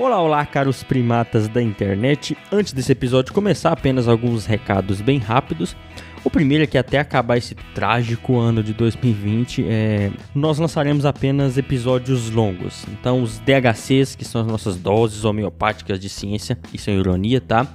Olá, 0.00 0.18
olá, 0.18 0.46
caros 0.46 0.82
primatas 0.82 1.46
da 1.46 1.60
internet. 1.60 2.34
Antes 2.50 2.72
desse 2.72 2.90
episódio 2.90 3.34
começar, 3.34 3.70
apenas 3.70 4.08
alguns 4.08 4.46
recados 4.46 5.02
bem 5.02 5.18
rápidos. 5.18 5.76
O 6.24 6.30
primeiro 6.30 6.64
é 6.64 6.66
que 6.66 6.78
até 6.78 6.98
acabar 6.98 7.36
esse 7.36 7.54
trágico 7.74 8.38
ano 8.38 8.62
de 8.62 8.72
2020, 8.72 9.62
é, 9.68 10.10
nós 10.34 10.58
lançaremos 10.58 11.04
apenas 11.04 11.58
episódios 11.58 12.30
longos. 12.30 12.86
Então, 12.88 13.22
os 13.22 13.40
DHCs, 13.40 14.14
que 14.14 14.24
são 14.24 14.40
as 14.40 14.46
nossas 14.46 14.78
doses 14.78 15.26
homeopáticas 15.26 16.00
de 16.00 16.08
ciência, 16.08 16.58
isso 16.72 16.88
é 16.88 16.94
ironia, 16.94 17.38
tá? 17.38 17.66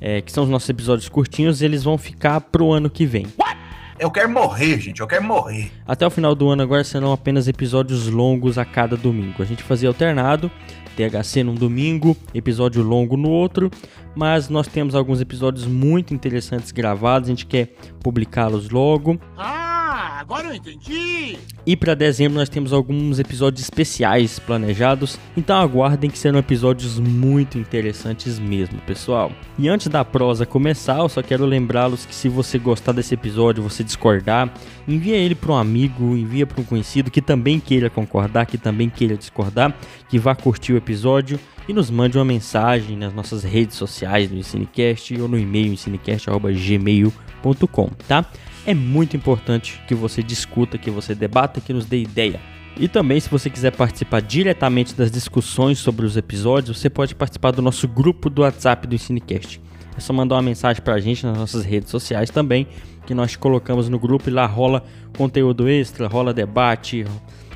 É, 0.00 0.22
que 0.22 0.32
são 0.32 0.44
os 0.44 0.48
nossos 0.48 0.70
episódios 0.70 1.10
curtinhos, 1.10 1.60
eles 1.60 1.84
vão 1.84 1.98
ficar 1.98 2.40
pro 2.40 2.72
ano 2.72 2.88
que 2.88 3.04
vem. 3.04 3.26
What? 3.38 3.58
Eu 3.98 4.10
quero 4.10 4.28
morrer, 4.28 4.80
gente, 4.80 5.00
eu 5.00 5.06
quero 5.06 5.22
morrer. 5.22 5.70
Até 5.86 6.06
o 6.06 6.10
final 6.10 6.34
do 6.34 6.48
ano 6.48 6.62
agora 6.62 6.82
serão 6.82 7.12
apenas 7.12 7.46
episódios 7.46 8.08
longos 8.08 8.58
a 8.58 8.64
cada 8.64 8.96
domingo. 8.96 9.42
A 9.42 9.46
gente 9.46 9.62
fazia 9.62 9.88
alternado, 9.88 10.50
THC 10.94 11.42
num 11.42 11.54
domingo, 11.54 12.16
episódio 12.32 12.82
longo 12.82 13.16
no 13.16 13.28
outro, 13.28 13.70
mas 14.14 14.48
nós 14.48 14.66
temos 14.66 14.94
alguns 14.94 15.20
episódios 15.20 15.66
muito 15.66 16.14
interessantes 16.14 16.70
gravados, 16.72 17.28
a 17.28 17.32
gente 17.32 17.46
quer 17.46 17.74
publicá-los 18.00 18.70
logo. 18.70 19.18
Ah, 19.36 19.73
agora 20.04 20.48
eu 20.48 20.54
entendi! 20.54 21.38
E 21.66 21.76
para 21.76 21.94
dezembro 21.94 22.38
nós 22.38 22.48
temos 22.48 22.72
alguns 22.72 23.18
episódios 23.18 23.62
especiais 23.62 24.38
planejados, 24.38 25.18
então 25.36 25.56
aguardem 25.56 26.08
que 26.10 26.18
serão 26.18 26.38
episódios 26.38 26.98
muito 26.98 27.58
interessantes 27.58 28.38
mesmo, 28.38 28.80
pessoal. 28.82 29.32
E 29.58 29.68
antes 29.68 29.88
da 29.88 30.04
prosa 30.04 30.44
começar, 30.44 30.98
eu 30.98 31.08
só 31.08 31.22
quero 31.22 31.46
lembrá-los 31.46 32.04
que 32.04 32.14
se 32.14 32.28
você 32.28 32.58
gostar 32.58 32.92
desse 32.92 33.14
episódio, 33.14 33.62
você 33.62 33.82
discordar, 33.82 34.52
envia 34.86 35.16
ele 35.16 35.34
para 35.34 35.52
um 35.52 35.56
amigo, 35.56 36.14
envia 36.16 36.46
para 36.46 36.60
um 36.60 36.64
conhecido 36.64 37.10
que 37.10 37.22
também 37.22 37.58
queira 37.58 37.88
concordar, 37.88 38.44
que 38.46 38.58
também 38.58 38.90
queira 38.90 39.16
discordar, 39.16 39.74
que 40.08 40.18
vá 40.18 40.34
curtir 40.34 40.74
o 40.74 40.76
episódio 40.76 41.40
e 41.66 41.72
nos 41.72 41.90
mande 41.90 42.18
uma 42.18 42.24
mensagem 42.24 42.96
nas 42.96 43.12
nossas 43.14 43.42
redes 43.42 43.76
sociais 43.76 44.28
do 44.28 44.36
Ensinecast 44.36 45.18
ou 45.20 45.28
no 45.28 45.38
e-mail 45.38 45.72
ensinecast@gmail.com, 45.72 47.90
tá? 48.06 48.26
É 48.66 48.72
muito 48.72 49.14
importante 49.16 49.80
que 49.86 49.94
você 49.94 50.22
discuta, 50.22 50.78
que 50.78 50.90
você 50.90 51.14
debata, 51.14 51.60
que 51.60 51.72
nos 51.72 51.84
dê 51.84 52.00
ideia. 52.00 52.40
E 52.78 52.88
também, 52.88 53.20
se 53.20 53.28
você 53.28 53.50
quiser 53.50 53.70
participar 53.70 54.20
diretamente 54.22 54.94
das 54.94 55.10
discussões 55.10 55.78
sobre 55.78 56.06
os 56.06 56.16
episódios, 56.16 56.78
você 56.78 56.88
pode 56.88 57.14
participar 57.14 57.52
do 57.52 57.62
nosso 57.62 57.86
grupo 57.86 58.30
do 58.30 58.42
WhatsApp 58.42 58.86
do 58.86 58.94
Ensinecast. 58.94 59.60
É 59.96 60.00
só 60.00 60.12
mandar 60.12 60.36
uma 60.36 60.42
mensagem 60.42 60.82
pra 60.82 60.98
gente 60.98 61.24
nas 61.24 61.36
nossas 61.36 61.64
redes 61.64 61.90
sociais 61.90 62.30
também, 62.30 62.66
que 63.06 63.14
nós 63.14 63.36
colocamos 63.36 63.88
no 63.88 63.98
grupo 63.98 64.28
e 64.28 64.32
lá 64.32 64.46
rola 64.46 64.82
conteúdo 65.16 65.68
extra, 65.68 66.08
rola 66.08 66.32
debate, 66.32 67.04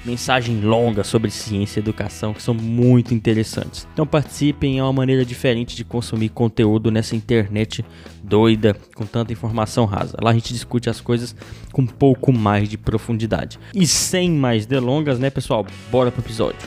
mensagem 0.08 0.62
longa 0.62 1.04
sobre 1.04 1.30
ciência 1.30 1.78
e 1.78 1.82
educação 1.82 2.32
que 2.32 2.42
são 2.42 2.54
muito 2.54 3.12
interessantes. 3.12 3.86
Então 3.92 4.06
participem, 4.06 4.78
é 4.78 4.82
uma 4.82 4.92
maneira 4.92 5.22
diferente 5.22 5.76
de 5.76 5.84
consumir 5.84 6.30
conteúdo 6.30 6.90
nessa 6.90 7.14
internet 7.14 7.84
doida, 8.22 8.74
com 8.94 9.04
tanta 9.04 9.32
informação 9.32 9.84
rasa. 9.84 10.16
Lá 10.20 10.30
a 10.30 10.34
gente 10.34 10.54
discute 10.54 10.88
as 10.88 11.00
coisas 11.00 11.36
com 11.72 11.82
um 11.82 11.86
pouco 11.86 12.32
mais 12.32 12.68
de 12.68 12.78
profundidade. 12.78 13.58
E 13.74 13.86
sem 13.86 14.30
mais 14.30 14.64
delongas, 14.64 15.18
né, 15.18 15.28
pessoal? 15.28 15.66
Bora 15.90 16.10
pro 16.10 16.22
episódio. 16.22 16.58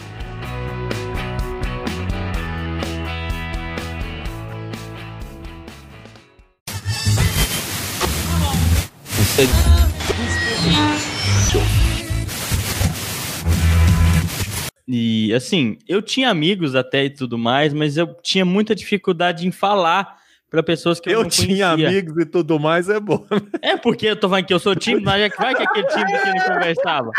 E 14.88 15.34
assim, 15.34 15.78
eu 15.88 16.02
tinha 16.02 16.30
amigos 16.30 16.76
até 16.76 17.06
e 17.06 17.10
tudo 17.10 17.38
mais, 17.38 17.74
mas 17.74 17.98
eu 17.98 18.08
tinha 18.22 18.46
muita 18.46 18.76
dificuldade 18.76 19.48
em 19.48 19.52
falar 19.52 20.21
para 20.52 20.62
pessoas 20.62 21.00
que 21.00 21.08
eu, 21.08 21.14
eu 21.14 21.22
não 21.24 21.30
tinha 21.30 21.70
amigos 21.70 22.14
e 22.22 22.26
tudo 22.26 22.60
mais 22.60 22.90
é 22.90 23.00
bom. 23.00 23.26
Né? 23.32 23.40
É 23.62 23.78
porque 23.78 24.06
eu 24.08 24.18
tô 24.18 24.28
falando 24.28 24.46
que 24.46 24.54
eu 24.54 24.60
sou 24.60 24.76
tímido, 24.76 25.06
mas 25.06 25.34
vai 25.38 25.56
que 25.56 25.64
aquele 25.64 25.88
tímido 25.88 26.22
que 26.22 26.28
ele 26.28 26.42
conversava. 26.42 27.12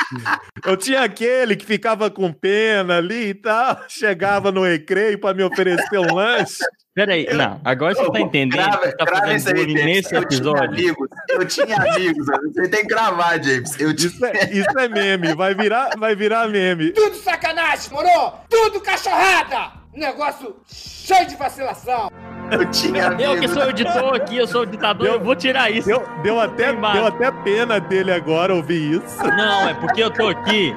Eu 0.66 0.76
tinha 0.76 1.00
aquele 1.00 1.56
que 1.56 1.64
ficava 1.64 2.10
com 2.10 2.30
pena 2.30 2.98
ali 2.98 3.30
e 3.30 3.34
tal, 3.34 3.80
chegava 3.88 4.52
no 4.52 4.62
recreio 4.62 5.18
para 5.18 5.34
me 5.34 5.42
oferecer 5.42 5.98
um 5.98 6.14
lanche. 6.14 6.58
Peraí, 6.94 7.24
eu, 7.26 7.38
não, 7.38 7.58
agora 7.64 7.94
você 7.94 8.12
tá 8.12 8.20
entendendo 8.20 8.50
grava, 8.50 8.86
que 8.86 8.96
tá 8.98 9.06
fazendo 9.06 9.54
bullying 9.56 9.74
nesse 9.82 10.14
eu 10.14 10.20
episódio. 10.20 10.76
Tinha 10.76 10.90
amigos, 10.90 11.08
eu 11.30 11.46
tinha 11.46 11.76
amigos, 11.76 12.26
você 12.54 12.68
tem 12.68 12.82
que 12.82 12.86
gravar, 12.86 13.42
James. 13.42 13.80
Eu 13.80 13.96
tinha... 13.96 14.10
isso, 14.10 14.26
é, 14.26 14.52
isso 14.52 14.78
é 14.78 14.88
meme, 14.88 15.34
vai 15.34 15.54
virar, 15.54 15.96
vai 15.96 16.14
virar 16.14 16.48
meme. 16.48 16.92
Tudo 16.92 17.16
sacanagem, 17.16 17.90
moro? 17.90 18.34
Tudo 18.50 18.78
cachorrada! 18.82 19.72
Negócio 19.94 20.54
cheio 20.66 21.26
de 21.26 21.36
vacilação. 21.36 22.10
Eu 22.58 22.70
tinha. 22.70 23.04
Eu 23.18 23.40
que 23.40 23.48
sou 23.48 23.70
editor 23.70 24.14
aqui, 24.14 24.36
eu 24.36 24.46
sou 24.46 24.62
o 24.62 24.66
ditador, 24.66 25.06
deu, 25.06 25.14
eu 25.14 25.20
vou 25.20 25.34
tirar 25.34 25.70
isso. 25.70 25.88
Deu, 25.88 26.06
deu 26.22 26.38
até, 26.38 26.72
deu 26.72 27.06
até 27.06 27.30
pena 27.30 27.80
dele 27.80 28.12
agora 28.12 28.54
ouvir 28.54 29.00
isso. 29.02 29.22
Não, 29.22 29.68
é 29.68 29.74
porque 29.74 30.02
eu 30.02 30.10
tô 30.10 30.28
aqui, 30.28 30.74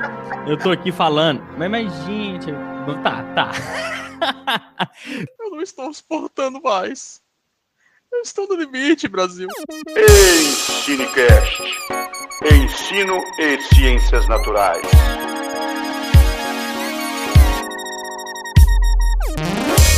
eu 0.47 0.57
tô 0.57 0.71
aqui 0.71 0.91
falando. 0.91 1.43
Mas, 1.57 1.69
mas 1.69 1.93
gente, 2.05 2.53
tá, 3.03 3.23
tá. 3.35 3.51
Eu 5.39 5.51
não 5.51 5.61
estou 5.61 5.93
suportando 5.93 6.61
mais. 6.61 7.21
Eu 8.11 8.21
estou 8.21 8.47
no 8.47 8.55
limite, 8.55 9.07
Brasil. 9.07 9.47
Ensinecast. 9.89 11.61
Ensino 12.43 13.19
e 13.39 13.61
Ciências 13.61 14.27
Naturais. 14.27 14.87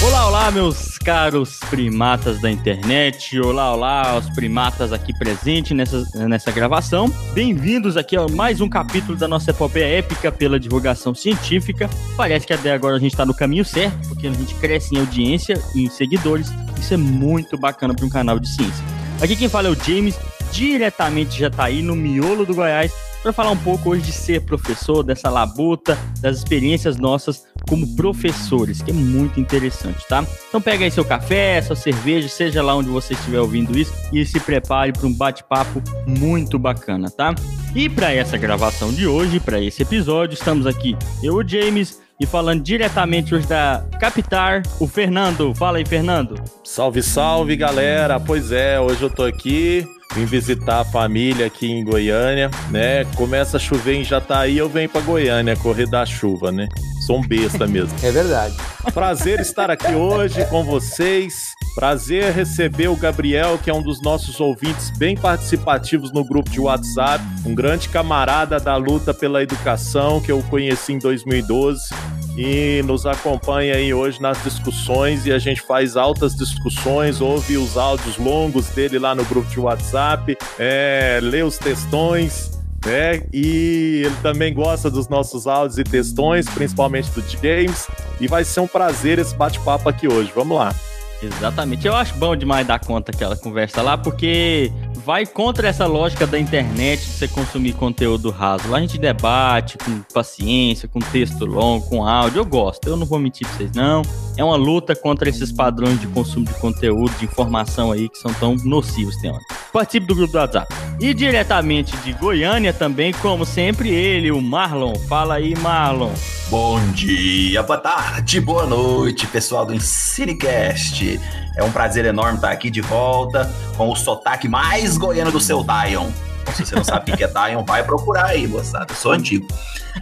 Olá, 0.07 0.28
olá, 0.28 0.51
meus 0.51 0.97
caros 0.97 1.59
primatas 1.69 2.40
da 2.40 2.50
internet. 2.50 3.38
Olá, 3.41 3.73
olá, 3.73 4.18
os 4.18 4.29
primatas 4.29 4.94
aqui 4.94 5.12
presentes 5.13 5.75
nessa, 5.75 6.01
nessa 6.29 6.50
gravação. 6.50 7.09
Bem-vindos 7.34 7.97
aqui 7.97 8.16
a 8.16 8.25
mais 8.25 8.62
um 8.62 8.69
capítulo 8.69 9.18
da 9.18 9.28
nossa 9.28 9.51
epopeia 9.51 10.00
épica 10.00 10.31
pela 10.31 10.57
divulgação 10.57 11.13
científica. 11.13 11.90
Parece 12.16 12.47
que 12.47 12.53
até 12.53 12.72
agora 12.72 12.95
a 12.95 13.00
gente 13.00 13.12
está 13.12 13.25
no 13.25 13.34
caminho 13.34 13.66
certo, 13.66 14.07
porque 14.07 14.28
a 14.28 14.31
gente 14.31 14.56
cresce 14.56 14.95
em 14.95 15.00
audiência 15.00 15.62
e 15.75 15.84
em 15.84 15.90
seguidores. 15.90 16.47
Isso 16.79 16.94
é 16.94 16.97
muito 16.97 17.57
bacana 17.57 17.94
para 17.94 18.06
um 18.06 18.09
canal 18.09 18.39
de 18.39 18.47
ciência. 18.47 18.85
Aqui 19.22 19.35
quem 19.35 19.50
fala 19.50 19.68
é 19.68 19.72
o 19.72 19.75
James, 19.75 20.18
diretamente 20.53 21.38
já 21.38 21.50
tá 21.50 21.66
aí 21.66 21.81
no 21.81 21.97
miolo 21.97 22.45
do 22.45 22.56
Goiás, 22.56 22.94
para 23.22 23.34
falar 23.34 23.52
um 23.52 23.58
pouco 23.58 23.90
hoje 23.90 24.02
de 24.04 24.12
ser 24.12 24.42
professor, 24.42 25.04
dessa 25.04 25.30
labuta, 25.30 25.98
das 26.22 26.38
experiências 26.38 26.98
nossas 26.98 27.46
como 27.68 27.96
professores, 27.96 28.82
que 28.82 28.92
é 28.92 28.94
muito 28.94 29.40
interessante, 29.40 30.08
tá? 30.08 30.26
Então 30.48 30.62
pega 30.62 30.86
aí 30.86 30.92
seu 30.92 31.04
café, 31.04 31.62
sua 31.62 31.76
cerveja, 31.76 32.28
seja 32.30 32.64
lá 32.64 32.76
onde 32.76 32.90
você 32.90 33.14
estiver 33.14 33.40
ouvindo 33.40 33.78
isso 33.78 33.94
e 34.14 34.26
se 34.26 34.40
prepare 34.40 34.94
para 34.94 35.08
um 35.08 35.14
bate-papo 35.14 35.82
muito 36.06 36.58
bacana, 36.58 37.10
tá? 37.10 37.36
E 37.76 37.90
para 37.90 38.14
essa 38.14 38.38
gravação 38.38 38.94
de 38.94 39.06
hoje, 39.06 39.40
para 39.40 39.62
esse 39.62 39.82
episódio, 39.82 40.34
estamos 40.34 40.66
aqui 40.66 40.98
eu, 41.22 41.36
o 41.36 41.48
James, 41.48 42.00
e 42.20 42.26
falando 42.26 42.64
diretamente 42.64 43.36
hoje 43.36 43.46
da 43.46 43.86
Capitar, 44.00 44.64
o 44.80 44.88
Fernando. 44.88 45.54
Fala 45.54 45.78
aí, 45.78 45.86
Fernando. 45.86 46.42
Salve, 46.64 47.04
salve, 47.04 47.56
galera. 47.56 48.20
Pois 48.20 48.52
é, 48.52 48.80
hoje 48.80 49.04
eu 49.04 49.10
tô 49.10 49.24
aqui 49.24 49.88
vim 50.13 50.25
visitar 50.25 50.81
a 50.81 50.85
família 50.85 51.45
aqui 51.45 51.72
em 51.72 51.84
Goiânia, 51.84 52.50
né? 52.69 53.06
Começa 53.16 53.57
a 53.57 53.59
chover 53.59 53.95
em 53.95 54.03
Jataí, 54.03 54.57
eu 54.57 54.69
venho 54.69 54.90
para 54.90 55.01
Goiânia 55.01 55.56
correr 55.56 55.88
da 55.88 56.06
chuva, 56.06 56.51
né? 56.51 56.68
Sou 57.06 57.19
um 57.19 57.28
besta 57.28 57.66
mesmo. 57.68 57.94
é 58.03 58.12
verdade. 58.12 58.56
Prazer 58.94 59.40
estar 59.40 59.69
aqui 59.69 59.94
hoje 59.94 60.44
com 60.45 60.63
vocês. 60.63 61.53
Prazer 61.75 62.34
receber 62.34 62.88
o 62.88 62.95
Gabriel, 62.95 63.59
que 63.59 63.69
é 63.69 63.73
um 63.73 63.84
dos 63.84 64.01
nossos 64.01 64.40
ouvintes 64.40 64.90
bem 64.90 65.16
participativos 65.16 66.12
no 66.12 66.25
grupo 66.25 66.50
de 66.50 66.59
WhatsApp, 66.59 67.24
um 67.45 67.53
grande 67.53 67.88
camarada 67.89 68.59
da 68.59 68.75
luta 68.75 69.13
pela 69.13 69.44
educação 69.44 70.19
que 70.19 70.31
eu 70.31 70.41
conheci 70.50 70.94
em 70.94 71.00
2012 71.00 72.17
e 72.38 72.84
nos 72.84 73.06
acompanha 73.06 73.75
aí 73.75 73.92
hoje 73.94 74.22
nas 74.22 74.42
discussões 74.44 75.25
e 75.25 75.31
a 75.31 75.39
gente 75.39 75.60
faz 75.62 75.98
altas 75.98 76.36
discussões, 76.36 77.19
ouve 77.19 77.57
os 77.57 77.75
áudios 77.75 78.18
longos 78.18 78.68
dele 78.69 79.00
lá 79.00 79.16
no 79.16 79.25
grupo 79.25 79.50
de 79.50 79.60
WhatsApp, 79.60 80.38
é, 80.60 81.19
lê 81.22 81.42
os 81.42 81.57
textões. 81.57 82.56
Né? 82.86 83.24
E 83.34 84.04
ele 84.06 84.16
também 84.22 84.54
gosta 84.54 84.89
dos 84.89 85.10
nossos 85.10 85.48
áudios 85.48 85.80
e 85.80 85.84
textões, 85.84 86.48
principalmente 86.48 87.10
do 87.10 87.22
James. 87.22 87.88
E 88.22 88.28
vai 88.28 88.45
ser 88.45 88.60
um 88.60 88.68
prazer 88.68 89.18
esse 89.18 89.36
bate-papo 89.36 89.89
aqui 89.89 90.07
hoje. 90.07 90.31
Vamos 90.34 90.57
lá. 90.57 90.74
Exatamente. 91.22 91.88
Eu 91.88 91.95
acho 91.95 92.13
bom 92.16 92.36
demais 92.36 92.66
dar 92.66 92.80
conta 92.80 93.12
aquela 93.12 93.36
conversa 93.36 93.81
lá, 93.81 93.98
porque 93.98 94.72
vai 95.07 95.25
contra 95.25 95.69
essa 95.69 95.86
lógica 95.86 96.27
da 96.27 96.38
internet 96.38 97.00
de 97.00 97.13
você 97.13 97.30
consumir 97.30 97.71
conteúdo 97.71 98.30
raso. 98.30 98.68
Lá 98.68 98.77
a 98.77 98.81
gente 98.81 98.98
debate 98.98 99.77
com 99.77 100.01
paciência, 100.13 100.86
com 100.86 101.00
texto 101.00 101.45
longo, 101.45 101.88
com 101.88 102.06
áudio. 102.06 102.42
Eu 102.42 102.45
gosto, 102.45 102.89
eu 102.89 102.98
não 102.98 103.06
vou 103.06 103.18
mentir 103.18 103.48
pra 103.48 103.56
vocês, 103.56 103.71
não. 103.71 104.01
É 104.36 104.44
uma 104.44 104.57
luta 104.57 104.94
contra 104.98 105.30
esses 105.30 105.50
padrões 105.50 105.98
de 106.01 106.07
consumo 106.07 106.45
de 106.45 106.54
conteúdo, 106.56 107.09
de 107.18 107.24
informação 107.24 107.89
aí 107.89 108.09
que 108.09 108.18
são 108.18 108.33
tão 108.33 108.57
nocivos, 108.65 109.15
tem 109.21 109.31
hora. 109.31 109.39
participe 109.71 110.06
do 110.06 110.13
grupo 110.13 110.33
do 110.33 110.39
WhatsApp. 110.39 110.75
E 111.00 111.13
diretamente 111.13 111.95
de 111.98 112.12
Goiânia 112.12 112.74
também, 112.74 113.13
como 113.13 113.45
sempre, 113.45 113.89
ele, 113.89 114.30
o 114.30 114.42
Marlon. 114.42 114.94
Fala 115.07 115.36
aí, 115.36 115.56
Marlon. 115.56 116.12
Bom 116.50 116.81
dia, 116.92 117.63
boa 117.63 117.80
tarde, 117.80 118.42
boa 118.42 118.65
noite, 118.65 119.25
pessoal 119.27 119.65
do 119.65 119.74
Ensinecast. 119.74 121.18
É 121.57 121.63
um 121.63 121.71
prazer 121.71 122.06
enorme 122.06 122.36
estar 122.36 122.51
aqui 122.51 122.69
de 122.69 122.81
volta 122.81 123.51
com 123.75 123.89
o 123.89 123.95
sotaque 123.95 124.48
mais 124.48 124.95
goiano 124.98 125.31
do 125.31 125.42
seu 125.42 125.63
Dion. 125.63 126.07
Então, 126.42 126.54
se 126.54 126.65
você 126.65 126.75
não 126.75 126.83
sabe 126.83 127.12
o 127.12 127.18
que 127.18 127.24
é 127.24 127.27
Dion, 127.27 127.65
vai 127.65 127.83
procurar 127.83 128.27
aí, 128.27 128.48
moçada. 128.48 128.86
Eu 128.89 128.95
sou 128.95 129.12
antigo. 129.12 129.48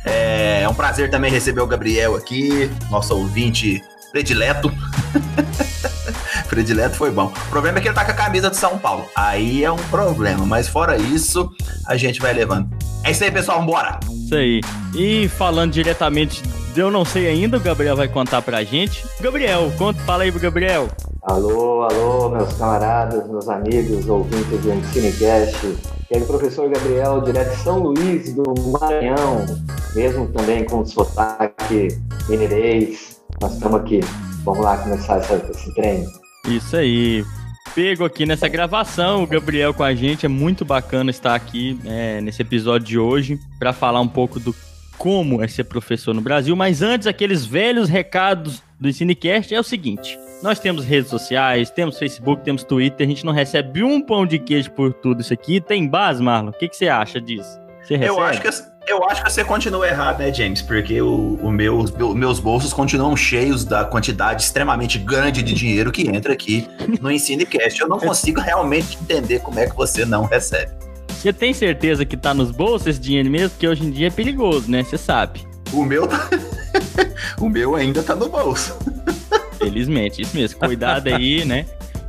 É, 0.04 0.62
é 0.64 0.70
um 0.70 0.74
prazer 0.74 1.10
também 1.10 1.32
receber 1.32 1.62
o 1.62 1.68
Gabriel 1.68 2.16
aqui, 2.16 2.70
nosso 2.92 3.16
ouvinte 3.16 3.82
predileto. 4.12 4.72
predileto 6.48 6.96
foi 6.96 7.10
bom. 7.10 7.28
O 7.28 7.50
problema 7.50 7.78
é 7.78 7.82
que 7.82 7.88
ele 7.88 7.96
tá 7.96 8.04
com 8.04 8.12
a 8.12 8.16
camisa 8.16 8.50
de 8.50 8.58
São 8.58 8.78
Paulo. 8.78 9.10
Aí 9.16 9.64
é 9.64 9.72
um 9.72 9.78
problema, 9.90 10.46
mas 10.46 10.68
fora 10.68 10.98
isso, 10.98 11.50
a 11.88 11.96
gente 11.96 12.20
vai 12.20 12.34
levando. 12.34 12.70
É 13.04 13.12
isso 13.12 13.24
aí, 13.24 13.32
pessoal, 13.32 13.62
bora! 13.64 14.00
Isso 14.10 14.36
aí. 14.36 14.62
E 14.94 15.30
falando 15.30 15.72
diretamente, 15.72 16.42
eu 16.76 16.92
não 16.92 17.06
sei 17.06 17.28
ainda, 17.28 17.58
o 17.58 17.60
Gabriel 17.60 17.96
vai 17.96 18.08
contar 18.08 18.42
pra 18.42 18.64
gente. 18.64 19.06
Gabriel, 19.22 19.72
conta, 19.78 20.00
fala 20.02 20.24
aí 20.24 20.32
pro 20.32 20.42
Gabriel. 20.42 20.90
Alô, 21.26 21.82
alô, 21.82 22.30
meus 22.30 22.54
camaradas, 22.54 23.28
meus 23.28 23.50
amigos, 23.50 24.08
ouvintes 24.08 24.62
do 24.62 24.72
Ensinecast. 24.72 25.58
Aqui 26.04 26.14
é 26.14 26.18
o 26.20 26.28
professor 26.28 26.70
Gabriel, 26.70 27.20
direto 27.22 27.50
de 27.50 27.64
São 27.64 27.80
Luís 27.80 28.36
do 28.36 28.44
Maranhão, 28.80 29.44
mesmo 29.96 30.28
também 30.28 30.64
com 30.66 30.86
sotaque 30.86 31.88
mineirês. 32.30 33.20
Nós 33.42 33.54
estamos 33.56 33.82
aqui. 33.82 34.02
Vamos 34.44 34.64
lá 34.64 34.78
começar 34.78 35.18
esse 35.18 35.74
treino. 35.74 36.06
Isso 36.48 36.78
aí. 36.78 37.26
Pego 37.74 38.06
aqui 38.06 38.28
nessa 38.28 38.48
gravação, 38.48 39.24
o 39.24 39.28
Gabriel 39.28 39.74
com 39.74 39.84
a 39.84 39.96
gente. 39.96 40.28
É 40.28 40.30
muito 40.30 40.64
bacana 40.64 41.10
estar 41.10 41.34
aqui 41.34 41.80
é, 41.86 42.22
nesse 42.22 42.44
episódio 42.44 42.88
de 42.88 43.00
hoje 43.00 43.40
para 43.58 43.74
falar 43.74 44.00
um 44.00 44.08
pouco 44.08 44.40
do 44.40 44.56
como 44.96 45.44
é 45.44 45.48
ser 45.48 45.64
professor 45.64 46.14
no 46.14 46.22
Brasil. 46.22 46.56
Mas 46.56 46.84
antes, 46.84 47.08
aqueles 47.08 47.48
velhos 47.48 47.90
recados 47.90 48.62
do 48.80 48.94
Cinecast 48.94 49.56
é 49.56 49.60
o 49.60 49.64
seguinte: 49.64 50.20
nós 50.42 50.60
temos 50.60 50.86
redes 50.86 51.10
sociais, 51.10 51.70
temos 51.70 51.98
Facebook, 51.98 52.44
temos 52.44 52.64
Twitter. 52.64 53.06
A 53.06 53.10
gente 53.10 53.26
não 53.26 53.34
recebe 53.34 53.84
um 53.84 54.02
pão 54.02 54.26
de 54.26 54.40
queijo 54.40 54.72
por 54.72 54.94
tudo 54.94 55.22
isso 55.22 55.34
aqui. 55.34 55.60
Tem 55.60 55.88
base, 55.88 56.22
Marlon? 56.22 56.50
O 56.50 56.54
que, 56.54 56.68
que 56.68 56.76
você 56.76 56.88
acha 56.88 57.20
disso? 57.20 57.60
Você 57.84 57.96
recebe? 57.96 58.18
Eu 58.18 58.24
acho 58.24 58.42
que 58.42 58.76
eu 58.88 59.04
acho 59.06 59.24
que 59.24 59.32
você 59.32 59.44
continua 59.44 59.88
errado, 59.88 60.20
né, 60.20 60.32
James? 60.32 60.62
Porque 60.62 61.02
o, 61.02 61.40
o 61.42 61.52
meu, 61.52 61.80
os 61.80 61.92
meus 61.92 62.40
bolsos 62.40 62.72
continuam 62.72 63.18
cheios 63.18 63.66
da 63.66 63.84
quantidade 63.84 64.44
extremamente 64.44 65.00
grande 65.00 65.42
de 65.42 65.56
dinheiro 65.56 65.92
que 65.92 66.08
entra 66.08 66.34
aqui 66.34 66.68
no 67.02 67.12
Ensinecast. 67.12 67.82
Eu 67.82 67.88
não 67.88 67.98
consigo 68.00 68.40
realmente 68.40 68.96
entender 69.02 69.40
como 69.40 69.60
é 69.60 69.68
que 69.68 69.76
você 69.76 70.06
não 70.06 70.26
recebe. 70.26 70.72
Você 71.10 71.34
tem 71.34 71.52
certeza 71.52 72.06
que 72.06 72.16
tá 72.16 72.32
nos 72.32 72.52
bolsos 72.52 72.86
esse 72.86 73.00
dinheiro 73.00 73.32
mesmo? 73.32 73.50
Porque 73.50 73.68
hoje 73.68 73.84
em 73.84 73.90
dia 73.90 74.08
é 74.08 74.12
perigoso, 74.12 74.70
né? 74.70 74.84
Você 74.84 75.00
sabe. 75.00 75.48
O 75.74 75.84
meu 75.84 76.08
tá... 76.08 76.30
o 77.42 77.50
meu 77.50 77.76
ainda 77.76 78.04
tá 78.04 78.16
no 78.16 78.30
bolso. 78.30 78.78
Felizmente, 79.58 80.22
isso 80.22 80.36
mesmo. 80.36 80.60
Cuidado 80.60 81.08
aí, 81.08 81.46
né? 81.46 81.66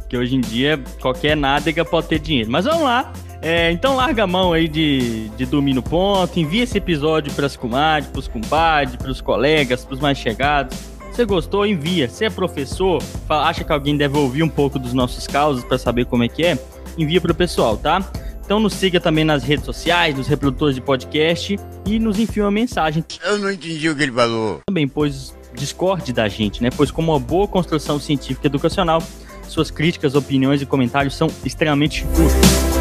Que 0.09 0.17
hoje 0.17 0.37
em 0.37 0.41
dia 0.41 0.79
qualquer 1.01 1.37
nádega 1.37 1.85
pode 1.85 2.09
ter 2.09 2.19
dinheiro. 2.19 2.51
Mas 2.51 2.65
vamos 2.65 2.83
lá. 2.83 3.13
É, 3.43 3.71
então 3.71 3.97
larga 3.97 4.25
a 4.25 4.27
mão 4.27 4.53
aí 4.53 4.67
de, 4.67 5.29
de 5.31 5.47
dormir 5.47 5.75
no 5.75 5.83
ponto, 5.83 6.39
envia 6.41 6.65
esse 6.65 6.79
episódio 6.79 7.33
para 7.33 7.47
as 7.47 7.57
comadres, 7.57 8.11
para 8.11 8.19
os 8.19 8.27
compadres, 8.27 8.97
para 8.97 9.11
os 9.11 9.21
colegas, 9.21 9.85
para 9.85 9.95
os 9.95 10.01
mais 10.01 10.19
chegados. 10.19 10.77
Você 11.13 11.25
gostou? 11.25 11.65
Envia. 11.65 12.09
Se 12.09 12.25
é 12.25 12.31
professor, 12.31 13.03
fala, 13.27 13.49
acha 13.49 13.63
que 13.63 13.73
alguém 13.73 13.97
deve 13.97 14.19
ouvir 14.19 14.43
um 14.43 14.49
pouco 14.49 14.79
dos 14.79 14.93
nossos 14.93 15.27
causos 15.27 15.65
para 15.65 15.79
saber 15.79 16.07
como 16.07 16.25
é 16.25 16.29
que 16.29 16.45
é, 16.45 16.59
envia 16.99 17.21
para 17.21 17.33
o 17.33 17.35
pessoal, 17.35 17.77
tá? 17.77 18.05
Então 18.45 18.61
nos 18.61 18.75
siga 18.75 19.01
também 19.01 19.25
nas 19.25 19.43
redes 19.43 19.65
sociais, 19.65 20.17
nos 20.17 20.29
reprodutores 20.29 20.75
de 20.75 20.81
podcast 20.81 21.59
e 21.85 21.99
nos 21.99 22.19
envie 22.19 22.41
uma 22.41 22.51
mensagem. 22.51 23.05
Eu 23.25 23.39
não 23.39 23.51
entendi 23.51 23.89
o 23.89 23.97
que 23.97 24.05
ele 24.05 24.13
falou. 24.13 24.61
Também, 24.67 24.87
pois 24.87 25.36
discorde 25.57 26.13
da 26.13 26.29
gente, 26.29 26.63
né? 26.63 26.71
Pois 26.77 26.91
como 26.91 27.13
uma 27.13 27.19
boa 27.19 27.49
construção 27.49 27.99
científica 27.99 28.47
educacional, 28.47 29.03
suas 29.49 29.71
críticas, 29.71 30.15
opiniões 30.15 30.63
e 30.63 30.67
comentários 30.67 31.17
são 31.17 31.29
extremamente 31.45 32.07
justos. 32.15 32.77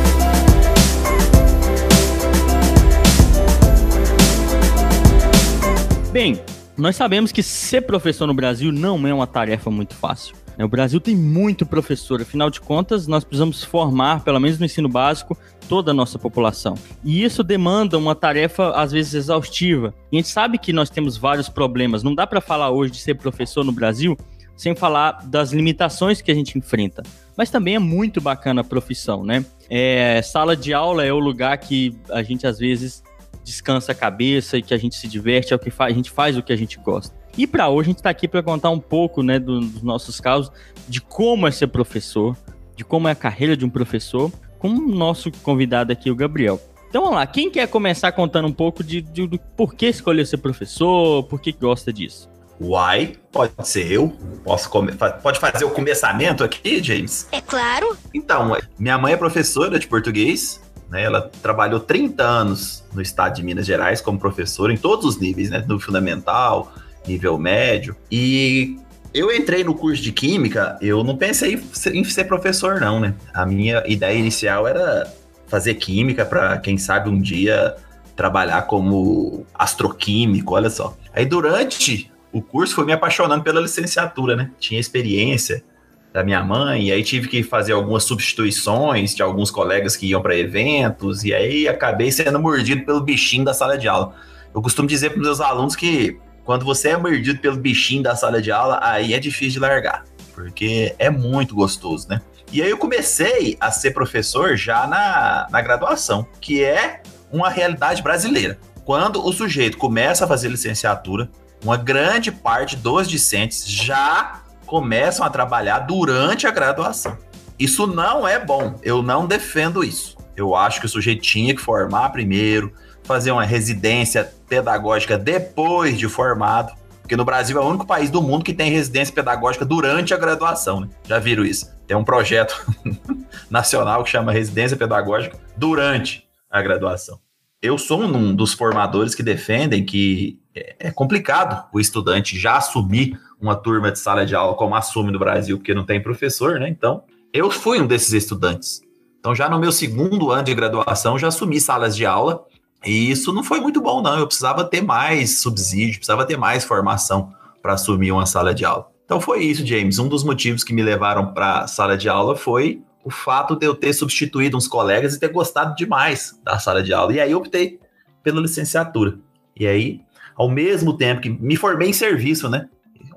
Bem, 6.12 6.40
nós 6.78 6.96
sabemos 6.96 7.32
que 7.32 7.44
ser 7.44 7.82
professor 7.82 8.26
no 8.26 8.34
Brasil 8.34 8.72
não 8.72 9.06
é 9.08 9.14
uma 9.14 9.28
tarefa 9.28 9.70
muito 9.70 9.96
fácil. 9.96 10.36
né? 10.58 10.64
O 10.64 10.68
Brasil 10.68 11.00
tem 11.00 11.16
muito 11.16 11.66
professor, 11.66 12.22
afinal 12.22 12.50
de 12.50 12.62
contas, 12.62 13.06
nós 13.06 13.24
precisamos 13.24 13.64
formar, 13.64 14.24
pelo 14.24 14.40
menos 14.40 14.58
no 14.58 14.66
ensino 14.66 14.88
básico, 14.88 15.38
toda 15.68 15.92
a 15.92 15.94
nossa 15.94 16.18
população. 16.18 16.76
E 17.04 17.24
isso 17.24 17.44
demanda 17.44 17.98
uma 17.98 18.16
tarefa, 18.16 18.72
às 18.72 18.92
vezes, 18.92 19.14
exaustiva. 19.14 19.94
E 20.12 20.18
a 20.18 20.20
gente 20.20 20.30
sabe 20.30 20.58
que 20.58 20.74
nós 20.74 20.90
temos 20.90 21.18
vários 21.18 21.50
problemas. 21.50 22.04
Não 22.04 22.14
dá 22.14 22.26
para 22.26 22.42
falar 22.42 22.70
hoje 22.70 22.92
de 22.94 23.00
ser 23.00 23.16
professor 23.16 23.64
no 23.64 23.72
Brasil 23.72 24.18
sem 24.56 24.74
falar 24.74 25.20
das 25.26 25.52
limitações 25.52 26.22
que 26.22 26.32
a 26.32 26.36
gente 26.36 26.58
enfrenta. 26.58 27.04
Mas 27.36 27.50
também 27.50 27.76
é 27.76 27.80
muito 27.80 28.22
bacana 28.22 28.62
a 28.62 28.64
profissão, 28.64 29.24
né? 29.24 29.46
É, 29.70 30.22
sala 30.22 30.56
de 30.56 30.74
aula 30.74 31.04
é 31.04 31.12
o 31.12 31.20
lugar 31.20 31.58
que 31.58 31.94
a 32.10 32.24
gente, 32.24 32.48
às 32.48 32.60
vezes, 32.60 33.04
descansa 33.44 33.92
a 33.92 33.96
cabeça 33.96 34.58
e 34.58 34.62
que 34.62 34.74
a 34.74 34.78
gente 34.78 34.96
se 34.96 35.08
diverte, 35.08 35.54
é 35.54 35.56
o 35.56 35.60
que 35.60 35.72
a 35.78 35.92
gente 35.92 36.10
faz 36.10 36.38
o 36.38 36.42
que 36.42 36.54
a 36.54 36.56
gente 36.56 36.80
gosta. 36.80 37.14
E 37.38 37.46
para 37.46 37.68
hoje 37.68 37.88
a 37.88 37.92
gente 37.92 37.98
está 37.98 38.10
aqui 38.10 38.28
para 38.28 38.42
contar 38.42 38.70
um 38.70 38.80
pouco, 38.80 39.22
né, 39.22 39.38
do, 39.38 39.60
dos 39.60 39.84
nossos 39.84 40.22
casos, 40.22 40.52
de 40.88 41.02
como 41.02 41.46
é 41.46 41.52
ser 41.52 41.68
professor, 41.68 42.38
de 42.76 42.86
como 42.86 43.08
é 43.10 43.12
a 43.12 43.16
carreira 43.16 43.58
de 43.58 43.66
um 43.66 43.70
professor, 43.70 44.32
com 44.66 44.70
o 44.70 44.96
nosso 44.96 45.32
convidado 45.44 45.92
aqui, 45.92 46.10
o 46.10 46.16
Gabriel. 46.16 46.60
Então 46.90 47.04
vamos 47.04 47.18
lá, 47.18 47.28
quem 47.28 47.52
quer 47.52 47.68
começar 47.68 48.12
contando 48.12 48.48
um 48.48 48.52
pouco 48.52 48.84
de, 48.84 49.00
de, 49.00 49.28
de 49.28 49.40
por 49.56 49.76
que 49.76 49.86
escolheu 49.86 50.26
ser 50.26 50.38
professor, 50.38 51.24
por 51.26 51.40
que 51.40 51.52
gosta 51.52 51.94
disso? 51.94 52.28
Uai, 52.60 53.16
pode 53.32 53.52
ser 53.64 53.92
eu? 53.92 54.14
Posso 54.44 54.70
come... 54.70 54.94
Pode 54.94 55.40
fazer 55.40 55.66
o 55.66 55.70
começamento 55.70 56.44
aqui, 56.44 56.82
James? 56.82 57.28
É 57.32 57.42
claro. 57.42 57.96
Então, 58.14 58.58
minha 58.80 58.98
mãe 58.98 59.14
é 59.14 59.18
professora 59.18 59.78
de 59.78 59.88
português, 59.88 60.62
né? 60.90 61.04
Ela 61.04 61.30
trabalhou 61.44 61.82
30 61.82 62.24
anos 62.24 62.84
no 62.94 63.02
estado 63.02 63.36
de 63.36 63.44
Minas 63.44 63.66
Gerais 63.66 64.00
como 64.00 64.18
professora 64.18 64.74
em 64.74 64.78
todos 64.78 65.06
os 65.06 65.20
níveis, 65.20 65.50
né? 65.50 65.64
No 65.68 65.80
fundamental, 65.80 66.72
nível 67.06 67.38
médio. 67.38 67.96
E 68.10 68.80
eu 69.16 69.32
entrei 69.32 69.64
no 69.64 69.74
curso 69.74 70.04
de 70.04 70.12
química, 70.12 70.78
eu 70.82 71.02
não 71.02 71.16
pensei 71.16 71.64
em 71.94 72.04
ser 72.04 72.26
professor, 72.26 72.82
não, 72.82 73.00
né? 73.00 73.16
A 73.34 73.46
minha 73.46 73.82
ideia 73.88 74.18
inicial 74.18 74.68
era 74.68 75.10
fazer 75.48 75.76
química 75.76 76.26
para, 76.26 76.58
quem 76.58 76.78
sabe, 76.78 77.10
um 77.10 77.22
dia 77.22 77.76
trabalhar 78.14 78.64
como 78.64 79.46
astroquímico, 79.54 80.54
olha 80.54 80.70
só. 80.70 80.98
Aí 81.14 81.26
durante 81.26 82.12
o 82.34 82.42
curso 82.42 82.76
foi 82.76 82.86
me 82.86 82.92
apaixonando 82.92 83.42
pela 83.42 83.62
licenciatura, 83.62 84.36
né? 84.36 84.52
Tinha 84.60 84.82
experiência 84.82 85.64
da 86.12 86.22
minha 86.22 86.44
mãe, 86.44 86.88
e 86.88 86.92
aí 86.92 87.02
tive 87.02 87.30
que 87.30 87.42
fazer 87.42 87.72
algumas 87.72 88.04
substituições 88.04 89.16
de 89.16 89.22
alguns 89.24 89.50
colegas 89.50 89.96
que 89.96 90.08
iam 90.08 90.22
para 90.22 90.36
eventos, 90.36 91.24
e 91.24 91.34
aí 91.34 91.70
acabei 91.70 92.12
sendo 92.12 92.38
mordido 92.38 92.86
pelo 92.86 93.00
bichinho 93.00 93.46
da 93.46 93.54
sala 93.54 93.78
de 93.78 93.88
aula. 93.88 94.14
Eu 94.54 94.62
costumo 94.62 94.88
dizer 94.88 95.12
para 95.12 95.22
meus 95.22 95.40
alunos 95.40 95.76
que 95.76 96.18
quando 96.46 96.64
você 96.64 96.90
é 96.90 96.98
mordido 96.98 97.40
pelo 97.40 97.58
bichinho 97.58 98.04
da 98.04 98.16
sala 98.16 98.42
de 98.42 98.52
aula, 98.52 98.80
aí 98.82 99.14
é 99.14 99.20
difícil 99.20 99.54
de 99.54 99.60
largar, 99.60 100.06
porque 100.34 100.96
é 101.00 101.10
muito 101.10 101.56
gostoso, 101.56 102.08
né? 102.08 102.22
E 102.52 102.62
aí 102.62 102.70
eu 102.70 102.78
comecei 102.78 103.58
a 103.60 103.72
ser 103.72 103.92
professor 103.92 104.56
já 104.56 104.86
na, 104.86 105.48
na 105.50 105.62
graduação, 105.62 106.26
que 106.40 106.64
é 106.64 107.02
uma 107.32 107.50
realidade 107.50 108.02
brasileira. 108.04 108.60
Quando 108.86 109.26
o 109.26 109.34
sujeito 109.34 109.78
começa 109.78 110.24
a 110.24 110.28
fazer 110.28 110.48
licenciatura, 110.48 111.28
uma 111.64 111.76
grande 111.76 112.32
parte 112.32 112.76
dos 112.76 113.10
discentes 113.10 113.68
já 113.68 114.44
começam 114.68 115.26
a 115.26 115.30
trabalhar 115.30 115.80
durante 115.80 116.46
a 116.46 116.52
graduação. 116.52 117.18
Isso 117.58 117.88
não 117.88 118.28
é 118.28 118.38
bom, 118.38 118.80
eu 118.84 119.02
não 119.02 119.26
defendo 119.26 119.84
isso. 119.84 120.16
Eu 120.36 120.56
acho 120.56 120.80
que 120.80 120.86
o 120.86 120.90
sujeito 120.90 121.22
tinha 121.22 121.56
que 121.56 121.62
formar 121.62 122.10
primeiro, 122.10 122.72
fazer 123.06 123.32
uma 123.32 123.46
residência 123.46 124.34
pedagógica 124.50 125.18
depois 125.18 125.98
de 125.98 126.08
formado, 126.10 126.74
porque 127.02 127.16
no 127.16 127.24
Brasil 127.24 127.58
é 127.58 127.62
o 127.62 127.68
único 127.68 127.86
país 127.86 128.10
do 128.10 128.22
mundo 128.22 128.44
que 128.44 128.54
tem 128.54 128.72
residência 128.72 129.14
pedagógica 129.14 129.64
durante 129.64 130.14
a 130.14 130.18
graduação, 130.18 130.82
né? 130.82 130.90
Já 131.08 131.20
viram 131.20 131.46
isso? 131.46 131.72
Tem 131.86 131.96
um 131.96 132.04
projeto 132.04 132.66
nacional 133.50 134.04
que 134.04 134.10
chama 134.10 134.32
Residência 134.32 134.76
Pedagógica 134.76 135.38
durante 135.56 136.28
a 136.50 136.62
graduação. 136.62 137.20
Eu 137.62 137.78
sou 137.78 138.02
um 138.02 138.36
dos 138.36 138.54
formadores 138.54 139.14
que 139.14 139.24
defendem 139.24 139.86
que 139.86 140.40
é 140.80 140.90
complicado 140.92 141.68
o 141.74 141.80
estudante 141.80 142.40
já 142.40 142.58
assumir 142.58 143.20
uma 143.40 143.56
turma 143.56 143.92
de 143.92 144.00
sala 144.00 144.26
de 144.26 144.36
aula 144.36 144.56
como 144.56 144.76
assume 144.76 145.12
no 145.12 145.20
Brasil, 145.20 145.58
porque 145.58 145.74
não 145.74 145.86
tem 145.86 146.02
professor, 146.02 146.60
né? 146.60 146.70
Então, 146.70 147.04
eu 147.34 147.52
fui 147.52 147.82
um 147.82 147.88
desses 147.88 148.14
estudantes. 148.14 148.82
Então, 149.20 149.36
já 149.36 149.50
no 149.50 149.60
meu 149.60 149.72
segundo 149.72 150.32
ano 150.32 150.44
de 150.44 150.54
graduação, 150.54 151.20
já 151.20 151.28
assumi 151.28 151.60
salas 151.60 151.96
de 151.96 152.06
aula, 152.06 152.46
e 152.86 153.10
isso 153.12 153.34
não 153.34 153.44
foi 153.44 153.60
muito 153.60 153.82
bom, 153.82 154.02
não. 154.02 154.18
Eu 154.18 154.28
precisava 154.28 154.64
ter 154.64 154.82
mais 154.82 155.40
subsídio, 155.40 155.96
precisava 155.98 156.26
ter 156.26 156.38
mais 156.38 156.64
formação 156.64 157.32
para 157.62 157.74
assumir 157.74 158.12
uma 158.12 158.26
sala 158.26 158.54
de 158.54 158.64
aula. 158.66 158.88
Então, 159.06 159.20
foi 159.22 159.44
isso, 159.44 159.66
James. 159.66 160.00
Um 160.00 160.08
dos 160.08 160.24
motivos 160.24 160.64
que 160.64 160.74
me 160.74 160.82
levaram 160.84 161.34
para 161.34 161.60
a 161.60 161.68
sala 161.68 161.98
de 161.98 162.08
aula 162.10 162.36
foi 162.36 162.82
o 163.04 163.10
fato 163.12 163.56
de 163.56 163.66
eu 163.66 163.76
ter 163.76 163.94
substituído 163.94 164.58
uns 164.58 164.68
colegas 164.68 165.14
e 165.14 165.20
ter 165.20 165.30
gostado 165.32 165.76
demais 165.76 166.40
da 166.44 166.58
sala 166.58 166.82
de 166.82 166.92
aula. 166.94 167.14
E 167.14 167.20
aí 167.20 167.32
eu 167.32 167.38
optei 167.38 167.80
pela 168.24 168.42
licenciatura. 168.42 169.20
E 169.56 169.68
aí, 169.68 170.02
ao 170.36 170.50
mesmo 170.50 170.98
tempo 170.98 171.22
que 171.22 171.30
me 171.30 171.56
formei 171.56 171.90
em 171.90 171.94
serviço, 171.94 172.50
né? 172.50 172.68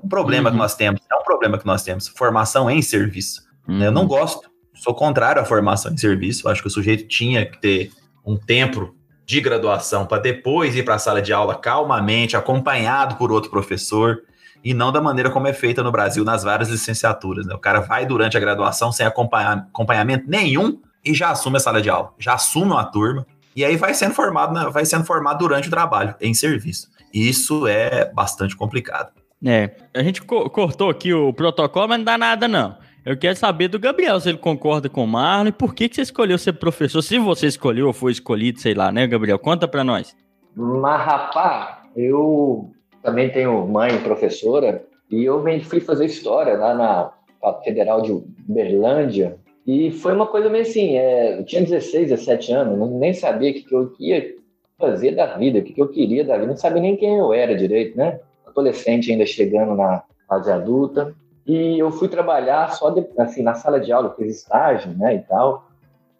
Um 0.03 0.07
problema 0.07 0.49
Uhum. 0.49 0.55
que 0.55 0.59
nós 0.59 0.75
temos, 0.75 1.01
é 1.11 1.15
um 1.15 1.23
problema 1.23 1.57
que 1.57 1.65
nós 1.65 1.83
temos, 1.83 2.07
formação 2.07 2.69
em 2.69 2.81
serviço. 2.81 3.43
né? 3.67 3.87
Eu 3.87 3.91
não 3.91 4.03
Uhum. 4.03 4.07
gosto, 4.07 4.49
sou 4.75 4.93
contrário 4.95 5.41
à 5.41 5.45
formação 5.45 5.91
em 5.91 5.97
serviço. 5.97 6.47
Acho 6.47 6.61
que 6.61 6.67
o 6.67 6.71
sujeito 6.71 7.07
tinha 7.07 7.45
que 7.45 7.59
ter 7.59 7.91
um 8.25 8.37
tempo 8.37 8.95
de 9.29 9.39
graduação 9.41 10.07
para 10.07 10.19
depois 10.19 10.75
ir 10.75 10.83
para 10.83 10.95
a 10.95 10.97
sala 10.97 11.21
de 11.21 11.31
aula 11.31 11.53
calmamente, 11.53 12.35
acompanhado 12.35 13.15
por 13.15 13.31
outro 13.31 13.51
professor, 13.51 14.23
e 14.63 14.73
não 14.73 14.91
da 14.91 14.99
maneira 14.99 15.29
como 15.29 15.47
é 15.47 15.53
feita 15.53 15.83
no 15.83 15.91
Brasil 15.91 16.23
nas 16.25 16.43
várias 16.43 16.67
licenciaturas. 16.67 17.45
Né? 17.45 17.53
O 17.53 17.59
cara 17.59 17.79
vai 17.79 18.07
durante 18.07 18.35
a 18.35 18.39
graduação 18.39 18.91
sem 18.91 19.05
acompanhamento 19.05 20.27
nenhum 20.27 20.79
e 21.05 21.13
já 21.13 21.29
assume 21.29 21.57
a 21.57 21.59
sala 21.59 21.79
de 21.79 21.91
aula, 21.91 22.11
já 22.17 22.33
assume 22.33 22.71
uma 22.71 22.83
turma, 22.83 23.23
e 23.55 23.63
aí 23.63 23.77
vai 23.77 23.93
sendo 23.93 24.15
formado, 24.15 24.51
na- 24.51 24.69
vai 24.69 24.83
sendo 24.83 25.05
formado 25.05 25.37
durante 25.37 25.67
o 25.67 25.71
trabalho, 25.71 26.15
em 26.19 26.33
serviço. 26.33 26.89
Isso 27.13 27.67
é 27.67 28.11
bastante 28.11 28.55
complicado. 28.55 29.11
É, 29.45 29.69
a 29.93 30.01
gente 30.01 30.23
co- 30.23 30.49
cortou 30.49 30.89
aqui 30.89 31.13
o 31.13 31.31
protocolo, 31.31 31.87
mas 31.89 31.99
não 31.99 32.05
dá 32.05 32.17
nada 32.17 32.47
não. 32.47 32.75
Eu 33.09 33.17
quero 33.17 33.35
saber 33.35 33.69
do 33.69 33.79
Gabriel 33.79 34.19
se 34.19 34.29
ele 34.29 34.37
concorda 34.37 34.87
com 34.87 35.03
o 35.03 35.07
Marlon 35.07 35.51
por 35.51 35.73
que, 35.73 35.89
que 35.89 35.95
você 35.95 36.03
escolheu 36.03 36.37
ser 36.37 36.53
professor. 36.53 37.01
Se 37.01 37.17
você 37.17 37.47
escolheu 37.47 37.87
ou 37.87 37.93
foi 37.93 38.11
escolhido, 38.11 38.59
sei 38.59 38.75
lá, 38.75 38.91
né, 38.91 39.07
Gabriel? 39.07 39.39
Conta 39.39 39.67
pra 39.67 39.83
nós. 39.83 40.15
Mas, 40.55 41.01
rapá, 41.01 41.85
eu 41.95 42.69
também 43.01 43.31
tenho 43.31 43.67
mãe 43.67 43.97
professora 44.03 44.85
e 45.09 45.23
eu 45.23 45.43
fui 45.63 45.79
fazer 45.79 46.05
história 46.05 46.55
lá 46.55 46.75
na 46.75 47.11
Federal 47.63 48.03
de 48.03 48.11
Uberlândia 48.11 49.39
e 49.65 49.89
foi 49.89 50.13
uma 50.13 50.27
coisa 50.27 50.47
meio 50.47 50.61
assim, 50.61 50.95
é, 50.95 51.39
eu 51.39 51.45
tinha 51.45 51.63
16, 51.63 52.09
17 52.09 52.51
anos, 52.53 52.91
nem 52.91 53.15
sabia 53.15 53.49
o 53.49 53.53
que, 53.55 53.63
que 53.63 53.73
eu 53.73 53.91
ia 53.99 54.35
fazer 54.77 55.15
da 55.15 55.35
vida, 55.35 55.57
o 55.57 55.63
que, 55.63 55.73
que 55.73 55.81
eu 55.81 55.87
queria 55.87 56.23
da 56.23 56.35
vida, 56.35 56.45
não 56.45 56.55
sabia 56.55 56.83
nem 56.83 56.95
quem 56.95 57.17
eu 57.17 57.33
era 57.33 57.57
direito, 57.57 57.97
né? 57.97 58.19
Adolescente 58.45 59.11
ainda 59.11 59.25
chegando 59.25 59.73
na 59.73 60.03
fase 60.27 60.51
adulta 60.51 61.15
e 61.49 61.79
eu 61.79 61.91
fui 61.91 62.07
trabalhar 62.07 62.71
só 62.73 62.91
de- 62.91 63.07
assim, 63.17 63.41
na 63.41 63.55
sala 63.55 63.79
de 63.79 63.91
aula, 63.91 64.13
fiz 64.15 64.37
estágio, 64.37 64.95
né, 64.95 65.15
e 65.15 65.19
tal, 65.19 65.67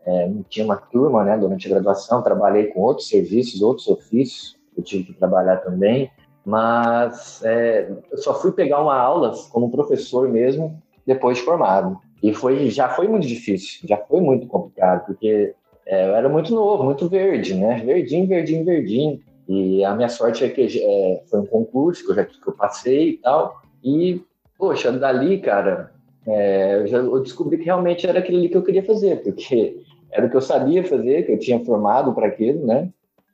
é, 0.05 0.27
não 0.27 0.43
tinha 0.43 0.65
uma 0.65 0.77
turma, 0.77 1.23
né, 1.23 1.37
durante 1.37 1.67
a 1.67 1.69
graduação, 1.69 2.23
trabalhei 2.23 2.67
com 2.67 2.81
outros 2.81 3.07
serviços, 3.07 3.61
outros 3.61 3.87
ofícios, 3.87 4.57
eu 4.75 4.83
tive 4.83 5.03
que 5.03 5.13
trabalhar 5.13 5.57
também, 5.57 6.09
mas 6.43 7.43
é, 7.43 7.91
eu 8.11 8.17
só 8.17 8.33
fui 8.33 8.51
pegar 8.51 8.81
uma 8.81 8.97
aula 8.97 9.33
como 9.51 9.69
professor 9.69 10.27
mesmo 10.27 10.81
depois 11.05 11.37
de 11.37 11.43
formado. 11.43 11.99
E 12.23 12.33
foi, 12.33 12.69
já 12.69 12.89
foi 12.89 13.07
muito 13.07 13.27
difícil, 13.27 13.87
já 13.87 13.97
foi 13.97 14.19
muito 14.19 14.47
complicado, 14.47 15.05
porque 15.05 15.53
é, 15.85 16.07
eu 16.07 16.15
era 16.15 16.27
muito 16.27 16.53
novo, 16.53 16.83
muito 16.83 17.07
verde, 17.07 17.53
né? 17.53 17.81
Verdinho, 17.85 18.27
verdinho, 18.27 18.65
verdinho. 18.65 19.19
E 19.47 19.83
a 19.83 19.95
minha 19.95 20.09
sorte 20.09 20.43
é 20.43 20.49
que 20.49 20.81
é, 20.81 21.23
foi 21.29 21.39
um 21.39 21.45
concurso 21.45 22.03
que 22.05 22.11
eu 22.11 22.15
já 22.15 22.25
que 22.25 22.47
eu 22.47 22.53
passei 22.53 23.09
e 23.09 23.17
tal. 23.17 23.61
E, 23.83 24.21
poxa, 24.59 24.91
dali, 24.91 25.39
cara, 25.39 25.91
é, 26.27 26.81
eu, 26.81 26.87
já, 26.87 26.97
eu 26.97 27.21
descobri 27.21 27.57
que 27.57 27.63
realmente 27.63 28.05
era 28.05 28.19
aquilo 28.19 28.37
ali 28.37 28.49
que 28.49 28.57
eu 28.57 28.63
queria 28.63 28.83
fazer, 28.83 29.23
porque 29.23 29.81
era 30.11 30.27
o 30.27 30.29
que 30.29 30.35
eu 30.35 30.41
sabia 30.41 30.83
fazer, 30.83 31.25
que 31.25 31.31
eu 31.31 31.39
tinha 31.39 31.63
formado 31.63 32.13
para 32.13 32.27
aquilo, 32.27 32.67
né? 32.67 32.89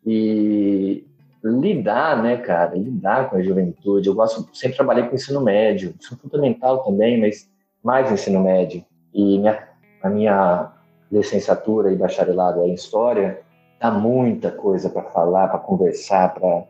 E 0.05 1.03
lidar, 1.44 2.22
né, 2.22 2.38
cara, 2.38 2.75
lidar 2.75 3.29
com 3.29 3.38
a 3.38 3.41
juventude. 3.41 4.08
Eu 4.08 4.13
gosto, 4.13 4.48
sempre 4.55 4.75
trabalhei 4.75 5.05
com 5.05 5.15
ensino 5.15 5.41
médio, 5.41 5.96
ensino 6.00 6.20
fundamental 6.20 6.84
também, 6.84 7.20
mas 7.20 7.50
mais 7.84 8.12
ensino 8.12 8.41
médio. 8.41 8.86
E 9.13 9.39
minha, 9.39 9.67
a 10.03 10.10
minha 10.10 10.72
licenciatura 11.12 11.91
e 11.91 11.96
bacharelado 11.96 12.63
em 12.63 12.74
história 12.74 13.41
dá 13.79 13.91
muita 13.91 14.51
coisa 14.51 14.89
para 14.89 15.03
falar, 15.03 15.48
para 15.48 15.60
conversar, 15.60 16.34
para 16.34 16.65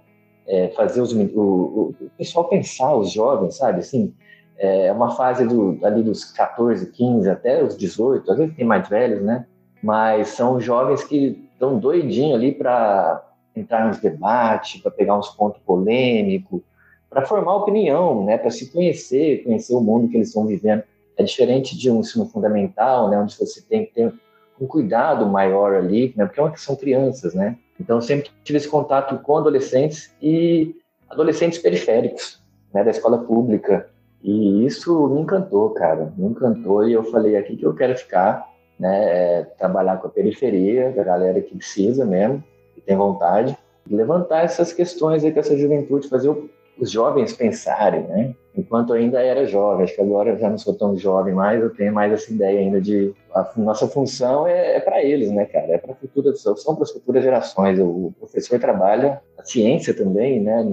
é, 0.47 0.69
fazer 0.69 1.01
os, 1.01 1.13
o, 1.13 1.21
o, 1.21 1.95
o, 1.99 2.09
pessoal 2.17 2.47
pensar, 2.47 2.95
os 2.95 3.11
jovens, 3.11 3.57
sabe? 3.57 3.79
Assim, 3.79 4.13
é 4.57 4.91
uma 4.91 5.11
fase 5.11 5.45
do, 5.45 5.77
ali 5.83 6.01
dos 6.01 6.25
14, 6.25 6.91
15 6.91 7.29
até 7.29 7.63
os 7.63 7.77
18, 7.77 8.31
às 8.31 8.37
vezes 8.37 8.55
tem 8.55 8.65
mais 8.65 8.87
velhos, 8.87 9.21
né? 9.21 9.45
Mas 9.83 10.29
são 10.29 10.59
jovens 10.59 11.03
que 11.03 11.47
estão 11.53 11.77
doidinhos 11.77 12.35
ali 12.35 12.51
para 12.53 13.23
entrar 13.55 13.87
nos 13.87 13.99
debates, 13.99 14.81
para 14.81 14.91
pegar 14.91 15.17
uns 15.17 15.29
pontos 15.29 15.61
polêmicos, 15.65 16.61
para 17.09 17.25
formar 17.25 17.55
opinião, 17.55 18.25
né? 18.25 18.37
Para 18.37 18.51
se 18.51 18.71
conhecer, 18.71 19.43
conhecer 19.43 19.73
o 19.73 19.81
mundo 19.81 20.09
que 20.09 20.17
eles 20.17 20.29
estão 20.29 20.45
vivendo. 20.45 20.83
É 21.17 21.23
diferente 21.23 21.77
de 21.77 21.89
um 21.89 21.99
ensino 21.99 22.25
fundamental, 22.25 23.09
né? 23.09 23.17
Onde 23.17 23.37
você 23.37 23.61
tem 23.61 23.85
que 23.85 23.93
ter 23.93 24.13
um 24.59 24.67
cuidado 24.67 25.25
maior 25.25 25.75
ali, 25.75 26.13
né? 26.15 26.25
Porque 26.25 26.57
são 26.57 26.75
crianças, 26.75 27.33
né? 27.33 27.57
Então, 27.79 28.01
sempre 28.01 28.31
tive 28.43 28.57
esse 28.57 28.67
contato 28.67 29.17
com 29.19 29.37
adolescentes 29.37 30.13
e 30.21 30.75
adolescentes 31.09 31.59
periféricos, 31.59 32.41
né? 32.73 32.83
Da 32.83 32.91
escola 32.91 33.17
pública. 33.17 33.89
E 34.25 34.65
isso 34.65 35.07
me 35.09 35.21
encantou, 35.21 35.69
cara. 35.69 36.11
Me 36.17 36.25
encantou 36.25 36.87
e 36.87 36.93
eu 36.93 37.03
falei, 37.03 37.37
aqui 37.37 37.55
que 37.55 37.63
eu 37.63 37.75
quero 37.75 37.95
ficar, 37.95 38.51
né? 38.79 39.03
É, 39.03 39.43
trabalhar 39.43 39.97
com 39.97 40.07
a 40.07 40.09
periferia, 40.09 40.91
da 40.91 41.03
galera 41.03 41.39
que 41.41 41.55
precisa 41.55 42.03
mesmo, 42.03 42.43
que 42.73 42.81
tem 42.81 42.97
vontade. 42.97 43.55
Levantar 43.87 44.43
essas 44.43 44.73
questões 44.73 45.23
aí 45.23 45.31
com 45.31 45.39
essa 45.39 45.55
juventude, 45.55 46.09
fazer 46.09 46.35
os 46.75 46.89
jovens 46.89 47.33
pensarem, 47.33 48.01
né? 48.01 48.33
Enquanto 48.57 48.93
ainda 48.93 49.21
era 49.21 49.45
jovem, 49.45 49.83
acho 49.83 49.93
que 49.93 50.01
agora 50.01 50.35
já 50.39 50.49
não 50.49 50.57
sou 50.57 50.73
tão 50.73 50.97
jovem 50.97 51.35
mais, 51.35 51.61
eu 51.61 51.69
tenho 51.69 51.93
mais 51.93 52.11
essa 52.11 52.33
ideia 52.33 52.59
ainda 52.61 52.81
de 52.81 53.13
a 53.31 53.47
nossa 53.57 53.87
função 53.87 54.47
é, 54.47 54.77
é 54.77 54.79
para 54.79 55.03
eles, 55.03 55.29
né, 55.29 55.45
cara? 55.45 55.73
É 55.73 55.77
para 55.77 55.93
futuras, 55.93 56.41
são 56.41 56.73
para 56.73 56.83
as 56.83 56.91
futuras 56.91 57.23
gerações. 57.23 57.77
O, 57.77 58.07
o 58.07 58.13
professor 58.17 58.59
trabalha 58.59 59.21
a 59.37 59.43
ciência 59.43 59.93
também, 59.93 60.41
né? 60.41 60.65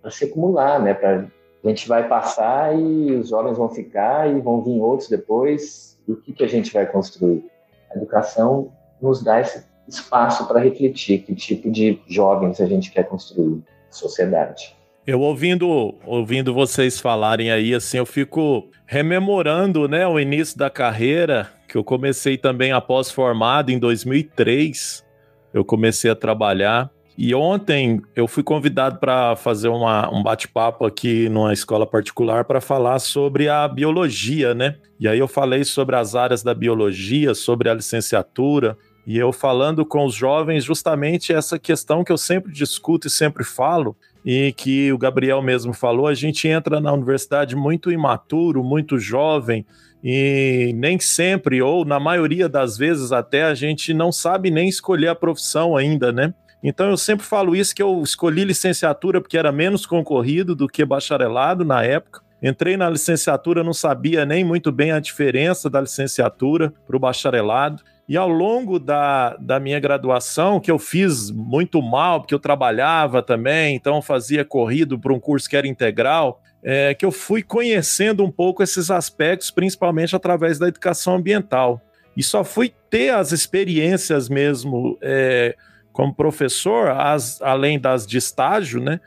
Para 0.00 0.10
se 0.10 0.24
acumular, 0.24 0.80
né? 0.80 0.94
Para 0.94 1.26
a 1.64 1.68
gente 1.68 1.88
vai 1.88 2.06
passar 2.06 2.78
e 2.78 3.12
os 3.12 3.30
jovens 3.30 3.56
vão 3.56 3.68
ficar 3.68 4.30
e 4.30 4.40
vão 4.40 4.62
vir 4.62 4.80
outros 4.80 5.08
depois. 5.08 5.98
E 6.06 6.12
o 6.12 6.16
que, 6.16 6.32
que 6.32 6.44
a 6.44 6.48
gente 6.48 6.72
vai 6.72 6.86
construir? 6.86 7.44
A 7.90 7.96
educação 7.96 8.70
nos 9.00 9.22
dá 9.22 9.40
esse 9.40 9.64
espaço 9.88 10.46
para 10.46 10.60
refletir 10.60 11.20
que 11.20 11.34
tipo 11.34 11.70
de 11.70 11.98
jovens 12.06 12.60
a 12.60 12.66
gente 12.66 12.90
quer 12.90 13.04
construir 13.04 13.62
sociedade. 13.90 14.76
Eu 15.06 15.20
ouvindo, 15.20 15.94
ouvindo 16.06 16.54
vocês 16.54 16.98
falarem 16.98 17.50
aí, 17.50 17.74
assim, 17.74 17.98
eu 17.98 18.06
fico 18.06 18.70
rememorando, 18.86 19.86
né, 19.86 20.06
o 20.06 20.18
início 20.18 20.58
da 20.58 20.70
carreira, 20.70 21.50
que 21.68 21.76
eu 21.76 21.84
comecei 21.84 22.38
também 22.38 22.72
após 22.72 23.10
formado 23.10 23.70
em 23.70 23.78
2003. 23.78 25.04
Eu 25.52 25.64
comecei 25.64 26.10
a 26.10 26.16
trabalhar 26.16 26.90
e 27.16 27.34
ontem 27.34 28.02
eu 28.16 28.26
fui 28.26 28.42
convidado 28.42 28.98
para 28.98 29.36
fazer 29.36 29.68
uma, 29.68 30.12
um 30.12 30.22
bate-papo 30.22 30.84
aqui 30.84 31.28
numa 31.28 31.52
escola 31.52 31.86
particular 31.86 32.44
para 32.44 32.60
falar 32.60 32.98
sobre 32.98 33.48
a 33.48 33.68
biologia, 33.68 34.52
né? 34.52 34.76
E 34.98 35.06
aí 35.06 35.18
eu 35.18 35.28
falei 35.28 35.64
sobre 35.64 35.94
as 35.94 36.16
áreas 36.16 36.42
da 36.42 36.52
biologia, 36.52 37.34
sobre 37.34 37.68
a 37.68 37.74
licenciatura, 37.74 38.76
e 39.06 39.16
eu 39.16 39.32
falando 39.32 39.84
com 39.84 40.04
os 40.04 40.14
jovens 40.14 40.64
justamente 40.64 41.32
essa 41.32 41.58
questão 41.58 42.02
que 42.02 42.10
eu 42.10 42.18
sempre 42.18 42.52
discuto 42.52 43.06
e 43.06 43.10
sempre 43.10 43.44
falo, 43.44 43.96
e 44.24 44.52
que 44.56 44.90
o 44.92 44.98
Gabriel 44.98 45.42
mesmo 45.42 45.72
falou, 45.72 46.08
a 46.08 46.14
gente 46.14 46.48
entra 46.48 46.80
na 46.80 46.92
universidade 46.92 47.54
muito 47.54 47.92
imaturo, 47.92 48.64
muito 48.64 48.98
jovem, 48.98 49.64
e 50.02 50.72
nem 50.74 50.98
sempre, 50.98 51.62
ou 51.62 51.84
na 51.84 52.00
maioria 52.00 52.48
das 52.48 52.76
vezes 52.76 53.12
até, 53.12 53.44
a 53.44 53.54
gente 53.54 53.94
não 53.94 54.10
sabe 54.10 54.50
nem 54.50 54.68
escolher 54.68 55.08
a 55.08 55.14
profissão 55.14 55.76
ainda, 55.76 56.10
né? 56.10 56.34
Então 56.64 56.88
eu 56.88 56.96
sempre 56.96 57.26
falo 57.26 57.54
isso, 57.54 57.74
que 57.74 57.82
eu 57.82 58.02
escolhi 58.02 58.42
licenciatura 58.42 59.20
porque 59.20 59.36
era 59.36 59.52
menos 59.52 59.84
concorrido 59.84 60.56
do 60.56 60.66
que 60.66 60.82
bacharelado 60.82 61.62
na 61.62 61.84
época. 61.84 62.22
Entrei 62.42 62.74
na 62.74 62.88
licenciatura, 62.88 63.62
não 63.62 63.74
sabia 63.74 64.24
nem 64.24 64.42
muito 64.42 64.72
bem 64.72 64.90
a 64.90 64.98
diferença 64.98 65.68
da 65.68 65.78
licenciatura 65.78 66.72
para 66.86 66.96
o 66.96 66.98
bacharelado. 66.98 67.82
E 68.08 68.16
ao 68.16 68.28
longo 68.28 68.78
da, 68.78 69.36
da 69.36 69.60
minha 69.60 69.78
graduação, 69.78 70.58
que 70.58 70.70
eu 70.70 70.78
fiz 70.78 71.30
muito 71.30 71.82
mal, 71.82 72.20
porque 72.20 72.34
eu 72.34 72.38
trabalhava 72.38 73.22
também, 73.22 73.76
então 73.76 74.00
fazia 74.00 74.44
corrido 74.44 74.98
para 74.98 75.12
um 75.12 75.20
curso 75.20 75.48
que 75.48 75.56
era 75.56 75.66
integral, 75.66 76.40
é, 76.62 76.94
que 76.94 77.04
eu 77.04 77.12
fui 77.12 77.42
conhecendo 77.42 78.24
um 78.24 78.30
pouco 78.30 78.62
esses 78.62 78.90
aspectos, 78.90 79.50
principalmente 79.50 80.16
através 80.16 80.58
da 80.58 80.68
educação 80.68 81.16
ambiental. 81.16 81.80
E 82.16 82.22
só 82.22 82.42
fui 82.42 82.72
ter 82.88 83.10
as 83.10 83.32
experiências 83.32 84.28
mesmo 84.30 84.98
é, 85.02 85.54
como 85.94 86.12
professor, 86.12 86.90
as, 86.90 87.40
além 87.40 87.78
das 87.78 88.06
de 88.06 88.18
estágio, 88.18 88.82
né, 88.82 89.00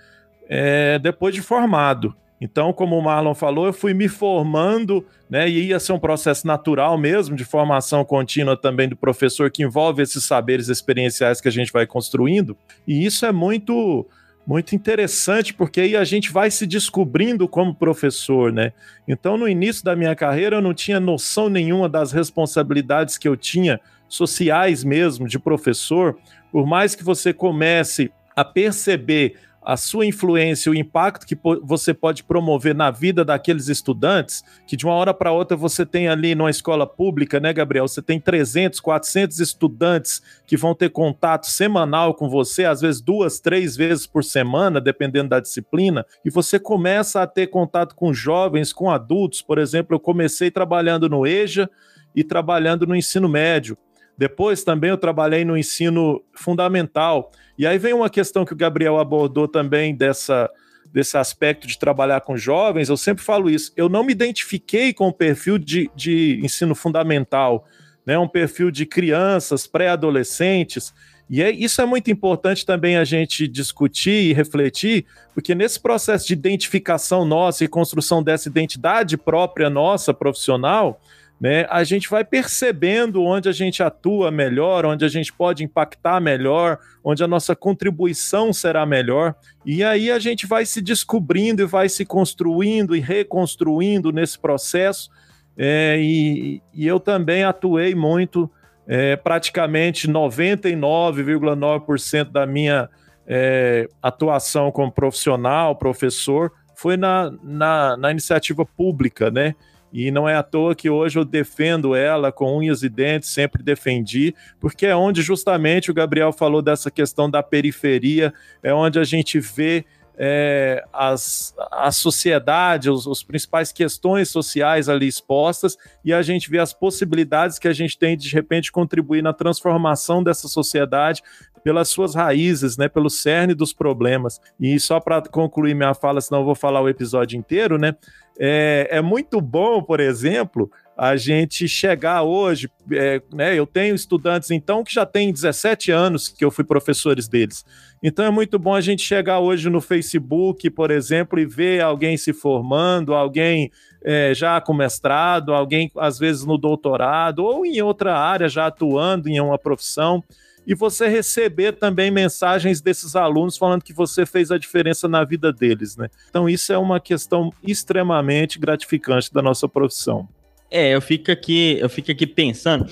é, 0.49 0.97
depois 0.97 1.35
de 1.35 1.41
formado. 1.41 2.15
Então, 2.39 2.71
como 2.71 2.97
o 2.97 3.03
Marlon 3.03 3.33
falou, 3.33 3.65
eu 3.65 3.73
fui 3.73 3.93
me 3.93 4.07
formando, 4.07 5.03
né? 5.27 5.49
E 5.49 5.69
ia 5.69 5.79
ser 5.79 5.93
um 5.93 5.99
processo 5.99 6.45
natural 6.45 6.95
mesmo, 6.95 7.35
de 7.35 7.43
formação 7.43 8.05
contínua 8.05 8.55
também 8.55 8.87
do 8.87 8.95
professor, 8.95 9.49
que 9.49 9.63
envolve 9.63 10.03
esses 10.03 10.23
saberes 10.23 10.69
experienciais 10.69 11.41
que 11.41 11.47
a 11.47 11.51
gente 11.51 11.73
vai 11.73 11.87
construindo. 11.87 12.55
E 12.87 13.05
isso 13.05 13.25
é 13.25 13.31
muito 13.31 14.07
muito 14.45 14.73
interessante, 14.73 15.53
porque 15.53 15.81
aí 15.81 15.97
a 15.97 16.05
gente 16.05 16.31
vai 16.31 16.49
se 16.49 16.65
descobrindo 16.65 17.49
como 17.49 17.75
professor, 17.75 18.53
né? 18.53 18.71
Então, 19.05 19.37
no 19.37 19.45
início 19.45 19.83
da 19.83 19.93
minha 19.93 20.15
carreira, 20.15 20.55
eu 20.55 20.61
não 20.61 20.73
tinha 20.73 21.01
noção 21.01 21.49
nenhuma 21.49 21.89
das 21.89 22.13
responsabilidades 22.13 23.17
que 23.17 23.27
eu 23.27 23.35
tinha, 23.35 23.77
sociais 24.07 24.85
mesmo, 24.85 25.27
de 25.27 25.37
professor. 25.37 26.17
Por 26.51 26.65
mais 26.65 26.95
que 26.95 27.03
você 27.03 27.33
comece 27.33 28.11
a 28.35 28.45
perceber 28.45 29.35
a 29.67 29.75
sua 29.75 30.05
influência, 30.05 30.71
o 30.71 30.75
impacto 30.75 31.27
que 31.27 31.37
você 31.61 31.93
pode 31.93 32.23
promover 32.23 32.73
na 32.73 32.89
vida 32.89 33.25
daqueles 33.25 33.67
estudantes, 33.67 34.41
que 34.65 34.77
de 34.77 34.85
uma 34.85 34.93
hora 34.93 35.13
para 35.13 35.33
outra 35.33 35.57
você 35.57 35.85
tem 35.85 36.07
ali 36.07 36.33
numa 36.33 36.49
escola 36.49 36.87
pública, 36.87 37.37
né, 37.37 37.51
Gabriel? 37.51 37.85
Você 37.85 38.01
tem 38.01 38.17
300, 38.17 38.79
400 38.79 39.41
estudantes 39.41 40.21
que 40.45 40.55
vão 40.55 40.73
ter 40.73 40.89
contato 40.89 41.47
semanal 41.47 42.13
com 42.13 42.29
você, 42.29 42.63
às 42.63 42.79
vezes 42.79 43.01
duas, 43.01 43.41
três 43.41 43.75
vezes 43.75 44.07
por 44.07 44.23
semana, 44.23 44.79
dependendo 44.79 45.27
da 45.27 45.41
disciplina, 45.41 46.05
e 46.23 46.29
você 46.29 46.57
começa 46.57 47.21
a 47.21 47.27
ter 47.27 47.47
contato 47.47 47.93
com 47.93 48.13
jovens, 48.13 48.71
com 48.71 48.89
adultos. 48.89 49.41
Por 49.41 49.57
exemplo, 49.57 49.93
eu 49.93 49.99
comecei 49.99 50.49
trabalhando 50.49 51.09
no 51.09 51.27
EJA 51.27 51.69
e 52.15 52.23
trabalhando 52.23 52.87
no 52.87 52.95
ensino 52.95 53.27
médio. 53.27 53.77
Depois 54.17 54.63
também 54.63 54.89
eu 54.89 54.97
trabalhei 54.97 55.45
no 55.45 55.57
ensino 55.57 56.23
fundamental. 56.33 57.31
E 57.57 57.67
aí 57.67 57.77
vem 57.77 57.93
uma 57.93 58.09
questão 58.09 58.43
que 58.43 58.53
o 58.53 58.57
Gabriel 58.57 58.97
abordou 58.97 59.47
também 59.47 59.95
dessa 59.95 60.49
desse 60.91 61.17
aspecto 61.17 61.67
de 61.67 61.77
trabalhar 61.77 62.21
com 62.21 62.37
jovens, 62.37 62.89
eu 62.89 62.97
sempre 62.97 63.23
falo 63.23 63.49
isso. 63.49 63.71
Eu 63.75 63.89
não 63.89 64.03
me 64.03 64.11
identifiquei 64.11 64.93
com 64.93 65.09
o 65.09 65.13
perfil 65.13 65.57
de, 65.57 65.91
de 65.95 66.39
ensino 66.41 66.73
fundamental, 66.73 67.67
né? 68.05 68.17
Um 68.17 68.27
perfil 68.27 68.71
de 68.71 68.85
crianças, 68.85 69.67
pré-adolescentes. 69.67 70.93
E 71.29 71.43
é, 71.43 71.51
isso 71.51 71.81
é 71.81 71.85
muito 71.85 72.09
importante 72.09 72.65
também 72.65 72.97
a 72.97 73.03
gente 73.03 73.47
discutir 73.47 74.29
e 74.29 74.33
refletir, 74.33 75.05
porque 75.33 75.53
nesse 75.53 75.79
processo 75.79 76.25
de 76.25 76.33
identificação 76.33 77.25
nossa 77.25 77.65
e 77.65 77.67
construção 77.67 78.23
dessa 78.23 78.47
identidade 78.47 79.17
própria 79.17 79.69
nossa, 79.69 80.13
profissional, 80.13 81.01
né, 81.39 81.67
a 81.69 81.83
gente 81.83 82.09
vai 82.09 82.25
percebendo 82.25 83.23
onde 83.23 83.47
a 83.47 83.51
gente 83.51 83.83
atua 83.83 84.31
melhor, 84.31 84.83
onde 84.85 85.05
a 85.05 85.07
gente 85.07 85.31
pode 85.31 85.63
impactar 85.63 86.19
melhor, 86.19 86.79
onde 87.03 87.23
a 87.23 87.27
nossa 87.27 87.55
contribuição 87.55 88.51
será 88.51 88.87
melhor. 88.87 89.35
E 89.63 89.83
aí 89.83 90.09
a 90.09 90.17
gente 90.17 90.47
vai 90.47 90.65
se 90.65 90.81
descobrindo 90.81 91.61
e 91.61 91.65
vai 91.65 91.89
se 91.89 92.03
construindo 92.05 92.95
e 92.95 92.99
reconstruindo 92.99 94.11
nesse 94.11 94.39
processo. 94.39 95.11
É, 95.55 95.97
e, 95.99 96.59
e, 96.73 96.87
eu 96.87 96.99
também 96.99 97.43
atuei 97.43 97.93
muito, 97.93 98.49
é, 98.87 99.15
praticamente 99.15 100.07
99,9% 100.07 102.31
da 102.31 102.47
minha 102.47 102.89
é, 103.27 103.87
atuação 104.01 104.71
como 104.71 104.91
profissional, 104.91 105.75
professor, 105.75 106.51
foi 106.75 106.95
na, 106.95 107.31
na, 107.43 107.97
na 107.97 108.11
iniciativa 108.11 108.63
pública, 108.65 109.31
né? 109.31 109.55
E 109.91 110.11
não 110.11 110.27
é 110.27 110.35
à 110.35 110.43
toa 110.43 110.75
que 110.75 110.89
hoje 110.89 111.17
eu 111.17 111.25
defendo 111.25 111.95
ela 111.95 112.31
com 112.31 112.57
unhas 112.57 112.83
e 112.83 112.89
dentes, 112.89 113.29
sempre 113.29 113.63
defendi, 113.63 114.35
porque 114.59 114.85
é 114.85 114.95
onde 114.95 115.21
justamente 115.21 115.89
o 115.89 115.93
Gabriel 115.93 116.33
falou 116.33 116.61
dessa 116.61 116.91
questão 116.91 117.29
da 117.29 117.41
periferia, 117.41 118.33
é 118.61 118.73
onde 118.73 118.99
a 118.99 119.03
gente 119.03 119.39
vê 119.39 119.85
é, 120.19 120.83
as, 120.91 121.53
a 121.71 121.91
sociedade, 121.91 122.89
os, 122.89 123.05
os, 123.05 123.21
principais 123.21 123.71
questões 123.71 124.29
sociais 124.29 124.89
ali 124.89 125.07
expostas, 125.07 125.77
e 126.03 126.11
a 126.11 126.23
gente 126.23 126.49
vê 126.49 126.57
as 126.57 126.73
possibilidades 126.73 127.59
que 127.59 127.67
a 127.67 127.73
gente 127.73 127.97
tem 127.97 128.17
de, 128.17 128.27
de 128.27 128.33
repente 128.33 128.71
contribuir 128.71 129.21
na 129.21 129.31
transformação 129.31 130.23
dessa 130.23 130.47
sociedade 130.47 131.21
pelas 131.63 131.89
suas 131.89 132.15
raízes, 132.15 132.77
né, 132.77 132.87
pelo 132.87 133.09
cerne 133.09 133.53
dos 133.53 133.73
problemas. 133.73 134.39
E 134.59 134.79
só 134.79 134.99
para 134.99 135.21
concluir 135.21 135.75
minha 135.75 135.93
fala, 135.93 136.21
senão 136.21 136.39
eu 136.39 136.45
vou 136.45 136.55
falar 136.55 136.81
o 136.81 136.89
episódio 136.89 137.37
inteiro, 137.37 137.77
né? 137.77 137.93
É, 138.39 138.87
é 138.91 139.01
muito 139.01 139.41
bom, 139.41 139.81
por 139.81 139.99
exemplo, 139.99 140.69
a 140.97 141.15
gente 141.15 141.67
chegar 141.67 142.23
hoje, 142.23 142.69
é, 142.91 143.21
né, 143.31 143.57
eu 143.57 143.67
tenho 143.67 143.93
estudantes 143.93 144.49
então 144.49 144.83
que 144.83 144.93
já 144.93 145.05
têm 145.05 145.31
17 145.31 145.91
anos 145.91 146.27
que 146.27 146.43
eu 146.43 146.49
fui 146.49 146.63
professores 146.63 147.27
deles. 147.27 147.63
Então 148.01 148.25
é 148.25 148.29
muito 148.29 148.57
bom 148.57 148.73
a 148.73 148.81
gente 148.81 149.03
chegar 149.03 149.39
hoje 149.39 149.69
no 149.69 149.81
Facebook, 149.81 150.69
por 150.71 150.89
exemplo, 150.89 151.39
e 151.39 151.45
ver 151.45 151.81
alguém 151.81 152.17
se 152.17 152.33
formando, 152.33 153.13
alguém 153.13 153.71
é, 154.03 154.33
já 154.33 154.59
com 154.59 154.73
mestrado, 154.73 155.53
alguém 155.53 155.91
às 155.97 156.17
vezes 156.17 156.45
no 156.45 156.57
doutorado 156.57 157.43
ou 157.43 157.65
em 157.65 157.81
outra 157.81 158.17
área 158.17 158.49
já 158.49 158.67
atuando 158.67 159.29
em 159.29 159.39
uma 159.39 159.57
profissão 159.57 160.23
e 160.67 160.75
você 160.75 161.07
receber 161.07 161.71
também 161.71 162.11
mensagens 162.11 162.81
desses 162.81 163.15
alunos 163.15 163.57
falando 163.57 163.81
que 163.81 163.93
você 163.93 164.25
fez 164.25 164.51
a 164.51 164.57
diferença 164.57 165.07
na 165.07 165.23
vida 165.23 165.53
deles, 165.53 165.95
né? 165.95 166.09
Então 166.29 166.49
isso 166.49 166.73
é 166.73 166.77
uma 166.77 166.99
questão 166.99 167.53
extremamente 167.63 168.59
gratificante 168.59 169.33
da 169.33 169.41
nossa 169.41 169.69
profissão. 169.69 170.27
É, 170.69 170.93
eu 170.93 171.01
fico 171.01 171.31
aqui, 171.31 171.77
eu 171.79 171.87
fico 171.87 172.11
aqui 172.11 172.27
pensando. 172.27 172.85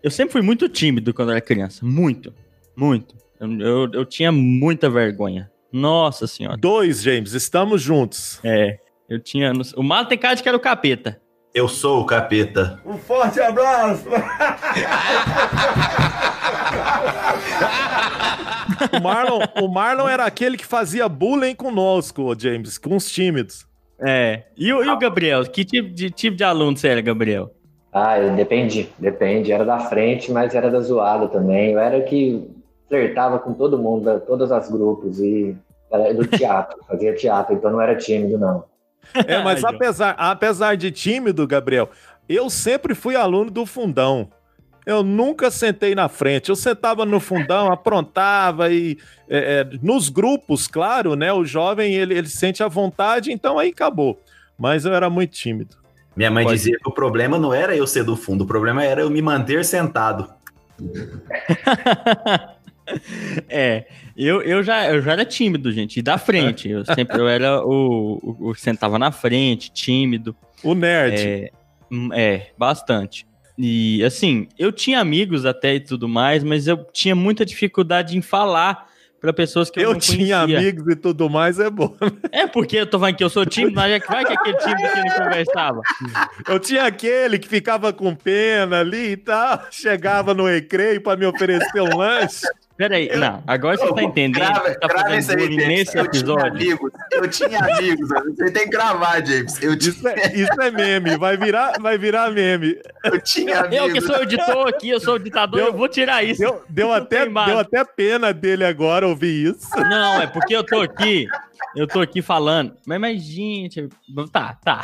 Eu 0.00 0.12
sempre 0.12 0.32
fui 0.32 0.42
muito 0.42 0.68
tímido 0.68 1.12
quando 1.12 1.32
era 1.32 1.40
criança, 1.40 1.84
muito, 1.84 2.32
muito. 2.76 3.16
Eu, 3.40 3.60
eu, 3.60 3.90
eu 3.92 4.04
tinha 4.04 4.30
muita 4.30 4.88
vergonha. 4.88 5.50
Nossa 5.72 6.28
senhora. 6.28 6.56
Dois, 6.56 7.02
James, 7.02 7.32
estamos 7.32 7.82
juntos. 7.82 8.38
É, 8.44 8.78
eu 9.08 9.18
tinha. 9.18 9.52
O 9.76 9.82
Malo 9.82 10.06
tem 10.06 10.16
cara 10.16 10.34
de 10.34 10.42
que 10.42 10.48
era 10.48 10.56
o 10.56 10.60
capeta. 10.60 11.20
Eu 11.58 11.66
sou 11.66 12.02
o 12.02 12.06
capeta. 12.06 12.78
Um 12.86 12.96
forte 12.96 13.40
abraço! 13.40 14.04
o, 18.96 19.02
Marlon, 19.02 19.40
o 19.60 19.66
Marlon 19.66 20.08
era 20.08 20.24
aquele 20.24 20.56
que 20.56 20.64
fazia 20.64 21.08
bullying 21.08 21.56
conosco, 21.56 22.32
James, 22.38 22.78
com 22.78 22.94
os 22.94 23.10
tímidos. 23.10 23.66
É. 23.98 24.44
E 24.56 24.72
o, 24.72 24.84
e 24.84 24.88
o 24.88 24.96
Gabriel? 24.96 25.42
Que 25.50 25.64
tipo 25.64 25.92
de, 25.92 26.12
tipo 26.12 26.36
de 26.36 26.44
aluno 26.44 26.76
você 26.76 26.86
era, 26.86 27.00
Gabriel? 27.00 27.50
Ah, 27.92 28.20
depende, 28.20 28.88
depende. 28.96 29.50
Era 29.50 29.64
da 29.64 29.80
frente, 29.80 30.30
mas 30.30 30.54
era 30.54 30.70
da 30.70 30.80
zoada 30.80 31.26
também. 31.26 31.72
Eu 31.72 31.80
era 31.80 32.00
que 32.02 32.48
flertava 32.88 33.40
com 33.40 33.52
todo 33.52 33.76
mundo, 33.76 34.20
todos 34.20 34.52
os 34.52 34.70
grupos, 34.70 35.18
e 35.18 35.56
era 35.90 36.14
do 36.14 36.24
teatro, 36.24 36.78
fazia 36.86 37.16
teatro, 37.16 37.56
então 37.56 37.72
não 37.72 37.80
era 37.80 37.96
tímido, 37.96 38.38
não. 38.38 38.62
É, 39.14 39.42
mas 39.42 39.64
apesar, 39.64 40.14
apesar 40.18 40.76
de 40.76 40.90
tímido, 40.90 41.46
Gabriel, 41.46 41.90
eu 42.28 42.50
sempre 42.50 42.94
fui 42.94 43.16
aluno 43.16 43.50
do 43.50 43.64
fundão. 43.64 44.28
Eu 44.84 45.02
nunca 45.02 45.50
sentei 45.50 45.94
na 45.94 46.08
frente. 46.08 46.48
Eu 46.48 46.56
sentava 46.56 47.04
no 47.04 47.20
fundão, 47.20 47.70
aprontava 47.72 48.70
e 48.72 48.98
é, 49.28 49.60
é, 49.60 49.78
nos 49.82 50.08
grupos, 50.08 50.66
claro, 50.66 51.14
né? 51.14 51.32
O 51.32 51.44
jovem 51.44 51.94
ele, 51.94 52.16
ele 52.16 52.28
sente 52.28 52.62
a 52.62 52.68
vontade, 52.68 53.30
então 53.30 53.58
aí 53.58 53.68
acabou. 53.70 54.20
Mas 54.58 54.84
eu 54.84 54.94
era 54.94 55.10
muito 55.10 55.32
tímido. 55.32 55.76
Minha 56.16 56.30
mãe 56.30 56.44
Pode 56.44 56.56
dizia 56.56 56.76
que 56.76 56.88
o 56.88 56.92
problema 56.92 57.38
não 57.38 57.54
era 57.54 57.76
eu 57.76 57.86
ser 57.86 58.02
do 58.02 58.16
fundo, 58.16 58.42
o 58.42 58.46
problema 58.46 58.82
era 58.82 59.02
eu 59.02 59.10
me 59.10 59.22
manter 59.22 59.64
sentado. 59.64 60.28
é, 63.48 63.86
eu, 64.16 64.42
eu, 64.42 64.62
já, 64.62 64.88
eu 64.88 65.00
já 65.02 65.12
era 65.12 65.24
tímido, 65.24 65.70
gente, 65.70 65.98
e 65.98 66.02
da 66.02 66.18
frente. 66.18 66.68
Eu 66.68 66.84
sempre 66.84 67.18
eu 67.18 67.28
era 67.28 67.64
o, 67.64 68.18
o, 68.22 68.50
o 68.50 68.54
sentava 68.54 68.98
na 68.98 69.12
frente, 69.12 69.70
tímido. 69.72 70.34
O 70.62 70.74
nerd. 70.74 71.20
É, 71.20 71.50
hum, 71.90 72.10
é, 72.12 72.48
bastante. 72.56 73.26
E 73.56 74.04
assim, 74.04 74.46
eu 74.58 74.70
tinha 74.70 75.00
amigos 75.00 75.44
até 75.44 75.74
e 75.74 75.80
tudo 75.80 76.08
mais, 76.08 76.44
mas 76.44 76.68
eu 76.68 76.84
tinha 76.92 77.14
muita 77.14 77.44
dificuldade 77.44 78.16
em 78.16 78.22
falar 78.22 78.86
para 79.20 79.32
pessoas 79.32 79.68
que 79.68 79.80
eu, 79.80 79.84
eu 79.84 79.92
não 79.94 80.00
conhecia. 80.00 80.36
Eu 80.36 80.46
tinha 80.46 80.58
amigos 80.58 80.92
e 80.92 80.96
tudo 80.96 81.28
mais, 81.28 81.58
é 81.58 81.68
bom. 81.68 81.96
É 82.30 82.46
porque 82.46 82.76
eu 82.76 82.86
tô 82.86 83.00
falando 83.00 83.16
que 83.16 83.24
eu 83.24 83.30
sou 83.30 83.44
tímido, 83.44 83.74
mas 83.74 83.92
é 83.92 83.98
que 83.98 84.06
vai 84.06 84.24
que 84.24 84.32
aquele 84.32 84.56
tímido 84.58 84.92
que 84.92 84.98
ele 84.98 85.10
conversava. 85.10 85.80
Eu 86.46 86.60
tinha 86.60 86.84
aquele 86.84 87.38
que 87.38 87.48
ficava 87.48 87.92
com 87.92 88.14
pena 88.14 88.80
ali 88.80 89.12
e 89.12 89.16
tal, 89.16 89.60
chegava 89.72 90.32
no 90.34 90.46
recreio 90.46 91.00
para 91.00 91.18
me 91.18 91.26
oferecer 91.26 91.80
um 91.80 91.96
lanche. 91.96 92.46
Peraí, 92.78 93.08
não, 93.08 93.42
agora 93.44 93.76
você 93.76 93.92
tá 93.92 94.02
entendendo. 94.04 94.36
Grava, 94.36 94.72
tá 94.76 94.86
grava 94.86 95.16
isso 95.16 95.32
aí, 95.32 95.48
nesse 95.48 95.98
eu 95.98 96.04
episódio. 96.04 96.56
Tinha 96.56 96.74
amigos, 96.74 96.92
eu 97.10 97.28
tinha 97.28 97.58
amigos, 97.58 98.08
você 98.08 98.50
tem 98.52 98.62
que 98.62 98.70
gravar, 98.70 99.26
James. 99.26 99.60
Eu 99.60 99.76
tinha... 99.76 99.90
isso, 99.90 100.06
é, 100.06 100.32
isso 100.32 100.62
é 100.62 100.70
meme, 100.70 101.16
vai 101.16 101.36
virar, 101.36 101.72
vai 101.80 101.98
virar 101.98 102.30
meme. 102.30 102.78
Eu 103.02 103.20
tinha 103.20 103.62
amigos. 103.62 103.88
Eu 103.88 103.92
que 103.92 104.00
sou 104.00 104.22
editor 104.22 104.68
aqui, 104.68 104.90
eu 104.90 105.00
sou 105.00 105.14
o 105.14 105.18
ditador, 105.18 105.58
deu, 105.58 105.66
eu 105.66 105.72
vou 105.72 105.88
tirar 105.88 106.22
isso. 106.22 106.40
Deu, 106.40 106.62
deu 106.68 106.92
até, 106.92 107.26
deu 107.26 107.58
até 107.58 107.84
pena 107.84 108.32
dele 108.32 108.64
agora 108.64 109.08
ouvir 109.08 109.48
isso. 109.48 109.76
Não, 109.76 110.22
é 110.22 110.28
porque 110.28 110.54
eu 110.54 110.62
tô 110.62 110.80
aqui, 110.80 111.26
eu 111.74 111.88
tô 111.88 112.00
aqui 112.00 112.22
falando, 112.22 112.76
mas, 112.86 113.00
mas 113.00 113.20
gente, 113.20 113.88
tá, 114.30 114.56
tá. 114.64 114.82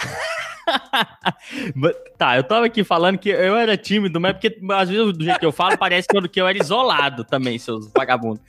Tá, 2.19 2.37
eu 2.37 2.45
tava 2.45 2.67
aqui 2.67 2.85
falando 2.85 3.19
que 3.19 3.29
eu 3.29 3.57
era 3.57 3.77
tímido, 3.77 4.21
mas 4.21 4.33
porque 4.33 4.59
às 4.73 4.89
vezes 4.89 5.13
do 5.13 5.25
jeito 5.25 5.39
que 5.39 5.47
eu 5.47 5.53
falo 5.53 5.77
parece 5.79 6.09
que 6.09 6.41
eu, 6.41 6.47
era 6.47 6.59
isolado 6.59 7.25
também, 7.25 7.59
seus 7.59 7.91
vagabundos. 7.93 8.41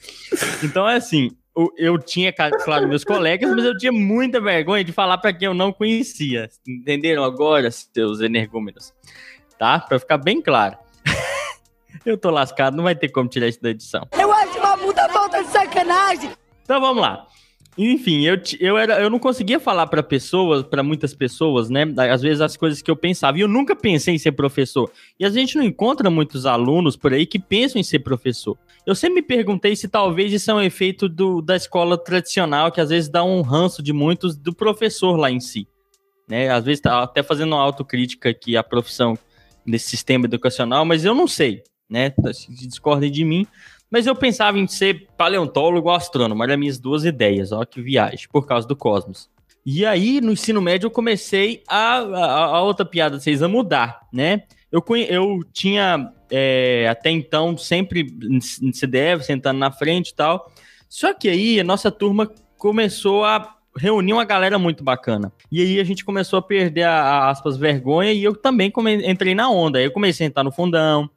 Então 0.64 0.88
é 0.88 0.96
assim, 0.96 1.32
eu, 1.56 1.72
eu 1.78 1.98
tinha, 1.98 2.34
claro, 2.34 2.88
meus 2.88 3.04
colegas, 3.04 3.50
mas 3.52 3.64
eu 3.64 3.78
tinha 3.78 3.92
muita 3.92 4.42
vergonha 4.42 4.84
de 4.84 4.92
falar 4.92 5.18
para 5.18 5.34
quem 5.34 5.48
eu 5.48 5.54
não 5.54 5.72
conhecia. 5.72 6.50
Entenderam 6.68 7.24
agora, 7.24 7.70
seus 7.72 8.20
energúmenos? 8.20 8.94
Tá? 9.58 9.80
Pra 9.80 9.98
ficar 9.98 10.18
bem 10.18 10.42
claro. 10.42 10.78
eu 12.06 12.18
tô 12.18 12.30
lascado, 12.30 12.76
não 12.76 12.84
vai 12.84 12.96
ter 12.96 13.10
como 13.10 13.30
tirar 13.30 13.48
isso 13.48 13.62
da 13.62 13.70
edição. 13.70 14.08
Eu 14.20 14.32
acho 14.32 14.60
uma 14.60 14.78
puta 14.78 15.08
falta 15.10 15.44
de 15.44 15.50
sacanagem. 15.50 16.32
Então 16.64 16.82
vamos 16.82 17.02
lá. 17.02 17.26
Enfim, 17.78 18.26
eu, 18.26 18.38
eu, 18.60 18.78
era, 18.78 19.02
eu 19.02 19.10
não 19.10 19.20
conseguia 19.20 19.60
falar 19.60 19.88
para 19.88 20.02
pessoas, 20.02 20.64
para 20.64 20.82
muitas 20.82 21.14
pessoas, 21.14 21.70
né? 21.70 21.84
Às 22.10 22.22
vezes 22.22 22.40
as 22.40 22.56
coisas 22.56 22.82
que 22.82 22.90
eu 22.90 22.96
pensava. 22.96 23.38
E 23.38 23.42
eu 23.42 23.48
nunca 23.48 23.76
pensei 23.76 24.16
em 24.16 24.18
ser 24.18 24.32
professor. 24.32 24.90
E 25.20 25.26
a 25.26 25.30
gente 25.30 25.58
não 25.58 25.64
encontra 25.64 26.10
muitos 26.10 26.46
alunos 26.46 26.96
por 26.96 27.14
aí 27.14 27.26
que 27.26 27.38
pensam 27.38 27.80
em 27.80 27.84
ser 27.84 28.00
professor. 28.00 28.58
Eu 28.86 28.96
sempre 28.96 29.16
me 29.16 29.22
perguntei 29.22 29.76
se 29.76 29.90
talvez 29.90 30.32
isso 30.32 30.50
é 30.52 30.54
um 30.54 30.62
efeito 30.62 31.10
do, 31.10 31.42
da 31.42 31.56
escola 31.56 31.98
tradicional, 31.98 32.72
que 32.72 32.80
às 32.80 32.90
vezes 32.90 33.10
dá 33.10 33.24
um 33.24 33.42
ranço 33.42 33.84
de 33.84 33.92
muitos 33.92 34.38
do 34.38 34.54
professor 34.56 35.18
lá 35.18 35.30
em 35.30 35.42
si. 35.42 35.68
Né? 36.30 36.50
Às 36.50 36.64
vezes 36.64 36.80
tá 36.80 37.04
até 37.04 37.22
fazendo 37.22 37.54
uma 37.54 37.62
autocrítica 37.62 38.30
aqui 38.30 38.56
a 38.56 38.64
profissão 38.64 39.18
nesse 39.66 39.90
sistema 39.90 40.26
educacional, 40.26 40.86
mas 40.86 41.04
eu 41.04 41.14
não 41.14 41.28
sei, 41.28 41.64
né? 41.90 42.14
Se 42.34 42.68
discordem 42.68 43.12
de 43.12 43.26
mim. 43.26 43.46
Mas 43.90 44.08
eu 44.08 44.16
pensava 44.16 44.58
em 44.58 44.68
ser 44.68 45.08
paleontólogo 45.18 45.90
ou 45.90 45.96
astrônomo, 45.96 46.44
eram 46.44 46.58
minhas 46.58 46.80
duas 46.80 47.06
ideias, 47.06 47.52
ó, 47.52 47.64
que 47.66 47.82
viagem, 47.82 48.28
por 48.32 48.46
causa 48.46 48.68
do 48.68 48.76
cosmos. 48.76 49.30
E 49.66 49.86
aí, 49.86 50.22
no 50.22 50.32
ensino 50.32 50.62
médio, 50.62 50.88
eu 50.88 50.92
comecei 50.92 51.64
a, 51.68 51.98
a, 51.98 52.46
a 52.58 52.62
outra 52.62 52.86
piada 52.86 53.18
de 53.18 53.24
vocês 53.24 53.42
a 53.42 53.48
mudar, 53.48 54.02
né? 54.14 54.44
Eu, 54.72 54.84
eu 55.10 55.40
tinha, 55.52 56.12
é, 56.30 56.88
até 56.90 57.10
então, 57.10 57.58
sempre 57.58 58.06
em 58.62 58.72
CDF, 58.74 59.24
sentando 59.26 59.58
na 59.60 59.72
frente 59.72 60.10
e 60.10 60.16
tal. 60.16 60.52
Só 60.88 61.14
que 61.14 61.30
aí, 61.30 61.60
a 61.60 61.64
nossa 61.64 61.90
turma 61.90 62.32
começou 62.58 63.24
a 63.24 63.56
reunir 63.76 64.14
uma 64.14 64.24
galera 64.26 64.60
muito 64.60 64.84
bacana. 64.84 65.32
E 65.52 65.62
aí, 65.62 65.80
a 65.80 65.84
gente 65.84 66.06
começou 66.06 66.38
a 66.38 66.42
perder, 66.44 66.84
a, 66.84 67.02
a, 67.02 67.30
aspas, 67.30 67.58
vergonha, 67.58 68.12
e 68.14 68.24
eu 68.24 68.36
também 68.36 68.70
come- 68.70 69.10
entrei 69.10 69.34
na 69.34 69.50
onda. 69.50 69.80
Aí 69.80 69.86
eu 69.86 69.92
comecei 69.92 70.26
a 70.26 70.30
sentar 70.30 70.44
no 70.44 70.52
fundão, 70.52 71.10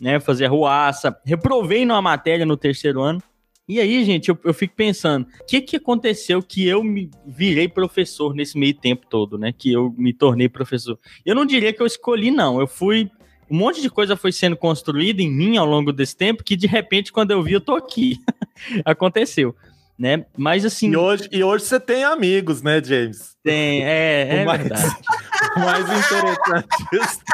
né, 0.00 0.20
fazer 0.20 0.46
ruaça, 0.46 1.16
reprovei 1.24 1.84
numa 1.84 2.02
matéria 2.02 2.46
no 2.46 2.56
terceiro 2.56 3.00
ano. 3.02 3.22
E 3.68 3.78
aí, 3.80 4.02
gente, 4.02 4.30
eu, 4.30 4.38
eu 4.44 4.54
fico 4.54 4.74
pensando, 4.74 5.26
o 5.42 5.44
que 5.46 5.60
que 5.60 5.76
aconteceu 5.76 6.42
que 6.42 6.66
eu 6.66 6.82
me 6.82 7.10
virei 7.26 7.68
professor 7.68 8.34
nesse 8.34 8.58
meio 8.58 8.72
tempo 8.72 9.06
todo, 9.06 9.36
né? 9.36 9.52
Que 9.52 9.70
eu 9.72 9.94
me 9.98 10.14
tornei 10.14 10.48
professor. 10.48 10.98
Eu 11.24 11.34
não 11.34 11.44
diria 11.44 11.70
que 11.72 11.82
eu 11.82 11.86
escolhi, 11.86 12.30
não. 12.30 12.58
Eu 12.60 12.66
fui. 12.66 13.10
Um 13.50 13.58
monte 13.58 13.82
de 13.82 13.90
coisa 13.90 14.16
foi 14.16 14.32
sendo 14.32 14.56
construída 14.56 15.20
em 15.22 15.30
mim 15.30 15.58
ao 15.58 15.66
longo 15.66 15.92
desse 15.92 16.16
tempo 16.16 16.42
que, 16.42 16.56
de 16.56 16.66
repente, 16.66 17.12
quando 17.12 17.30
eu 17.30 17.42
vi, 17.42 17.52
eu 17.52 17.60
tô 17.60 17.74
aqui. 17.74 18.16
Aconteceu, 18.86 19.54
né? 19.98 20.24
Mas 20.34 20.64
assim. 20.64 20.90
E 20.92 20.96
hoje, 20.96 21.28
e 21.30 21.44
hoje 21.44 21.64
você 21.66 21.78
tem 21.78 22.04
amigos, 22.04 22.62
né, 22.62 22.82
James? 22.82 23.36
Tem, 23.44 23.84
é, 23.84 24.28
é 24.40 24.42
O 24.44 24.46
mais- 24.46 24.60
verdade. 24.60 24.96
O 25.56 25.60
mais 25.60 25.84
interessante 25.84 26.68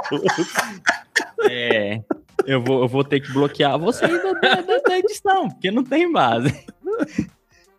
tudo. 0.08 0.46
É. 1.50 2.00
Eu 2.46 2.60
vou, 2.62 2.82
eu 2.82 2.88
vou 2.88 3.04
ter 3.04 3.20
que 3.20 3.32
bloquear 3.32 3.78
você 3.78 4.06
da, 4.06 4.32
da- 4.32 4.78
da- 4.88 4.98
edição, 4.98 5.48
porque 5.48 5.70
não 5.70 5.82
tem 5.84 6.10
base. 6.10 6.52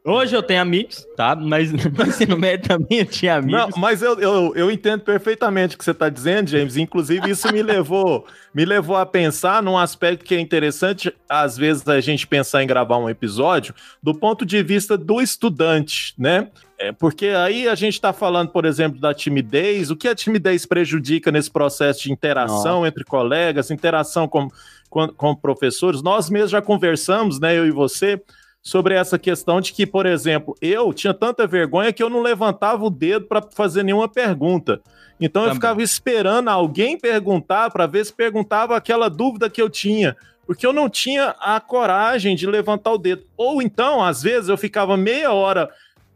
Hoje 0.08 0.36
eu 0.36 0.44
tenho 0.44 0.62
amigos, 0.62 1.04
tá? 1.18 1.36
Mas 1.36 1.72
no 1.72 1.80
ensino 2.08 2.38
médio 2.38 2.68
também 2.68 3.00
eu 3.00 3.06
tinha 3.08 3.42
Não, 3.42 3.60
amigos. 3.64 3.80
mas 3.82 4.04
eu, 4.04 4.20
eu, 4.20 4.54
eu 4.56 4.70
entendo 4.70 5.02
perfeitamente 5.02 5.74
o 5.76 5.80
que 5.80 5.84
você 5.84 5.90
está 5.92 6.10
dizendo, 6.10 6.48
James. 6.52 6.78
Inclusive, 6.78 7.28
isso 7.32 7.52
me 7.52 7.64
levou, 7.64 8.24
me 8.54 8.66
levou 8.66 8.96
a 8.98 9.06
pensar 9.06 9.64
num 9.64 9.76
aspecto 9.76 10.24
que 10.24 10.36
é 10.36 10.40
interessante, 10.40 11.12
às 11.28 11.58
vezes, 11.58 11.88
a 11.88 12.00
gente 12.02 12.28
pensar 12.28 12.62
em 12.62 12.68
gravar 12.68 12.98
um 13.00 13.10
episódio, 13.10 13.74
do 14.02 14.14
ponto 14.14 14.46
de 14.46 14.62
vista 14.62 14.96
do 14.96 15.20
estudante, 15.20 16.14
né? 16.20 16.50
É, 16.78 16.92
porque 16.92 17.28
aí 17.28 17.68
a 17.68 17.76
gente 17.76 17.94
está 17.94 18.12
falando, 18.12 18.50
por 18.50 18.66
exemplo, 18.66 19.00
da 19.00 19.14
timidez. 19.14 19.90
O 19.90 19.96
que 19.96 20.08
a 20.08 20.16
timidez 20.16 20.66
prejudica 20.66 21.32
nesse 21.32 21.50
processo 21.50 22.04
de 22.04 22.12
interação 22.12 22.86
entre 22.86 23.04
colegas, 23.06 23.72
interação 23.72 24.28
com, 24.28 24.50
com, 24.90 25.08
com 25.08 25.36
professores? 25.36 26.02
Nós 26.02 26.30
mesmos 26.30 26.52
já 26.52 26.62
conversamos, 26.62 27.40
né, 27.40 27.58
eu 27.58 27.66
e 27.66 27.72
você, 27.72 28.22
sobre 28.62 28.96
essa 28.96 29.18
questão 29.18 29.62
de 29.62 29.72
que, 29.72 29.86
por 29.86 30.06
exemplo, 30.06 30.56
eu 30.62 30.92
tinha 30.94 31.14
tanta 31.14 31.48
vergonha 31.48 31.94
que 31.94 32.04
eu 32.04 32.10
não 32.10 32.22
levantava 32.22 32.84
o 32.84 32.90
dedo 32.90 33.26
para 33.26 33.42
fazer 33.54 33.84
nenhuma 33.84 34.10
pergunta. 34.10 34.82
Então 35.20 35.44
eu 35.44 35.50
Também. 35.50 35.62
ficava 35.62 35.82
esperando 35.82 36.50
alguém 36.50 37.00
perguntar 37.00 37.70
para 37.70 37.86
ver 37.86 38.06
se 38.06 38.12
perguntava 38.12 38.76
aquela 38.76 39.10
dúvida 39.10 39.50
que 39.50 39.62
eu 39.62 39.70
tinha. 39.70 40.18
Porque 40.46 40.66
eu 40.66 40.74
não 40.74 40.90
tinha 40.90 41.36
a 41.40 41.60
coragem 41.60 42.36
de 42.36 42.46
levantar 42.46 42.92
o 42.92 42.98
dedo. 42.98 43.24
Ou 43.38 43.62
então, 43.62 44.04
às 44.04 44.22
vezes, 44.22 44.50
eu 44.50 44.58
ficava 44.58 44.96
meia 44.96 45.32
hora 45.32 45.70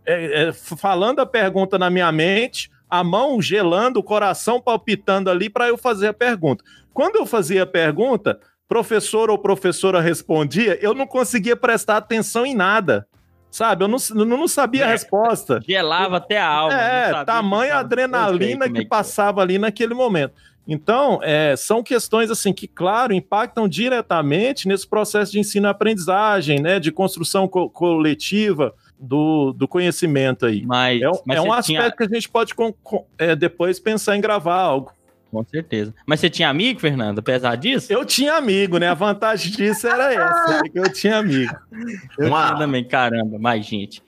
é, 0.09 0.47
é, 0.49 0.53
falando 0.53 1.19
a 1.19 1.25
pergunta 1.25 1.77
na 1.77 1.89
minha 1.89 2.11
mente, 2.11 2.69
a 2.89 3.03
mão 3.03 3.41
gelando, 3.41 3.99
o 3.99 4.03
coração 4.03 4.59
palpitando 4.59 5.29
ali 5.29 5.49
para 5.49 5.67
eu 5.67 5.77
fazer 5.77 6.07
a 6.07 6.13
pergunta. 6.13 6.63
Quando 6.93 7.17
eu 7.17 7.25
fazia 7.25 7.63
a 7.63 7.67
pergunta, 7.67 8.39
professor 8.67 9.29
ou 9.29 9.37
professora 9.37 10.01
respondia, 10.01 10.77
eu 10.81 10.93
não 10.93 11.05
conseguia 11.07 11.55
prestar 11.55 11.97
atenção 11.97 12.45
em 12.45 12.55
nada. 12.55 13.07
Sabe? 13.51 13.83
Eu 13.83 13.87
não, 13.87 13.97
não 14.13 14.47
sabia 14.47 14.85
a 14.85 14.89
É. 14.89 14.91
resposta. 14.91 15.59
Gelava 15.67 16.17
até 16.17 16.37
a 16.37 16.47
alma. 16.47 16.79
É, 16.79 17.13
que 17.13 17.25
tamanha 17.25 17.77
adrenalina 17.77 18.65
como 18.65 18.75
que 18.75 18.81
é 18.83 18.87
passava 18.87 19.41
ali 19.41 19.57
naquele 19.57 19.95
momento. 19.95 20.33
Então, 20.67 21.19
é, 21.23 21.55
são 21.57 21.81
questões 21.81 22.29
assim 22.29 22.53
que, 22.53 22.67
claro, 22.67 23.11
impactam 23.11 23.67
diretamente 23.67 24.67
nesse 24.67 24.87
processo 24.87 25.31
de 25.31 25.39
ensino-aprendizagem, 25.39 26.61
né, 26.61 26.79
de 26.79 26.91
construção 26.91 27.47
co- 27.47 27.71
coletiva 27.71 28.71
do, 28.99 29.53
do 29.53 29.67
conhecimento 29.67 30.45
aí. 30.45 30.65
Mas, 30.65 31.01
É, 31.01 31.09
um- 31.09 31.13
mas 31.25 31.37
é 31.37 31.41
um 31.41 31.53
aspecto 31.53 31.65
tinha- 31.65 31.91
que 31.91 32.03
a 32.03 32.07
gente 32.07 32.27
pode 32.29 32.53
com- 32.53 32.73
com- 32.83 33.05
é, 33.17 33.35
depois 33.35 33.79
pensar 33.79 34.15
em 34.17 34.21
gravar 34.21 34.55
algo. 34.59 34.91
Com 35.31 35.43
certeza. 35.45 35.93
Mas 36.07 36.19
você 36.19 36.29
tinha 36.29 36.49
amigo, 36.49 36.79
Fernando, 36.79 37.19
apesar 37.19 37.55
disso? 37.55 37.93
Eu 37.93 38.03
tinha 38.03 38.33
amigo, 38.33 38.79
né? 38.79 38.87
A 38.89 38.95
vantagem 38.95 39.51
disso 39.51 39.87
era 39.87 40.11
essa, 40.13 40.61
é 40.65 40.69
que 40.69 40.79
eu 40.79 40.91
tinha 40.91 41.17
amigo. 41.19 41.55
Eu 42.17 42.27
Uma- 42.27 42.47
tinha 42.47 42.57
também, 42.57 42.83
caramba, 42.83 43.37
mais 43.37 43.63
gente. 43.65 44.01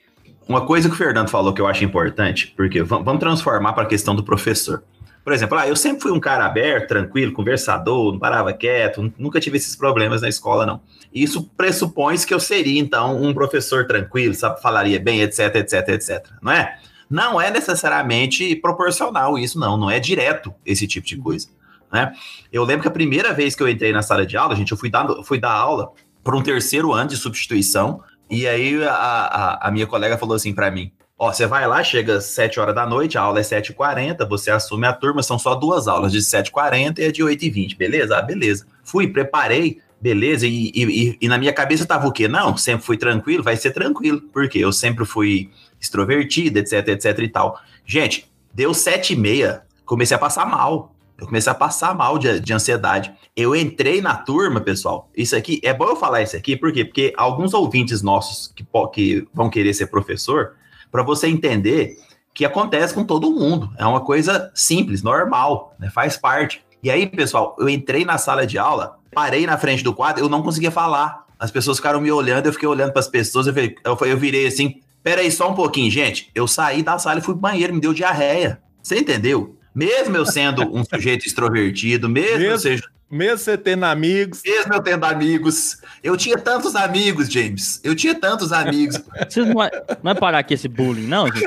Uma 0.49 0.65
coisa 0.65 0.89
que 0.89 0.95
o 0.95 0.97
Fernando 0.97 1.29
falou 1.29 1.53
que 1.53 1.61
eu 1.61 1.67
acho 1.67 1.83
importante, 1.85 2.51
porque 2.57 2.81
va- 2.81 2.97
vamos 2.97 3.19
transformar 3.19 3.73
para 3.73 3.83
a 3.83 3.85
questão 3.85 4.15
do 4.15 4.23
professor. 4.23 4.83
Por 5.23 5.33
exemplo, 5.33 5.57
ah, 5.57 5.67
eu 5.67 5.75
sempre 5.75 6.01
fui 6.01 6.11
um 6.11 6.19
cara 6.19 6.45
aberto, 6.45 6.87
tranquilo, 6.87 7.31
conversador, 7.31 8.11
não 8.11 8.19
parava 8.19 8.51
quieto, 8.53 9.03
nu- 9.03 9.13
nunca 9.17 9.39
tive 9.39 9.57
esses 9.57 9.75
problemas 9.75 10.21
na 10.21 10.29
escola, 10.29 10.65
não. 10.65 10.81
Isso 11.13 11.43
pressupõe 11.55 12.17
que 12.17 12.33
eu 12.33 12.39
seria, 12.39 12.79
então, 12.79 13.21
um 13.21 13.33
professor 13.33 13.85
tranquilo, 13.85 14.33
sabe, 14.33 14.61
falaria 14.61 14.99
bem, 14.99 15.21
etc, 15.21 15.55
etc, 15.55 15.89
etc, 15.89 16.25
não 16.41 16.51
é? 16.51 16.77
Não 17.09 17.39
é 17.39 17.51
necessariamente 17.51 18.55
proporcional 18.55 19.37
isso, 19.37 19.59
não, 19.59 19.77
não 19.77 19.91
é 19.91 19.99
direto 19.99 20.53
esse 20.65 20.87
tipo 20.87 21.05
de 21.05 21.17
coisa, 21.17 21.49
né? 21.91 22.13
Eu 22.51 22.63
lembro 22.63 22.81
que 22.81 22.87
a 22.87 22.91
primeira 22.91 23.33
vez 23.33 23.53
que 23.53 23.61
eu 23.61 23.69
entrei 23.69 23.91
na 23.91 24.01
sala 24.01 24.25
de 24.25 24.37
aula, 24.37 24.55
gente, 24.55 24.71
eu 24.71 24.77
fui 24.77 24.89
dar, 24.89 25.07
fui 25.23 25.39
dar 25.39 25.51
aula 25.51 25.91
para 26.23 26.35
um 26.35 26.41
terceiro 26.41 26.93
ano 26.93 27.09
de 27.09 27.17
substituição, 27.17 28.01
e 28.29 28.47
aí 28.47 28.81
a, 28.83 28.93
a, 28.93 29.67
a 29.67 29.71
minha 29.71 29.85
colega 29.85 30.17
falou 30.17 30.35
assim 30.35 30.53
para 30.53 30.71
mim, 30.71 30.91
Ó, 31.23 31.31
você 31.31 31.45
vai 31.45 31.67
lá, 31.67 31.83
chega 31.83 32.15
às 32.15 32.25
7 32.25 32.59
horas 32.59 32.73
da 32.73 32.83
noite, 32.83 33.15
a 33.15 33.21
aula 33.21 33.39
é 33.39 33.43
7h40, 33.43 34.27
você 34.27 34.49
assume 34.49 34.87
a 34.87 34.91
turma, 34.91 35.21
são 35.21 35.37
só 35.37 35.53
duas 35.53 35.87
aulas, 35.87 36.11
de 36.11 36.17
7h40 36.17 36.97
e 36.97 37.05
a 37.05 37.11
de 37.11 37.21
8h20, 37.21 37.77
beleza? 37.77 38.17
Ah, 38.17 38.23
beleza. 38.23 38.65
Fui, 38.83 39.07
preparei, 39.07 39.77
beleza, 40.01 40.47
e, 40.47 40.71
e, 40.73 41.17
e- 41.21 41.27
na 41.27 41.37
minha 41.37 41.53
cabeça 41.53 41.85
tava 41.85 42.07
o 42.07 42.11
quê? 42.11 42.27
Não, 42.27 42.57
sempre 42.57 42.83
fui 42.83 42.97
tranquilo, 42.97 43.43
vai 43.43 43.55
ser 43.55 43.69
tranquilo, 43.69 44.19
porque 44.33 44.57
eu 44.57 44.73
sempre 44.73 45.05
fui 45.05 45.51
extrovertido, 45.79 46.57
etc, 46.57 46.87
etc 46.87 47.19
e 47.19 47.27
tal. 47.27 47.61
Gente, 47.85 48.27
deu 48.51 48.71
7h30, 48.71 49.61
comecei 49.85 50.15
a 50.15 50.19
passar 50.19 50.47
mal. 50.47 50.95
Eu 51.19 51.27
comecei 51.27 51.51
a 51.51 51.55
passar 51.55 51.93
mal 51.93 52.17
de, 52.17 52.39
de 52.39 52.51
ansiedade. 52.51 53.13
Eu 53.35 53.55
entrei 53.55 54.01
na 54.01 54.15
turma, 54.15 54.59
pessoal. 54.59 55.07
Isso 55.15 55.35
aqui, 55.35 55.61
é 55.63 55.71
bom 55.71 55.85
eu 55.85 55.95
falar 55.95 56.23
isso 56.23 56.35
aqui, 56.35 56.57
por 56.57 56.73
quê? 56.73 56.83
Porque 56.83 57.13
alguns 57.15 57.53
ouvintes 57.53 58.01
nossos 58.01 58.51
que, 58.55 58.65
que 58.91 59.27
vão 59.31 59.51
querer 59.51 59.75
ser 59.75 59.85
professor, 59.85 60.55
para 60.91 61.03
você 61.03 61.27
entender 61.27 61.97
que 62.33 62.45
acontece 62.45 62.93
com 62.93 63.03
todo 63.03 63.31
mundo. 63.31 63.71
É 63.77 63.85
uma 63.85 64.01
coisa 64.01 64.51
simples, 64.53 65.03
normal, 65.03 65.75
né? 65.79 65.89
faz 65.89 66.17
parte. 66.17 66.63
E 66.83 66.89
aí, 66.89 67.05
pessoal, 67.07 67.55
eu 67.59 67.69
entrei 67.69 68.03
na 68.05 68.17
sala 68.17 68.45
de 68.45 68.57
aula, 68.57 68.97
parei 69.13 69.45
na 69.45 69.57
frente 69.57 69.83
do 69.83 69.93
quadro, 69.93 70.23
eu 70.23 70.29
não 70.29 70.41
conseguia 70.41 70.71
falar. 70.71 71.25
As 71.37 71.51
pessoas 71.51 71.77
ficaram 71.77 71.99
me 72.01 72.11
olhando, 72.11 72.45
eu 72.47 72.53
fiquei 72.53 72.67
olhando 72.67 72.91
para 72.91 72.99
as 72.99 73.07
pessoas, 73.07 73.47
eu, 73.47 73.53
falei- 73.53 73.75
eu, 73.83 73.97
eu 74.01 74.17
virei 74.17 74.47
assim, 74.47 74.79
peraí 75.03 75.31
só 75.31 75.49
um 75.49 75.55
pouquinho, 75.55 75.89
gente. 75.91 76.31
Eu 76.33 76.47
saí 76.47 76.81
da 76.83 76.97
sala 76.97 77.19
e 77.19 77.21
fui 77.21 77.33
pro 77.33 77.41
banheiro, 77.41 77.73
me 77.73 77.81
deu 77.81 77.93
diarreia. 77.93 78.61
Você 78.81 78.97
entendeu? 78.99 79.55
Mesmo 79.73 80.17
eu 80.17 80.25
sendo 80.25 80.63
um 80.75 80.83
sujeito 80.83 81.25
extrovertido, 81.25 82.09
mesmo, 82.09 82.35
eu 82.35 82.39
Mesmo- 82.39 82.59
seja 82.59 82.83
Mesmo 83.09 83.39
você 83.39 83.57
tendo 83.57 83.83
amigos, 83.83 84.41
mesmo 84.45 84.73
eu 84.73 84.81
tendo 84.81 85.03
amigos, 85.05 85.77
eu 86.01 86.15
tinha 86.15 86.37
tantos 86.37 86.77
amigos, 86.77 87.27
James. 87.29 87.81
Eu 87.83 87.93
tinha 87.93 88.15
tantos 88.15 88.53
amigos. 88.53 89.01
Vocês 89.29 89.45
não 89.45 89.53
vai, 89.55 89.69
não 89.69 89.97
vai 90.01 90.15
parar 90.15 90.43
com 90.45 90.53
esse 90.53 90.69
bullying, 90.69 91.07
não, 91.07 91.27
gente? 91.27 91.43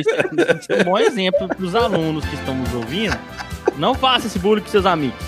Isso 0.00 0.72
é 0.72 0.80
um 0.82 0.84
bom 0.84 0.96
exemplo 0.98 1.48
para 1.48 1.64
os 1.64 1.74
alunos 1.74 2.24
que 2.24 2.36
estão 2.36 2.54
nos 2.54 2.72
ouvindo. 2.72 3.18
Não 3.76 3.92
faça 3.96 4.28
esse 4.28 4.38
bullying 4.38 4.62
com 4.62 4.68
seus 4.68 4.86
amigos. 4.86 5.18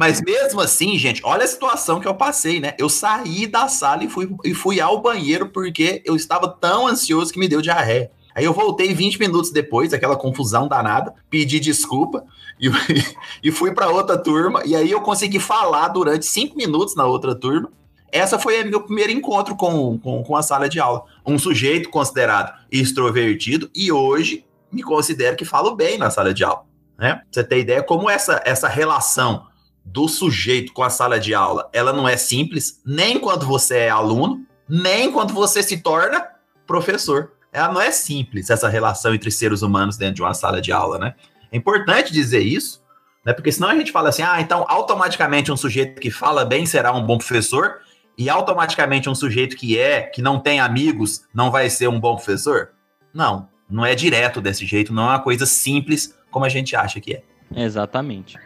Mas 0.00 0.22
mesmo 0.22 0.62
assim, 0.62 0.96
gente, 0.96 1.20
olha 1.22 1.44
a 1.44 1.46
situação 1.46 2.00
que 2.00 2.08
eu 2.08 2.14
passei, 2.14 2.58
né? 2.58 2.72
Eu 2.78 2.88
saí 2.88 3.46
da 3.46 3.68
sala 3.68 4.02
e 4.02 4.08
fui, 4.08 4.34
e 4.42 4.54
fui 4.54 4.80
ao 4.80 5.02
banheiro 5.02 5.50
porque 5.50 6.02
eu 6.06 6.16
estava 6.16 6.48
tão 6.48 6.86
ansioso 6.86 7.30
que 7.30 7.38
me 7.38 7.46
deu 7.46 7.60
diarreia. 7.60 8.10
Aí 8.34 8.46
eu 8.46 8.54
voltei 8.54 8.94
20 8.94 9.20
minutos 9.20 9.50
depois, 9.50 9.92
aquela 9.92 10.16
confusão 10.16 10.66
danada, 10.66 11.12
pedi 11.28 11.60
desculpa 11.60 12.24
e, 12.58 12.70
e 13.44 13.52
fui 13.52 13.74
para 13.74 13.90
outra 13.90 14.16
turma. 14.16 14.62
E 14.64 14.74
aí 14.74 14.90
eu 14.90 15.02
consegui 15.02 15.38
falar 15.38 15.88
durante 15.88 16.24
5 16.24 16.56
minutos 16.56 16.96
na 16.96 17.04
outra 17.04 17.34
turma. 17.34 17.70
Essa 18.10 18.38
foi 18.38 18.62
o 18.62 18.70
meu 18.70 18.80
primeiro 18.80 19.12
encontro 19.12 19.54
com, 19.54 19.98
com, 19.98 20.22
com 20.22 20.34
a 20.34 20.40
sala 20.40 20.66
de 20.66 20.80
aula. 20.80 21.04
Um 21.26 21.38
sujeito 21.38 21.90
considerado 21.90 22.58
extrovertido 22.72 23.68
e 23.74 23.92
hoje 23.92 24.46
me 24.72 24.82
considero 24.82 25.36
que 25.36 25.44
falo 25.44 25.76
bem 25.76 25.98
na 25.98 26.08
sala 26.08 26.32
de 26.32 26.42
aula. 26.42 26.64
Né? 26.98 27.16
Pra 27.16 27.24
você 27.30 27.44
ter 27.44 27.58
ideia 27.58 27.82
como 27.82 28.08
essa, 28.08 28.40
essa 28.46 28.66
relação 28.66 29.49
do 29.84 30.08
sujeito 30.08 30.72
com 30.72 30.82
a 30.82 30.90
sala 30.90 31.18
de 31.18 31.34
aula, 31.34 31.68
ela 31.72 31.92
não 31.92 32.08
é 32.08 32.16
simples, 32.16 32.80
nem 32.84 33.18
quando 33.18 33.46
você 33.46 33.78
é 33.78 33.90
aluno, 33.90 34.46
nem 34.68 35.10
quando 35.10 35.32
você 35.32 35.62
se 35.62 35.78
torna 35.78 36.26
professor. 36.66 37.32
Ela 37.52 37.72
não 37.72 37.80
é 37.80 37.90
simples, 37.90 38.50
essa 38.50 38.68
relação 38.68 39.14
entre 39.14 39.30
seres 39.30 39.62
humanos 39.62 39.96
dentro 39.96 40.16
de 40.16 40.22
uma 40.22 40.34
sala 40.34 40.60
de 40.60 40.70
aula, 40.70 40.98
né? 40.98 41.14
É 41.50 41.56
importante 41.56 42.12
dizer 42.12 42.40
isso, 42.40 42.80
né? 43.24 43.32
Porque 43.32 43.50
senão 43.50 43.68
a 43.68 43.74
gente 43.74 43.90
fala 43.90 44.10
assim, 44.10 44.22
ah, 44.22 44.40
então 44.40 44.64
automaticamente 44.68 45.50
um 45.50 45.56
sujeito 45.56 46.00
que 46.00 46.10
fala 46.10 46.44
bem 46.44 46.64
será 46.64 46.92
um 46.92 47.04
bom 47.04 47.18
professor, 47.18 47.80
e 48.16 48.28
automaticamente 48.28 49.08
um 49.08 49.14
sujeito 49.14 49.56
que 49.56 49.78
é, 49.78 50.02
que 50.02 50.20
não 50.20 50.38
tem 50.38 50.60
amigos, 50.60 51.22
não 51.34 51.50
vai 51.50 51.70
ser 51.70 51.88
um 51.88 51.98
bom 51.98 52.16
professor? 52.16 52.70
Não, 53.14 53.48
não 53.68 53.84
é 53.84 53.94
direto 53.94 54.40
desse 54.40 54.66
jeito, 54.66 54.92
não 54.92 55.04
é 55.04 55.06
uma 55.06 55.22
coisa 55.22 55.46
simples 55.46 56.14
como 56.30 56.44
a 56.44 56.48
gente 56.48 56.76
acha 56.76 57.00
que 57.00 57.14
é. 57.14 57.22
Exatamente. 57.56 58.38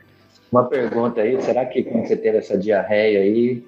Uma 0.54 0.68
pergunta 0.68 1.20
aí, 1.20 1.42
será 1.42 1.66
que 1.66 1.82
quando 1.82 2.06
você 2.06 2.16
teve 2.16 2.38
essa 2.38 2.56
diarreia 2.56 3.18
aí, 3.22 3.66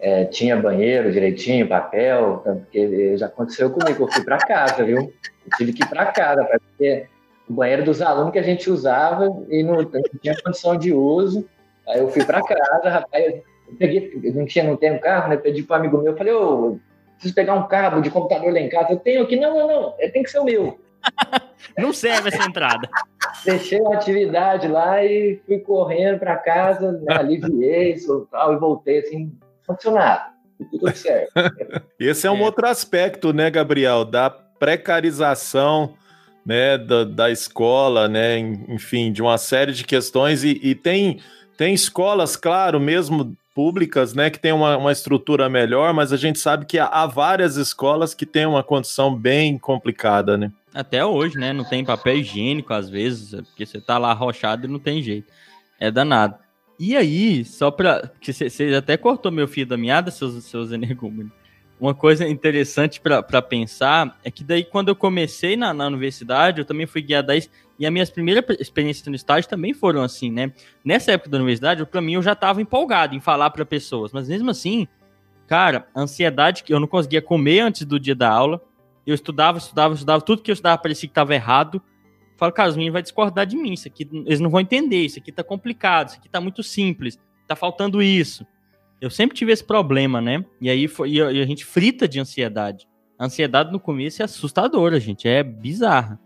é, 0.00 0.24
tinha 0.24 0.56
banheiro 0.56 1.12
direitinho, 1.12 1.68
papel? 1.68 2.40
Porque 2.42 3.18
já 3.18 3.26
aconteceu 3.26 3.68
comigo, 3.68 4.04
eu 4.04 4.10
fui 4.10 4.24
para 4.24 4.38
casa, 4.38 4.82
viu? 4.82 4.96
Eu 4.96 5.56
tive 5.58 5.74
que 5.74 5.82
ir 5.82 5.88
para 5.90 6.06
casa, 6.06 6.42
porque 6.42 7.04
o 7.46 7.52
banheiro 7.52 7.84
dos 7.84 8.00
alunos 8.00 8.32
que 8.32 8.38
a 8.38 8.42
gente 8.42 8.70
usava 8.70 9.26
e 9.50 9.62
não, 9.62 9.82
não 9.82 10.02
tinha 10.22 10.34
condição 10.42 10.74
de 10.74 10.90
uso. 10.94 11.46
Aí 11.86 11.98
eu 11.98 12.08
fui 12.08 12.24
para 12.24 12.42
casa, 12.42 12.88
rapaz, 12.88 13.26
eu 13.26 13.76
peguei, 13.78 14.18
eu 14.24 14.32
não 14.32 14.46
tinha, 14.46 14.64
não 14.64 14.78
tenho 14.78 14.98
carro, 15.00 15.28
né? 15.28 15.36
Pedi 15.36 15.62
para 15.62 15.76
um 15.76 15.80
amigo 15.80 15.98
meu, 15.98 16.16
falei, 16.16 16.32
ô, 16.32 16.78
preciso 17.16 17.34
pegar 17.34 17.56
um 17.56 17.68
cabo 17.68 18.00
de 18.00 18.08
computador 18.08 18.50
lá 18.50 18.58
em 18.58 18.70
casa. 18.70 18.92
Eu 18.92 19.00
tenho 19.00 19.22
aqui, 19.22 19.36
não, 19.36 19.54
não, 19.54 19.68
não, 19.68 19.94
é, 19.98 20.08
tem 20.08 20.22
que 20.22 20.30
ser 20.30 20.38
o 20.38 20.44
meu. 20.44 20.80
Não 21.78 21.92
serve 21.92 22.28
essa 22.28 22.44
entrada. 22.44 22.88
Deixei 23.44 23.84
a 23.86 23.94
atividade 23.94 24.68
lá 24.68 25.04
e 25.04 25.40
fui 25.46 25.58
correndo 25.58 26.18
para 26.18 26.36
casa, 26.36 26.92
né, 26.92 27.14
aliviei 27.14 27.96
tal, 28.30 28.52
e 28.52 28.56
voltei 28.58 29.00
assim, 29.00 29.32
funcionado. 29.66 30.32
Tudo 30.70 30.94
certo. 30.94 31.32
Esse 31.98 32.26
é 32.26 32.30
um 32.30 32.38
é. 32.38 32.42
outro 32.42 32.66
aspecto, 32.66 33.32
né, 33.32 33.50
Gabriel, 33.50 34.04
da 34.04 34.30
precarização 34.30 35.94
né, 36.44 36.76
da, 36.76 37.04
da 37.04 37.30
escola, 37.30 38.08
né, 38.08 38.38
enfim, 38.38 39.12
de 39.12 39.22
uma 39.22 39.38
série 39.38 39.72
de 39.72 39.84
questões 39.84 40.44
e, 40.44 40.60
e 40.62 40.74
tem, 40.74 41.20
tem 41.56 41.72
escolas, 41.72 42.36
claro, 42.36 42.78
mesmo 42.80 43.36
públicas, 43.54 44.14
né, 44.14 44.30
que 44.30 44.38
tem 44.38 44.52
uma, 44.52 44.76
uma 44.76 44.92
estrutura 44.92 45.48
melhor, 45.48 45.92
mas 45.92 46.12
a 46.12 46.16
gente 46.16 46.38
sabe 46.38 46.66
que 46.66 46.78
há 46.78 47.06
várias 47.06 47.56
escolas 47.56 48.14
que 48.14 48.26
têm 48.26 48.46
uma 48.46 48.62
condição 48.62 49.14
bem 49.14 49.58
complicada, 49.58 50.38
né? 50.38 50.50
Até 50.74 51.04
hoje, 51.04 51.38
né? 51.38 51.52
Não 51.52 51.64
tem 51.64 51.84
papel 51.84 52.18
higiênico 52.18 52.72
às 52.72 52.88
vezes, 52.88 53.34
é 53.34 53.42
porque 53.42 53.66
você 53.66 53.80
tá 53.80 53.98
lá 53.98 54.10
arrochado 54.10 54.66
e 54.66 54.70
não 54.70 54.78
tem 54.78 55.02
jeito. 55.02 55.32
É 55.78 55.90
danado. 55.90 56.36
E 56.78 56.96
aí, 56.96 57.44
só 57.44 57.70
pra. 57.70 58.10
Você 58.20 58.74
até 58.74 58.96
cortou 58.96 59.30
meu 59.30 59.46
fio 59.46 59.66
da 59.66 59.76
meada, 59.76 60.10
seus, 60.10 60.44
seus 60.44 60.72
energúmenos. 60.72 61.32
Uma 61.82 61.94
coisa 61.94 62.28
interessante 62.28 63.00
para 63.00 63.42
pensar 63.42 64.16
é 64.22 64.30
que 64.30 64.44
daí, 64.44 64.64
quando 64.64 64.88
eu 64.88 64.94
comecei 64.94 65.56
na, 65.56 65.74
na 65.74 65.88
universidade, 65.88 66.60
eu 66.60 66.64
também 66.64 66.86
fui 66.86 67.02
guiado 67.02 67.32
a 67.32 67.36
isso, 67.36 67.50
e 67.76 67.84
as 67.84 67.92
minhas 67.92 68.08
primeiras 68.08 68.44
experiências 68.60 69.06
no 69.08 69.16
estágio 69.16 69.50
também 69.50 69.74
foram 69.74 70.00
assim, 70.02 70.30
né? 70.30 70.52
Nessa 70.84 71.10
época 71.10 71.30
da 71.30 71.38
universidade, 71.38 71.84
para 71.84 72.00
mim, 72.00 72.14
eu 72.14 72.22
já 72.22 72.34
estava 72.34 72.62
empolgado 72.62 73.16
em 73.16 73.20
falar 73.20 73.50
para 73.50 73.66
pessoas, 73.66 74.12
mas 74.12 74.28
mesmo 74.28 74.48
assim, 74.48 74.86
cara, 75.48 75.88
ansiedade 75.96 76.62
que 76.62 76.72
eu 76.72 76.78
não 76.78 76.86
conseguia 76.86 77.20
comer 77.20 77.58
antes 77.58 77.84
do 77.84 77.98
dia 77.98 78.14
da 78.14 78.30
aula, 78.30 78.62
eu 79.06 79.14
estudava, 79.14 79.58
estudava, 79.58 79.94
estudava, 79.94 80.20
tudo 80.22 80.42
que 80.42 80.50
eu 80.50 80.54
estudava 80.54 80.78
parecia 80.78 81.08
que 81.08 81.10
estava 81.10 81.34
errado. 81.34 81.76
Eu 81.76 82.38
falo, 82.38 82.52
cara, 82.52 82.70
os 82.70 82.76
meninos 82.76 82.94
vão 82.94 83.02
discordar 83.02 83.46
de 83.46 83.56
mim, 83.56 83.72
isso 83.72 83.88
aqui, 83.88 84.08
eles 84.26 84.40
não 84.40 84.50
vão 84.50 84.60
entender, 84.60 85.04
isso 85.04 85.18
aqui 85.18 85.30
tá 85.30 85.44
complicado, 85.44 86.08
isso 86.08 86.18
aqui 86.18 86.28
tá 86.28 86.40
muito 86.40 86.62
simples, 86.62 87.18
tá 87.46 87.54
faltando 87.54 88.02
isso. 88.02 88.46
Eu 89.00 89.10
sempre 89.10 89.36
tive 89.36 89.52
esse 89.52 89.64
problema, 89.64 90.20
né? 90.20 90.44
E 90.60 90.70
aí 90.70 90.86
foi, 90.86 91.10
e 91.10 91.20
a 91.20 91.46
gente 91.46 91.64
frita 91.64 92.06
de 92.06 92.20
ansiedade. 92.20 92.86
A 93.18 93.26
ansiedade 93.26 93.72
no 93.72 93.80
começo 93.80 94.22
é 94.22 94.24
assustadora, 94.24 94.98
gente, 94.98 95.26
é 95.28 95.42
bizarra. 95.42 96.20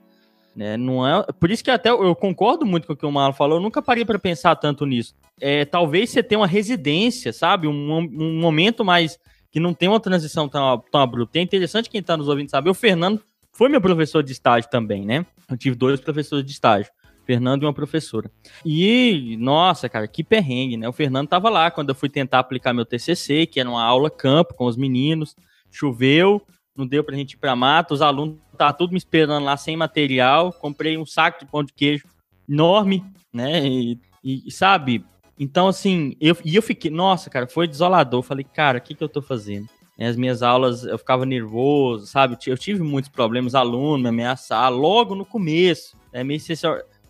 Né? 0.55 0.79
Não 0.79 1.07
é, 1.07 1.23
por 1.39 1.51
isso 1.51 1.63
que 1.63 1.71
até 1.71 1.91
eu 1.91 2.15
concordo 2.15 2.65
muito 2.65 2.87
com 2.87 2.95
o 2.95 2.97
que 2.97 3.05
o 3.05 3.13
Marlon 3.13 3.35
falou, 3.35 3.59
eu 3.59 3.63
nunca 3.63 3.83
parei 3.83 4.07
para 4.07 4.19
pensar 4.19 4.57
tanto 4.57 4.87
nisso. 4.87 5.15
É, 5.39 5.67
talvez 5.67 6.09
você 6.09 6.23
tenha 6.23 6.39
uma 6.39 6.47
residência, 6.47 7.31
sabe? 7.31 7.69
Um, 7.69 7.99
um 7.99 8.41
momento 8.41 8.83
mais 8.83 9.19
que 9.57 9.61
não 9.61 9.73
tem 9.73 9.89
uma 9.89 9.99
transição 9.99 10.47
tão, 10.51 10.85
tão 10.93 11.01
abrupta. 11.01 11.39
É 11.39 11.41
interessante 11.41 11.89
quem 11.89 12.03
está 12.03 12.15
nos 12.15 12.29
ouvindo 12.29 12.51
saber. 12.51 12.69
O 12.69 12.75
Fernando 12.75 13.23
foi 13.55 13.71
meu 13.71 13.81
professor 13.81 14.23
de 14.23 14.31
estágio 14.31 14.69
também, 14.69 15.07
né? 15.07 15.25
Eu 15.51 15.57
tive 15.57 15.75
dois 15.75 15.99
professores 15.99 16.45
de 16.45 16.53
estágio. 16.53 16.93
Fernando 17.25 17.63
e 17.63 17.65
uma 17.65 17.73
professora. 17.73 18.31
E, 18.63 19.35
nossa, 19.41 19.89
cara, 19.89 20.07
que 20.07 20.23
perrengue, 20.23 20.77
né? 20.77 20.87
O 20.87 20.93
Fernando 20.93 21.29
tava 21.29 21.49
lá 21.49 21.71
quando 21.71 21.89
eu 21.89 21.95
fui 21.95 22.11
tentar 22.11 22.41
aplicar 22.41 22.75
meu 22.75 22.85
TCC, 22.85 23.47
que 23.47 23.59
era 23.59 23.67
uma 23.67 23.83
aula 23.83 24.11
campo 24.11 24.53
com 24.53 24.67
os 24.67 24.77
meninos. 24.77 25.35
Choveu, 25.71 26.43
não 26.77 26.87
deu 26.87 27.03
pra 27.03 27.17
gente 27.17 27.33
ir 27.33 27.39
pra 27.39 27.57
mata, 27.57 27.95
os 27.95 28.03
alunos 28.03 28.37
tá 28.59 28.75
tudo 28.75 28.91
me 28.91 28.99
esperando 28.99 29.43
lá 29.43 29.57
sem 29.57 29.75
material. 29.75 30.53
Comprei 30.53 30.99
um 30.99 31.07
saco 31.07 31.43
de 31.43 31.51
pão 31.51 31.65
de 31.65 31.73
queijo 31.73 32.05
enorme, 32.47 33.03
né? 33.33 33.67
E, 33.67 33.99
e 34.23 34.53
sabe, 34.53 35.03
então, 35.39 35.69
assim, 35.69 36.17
eu, 36.21 36.37
e 36.45 36.57
eu 36.57 36.63
fiquei, 36.63 36.91
nossa, 36.91 37.29
cara, 37.29 37.47
foi 37.47 37.69
desolador. 37.69 38.23
falei, 38.23 38.45
cara, 38.45 38.79
o 38.79 38.81
que, 38.81 38.95
que 38.95 39.05
eu 39.05 39.09
tô 39.09 39.21
fazendo? 39.21 39.69
As 39.99 40.17
minhas 40.17 40.43
aulas, 40.43 40.85
eu 40.85 40.99
ficava 40.99 41.25
nervoso, 41.25 42.07
sabe? 42.07 42.37
Eu 42.47 42.59
tive 42.59 42.83
muitos 42.83 43.11
problemas, 43.11 43.55
aluno 43.55 44.03
me 44.03 44.09
ameaçar 44.11 44.71
logo 44.71 45.15
no 45.15 45.25
começo. 45.25 45.97
É 46.13 46.23
meio 46.23 46.41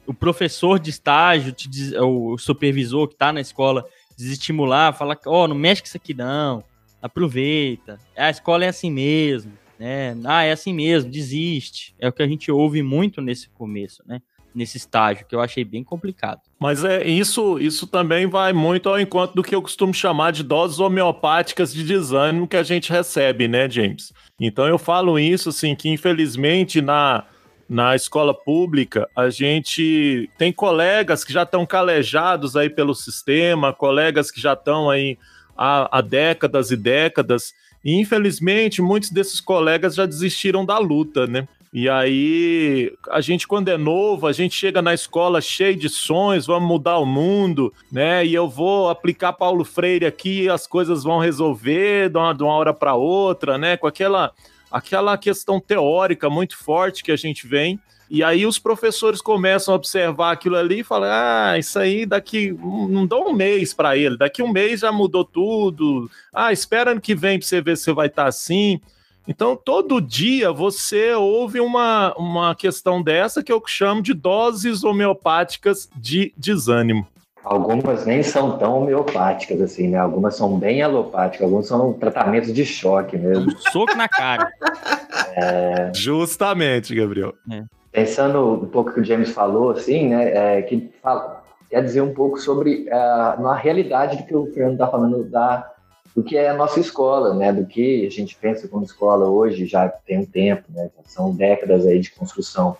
o 0.07 0.15
professor 0.15 0.79
de 0.79 0.91
estágio, 0.91 1.53
te, 1.53 1.69
o 1.99 2.39
supervisor 2.39 3.09
que 3.09 3.17
tá 3.17 3.33
na 3.33 3.41
escola, 3.41 3.85
desestimular, 4.17 4.97
falar, 4.97 5.19
ó, 5.27 5.45
oh, 5.45 5.49
não 5.49 5.57
mexe 5.57 5.83
com 5.83 5.89
isso 5.89 5.97
aqui 5.97 6.15
não, 6.15 6.62
aproveita. 7.03 7.99
A 8.17 8.31
escola 8.31 8.65
é 8.65 8.69
assim 8.69 8.91
mesmo, 8.91 9.53
né? 9.79 10.17
Ah, 10.25 10.45
é 10.45 10.53
assim 10.53 10.73
mesmo, 10.73 11.11
desiste. 11.11 11.95
É 11.99 12.09
o 12.09 12.12
que 12.12 12.23
a 12.23 12.29
gente 12.29 12.53
ouve 12.53 12.83
muito 12.83 13.21
nesse 13.21 13.49
começo, 13.49 14.03
né? 14.07 14.23
Nesse 14.57 14.77
estágio, 14.79 15.27
que 15.27 15.35
eu 15.35 15.40
achei 15.40 15.64
bem 15.64 15.85
complicado. 15.85 16.40
Mas 16.59 16.83
é 16.83 17.07
isso, 17.07 17.59
isso 17.59 17.87
também 17.87 18.27
vai 18.27 18.53
muito 18.53 18.88
ao 18.88 18.99
encontro 18.99 19.37
do 19.37 19.42
que 19.42 19.55
eu 19.55 19.61
costumo 19.61 19.92
chamar 19.92 20.33
de 20.33 20.42
doses 20.42 20.81
homeopáticas 20.81 21.73
de 21.73 21.85
desânimo 21.85 22.49
que 22.49 22.57
a 22.57 22.62
gente 22.62 22.90
recebe, 22.90 23.47
né, 23.47 23.69
James? 23.69 24.12
Então 24.40 24.66
eu 24.66 24.79
falo 24.79 25.19
isso 25.19 25.51
assim 25.51 25.75
que 25.75 25.88
infelizmente 25.88 26.81
na 26.81 27.25
na 27.69 27.97
escola 27.97 28.33
pública, 28.33 29.09
a 29.14 29.29
gente 29.29 30.31
tem 30.38 30.53
colegas 30.53 31.25
que 31.25 31.33
já 31.33 31.42
estão 31.42 31.66
calejados 31.66 32.57
aí 32.57 32.71
pelo 32.71 32.95
sistema, 32.95 33.73
colegas 33.73 34.31
que 34.31 34.40
já 34.40 34.53
estão 34.53 34.88
aí 34.88 35.19
há, 35.57 35.99
há 35.99 36.01
décadas 36.01 36.71
e 36.71 36.77
décadas, 36.77 37.55
e 37.85 38.01
infelizmente 38.01 38.81
muitos 38.81 39.11
desses 39.11 39.40
colegas 39.40 39.95
já 39.97 40.07
desistiram 40.07 40.64
da 40.64 40.79
luta, 40.79 41.27
né? 41.27 41.49
E 41.79 41.91
aí, 41.91 42.91
a 43.11 43.21
gente, 43.21 43.47
quando 43.47 43.69
é 43.69 43.77
novo, 43.77 44.27
a 44.27 44.33
gente 44.33 44.55
chega 44.55 44.81
na 44.81 44.95
escola 44.95 45.43
cheio 45.43 45.77
de 45.77 45.91
sonhos, 45.91 46.47
vamos 46.47 46.67
mudar 46.67 46.97
o 46.97 47.05
mundo, 47.05 47.71
né? 47.93 48.25
E 48.25 48.33
eu 48.33 48.49
vou 48.49 48.89
aplicar 48.89 49.35
Paulo 49.35 49.62
Freire 49.62 50.07
aqui 50.07 50.49
as 50.49 50.67
coisas 50.67 51.05
vão 51.05 51.19
resolver 51.19 52.09
de 52.09 52.17
uma, 52.17 52.33
de 52.33 52.43
uma 52.43 52.55
hora 52.55 52.73
para 52.73 52.95
outra, 52.95 53.59
né? 53.59 53.77
Com 53.77 53.87
aquela, 53.87 54.33
aquela 54.71 55.19
questão 55.19 55.61
teórica 55.61 56.31
muito 56.31 56.57
forte 56.57 57.05
que 57.05 57.12
a 57.12 57.17
gente 57.17 57.47
vem. 57.47 57.79
E 58.09 58.25
aí 58.25 58.47
os 58.47 58.59
professores 58.59 59.21
começam 59.21 59.75
a 59.75 59.77
observar 59.77 60.33
aquilo 60.33 60.57
ali 60.57 60.81
e 60.81 60.85
falam: 60.85 61.11
ah, 61.12 61.59
isso 61.59 61.79
aí 61.79 62.07
daqui 62.07 62.57
não 62.59 63.07
dá 63.07 63.19
um 63.19 63.35
mês 63.35 63.75
para 63.75 63.99
ele, 63.99 64.17
daqui 64.17 64.43
um 64.43 64.51
mês 64.51 64.81
já 64.81 64.91
mudou 64.91 65.27
tudo. 65.27 66.11
Ah, 66.33 66.55
espera 66.55 66.93
ano 66.93 67.03
que 67.03 67.15
vem 67.15 67.39
para 67.39 67.47
você 67.47 67.61
ver 67.61 67.77
se 67.77 67.93
vai 67.93 68.07
estar 68.07 68.23
tá 68.23 68.29
assim. 68.31 68.81
Então, 69.29 69.57
todo 69.57 70.01
dia 70.01 70.53
você 70.53 71.12
ouve 71.12 71.61
uma, 71.61 72.15
uma 72.17 72.55
questão 72.55 73.03
dessa 73.03 73.43
que 73.43 73.53
eu 73.53 73.61
chamo 73.67 74.01
de 74.01 74.15
doses 74.15 74.85
homeopáticas 74.85 75.89
de 75.97 76.33
desânimo. 76.37 77.07
Algumas 77.43 78.05
nem 78.05 78.25
são 78.25 78.59
tão 78.59 78.83
homeopáticas 78.83 79.61
assim, 79.61 79.89
né? 79.89 79.99
Algumas 79.99 80.35
são 80.35 80.59
bem 80.59 80.83
alopáticas, 80.83 81.45
algumas 81.45 81.67
são 81.69 81.93
tratamentos 81.93 82.53
de 82.53 82.65
choque 82.65 83.17
mesmo. 83.17 83.53
Um 83.53 83.59
soco 83.73 83.97
na 83.97 84.09
cara. 84.09 84.51
É... 85.39 85.93
Justamente, 85.95 86.95
Gabriel. 86.95 87.35
É. 87.51 87.65
Pensando 87.93 88.55
um 88.55 88.67
pouco 88.67 88.93
que 88.93 89.01
o 89.01 89.05
James 89.05 89.31
falou, 89.31 89.71
assim, 89.71 90.09
né? 90.09 90.59
É, 90.59 90.62
que 90.62 90.91
fala, 91.03 91.43
quer 91.69 91.83
dizer 91.83 92.01
um 92.01 92.15
pouco 92.15 92.39
sobre 92.39 92.89
uh, 92.89 93.43
na 93.43 93.55
realidade 93.55 94.17
do 94.17 94.25
que 94.25 94.35
o 94.35 94.47
Fernando 94.47 94.73
está 94.73 94.87
falando 94.87 95.25
da 95.25 95.71
do 96.16 96.22
que 96.22 96.35
é 96.35 96.48
a 96.48 96.55
nossa 96.55 96.81
escola, 96.81 97.35
né? 97.35 97.52
Do 97.52 97.66
que 97.66 98.07
a 98.07 98.11
gente 98.11 98.35
pensa 98.37 98.66
como 98.66 98.87
escola 98.87 99.29
hoje, 99.29 99.66
já 99.66 99.87
tem 99.87 100.18
um 100.18 100.24
tempo, 100.24 100.64
né? 100.70 100.88
São 101.05 101.31
décadas 101.35 101.85
aí 101.85 102.00
de 102.00 102.11
construção 102.11 102.74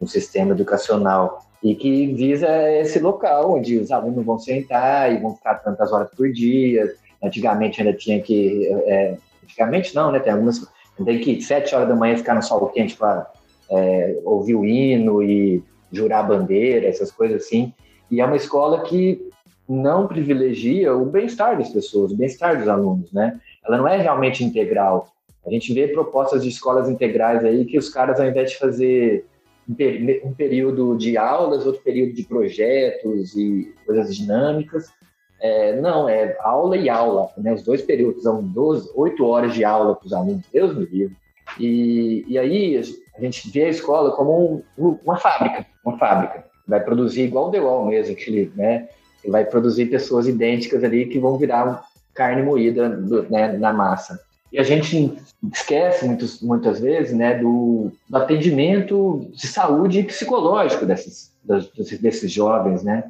no 0.00 0.08
sistema 0.08 0.50
educacional 0.50 1.46
e 1.62 1.76
que 1.76 2.12
visa 2.12 2.48
esse 2.72 2.98
local 2.98 3.52
onde 3.56 3.78
os 3.78 3.92
alunos 3.92 4.24
vão 4.24 4.40
sentar 4.40 5.12
e 5.12 5.18
vão 5.18 5.36
ficar 5.36 5.54
tantas 5.56 5.92
horas 5.92 6.10
por 6.10 6.32
dia. 6.32 6.92
Antigamente 7.22 7.80
ainda 7.80 7.96
tinha 7.96 8.20
que, 8.20 8.66
é, 8.86 9.16
antigamente 9.44 9.94
não, 9.94 10.10
né? 10.10 10.18
Tem 10.18 10.32
algumas, 10.32 10.66
tem 11.04 11.20
que 11.20 11.40
sete 11.40 11.72
horas 11.72 11.88
da 11.88 11.94
manhã 11.94 12.16
ficar 12.16 12.34
no 12.34 12.42
sol 12.42 12.66
quente 12.70 12.96
para 12.96 13.30
é, 13.70 14.18
ouvir 14.24 14.56
o 14.56 14.66
hino 14.66 15.22
e 15.22 15.62
jurar 15.92 16.26
bandeira, 16.26 16.88
essas 16.88 17.12
coisas 17.12 17.44
assim. 17.44 17.72
E 18.10 18.20
é 18.20 18.26
uma 18.26 18.34
escola 18.34 18.82
que 18.82 19.29
não 19.70 20.08
privilegia 20.08 20.94
o 20.94 21.04
bem-estar 21.04 21.56
das 21.56 21.68
pessoas, 21.68 22.10
o 22.10 22.16
bem-estar 22.16 22.58
dos 22.58 22.68
alunos, 22.68 23.12
né? 23.12 23.40
Ela 23.64 23.78
não 23.78 23.86
é 23.86 23.96
realmente 23.96 24.44
integral. 24.44 25.08
A 25.46 25.50
gente 25.50 25.72
vê 25.72 25.86
propostas 25.86 26.42
de 26.42 26.48
escolas 26.48 26.88
integrais 26.88 27.44
aí 27.44 27.64
que 27.64 27.78
os 27.78 27.88
caras, 27.88 28.18
ao 28.18 28.26
invés 28.26 28.50
de 28.50 28.58
fazer 28.58 29.24
um 30.24 30.34
período 30.34 30.96
de 30.96 31.16
aulas, 31.16 31.64
outro 31.64 31.80
período 31.82 32.14
de 32.14 32.24
projetos 32.24 33.36
e 33.36 33.72
coisas 33.86 34.16
dinâmicas, 34.16 34.90
é, 35.40 35.80
não, 35.80 36.08
é 36.08 36.36
aula 36.40 36.76
e 36.76 36.88
aula, 36.88 37.30
né? 37.38 37.54
Os 37.54 37.62
dois 37.62 37.80
períodos, 37.80 38.24
são 38.24 38.42
12, 38.42 38.90
8 38.94 39.24
horas 39.24 39.54
de 39.54 39.64
aula 39.64 39.94
para 39.94 40.06
os 40.06 40.12
alunos, 40.12 40.44
Deus 40.52 40.76
me 40.76 40.84
livre. 40.84 41.16
E, 41.58 42.24
e 42.28 42.38
aí 42.38 42.76
a 43.16 43.20
gente 43.20 43.48
vê 43.50 43.64
a 43.64 43.68
escola 43.68 44.10
como 44.16 44.64
um, 44.76 44.98
uma 45.04 45.16
fábrica, 45.16 45.64
uma 45.84 45.96
fábrica. 45.96 46.44
Vai 46.66 46.80
produzir 46.80 47.22
igual 47.22 47.48
o 47.48 47.50
The 47.50 47.60
Wall 47.60 47.86
mesmo, 47.86 48.12
aquele, 48.12 48.52
né? 48.54 48.88
Vai 49.28 49.44
produzir 49.44 49.86
pessoas 49.86 50.26
idênticas 50.26 50.82
ali 50.82 51.06
que 51.06 51.18
vão 51.18 51.36
virar 51.36 51.84
carne 52.14 52.42
moída 52.42 52.88
do, 52.88 53.22
né, 53.30 53.52
na 53.52 53.72
massa. 53.72 54.20
E 54.52 54.58
a 54.58 54.62
gente 54.62 55.16
esquece 55.52 56.04
muitos, 56.06 56.42
muitas 56.42 56.80
vezes 56.80 57.12
né, 57.12 57.38
do, 57.38 57.90
do 58.08 58.16
atendimento 58.16 59.30
de 59.32 59.46
saúde 59.46 60.02
psicológico 60.02 60.84
desses, 60.84 61.32
desses 62.00 62.30
jovens. 62.30 62.82
Né? 62.82 63.04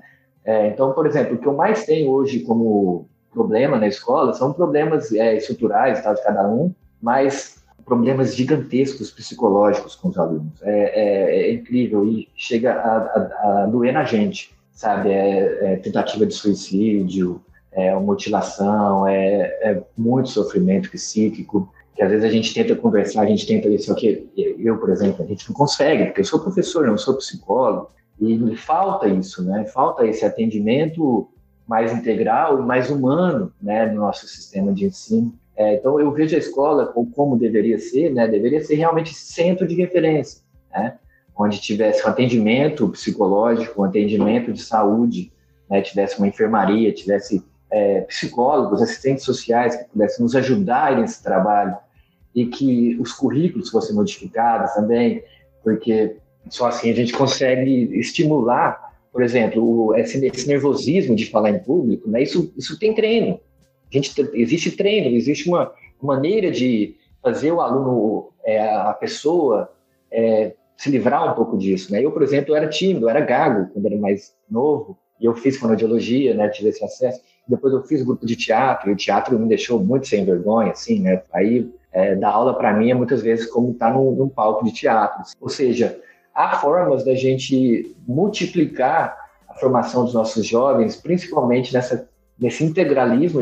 É, 0.45 0.69
então, 0.69 0.93
por 0.93 1.07
exemplo, 1.07 1.35
o 1.35 1.39
que 1.39 1.47
eu 1.47 1.55
mais 1.55 1.85
tenho 1.85 2.11
hoje 2.11 2.41
como 2.41 3.09
problema 3.33 3.79
na 3.79 3.89
escola 3.89 4.35
são 4.35 4.53
problemas 4.53 5.13
é, 5.13 5.37
estruturais 5.37 6.03
tal, 6.03 6.15
de 6.15 6.23
cada 6.23 6.47
um, 6.47 6.73
mas 7.01 7.61
problemas 7.85 8.37
gigantescos 8.37 9.11
psicológicos 9.11 9.97
com 9.97 10.09
os 10.09 10.19
alunos. 10.19 10.63
É, 10.63 10.71
é, 10.71 11.41
é 11.49 11.53
incrível 11.53 12.05
e 12.07 12.29
chega 12.37 12.75
a, 12.75 12.97
a, 12.97 13.63
a 13.63 13.67
doer 13.67 13.93
na 13.93 14.05
gente 14.05 14.55
sabe? 14.81 15.11
É, 15.11 15.75
é 15.75 15.77
tentativa 15.77 16.25
de 16.25 16.33
suicídio, 16.33 17.45
é 17.71 17.95
mutilação, 17.97 19.07
é, 19.07 19.43
é 19.61 19.83
muito 19.97 20.31
sofrimento 20.31 20.91
psíquico, 20.91 21.71
que 21.95 22.03
às 22.03 22.09
vezes 22.09 22.25
a 22.25 22.31
gente 22.31 22.55
tenta 22.55 22.75
conversar, 22.75 23.23
a 23.23 23.27
gente 23.27 23.47
tenta 23.47 23.69
isso 23.69 23.93
aqui, 23.93 24.27
eu, 24.59 24.79
por 24.79 24.89
exemplo, 24.89 25.23
a 25.23 25.29
gente 25.29 25.47
não 25.47 25.55
consegue, 25.55 26.07
porque 26.07 26.23
eu 26.23 26.25
sou 26.25 26.41
professor, 26.41 26.87
não 26.87 26.97
sou 26.97 27.15
psicólogo, 27.19 27.91
e 28.19 28.57
falta 28.57 29.07
isso, 29.07 29.45
né? 29.45 29.67
Falta 29.67 30.07
esse 30.07 30.25
atendimento 30.25 31.29
mais 31.67 31.93
integral 31.93 32.59
e 32.59 32.63
mais 32.63 32.91
humano, 32.91 33.53
né, 33.61 33.85
no 33.85 34.01
nosso 34.01 34.27
sistema 34.27 34.73
de 34.73 34.87
ensino. 34.87 35.35
É, 35.57 35.75
então 35.75 36.01
eu 36.01 36.11
vejo 36.11 36.35
a 36.35 36.39
escola 36.39 36.87
como 36.87 37.37
deveria 37.37 37.79
ser, 37.79 38.11
né? 38.15 38.27
Deveria 38.27 38.65
ser 38.65 38.77
realmente 38.77 39.13
centro 39.13 39.67
de 39.67 39.75
referência, 39.75 40.41
né? 40.73 40.97
Onde 41.37 41.61
tivesse 41.61 42.05
um 42.05 42.09
atendimento 42.09 42.89
psicológico, 42.89 43.81
um 43.81 43.85
atendimento 43.85 44.53
de 44.53 44.63
saúde, 44.63 45.33
né, 45.69 45.81
tivesse 45.81 46.19
uma 46.19 46.29
enfermaria, 46.29 46.93
tivesse 46.93 47.43
é, 47.71 48.01
psicólogos, 48.03 48.83
assistentes 48.83 49.25
sociais 49.25 49.77
que 49.77 49.85
pudessem 49.85 50.23
nos 50.23 50.35
ajudar 50.35 50.99
nesse 50.99 51.23
trabalho 51.23 51.77
e 52.35 52.47
que 52.47 52.97
os 53.01 53.13
currículos 53.13 53.71
fossem 53.71 53.95
modificados 53.95 54.73
também, 54.73 55.23
porque 55.63 56.17
só 56.49 56.67
assim 56.67 56.91
a 56.91 56.95
gente 56.95 57.13
consegue 57.13 57.99
estimular, 57.99 58.95
por 59.13 59.23
exemplo, 59.23 59.95
esse, 59.97 60.25
esse, 60.27 60.49
nervosismo 60.49 61.15
de 61.15 61.27
falar 61.27 61.51
em 61.51 61.59
público, 61.59 62.09
né, 62.09 62.23
isso, 62.23 62.53
isso 62.57 62.79
tem 62.79 62.95
treino. 62.95 63.41
A 63.93 63.97
gente, 63.97 64.13
existe 64.35 64.73
treino, 64.73 65.17
existe 65.17 65.49
uma 65.49 65.73
maneira 66.01 66.51
de 66.51 66.97
fazer 67.23 67.53
o 67.53 67.61
aluno, 67.61 68.31
é, 68.45 68.61
a 68.75 68.93
pessoa, 68.95 69.73
é, 70.11 70.55
se 70.81 70.91
livrar 70.91 71.31
um 71.31 71.35
pouco 71.35 71.59
disso, 71.59 71.93
né? 71.93 72.03
Eu, 72.03 72.11
por 72.11 72.23
exemplo, 72.23 72.57
era 72.57 72.67
tímido, 72.67 73.07
era 73.07 73.21
gago 73.21 73.69
quando 73.71 73.85
era 73.85 73.99
mais 73.99 74.35
novo, 74.51 74.97
e 75.21 75.27
eu 75.27 75.35
fiz 75.35 75.59
fonoaudiologia, 75.59 76.33
né? 76.33 76.49
Tive 76.49 76.71
esse 76.71 76.83
acesso. 76.83 77.21
Depois 77.47 77.75
eu 77.75 77.83
fiz 77.83 78.03
grupo 78.03 78.25
de 78.25 78.35
teatro, 78.35 78.89
e 78.89 78.95
o 78.95 78.97
teatro 78.97 79.39
me 79.39 79.47
deixou 79.47 79.79
muito 79.79 80.09
sem 80.09 80.25
vergonha, 80.25 80.71
assim, 80.71 80.99
né? 81.01 81.23
Aí, 81.35 81.71
é, 81.93 82.15
dar 82.15 82.31
aula 82.31 82.55
para 82.55 82.73
mim 82.73 82.91
é 82.91 82.95
muitas 82.95 83.21
vezes 83.21 83.45
como 83.45 83.73
estar 83.73 83.89
tá 83.89 83.93
num, 83.93 84.13
num 84.13 84.29
palco 84.31 84.65
de 84.65 84.73
teatro. 84.73 85.23
Ou 85.39 85.51
seja, 85.51 86.01
há 86.35 86.57
formas 86.57 87.05
da 87.05 87.15
gente 87.15 87.95
multiplicar 88.09 89.19
a 89.51 89.55
formação 89.57 90.07
dos 90.07 90.15
nossos 90.15 90.47
jovens, 90.47 90.97
principalmente 90.97 91.75
nessa, 91.75 92.09
nesse 92.39 92.65
integralismo 92.65 93.41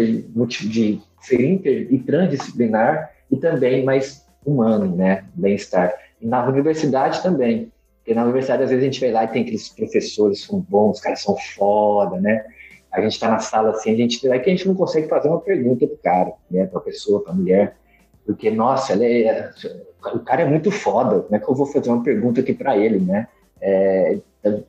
de 0.48 1.00
ser 1.20 1.40
inter 1.40 1.86
e 1.88 2.00
transdisciplinar 2.00 3.12
e 3.30 3.36
também 3.36 3.84
mais 3.84 4.26
humano, 4.44 4.96
né? 4.96 5.24
Bem-estar. 5.34 6.07
Na 6.20 6.46
universidade 6.46 7.22
também. 7.22 7.72
Porque 7.98 8.14
na 8.14 8.24
universidade, 8.24 8.62
às 8.62 8.70
vezes, 8.70 8.82
a 8.82 8.86
gente 8.86 9.00
vai 9.00 9.10
lá 9.10 9.24
e 9.24 9.28
tem 9.28 9.42
aqueles 9.42 9.68
professores 9.68 10.42
são 10.42 10.60
bons, 10.60 10.96
os 10.96 11.00
caras 11.00 11.20
são 11.20 11.36
foda, 11.36 12.18
né? 12.20 12.44
A 12.90 13.00
gente 13.02 13.12
está 13.12 13.30
na 13.30 13.38
sala 13.38 13.70
assim, 13.70 13.92
a 13.92 13.96
gente 13.96 14.26
é 14.26 14.38
que 14.38 14.48
a 14.48 14.52
gente 14.52 14.66
não 14.66 14.74
consegue 14.74 15.08
fazer 15.08 15.28
uma 15.28 15.40
pergunta 15.40 15.86
pro 15.86 15.98
cara, 15.98 16.32
né? 16.50 16.66
Pra 16.66 16.80
pessoa, 16.80 17.22
pra 17.22 17.34
mulher. 17.34 17.76
Porque, 18.24 18.50
nossa, 18.50 18.94
ela 18.94 19.04
é, 19.04 19.50
o 20.14 20.20
cara 20.20 20.42
é 20.42 20.46
muito 20.46 20.70
foda. 20.70 21.20
Como 21.20 21.36
é 21.36 21.38
que 21.38 21.48
eu 21.48 21.54
vou 21.54 21.66
fazer 21.66 21.90
uma 21.90 22.02
pergunta 22.02 22.40
aqui 22.40 22.54
para 22.54 22.76
ele, 22.76 22.98
né? 22.98 23.28
É, 23.60 24.18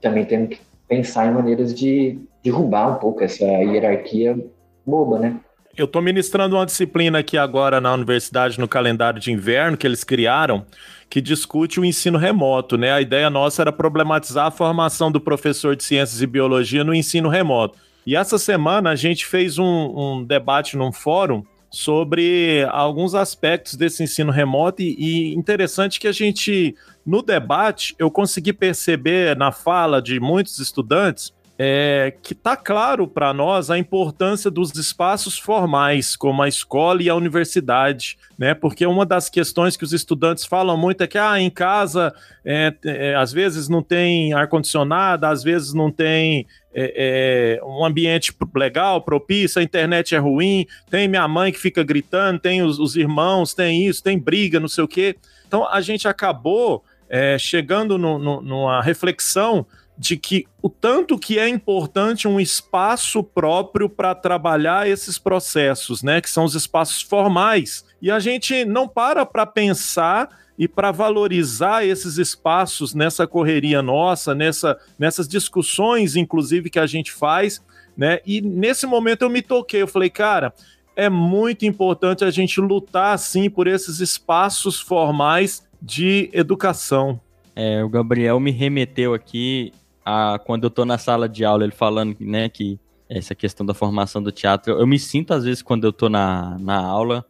também 0.01 0.25
temos 0.25 0.49
que 0.49 0.61
pensar 0.87 1.27
em 1.27 1.33
maneiras 1.33 1.73
de 1.73 2.19
derrubar 2.43 2.95
um 2.95 2.99
pouco 2.99 3.23
essa 3.23 3.45
hierarquia 3.45 4.37
boba, 4.85 5.19
né? 5.19 5.39
Eu 5.77 5.85
estou 5.85 6.01
ministrando 6.01 6.55
uma 6.55 6.65
disciplina 6.65 7.19
aqui 7.19 7.37
agora 7.37 7.79
na 7.79 7.93
universidade 7.93 8.59
no 8.59 8.67
calendário 8.67 9.19
de 9.19 9.31
inverno 9.31 9.77
que 9.77 9.87
eles 9.87 10.03
criaram, 10.03 10.65
que 11.09 11.21
discute 11.21 11.79
o 11.79 11.85
ensino 11.85 12.17
remoto, 12.17 12.77
né? 12.77 12.91
A 12.91 13.01
ideia 13.01 13.29
nossa 13.29 13.61
era 13.61 13.71
problematizar 13.71 14.47
a 14.47 14.51
formação 14.51 15.11
do 15.11 15.21
professor 15.21 15.75
de 15.75 15.83
ciências 15.83 16.21
e 16.21 16.27
biologia 16.27 16.83
no 16.83 16.93
ensino 16.93 17.29
remoto. 17.29 17.77
E 18.05 18.15
essa 18.15 18.37
semana 18.37 18.89
a 18.89 18.95
gente 18.95 19.25
fez 19.25 19.57
um, 19.57 19.63
um 19.65 20.23
debate 20.23 20.75
num 20.75 20.91
fórum 20.91 21.43
sobre 21.69 22.65
alguns 22.71 23.13
aspectos 23.13 23.75
desse 23.75 24.03
ensino 24.03 24.31
remoto 24.31 24.81
e, 24.81 24.95
e, 24.97 25.35
interessante 25.35 25.99
que 25.99 26.07
a 26.07 26.11
gente 26.11 26.75
no 27.05 27.21
debate 27.21 27.95
eu 27.99 28.09
consegui 28.09 28.51
perceber 28.51 29.37
na 29.37 29.51
fala 29.51 30.01
de 30.01 30.19
muitos 30.19 30.57
estudantes 30.57 31.31
é, 31.61 32.13
que 32.23 32.31
está 32.31 32.55
claro 32.55 33.05
para 33.05 33.33
nós 33.33 33.69
a 33.69 33.77
importância 33.77 34.49
dos 34.49 34.73
espaços 34.75 35.37
formais, 35.37 36.15
como 36.15 36.41
a 36.41 36.47
escola 36.47 37.03
e 37.03 37.09
a 37.09 37.15
universidade, 37.15 38.17
né? 38.37 38.53
Porque 38.53 38.85
uma 38.85 39.05
das 39.05 39.29
questões 39.29 39.75
que 39.75 39.83
os 39.83 39.91
estudantes 39.91 40.45
falam 40.45 40.77
muito 40.77 41.03
é 41.03 41.07
que 41.07 41.17
ah, 41.17 41.37
em 41.37 41.49
casa 41.49 42.15
é, 42.45 42.73
é, 42.85 43.13
às 43.13 43.33
vezes 43.33 43.67
não 43.67 43.83
tem 43.83 44.31
ar-condicionado, 44.31 45.25
às 45.25 45.43
vezes 45.43 45.73
não 45.73 45.91
tem 45.91 46.47
é, 46.73 47.57
é, 47.59 47.65
um 47.65 47.83
ambiente 47.83 48.33
legal, 48.55 49.01
propício, 49.01 49.59
a 49.59 49.63
internet 49.63 50.15
é 50.15 50.17
ruim, 50.17 50.65
tem 50.89 51.09
minha 51.09 51.27
mãe 51.27 51.51
que 51.51 51.59
fica 51.59 51.83
gritando, 51.83 52.39
tem 52.39 52.63
os, 52.63 52.79
os 52.79 52.95
irmãos, 52.95 53.53
tem 53.53 53.85
isso, 53.85 54.01
tem 54.01 54.17
briga, 54.17 54.61
não 54.61 54.69
sei 54.69 54.85
o 54.85 54.87
quê. 54.87 55.17
Então 55.45 55.67
a 55.67 55.81
gente 55.81 56.07
acabou 56.07 56.85
é, 57.09 57.37
chegando 57.37 57.97
no, 57.97 58.17
no, 58.17 58.41
numa 58.41 58.81
reflexão 58.81 59.65
de 59.99 60.15
que 60.15 60.47
o 60.61 60.69
tanto 60.69 61.19
que 61.19 61.37
é 61.37 61.49
importante 61.49 62.25
um 62.25 62.39
espaço 62.39 63.21
próprio 63.21 63.89
para 63.89 64.15
trabalhar 64.15 64.87
esses 64.87 65.17
processos, 65.17 66.01
né, 66.01 66.21
que 66.21 66.29
são 66.29 66.45
os 66.45 66.55
espaços 66.55 67.01
formais. 67.01 67.83
E 68.01 68.09
a 68.09 68.17
gente 68.17 68.63
não 68.63 68.87
para 68.87 69.25
para 69.25 69.45
pensar 69.45 70.29
e 70.57 70.69
para 70.69 70.91
valorizar 70.91 71.85
esses 71.85 72.17
espaços 72.17 72.93
nessa 72.93 73.27
correria 73.27 73.81
nossa, 73.81 74.33
nessa, 74.33 74.77
nessas 74.97 75.27
discussões, 75.27 76.15
inclusive, 76.15 76.69
que 76.69 76.79
a 76.79 76.87
gente 76.87 77.11
faz, 77.11 77.61
né? 77.95 78.19
E 78.25 78.41
nesse 78.41 78.85
momento 78.85 79.23
eu 79.23 79.29
me 79.29 79.41
toquei, 79.41 79.81
eu 79.81 79.87
falei, 79.87 80.09
cara, 80.09 80.53
é 80.95 81.09
muito 81.09 81.65
importante 81.65 82.23
a 82.23 82.31
gente 82.31 82.59
lutar, 82.61 83.13
assim, 83.13 83.49
por 83.49 83.67
esses 83.67 83.99
espaços 83.99 84.79
formais 84.79 85.63
de 85.81 86.29
educação. 86.33 87.19
É, 87.55 87.83
o 87.83 87.89
Gabriel 87.89 88.39
me 88.39 88.51
remeteu 88.51 89.13
aqui 89.13 89.73
a, 90.09 90.39
quando 90.39 90.63
eu 90.63 90.69
tô 90.69 90.85
na 90.85 90.97
sala 90.97 91.29
de 91.29 91.45
aula, 91.45 91.63
ele 91.63 91.71
falando, 91.71 92.17
né, 92.19 92.49
que 92.49 92.79
essa 93.07 93.35
questão 93.35 93.65
da 93.65 93.73
formação 93.73 94.21
do 94.21 94.31
teatro, 94.31 94.73
eu 94.73 94.87
me 94.87 94.97
sinto, 94.97 95.33
às 95.33 95.43
vezes, 95.43 95.61
quando 95.61 95.83
eu 95.85 95.93
tô 95.93 96.09
na, 96.09 96.57
na 96.59 96.77
aula, 96.77 97.25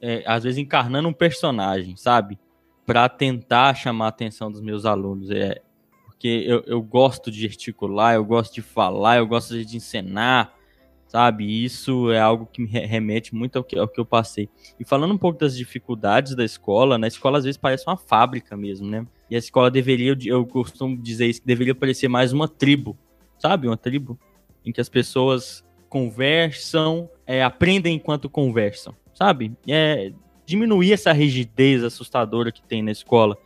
é, 0.00 0.22
às 0.26 0.44
vezes 0.44 0.58
encarnando 0.58 1.08
um 1.08 1.12
personagem, 1.12 1.96
sabe? 1.96 2.38
Para 2.86 3.08
tentar 3.08 3.74
chamar 3.74 4.06
a 4.06 4.08
atenção 4.08 4.50
dos 4.50 4.60
meus 4.60 4.84
alunos. 4.84 5.30
É, 5.30 5.60
porque 6.04 6.44
eu, 6.46 6.62
eu 6.66 6.82
gosto 6.82 7.30
de 7.30 7.46
articular, 7.46 8.14
eu 8.14 8.24
gosto 8.24 8.54
de 8.54 8.62
falar, 8.62 9.18
eu 9.18 9.26
gosto 9.26 9.62
de 9.64 9.76
encenar. 9.76 10.54
Sabe? 11.08 11.64
Isso 11.64 12.12
é 12.12 12.20
algo 12.20 12.46
que 12.46 12.62
me 12.62 12.68
re- 12.68 12.86
remete 12.86 13.34
muito 13.34 13.56
ao 13.56 13.64
que, 13.64 13.76
ao 13.76 13.88
que 13.88 13.98
eu 13.98 14.04
passei. 14.04 14.48
E 14.78 14.84
falando 14.84 15.14
um 15.14 15.18
pouco 15.18 15.38
das 15.38 15.56
dificuldades 15.56 16.36
da 16.36 16.44
escola, 16.44 16.96
na 16.98 17.08
escola 17.08 17.38
às 17.38 17.44
vezes 17.44 17.56
parece 17.58 17.84
uma 17.86 17.96
fábrica 17.96 18.56
mesmo, 18.56 18.86
né? 18.86 19.06
E 19.30 19.34
a 19.34 19.38
escola 19.38 19.70
deveria, 19.70 20.16
eu 20.24 20.46
costumo 20.46 20.96
dizer 20.96 21.26
isso, 21.26 21.40
que 21.40 21.46
deveria 21.46 21.74
parecer 21.74 22.08
mais 22.08 22.32
uma 22.32 22.46
tribo, 22.46 22.96
sabe? 23.38 23.66
Uma 23.66 23.76
tribo 23.76 24.18
em 24.64 24.70
que 24.70 24.80
as 24.80 24.88
pessoas 24.88 25.64
conversam, 25.88 27.08
é, 27.26 27.42
aprendem 27.42 27.96
enquanto 27.96 28.28
conversam, 28.28 28.94
sabe? 29.14 29.52
É, 29.66 30.12
diminuir 30.44 30.92
essa 30.92 31.12
rigidez 31.12 31.82
assustadora 31.82 32.52
que 32.52 32.62
tem 32.62 32.82
na 32.82 32.90
escola 32.90 33.36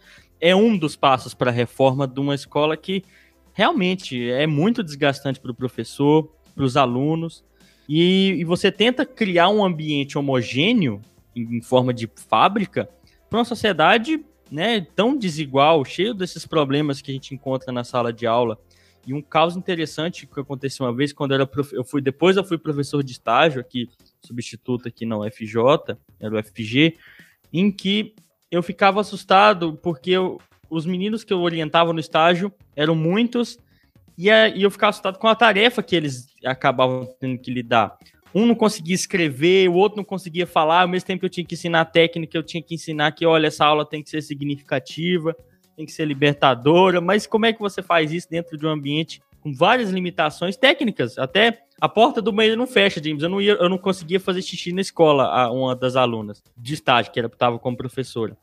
é 0.40 0.54
um 0.54 0.76
dos 0.76 0.96
passos 0.96 1.34
para 1.34 1.50
a 1.50 1.54
reforma 1.54 2.06
de 2.06 2.18
uma 2.18 2.34
escola 2.34 2.76
que 2.76 3.04
realmente 3.52 4.28
é 4.30 4.46
muito 4.46 4.82
desgastante 4.82 5.38
para 5.38 5.52
o 5.52 5.54
professor, 5.54 6.32
para 6.54 6.64
os 6.64 6.76
alunos, 6.76 7.44
e, 7.88 8.36
e 8.38 8.44
você 8.44 8.70
tenta 8.70 9.04
criar 9.04 9.48
um 9.48 9.64
ambiente 9.64 10.16
homogêneo 10.16 11.00
em, 11.34 11.58
em 11.58 11.62
forma 11.62 11.92
de 11.92 12.08
fábrica 12.28 12.88
para 13.28 13.38
uma 13.38 13.44
sociedade 13.44 14.24
né, 14.50 14.86
tão 14.94 15.16
desigual, 15.16 15.84
cheio 15.84 16.12
desses 16.12 16.46
problemas 16.46 17.00
que 17.00 17.10
a 17.10 17.14
gente 17.14 17.34
encontra 17.34 17.72
na 17.72 17.84
sala 17.84 18.12
de 18.12 18.26
aula. 18.26 18.58
E 19.06 19.12
um 19.12 19.22
caso 19.22 19.58
interessante 19.58 20.26
que 20.26 20.40
aconteceu 20.40 20.86
uma 20.86 20.92
vez 20.94 21.12
quando 21.12 21.32
eu 21.32 21.36
era 21.36 21.46
prof... 21.46 21.74
eu 21.74 21.82
fui 21.82 22.00
depois 22.00 22.36
eu 22.36 22.44
fui 22.44 22.58
professor 22.58 23.02
de 23.02 23.12
estágio 23.12 23.60
aqui, 23.60 23.88
substituto 24.20 24.86
aqui 24.86 25.04
na 25.04 25.18
UFJ, 25.18 25.96
era 26.20 26.38
o 26.38 26.42
FG, 26.42 26.96
em 27.52 27.70
que 27.72 28.14
eu 28.50 28.62
ficava 28.62 29.00
assustado 29.00 29.74
porque 29.82 30.10
eu- 30.10 30.38
os 30.70 30.86
meninos 30.86 31.24
que 31.24 31.32
eu 31.32 31.40
orientava 31.40 31.92
no 31.92 31.98
estágio 31.98 32.52
eram 32.76 32.94
muitos 32.94 33.58
e, 34.26 34.30
a- 34.30 34.48
e 34.48 34.62
eu 34.62 34.70
ficava 34.70 34.90
assustado 34.90 35.18
com 35.18 35.26
a 35.28 35.34
tarefa 35.34 35.82
que 35.82 35.94
eles 35.96 36.26
acabavam 36.44 37.08
tendo 37.20 37.38
que 37.38 37.50
lidar. 37.52 37.96
Um 38.34 38.46
não 38.46 38.54
conseguia 38.54 38.94
escrever, 38.94 39.68
o 39.68 39.74
outro 39.74 39.98
não 39.98 40.04
conseguia 40.04 40.46
falar, 40.46 40.82
ao 40.82 40.88
mesmo 40.88 41.06
tempo 41.06 41.20
que 41.20 41.26
eu 41.26 41.30
tinha 41.30 41.44
que 41.44 41.54
ensinar 41.54 41.82
a 41.82 41.84
técnica, 41.84 42.36
eu 42.36 42.42
tinha 42.42 42.62
que 42.62 42.74
ensinar 42.74 43.12
que, 43.12 43.26
olha, 43.26 43.46
essa 43.48 43.64
aula 43.66 43.84
tem 43.84 44.02
que 44.02 44.08
ser 44.08 44.22
significativa, 44.22 45.36
tem 45.76 45.84
que 45.84 45.92
ser 45.92 46.06
libertadora, 46.06 47.00
mas 47.00 47.26
como 47.26 47.46
é 47.46 47.52
que 47.52 47.60
você 47.60 47.82
faz 47.82 48.10
isso 48.12 48.28
dentro 48.30 48.56
de 48.56 48.66
um 48.66 48.70
ambiente 48.70 49.20
com 49.40 49.52
várias 49.52 49.90
limitações 49.90 50.56
técnicas? 50.56 51.18
Até 51.18 51.58
a 51.80 51.88
porta 51.88 52.22
do 52.22 52.32
banheiro 52.32 52.56
não 52.56 52.66
fecha, 52.66 53.02
James. 53.02 53.22
Eu 53.22 53.28
não, 53.28 53.40
ia, 53.40 53.52
eu 53.52 53.68
não 53.68 53.76
conseguia 53.78 54.20
fazer 54.20 54.40
xixi 54.40 54.72
na 54.72 54.80
escola, 54.80 55.24
a- 55.24 55.50
uma 55.50 55.74
das 55.76 55.94
alunas 55.96 56.42
de 56.56 56.74
estágio, 56.74 57.12
que 57.12 57.20
estava 57.20 57.58
como 57.58 57.76
professora. 57.76 58.36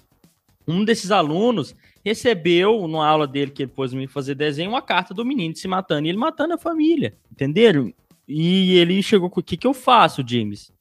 Um 0.67 0.83
desses 0.83 1.11
alunos 1.11 1.75
recebeu, 2.03 2.87
numa 2.87 3.07
aula 3.07 3.27
dele, 3.27 3.51
que 3.51 3.63
ele 3.63 3.71
pôs 3.71 3.93
me 3.93 4.07
fazer 4.07 4.35
desenho, 4.35 4.69
uma 4.69 4.81
carta 4.81 5.13
do 5.13 5.25
menino 5.25 5.55
se 5.55 5.67
matando, 5.67 6.07
e 6.07 6.09
ele 6.09 6.17
matando 6.17 6.53
a 6.53 6.57
família, 6.57 7.15
entenderam? 7.31 7.93
E 8.27 8.77
ele 8.77 9.01
chegou 9.01 9.29
com 9.29 9.39
o 9.39 9.43
que, 9.43 9.57
que 9.57 9.67
eu 9.67 9.73
faço, 9.73 10.23
James? 10.25 10.71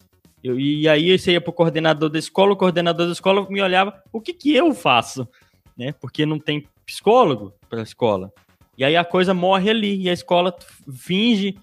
Eu, 0.42 0.58
e 0.58 0.88
aí 0.88 1.18
você 1.18 1.32
ia 1.32 1.40
pro 1.40 1.52
coordenador 1.52 2.08
da 2.08 2.18
escola, 2.18 2.52
o 2.52 2.56
coordenador 2.56 3.06
da 3.06 3.12
escola 3.12 3.46
me 3.48 3.60
olhava, 3.60 4.02
o 4.12 4.20
que 4.20 4.32
que 4.32 4.54
eu 4.54 4.74
faço? 4.74 5.26
Né? 5.76 5.92
Porque 5.92 6.24
não 6.24 6.38
tem 6.38 6.66
psicólogo 6.84 7.52
para 7.68 7.80
a 7.80 7.82
escola. 7.82 8.32
E 8.76 8.84
aí 8.84 8.96
a 8.96 9.04
coisa 9.04 9.34
morre 9.34 9.70
ali, 9.70 10.02
e 10.02 10.08
a 10.08 10.12
escola 10.12 10.56
finge, 10.92 11.58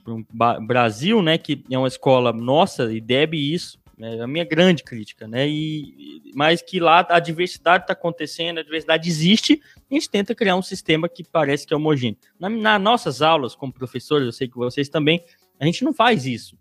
Brasil, 0.68 1.22
né, 1.22 1.38
que 1.38 1.63
é 1.72 1.78
uma 1.78 1.88
escola 1.88 2.34
nossa 2.34 2.91
e 2.91 2.99
deve 2.99 3.38
isso, 3.38 3.80
é 3.99 4.21
a 4.21 4.27
minha 4.27 4.43
grande 4.43 4.83
crítica, 4.83 5.27
né, 5.27 5.47
e, 5.47 6.21
mas 6.35 6.61
que 6.61 6.79
lá 6.79 7.05
a 7.09 7.19
diversidade 7.19 7.83
está 7.83 7.93
acontecendo, 7.93 8.59
a 8.59 8.63
diversidade 8.63 9.07
existe, 9.09 9.61
a 9.89 9.93
gente 9.93 10.09
tenta 10.09 10.35
criar 10.35 10.55
um 10.55 10.61
sistema 10.61 11.07
que 11.07 11.23
parece 11.23 11.65
que 11.65 11.73
é 11.73 11.77
homogêneo. 11.77 12.17
Na, 12.39 12.49
nas 12.49 12.81
nossas 12.81 13.21
aulas, 13.21 13.55
como 13.55 13.71
professores, 13.71 14.25
eu 14.25 14.31
sei 14.31 14.47
que 14.47 14.55
vocês 14.57 14.89
também, 14.89 15.23
a 15.59 15.65
gente 15.65 15.83
não 15.83 15.93
faz 15.93 16.25
isso. 16.25 16.57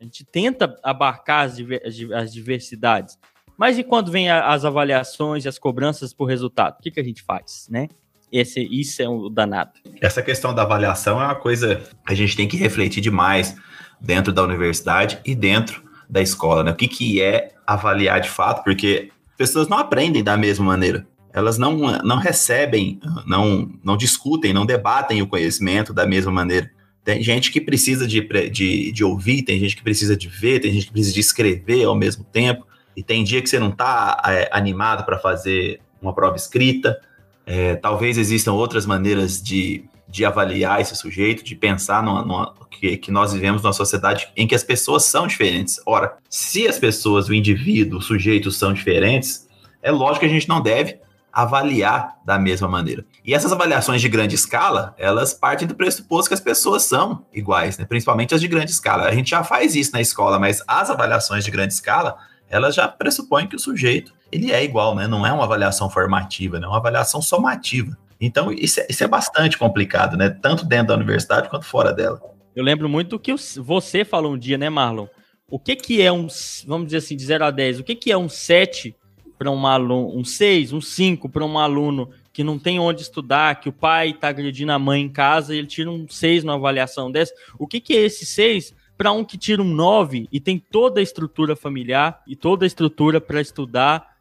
A 0.00 0.04
gente 0.04 0.24
tenta 0.24 0.76
abarcar 0.82 1.46
as, 1.46 1.58
as 1.84 1.94
di- 1.96 2.12
as 2.12 2.32
diversidades. 2.32 3.18
Mas 3.56 3.78
e 3.78 3.84
quando 3.84 4.10
vem 4.10 4.28
a- 4.28 4.48
as 4.52 4.64
avaliações 4.64 5.44
e 5.44 5.48
as 5.48 5.58
cobranças 5.58 6.12
por 6.12 6.26
resultado? 6.26 6.78
O 6.78 6.82
que, 6.82 6.90
que 6.90 7.00
a 7.00 7.04
gente 7.04 7.22
faz, 7.22 7.66
né? 7.70 7.88
Esse, 8.30 8.60
isso 8.60 9.00
é 9.00 9.08
o 9.08 9.28
danado. 9.30 9.72
Essa 10.00 10.20
questão 10.20 10.52
da 10.52 10.62
avaliação 10.62 11.20
é 11.22 11.24
uma 11.24 11.36
coisa 11.36 11.76
que 12.06 12.12
a 12.12 12.16
gente 12.16 12.36
tem 12.36 12.48
que 12.48 12.56
refletir 12.56 13.00
demais 13.00 13.56
dentro 14.00 14.32
da 14.32 14.42
universidade 14.42 15.20
e 15.24 15.34
dentro 15.34 15.82
da 16.14 16.22
escola, 16.22 16.62
né? 16.62 16.70
O 16.70 16.76
que, 16.76 16.86
que 16.86 17.20
é 17.20 17.50
avaliar 17.66 18.20
de 18.20 18.30
fato, 18.30 18.62
porque 18.62 19.10
pessoas 19.36 19.66
não 19.66 19.76
aprendem 19.76 20.22
da 20.22 20.36
mesma 20.36 20.64
maneira. 20.64 21.04
Elas 21.32 21.58
não, 21.58 21.76
não 22.04 22.18
recebem, 22.18 23.00
não, 23.26 23.68
não 23.82 23.96
discutem, 23.96 24.52
não 24.52 24.64
debatem 24.64 25.20
o 25.20 25.26
conhecimento 25.26 25.92
da 25.92 26.06
mesma 26.06 26.30
maneira. 26.30 26.70
Tem 27.02 27.20
gente 27.20 27.50
que 27.50 27.60
precisa 27.60 28.06
de, 28.06 28.20
de, 28.48 28.92
de 28.92 29.04
ouvir, 29.04 29.42
tem 29.42 29.58
gente 29.58 29.74
que 29.74 29.82
precisa 29.82 30.16
de 30.16 30.28
ver, 30.28 30.60
tem 30.60 30.72
gente 30.72 30.86
que 30.86 30.92
precisa 30.92 31.12
de 31.12 31.20
escrever 31.20 31.84
ao 31.84 31.96
mesmo 31.96 32.22
tempo. 32.22 32.64
E 32.96 33.02
tem 33.02 33.24
dia 33.24 33.42
que 33.42 33.50
você 33.50 33.58
não 33.58 33.70
está 33.70 34.22
animado 34.52 35.04
para 35.04 35.18
fazer 35.18 35.80
uma 36.00 36.14
prova 36.14 36.36
escrita. 36.36 36.96
É, 37.44 37.74
talvez 37.74 38.16
existam 38.16 38.52
outras 38.52 38.86
maneiras 38.86 39.42
de, 39.42 39.84
de 40.14 40.24
avaliar 40.24 40.80
esse 40.80 40.94
sujeito, 40.94 41.42
de 41.42 41.56
pensar 41.56 42.00
numa- 42.00 42.54
que, 42.70 42.96
que 42.96 43.10
nós 43.10 43.32
vivemos 43.32 43.62
numa 43.62 43.72
sociedade 43.72 44.28
em 44.36 44.46
que 44.46 44.54
as 44.54 44.62
pessoas 44.62 45.02
são 45.04 45.26
diferentes. 45.26 45.80
Ora, 45.84 46.18
se 46.30 46.68
as 46.68 46.78
pessoas, 46.78 47.28
o 47.28 47.34
indivíduo, 47.34 47.98
os 47.98 48.06
sujeitos 48.06 48.56
são 48.56 48.72
diferentes, 48.72 49.48
é 49.82 49.90
lógico 49.90 50.20
que 50.20 50.26
a 50.26 50.28
gente 50.28 50.48
não 50.48 50.60
deve 50.60 51.00
avaliar 51.32 52.16
da 52.24 52.38
mesma 52.38 52.68
maneira. 52.68 53.04
E 53.24 53.34
essas 53.34 53.50
avaliações 53.50 54.00
de 54.00 54.08
grande 54.08 54.36
escala, 54.36 54.94
elas 54.96 55.34
partem 55.34 55.66
do 55.66 55.74
pressuposto 55.74 56.28
que 56.28 56.34
as 56.34 56.40
pessoas 56.40 56.84
são 56.84 57.26
iguais, 57.34 57.76
né? 57.76 57.84
principalmente 57.84 58.36
as 58.36 58.40
de 58.40 58.46
grande 58.46 58.70
escala. 58.70 59.08
A 59.08 59.12
gente 59.12 59.30
já 59.30 59.42
faz 59.42 59.74
isso 59.74 59.90
na 59.92 60.00
escola, 60.00 60.38
mas 60.38 60.62
as 60.68 60.90
avaliações 60.90 61.44
de 61.44 61.50
grande 61.50 61.74
escala, 61.74 62.16
elas 62.48 62.76
já 62.76 62.86
pressupõem 62.86 63.48
que 63.48 63.56
o 63.56 63.58
sujeito 63.58 64.14
ele 64.30 64.52
é 64.52 64.62
igual, 64.62 64.94
né? 64.94 65.08
Não 65.08 65.26
é 65.26 65.32
uma 65.32 65.44
avaliação 65.44 65.90
formativa, 65.90 66.60
né? 66.60 66.66
É 66.66 66.68
uma 66.68 66.78
avaliação 66.78 67.20
somativa. 67.20 67.96
Então, 68.24 68.52
isso 68.52 68.80
é, 68.80 68.86
isso 68.88 69.04
é 69.04 69.08
bastante 69.08 69.58
complicado, 69.58 70.16
né? 70.16 70.30
Tanto 70.30 70.64
dentro 70.64 70.88
da 70.88 70.94
universidade 70.94 71.48
quanto 71.48 71.66
fora 71.66 71.92
dela. 71.92 72.20
Eu 72.54 72.64
lembro 72.64 72.88
muito 72.88 73.10
do 73.10 73.18
que 73.18 73.34
você 73.60 74.04
falou 74.04 74.32
um 74.34 74.38
dia, 74.38 74.56
né, 74.56 74.70
Marlon? 74.70 75.06
O 75.50 75.58
que 75.58 75.76
que 75.76 76.00
é 76.00 76.10
um, 76.10 76.26
vamos 76.66 76.86
dizer 76.86 76.98
assim, 76.98 77.16
de 77.16 77.24
0 77.24 77.44
a 77.44 77.50
10, 77.50 77.80
o 77.80 77.84
que 77.84 77.94
que 77.94 78.10
é 78.10 78.16
um 78.16 78.28
7 78.28 78.96
para 79.38 79.50
um 79.50 79.66
aluno, 79.66 80.16
um 80.16 80.24
6, 80.24 80.72
um 80.72 80.80
5 80.80 81.28
para 81.28 81.44
um 81.44 81.58
aluno 81.58 82.10
que 82.32 82.42
não 82.42 82.58
tem 82.58 82.78
onde 82.78 83.02
estudar, 83.02 83.60
que 83.60 83.68
o 83.68 83.72
pai 83.72 84.10
está 84.10 84.28
agredindo 84.28 84.72
a 84.72 84.78
mãe 84.78 85.02
em 85.02 85.08
casa 85.08 85.54
e 85.54 85.58
ele 85.58 85.66
tira 85.66 85.90
um 85.90 86.08
6 86.08 86.44
numa 86.44 86.54
avaliação 86.54 87.10
dessa? 87.10 87.34
O 87.58 87.66
que 87.66 87.80
que 87.80 87.92
é 87.94 88.00
esse 88.00 88.24
6 88.24 88.74
para 88.96 89.12
um 89.12 89.24
que 89.24 89.36
tira 89.36 89.60
um 89.60 89.66
9 89.66 90.28
e 90.32 90.40
tem 90.40 90.58
toda 90.58 91.00
a 91.00 91.02
estrutura 91.02 91.54
familiar 91.54 92.22
e 92.26 92.34
toda 92.34 92.64
a 92.64 92.66
estrutura 92.66 93.20
para 93.20 93.40
estudar? 93.40 94.13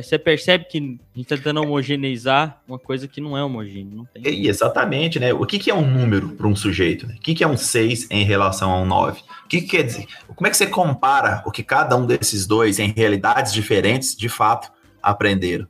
Você 0.00 0.18
percebe 0.18 0.64
que 0.64 0.78
a 0.78 0.80
gente 0.80 1.00
está 1.16 1.36
tentando 1.36 1.60
homogeneizar 1.60 2.62
uma 2.68 2.78
coisa 2.78 3.08
que 3.08 3.20
não 3.20 3.36
é 3.36 3.42
homogênea. 3.42 3.92
Não 3.92 4.04
tem. 4.04 4.22
E, 4.22 4.48
exatamente, 4.48 5.18
né? 5.18 5.32
O 5.32 5.44
que, 5.44 5.58
que 5.58 5.70
é 5.70 5.74
um 5.74 5.88
número 5.88 6.30
para 6.30 6.46
um 6.46 6.54
sujeito? 6.54 7.06
Né? 7.06 7.16
O 7.18 7.20
que, 7.20 7.34
que 7.34 7.42
é 7.42 7.48
um 7.48 7.56
6 7.56 8.08
em 8.10 8.24
relação 8.24 8.70
a 8.70 8.80
um 8.80 8.86
9? 8.86 9.20
O 9.44 9.48
que, 9.48 9.60
que 9.60 9.66
quer 9.66 9.82
dizer? 9.82 10.06
Como 10.28 10.46
é 10.46 10.50
que 10.50 10.56
você 10.56 10.66
compara 10.66 11.42
o 11.44 11.50
que 11.50 11.64
cada 11.64 11.96
um 11.96 12.06
desses 12.06 12.46
dois, 12.46 12.78
em 12.78 12.92
realidades 12.92 13.52
diferentes, 13.52 14.14
de 14.14 14.28
fato, 14.28 14.70
aprenderam? 15.02 15.66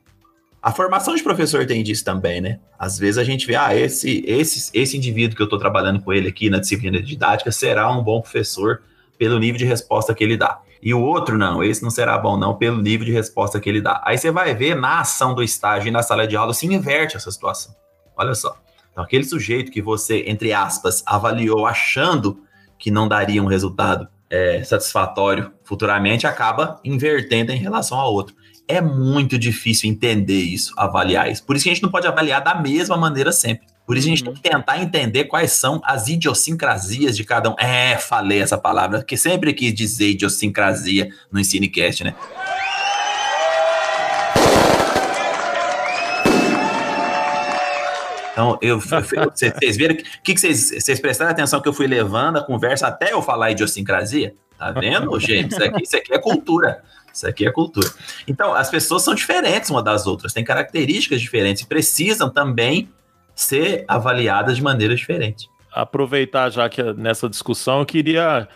A 0.61 0.73
formação 0.73 1.15
de 1.15 1.23
professor 1.23 1.65
tem 1.65 1.83
disso 1.83 2.05
também, 2.05 2.41
né? 2.41 2.59
Às 2.79 2.99
vezes 2.99 3.17
a 3.17 3.25
gente 3.25 3.47
vê, 3.47 3.55
ah, 3.55 3.75
esse, 3.75 4.25
esse, 4.27 4.71
esse 4.75 4.97
indivíduo 4.97 5.37
que 5.37 5.41
eu 5.41 5.45
estou 5.45 5.59
trabalhando 5.59 6.03
com 6.03 6.13
ele 6.13 6.29
aqui 6.29 6.51
na 6.51 6.59
disciplina 6.59 7.01
didática 7.01 7.51
será 7.51 7.91
um 7.91 8.03
bom 8.03 8.21
professor 8.21 8.83
pelo 9.17 9.39
nível 9.39 9.57
de 9.57 9.65
resposta 9.65 10.15
que 10.15 10.23
ele 10.23 10.37
dá. 10.37 10.61
E 10.83 10.95
o 10.95 11.01
outro 11.01 11.37
não, 11.37 11.63
esse 11.63 11.83
não 11.83 11.91
será 11.91 12.17
bom 12.17 12.37
não 12.37 12.55
pelo 12.55 12.81
nível 12.81 13.05
de 13.05 13.13
resposta 13.13 13.61
que 13.61 13.69
ele 13.69 13.81
dá. 13.81 14.01
Aí 14.05 14.17
você 14.17 14.31
vai 14.31 14.55
ver 14.55 14.77
na 14.77 15.01
ação 15.01 15.35
do 15.35 15.43
estágio 15.43 15.89
e 15.89 15.91
na 15.91 16.03
sala 16.03 16.27
de 16.27 16.37
aula 16.37 16.55
se 16.55 16.67
inverte 16.67 17.17
essa 17.17 17.31
situação. 17.31 17.75
Olha 18.17 18.35
só. 18.35 18.57
Então 18.93 19.03
aquele 19.03 19.25
sujeito 19.25 19.73
que 19.73 19.83
você, 19.83 20.25
entre 20.27 20.53
aspas, 20.53 21.03
avaliou 21.07 21.67
achando 21.67 22.41
que 22.79 22.91
não 22.91 23.09
daria 23.09 23.43
um 23.43 23.47
resultado 23.47 24.09
é, 24.31 24.63
satisfatório 24.63 25.53
futuramente, 25.65 26.27
acaba 26.27 26.81
invertendo 26.85 27.53
em 27.53 27.57
relação 27.57 27.99
ao 27.99 28.13
outro. 28.13 28.35
É 28.67 28.81
muito 28.81 29.39
difícil 29.39 29.89
entender 29.89 30.43
isso, 30.43 30.75
avaliar 30.77 31.31
isso. 31.31 31.45
Por 31.45 31.57
isso 31.57 31.65
que 31.65 31.71
a 31.71 31.75
gente 31.75 31.83
não 31.83 31.91
pode 31.91 32.07
avaliar 32.07 32.43
da 32.43 32.55
mesma 32.55 32.97
maneira 32.97 33.33
sempre. 33.33 33.67
Por 33.89 33.97
isso 33.97 34.07
a 34.07 34.11
gente 34.11 34.23
tem 34.23 34.35
que 34.35 34.43
tentar 34.43 34.83
entender 34.83 35.25
quais 35.25 35.53
são 35.53 35.81
as 35.83 36.09
idiosincrasias 36.09 37.17
de 37.17 37.25
cada 37.25 37.49
um. 37.49 37.55
É, 37.59 37.97
falei 37.97 38.39
essa 38.43 38.59
palavra, 38.59 39.03
que 39.03 39.17
sempre 39.17 39.55
quis 39.55 39.73
dizer 39.73 40.11
idiosincrasia 40.11 41.09
no 41.33 41.41
Ensinecast, 41.41 42.05
né? 42.05 42.15
Então, 48.31 48.59
eu, 48.61 48.79
vocês 48.79 49.75
viram 49.79 49.97
que, 50.23 50.35
que 50.35 50.39
vocês, 50.39 50.69
vocês 50.69 51.01
prestaram 51.01 51.31
atenção 51.31 51.59
que 51.59 51.69
eu 51.71 51.73
fui 51.73 51.87
levando 51.87 52.37
a 52.37 52.45
conversa 52.45 52.89
até 52.89 53.15
eu 53.15 53.23
falar 53.23 53.53
idiosincrasia? 53.53 54.35
Tá 54.59 54.71
vendo, 54.71 55.19
gente? 55.19 55.53
Isso 55.53 55.65
aqui, 55.65 55.83
isso 55.83 55.97
aqui 55.97 56.13
é 56.13 56.19
cultura. 56.19 56.85
Isso 57.11 57.27
aqui 57.27 57.47
é 57.47 57.51
cultura. 57.51 57.89
Então, 58.27 58.53
as 58.53 58.69
pessoas 58.69 59.03
são 59.03 59.15
diferentes 59.15 59.71
uma 59.71 59.83
das 59.83 60.07
outras, 60.07 60.35
têm 60.35 60.45
características 60.45 61.23
diferentes 61.23 61.63
e 61.63 61.67
precisam 61.67 62.29
também 62.29 62.91
ser 63.39 63.85
avaliadas 63.87 64.57
de 64.57 64.63
maneira 64.63 64.97
diferente. 64.97 65.49
aproveitar 65.73 66.51
já 66.51 66.69
que 66.69 66.83
nessa 66.95 67.29
discussão, 67.29 67.81
eu 67.81 67.87
queria 67.87 68.49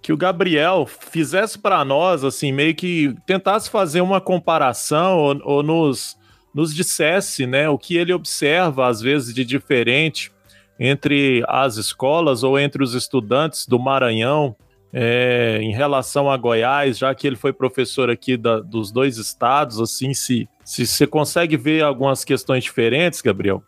que 0.00 0.12
o 0.12 0.16
Gabriel 0.16 0.86
fizesse 0.86 1.58
para 1.58 1.84
nós, 1.84 2.22
assim, 2.22 2.52
meio 2.52 2.72
que 2.72 3.12
tentasse 3.26 3.68
fazer 3.68 4.00
uma 4.00 4.20
comparação 4.20 5.18
ou, 5.18 5.40
ou 5.42 5.62
nos, 5.64 6.16
nos 6.54 6.72
dissesse, 6.72 7.46
né, 7.46 7.68
o 7.68 7.76
que 7.76 7.96
ele 7.96 8.12
observa, 8.12 8.86
às 8.86 9.00
vezes, 9.00 9.34
de 9.34 9.44
diferente 9.44 10.30
entre 10.78 11.42
as 11.48 11.76
escolas 11.76 12.44
ou 12.44 12.56
entre 12.56 12.84
os 12.84 12.94
estudantes 12.94 13.66
do 13.66 13.76
Maranhão 13.80 14.54
é, 14.92 15.58
em 15.60 15.72
relação 15.72 16.30
a 16.30 16.36
Goiás, 16.36 16.96
já 16.96 17.12
que 17.12 17.26
ele 17.26 17.34
foi 17.34 17.52
professor 17.52 18.08
aqui 18.08 18.36
da, 18.36 18.60
dos 18.60 18.92
dois 18.92 19.18
estados, 19.18 19.80
assim, 19.80 20.14
se, 20.14 20.48
se 20.64 20.86
você 20.86 21.08
consegue 21.08 21.56
ver 21.56 21.82
algumas 21.82 22.24
questões 22.24 22.62
diferentes, 22.62 23.20
Gabriel? 23.20 23.64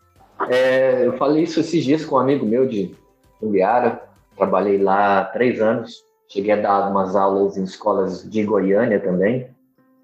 É, 0.49 1.05
eu 1.05 1.17
falei 1.17 1.43
isso 1.43 1.59
esses 1.59 1.83
dias 1.83 2.05
com 2.05 2.15
um 2.15 2.19
amigo 2.19 2.45
meu 2.45 2.67
de 2.67 2.95
Umbiara, 3.41 4.03
trabalhei 4.35 4.77
lá 4.77 5.25
três 5.25 5.61
anos, 5.61 6.03
cheguei 6.27 6.51
a 6.51 6.61
dar 6.61 6.89
umas 6.89 7.15
aulas 7.15 7.57
em 7.57 7.63
escolas 7.63 8.29
de 8.29 8.43
Goiânia 8.43 8.99
também. 8.99 9.49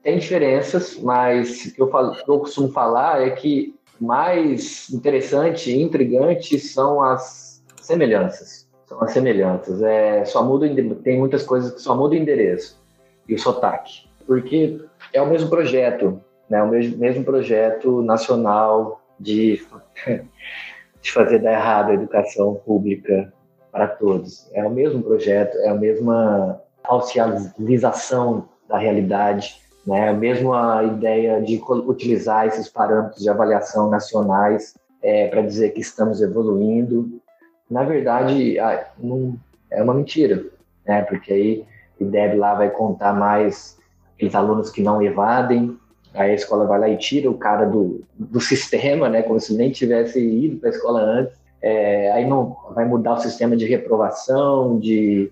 Tem 0.04 0.18
diferenças, 0.18 0.98
mas 1.00 1.66
o 1.66 1.74
que 1.74 1.82
eu, 1.82 1.90
falo, 1.90 2.16
que 2.16 2.30
eu 2.30 2.40
costumo 2.40 2.70
falar 2.70 3.22
é 3.22 3.32
que 3.32 3.76
mais 4.00 4.90
interessante 4.92 5.72
e 5.72 5.82
intrigante 5.82 6.60
são 6.60 7.04
as 7.04 7.64
semelhanças. 7.82 8.68
São 8.86 9.02
as 9.02 9.12
semelhanças. 9.12 9.82
É, 9.82 10.24
só 10.26 10.44
muda, 10.44 10.68
tem 11.04 11.18
muitas 11.18 11.44
coisas 11.44 11.74
que 11.74 11.82
só 11.82 11.96
muda 11.96 12.16
o 12.16 12.18
endereço 12.18 12.82
e 13.28 13.36
o 13.36 13.40
sotaque. 13.40 14.08
Porque 14.26 14.82
é 15.12 15.22
o 15.22 15.28
mesmo 15.28 15.50
projeto, 15.50 16.22
né? 16.50 16.62
o 16.62 16.70
mesmo, 16.70 16.98
mesmo 16.98 17.24
projeto 17.24 18.02
nacional 18.02 19.02
de, 19.20 19.62
de 21.02 21.12
fazer 21.12 21.40
dar 21.40 21.54
errado 21.54 21.92
a 21.92 21.94
educação 21.94 22.56
pública 22.66 23.32
para 23.72 23.88
todos. 23.88 24.50
É 24.54 24.66
o 24.66 24.70
mesmo 24.70 25.04
projeto, 25.04 25.56
é 25.58 25.70
a 25.70 25.76
mesma 25.76 26.62
oficialização 26.90 28.48
da 28.68 28.78
realidade, 28.78 29.62
né? 29.86 30.10
A 30.10 30.84
ideia 30.84 31.42
de 31.42 31.62
utilizar 31.70 32.48
esses 32.48 32.68
parâmetros 32.70 33.22
de 33.22 33.30
avaliação 33.30 33.90
nacionais 33.90 34.76
é, 35.02 35.28
para 35.28 35.42
dizer 35.42 35.70
que 35.72 35.82
estamos 35.82 36.22
evoluindo. 36.22 37.22
Na 37.70 37.84
verdade, 37.84 38.58
é 38.60 39.84
uma 39.84 39.94
mentira, 39.94 40.46
né? 40.86 41.04
Porque 41.04 41.32
aí 41.32 41.66
o 42.00 42.04
IDEB 42.04 42.38
lá 42.38 42.56
vai 42.56 42.70
contar 42.70 43.14
mais 43.14 43.78
aqueles 44.14 44.36
alunos 44.36 44.70
que 44.70 44.82
não 44.82 45.02
evadem, 45.02 45.78
aí 46.18 46.32
a 46.32 46.36
escola 46.36 46.66
vai 46.66 46.80
lá 46.80 46.90
e 46.90 46.98
tira 46.98 47.30
o 47.30 47.38
cara 47.38 47.66
do, 47.66 48.04
do 48.14 48.42
sistema, 48.42 49.08
né? 49.08 49.22
Como 49.22 49.40
se 49.40 49.56
nem 49.56 49.72
tivesse 49.72 50.20
ido 50.20 50.58
para 50.58 50.70
a 50.70 50.74
escola 50.74 51.00
antes. 51.00 51.38
É, 51.62 52.12
aí 52.12 52.26
não 52.28 52.56
vai 52.74 52.86
mudar 52.86 53.14
o 53.14 53.20
sistema 53.20 53.56
de 53.56 53.66
reprovação, 53.66 54.80
de, 54.80 55.32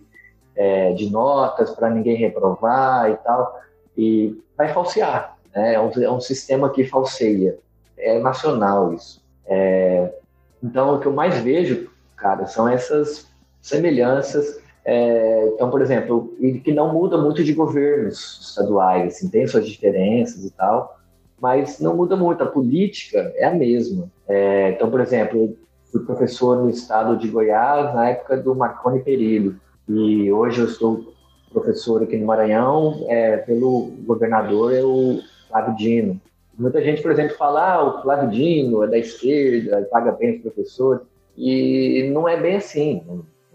é, 0.56 0.94
de 0.94 1.10
notas 1.10 1.72
para 1.72 1.90
ninguém 1.90 2.16
reprovar 2.16 3.12
e 3.12 3.16
tal 3.18 3.66
e 3.98 4.42
vai 4.58 4.70
falsear. 4.70 5.38
Né? 5.54 5.74
É, 5.74 5.80
um, 5.80 5.92
é 6.02 6.12
um 6.12 6.20
sistema 6.20 6.70
que 6.70 6.84
falseia. 6.84 7.58
É 7.98 8.20
nacional 8.20 8.94
isso. 8.94 9.24
É, 9.46 10.14
então, 10.62 10.96
o 10.96 11.00
que 11.00 11.06
eu 11.06 11.14
mais 11.14 11.38
vejo, 11.40 11.90
cara, 12.18 12.46
são 12.46 12.68
essas 12.68 13.28
semelhanças. 13.62 14.60
É, 14.86 15.48
então, 15.48 15.72
por 15.72 15.82
exemplo, 15.82 16.36
e 16.40 16.60
que 16.60 16.72
não 16.72 16.94
muda 16.94 17.18
muito 17.18 17.44
de 17.44 17.54
governos 17.54 18.40
estaduais, 18.50 19.16
assim, 19.16 19.30
tem 19.30 19.48
suas 19.48 19.68
diferenças 19.68 20.46
e 20.46 20.52
tal, 20.52 21.00
mas 21.42 21.80
não 21.80 21.96
muda 21.96 22.16
muito. 22.16 22.44
A 22.44 22.48
política 22.48 23.34
é 23.36 23.46
a 23.46 23.54
mesma. 23.54 24.10
É, 24.28 24.72
então, 24.72 24.92
por 24.92 25.02
exemplo, 25.02 25.58
fui 25.92 26.02
professor 26.02 26.58
no 26.58 26.70
estado 26.70 27.18
de 27.18 27.28
Goiás 27.28 27.96
na 27.96 28.10
época 28.10 28.38
do 28.38 28.54
Marconi 28.54 29.02
Perillo, 29.02 29.56
e 29.90 30.32
hoje 30.32 30.62
eu 30.62 30.68
estou 30.68 31.16
professor 31.52 32.04
aqui 32.04 32.18
no 32.18 32.26
Maranhão, 32.26 33.06
é, 33.08 33.38
pelo 33.38 33.94
governador, 34.06 34.74
é 34.74 34.84
o 34.84 35.20
Flávio 35.48 35.76
Dino. 35.78 36.22
Muita 36.58 36.82
gente, 36.82 37.02
por 37.02 37.12
exemplo, 37.12 37.38
fala, 37.38 37.74
ah, 37.74 37.84
o 37.84 38.02
Flávio 38.02 38.30
Dino 38.30 38.84
é 38.84 38.88
da 38.88 38.98
esquerda, 38.98 39.88
paga 39.90 40.12
bem 40.12 40.36
os 40.36 40.42
professores, 40.42 41.02
e 41.38 42.10
não 42.14 42.28
é 42.28 42.40
bem 42.40 42.58
assim, 42.58 43.04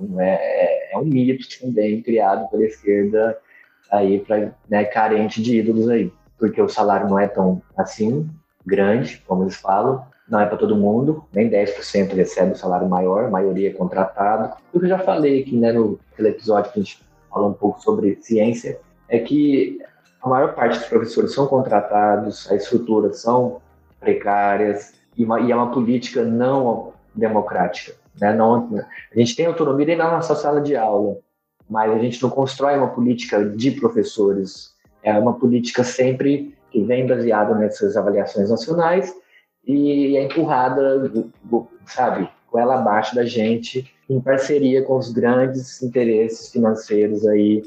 não 0.00 0.20
é, 0.20 0.34
é, 0.34 0.92
é 0.92 0.98
um 0.98 1.04
mito 1.04 1.46
também 1.60 2.02
criado 2.02 2.48
pela 2.50 2.64
esquerda 2.64 3.38
aí 3.90 4.20
para 4.20 4.52
né, 4.68 4.84
carente 4.84 5.42
de 5.42 5.58
ídolos 5.58 5.88
aí, 5.88 6.12
porque 6.38 6.60
o 6.60 6.68
salário 6.68 7.08
não 7.08 7.18
é 7.18 7.26
tão 7.26 7.60
assim 7.76 8.28
grande, 8.64 9.22
como 9.26 9.42
eles 9.44 9.56
falam, 9.56 10.04
não 10.28 10.40
é 10.40 10.46
para 10.46 10.56
todo 10.56 10.76
mundo, 10.76 11.24
nem 11.32 11.50
10% 11.50 12.14
recebe 12.14 12.52
o 12.52 12.56
salário 12.56 12.88
maior, 12.88 13.24
a 13.24 13.30
maioria 13.30 13.70
é 13.70 13.72
contratado. 13.72 14.54
O 14.72 14.78
que 14.78 14.86
eu 14.86 14.88
já 14.88 14.98
falei 14.98 15.42
aqui 15.42 15.56
né, 15.56 15.72
no 15.72 15.98
episódio 16.18 16.72
que 16.72 16.78
a 16.78 16.82
gente 16.82 17.02
fala 17.28 17.48
um 17.48 17.52
pouco 17.52 17.82
sobre 17.82 18.16
ciência, 18.20 18.78
é 19.08 19.18
que 19.18 19.78
a 20.22 20.28
maior 20.28 20.54
parte 20.54 20.78
dos 20.78 20.88
professores 20.88 21.32
são 21.32 21.46
contratados, 21.46 22.50
as 22.50 22.62
estruturas 22.62 23.20
são 23.20 23.60
precárias 23.98 24.94
e, 25.16 25.24
uma, 25.24 25.40
e 25.40 25.50
é 25.50 25.56
uma 25.56 25.72
política 25.72 26.24
não 26.24 26.92
democrática. 27.14 27.94
Né? 28.20 28.32
Não, 28.34 28.76
a 28.76 29.18
gente 29.18 29.34
tem 29.34 29.46
autonomia 29.46 29.86
dentro 29.86 30.04
da 30.04 30.10
nossa 30.10 30.34
sala 30.34 30.60
de 30.60 30.76
aula, 30.76 31.18
mas 31.68 31.92
a 31.92 31.98
gente 31.98 32.22
não 32.22 32.30
constrói 32.30 32.76
uma 32.76 32.88
política 32.88 33.44
de 33.44 33.70
professores. 33.72 34.74
É 35.02 35.12
uma 35.18 35.34
política 35.34 35.82
sempre 35.82 36.54
que 36.70 36.82
vem 36.82 37.06
baseada 37.06 37.54
nessas 37.54 37.96
avaliações 37.96 38.50
nacionais 38.50 39.14
e 39.64 40.16
é 40.16 40.24
empurrada, 40.24 41.10
sabe, 41.86 42.28
com 42.48 42.58
ela 42.58 42.76
abaixo 42.76 43.14
da 43.14 43.24
gente 43.24 43.90
em 44.08 44.20
parceria 44.20 44.82
com 44.82 44.96
os 44.96 45.12
grandes 45.12 45.82
interesses 45.82 46.50
financeiros 46.50 47.26
aí 47.26 47.62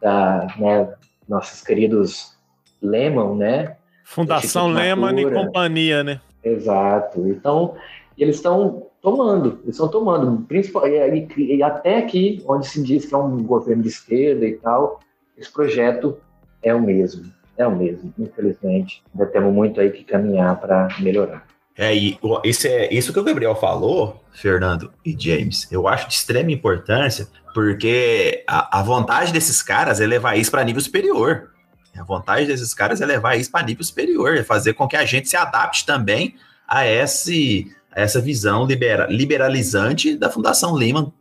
da, 0.00 0.46
né, 0.58 0.94
nossos 1.28 1.62
queridos 1.62 2.36
Lehman, 2.80 3.36
né? 3.36 3.76
Fundação 4.04 4.68
Lehman 4.68 5.18
e 5.20 5.30
companhia, 5.30 6.04
né? 6.04 6.20
Exato. 6.44 7.26
Então, 7.26 7.74
eles 8.16 8.36
estão 8.36 8.86
tomando, 9.10 9.60
eles 9.62 9.74
estão 9.74 9.88
tomando, 9.88 10.44
principalmente 10.46 11.34
e, 11.40 11.56
e 11.56 11.62
até 11.62 11.98
aqui, 11.98 12.42
onde 12.46 12.66
se 12.66 12.82
diz 12.82 13.06
que 13.06 13.14
é 13.14 13.18
um 13.18 13.42
governo 13.42 13.82
de 13.82 13.88
esquerda 13.88 14.46
e 14.46 14.54
tal, 14.56 15.00
esse 15.36 15.50
projeto 15.50 16.18
é 16.62 16.74
o 16.74 16.80
mesmo, 16.80 17.32
é 17.56 17.66
o 17.66 17.74
mesmo, 17.74 18.12
infelizmente. 18.18 19.02
Ainda 19.14 19.30
temos 19.30 19.52
muito 19.52 19.80
aí 19.80 19.90
que 19.90 20.04
caminhar 20.04 20.60
para 20.60 20.88
melhorar. 21.00 21.46
É, 21.76 21.94
e 21.96 22.18
isso, 22.44 22.66
é, 22.66 22.92
isso 22.92 23.12
que 23.12 23.20
o 23.20 23.24
Gabriel 23.24 23.54
falou, 23.54 24.22
Fernando 24.32 24.92
e 25.06 25.16
James, 25.18 25.70
eu 25.70 25.88
acho 25.88 26.08
de 26.08 26.14
extrema 26.14 26.50
importância, 26.50 27.28
porque 27.54 28.44
a, 28.46 28.80
a 28.80 28.82
vontade 28.82 29.32
desses 29.32 29.62
caras 29.62 30.00
é 30.00 30.06
levar 30.06 30.36
isso 30.36 30.50
para 30.50 30.64
nível 30.64 30.82
superior. 30.82 31.50
A 31.96 32.04
vontade 32.04 32.46
desses 32.46 32.74
caras 32.74 33.00
é 33.00 33.06
levar 33.06 33.36
isso 33.36 33.50
para 33.50 33.64
nível 33.64 33.84
superior, 33.84 34.36
é 34.36 34.44
fazer 34.44 34.74
com 34.74 34.86
que 34.86 34.96
a 34.96 35.04
gente 35.04 35.28
se 35.28 35.36
adapte 35.36 35.86
também 35.86 36.34
a, 36.66 36.86
esse, 36.86 37.74
essa 37.98 38.20
visão 38.20 38.64
libera, 38.64 39.06
liberalizante 39.10 40.16
da 40.16 40.30
Fundação 40.30 40.72
Lehman 40.72 41.12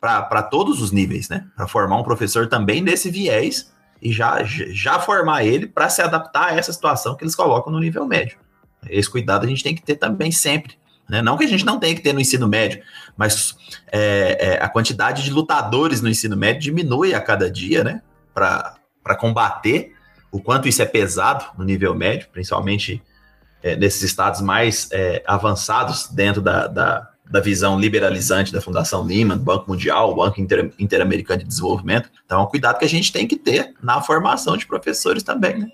para 0.00 0.42
todos 0.42 0.80
os 0.80 0.90
níveis, 0.90 1.28
né? 1.28 1.46
Para 1.54 1.68
formar 1.68 1.98
um 1.98 2.02
professor 2.02 2.48
também 2.48 2.82
desse 2.82 3.10
viés 3.10 3.72
e 4.00 4.10
já, 4.12 4.42
já 4.42 4.98
formar 4.98 5.44
ele 5.44 5.66
para 5.66 5.88
se 5.88 6.02
adaptar 6.02 6.48
a 6.48 6.56
essa 6.56 6.72
situação 6.72 7.14
que 7.14 7.22
eles 7.22 7.36
colocam 7.36 7.72
no 7.72 7.78
nível 7.78 8.06
médio. 8.06 8.36
Esse 8.88 9.08
cuidado 9.08 9.44
a 9.44 9.48
gente 9.48 9.62
tem 9.62 9.74
que 9.74 9.82
ter 9.82 9.94
também 9.94 10.32
sempre. 10.32 10.76
Né? 11.08 11.22
Não 11.22 11.36
que 11.36 11.44
a 11.44 11.48
gente 11.48 11.64
não 11.64 11.78
tenha 11.78 11.94
que 11.94 12.00
ter 12.00 12.12
no 12.12 12.20
ensino 12.20 12.48
médio, 12.48 12.82
mas 13.16 13.54
é, 13.92 14.54
é, 14.54 14.64
a 14.64 14.68
quantidade 14.68 15.22
de 15.22 15.30
lutadores 15.30 16.00
no 16.00 16.08
ensino 16.08 16.36
médio 16.36 16.62
diminui 16.62 17.14
a 17.14 17.20
cada 17.20 17.50
dia, 17.50 17.84
né? 17.84 18.02
Para 18.34 19.14
combater 19.20 19.92
o 20.32 20.40
quanto 20.40 20.66
isso 20.66 20.80
é 20.80 20.86
pesado 20.86 21.44
no 21.56 21.64
nível 21.64 21.94
médio, 21.94 22.28
principalmente 22.32 23.02
é, 23.62 23.76
nesses 23.76 24.02
estados 24.02 24.40
mais 24.40 24.88
é, 24.92 25.22
avançados 25.26 26.08
dentro 26.08 26.42
da, 26.42 26.66
da, 26.66 27.08
da, 27.30 27.40
visão 27.40 27.78
liberalizante 27.78 28.52
da 28.52 28.60
Fundação 28.60 29.02
Lehman, 29.02 29.38
Banco 29.38 29.70
Mundial, 29.70 30.14
Banco 30.14 30.40
Inter, 30.40 30.72
Interamericano 30.78 31.40
de 31.40 31.48
Desenvolvimento. 31.48 32.10
Então, 32.24 32.40
é 32.40 32.42
um 32.42 32.46
cuidado 32.46 32.78
que 32.78 32.84
a 32.84 32.88
gente 32.88 33.12
tem 33.12 33.26
que 33.26 33.36
ter 33.36 33.72
na 33.82 34.00
formação 34.00 34.56
de 34.56 34.66
professores 34.66 35.22
também, 35.22 35.58
né? 35.58 35.72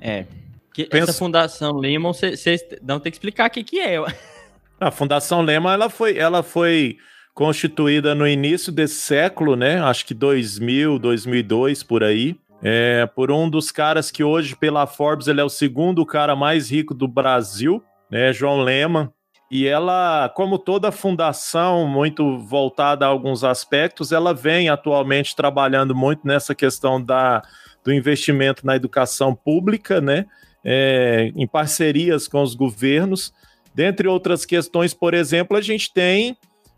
É, 0.00 0.26
que 0.72 0.84
Penso... 0.84 1.10
Essa 1.10 1.18
Fundação 1.18 1.72
Lehman, 1.76 2.12
vocês 2.12 2.64
não 2.82 3.00
tem 3.00 3.10
que 3.10 3.16
explicar 3.16 3.48
o 3.48 3.50
que, 3.50 3.64
que 3.64 3.80
é. 3.80 3.96
A 4.80 4.90
Fundação 4.90 5.40
Lehman, 5.40 5.72
ela 5.72 5.88
foi, 5.88 6.18
ela 6.18 6.42
foi 6.42 6.98
constituída 7.34 8.14
no 8.14 8.26
início 8.26 8.72
desse 8.72 8.96
século, 8.96 9.56
né? 9.56 9.80
Acho 9.80 10.06
que 10.06 10.14
2000, 10.14 10.98
2002, 10.98 11.82
por 11.82 12.04
aí. 12.04 12.36
É, 12.64 13.06
por 13.14 13.30
um 13.30 13.48
dos 13.48 13.70
caras 13.70 14.10
que 14.10 14.24
hoje, 14.24 14.56
pela 14.56 14.86
Forbes, 14.86 15.28
ele 15.28 15.40
é 15.40 15.44
o 15.44 15.50
segundo 15.50 16.04
cara 16.06 16.34
mais 16.34 16.70
rico 16.70 16.94
do 16.94 17.06
Brasil, 17.06 17.82
né? 18.10 18.32
João 18.32 18.62
Lehman. 18.62 19.10
E 19.50 19.66
ela, 19.66 20.30
como 20.34 20.58
toda 20.58 20.90
fundação, 20.90 21.86
muito 21.86 22.38
voltada 22.38 23.04
a 23.04 23.08
alguns 23.08 23.44
aspectos, 23.44 24.10
ela 24.10 24.32
vem 24.32 24.70
atualmente 24.70 25.36
trabalhando 25.36 25.94
muito 25.94 26.26
nessa 26.26 26.54
questão 26.54 27.00
da, 27.00 27.42
do 27.84 27.92
investimento 27.92 28.66
na 28.66 28.74
educação 28.74 29.34
pública, 29.34 30.00
né? 30.00 30.24
é, 30.64 31.30
em 31.36 31.46
parcerias 31.46 32.26
com 32.26 32.42
os 32.42 32.54
governos. 32.54 33.32
Dentre 33.74 34.08
outras 34.08 34.46
questões, 34.46 34.94
por 34.94 35.12
exemplo, 35.12 35.56
a 35.56 35.60
gente 35.60 35.92
tem 35.92 36.36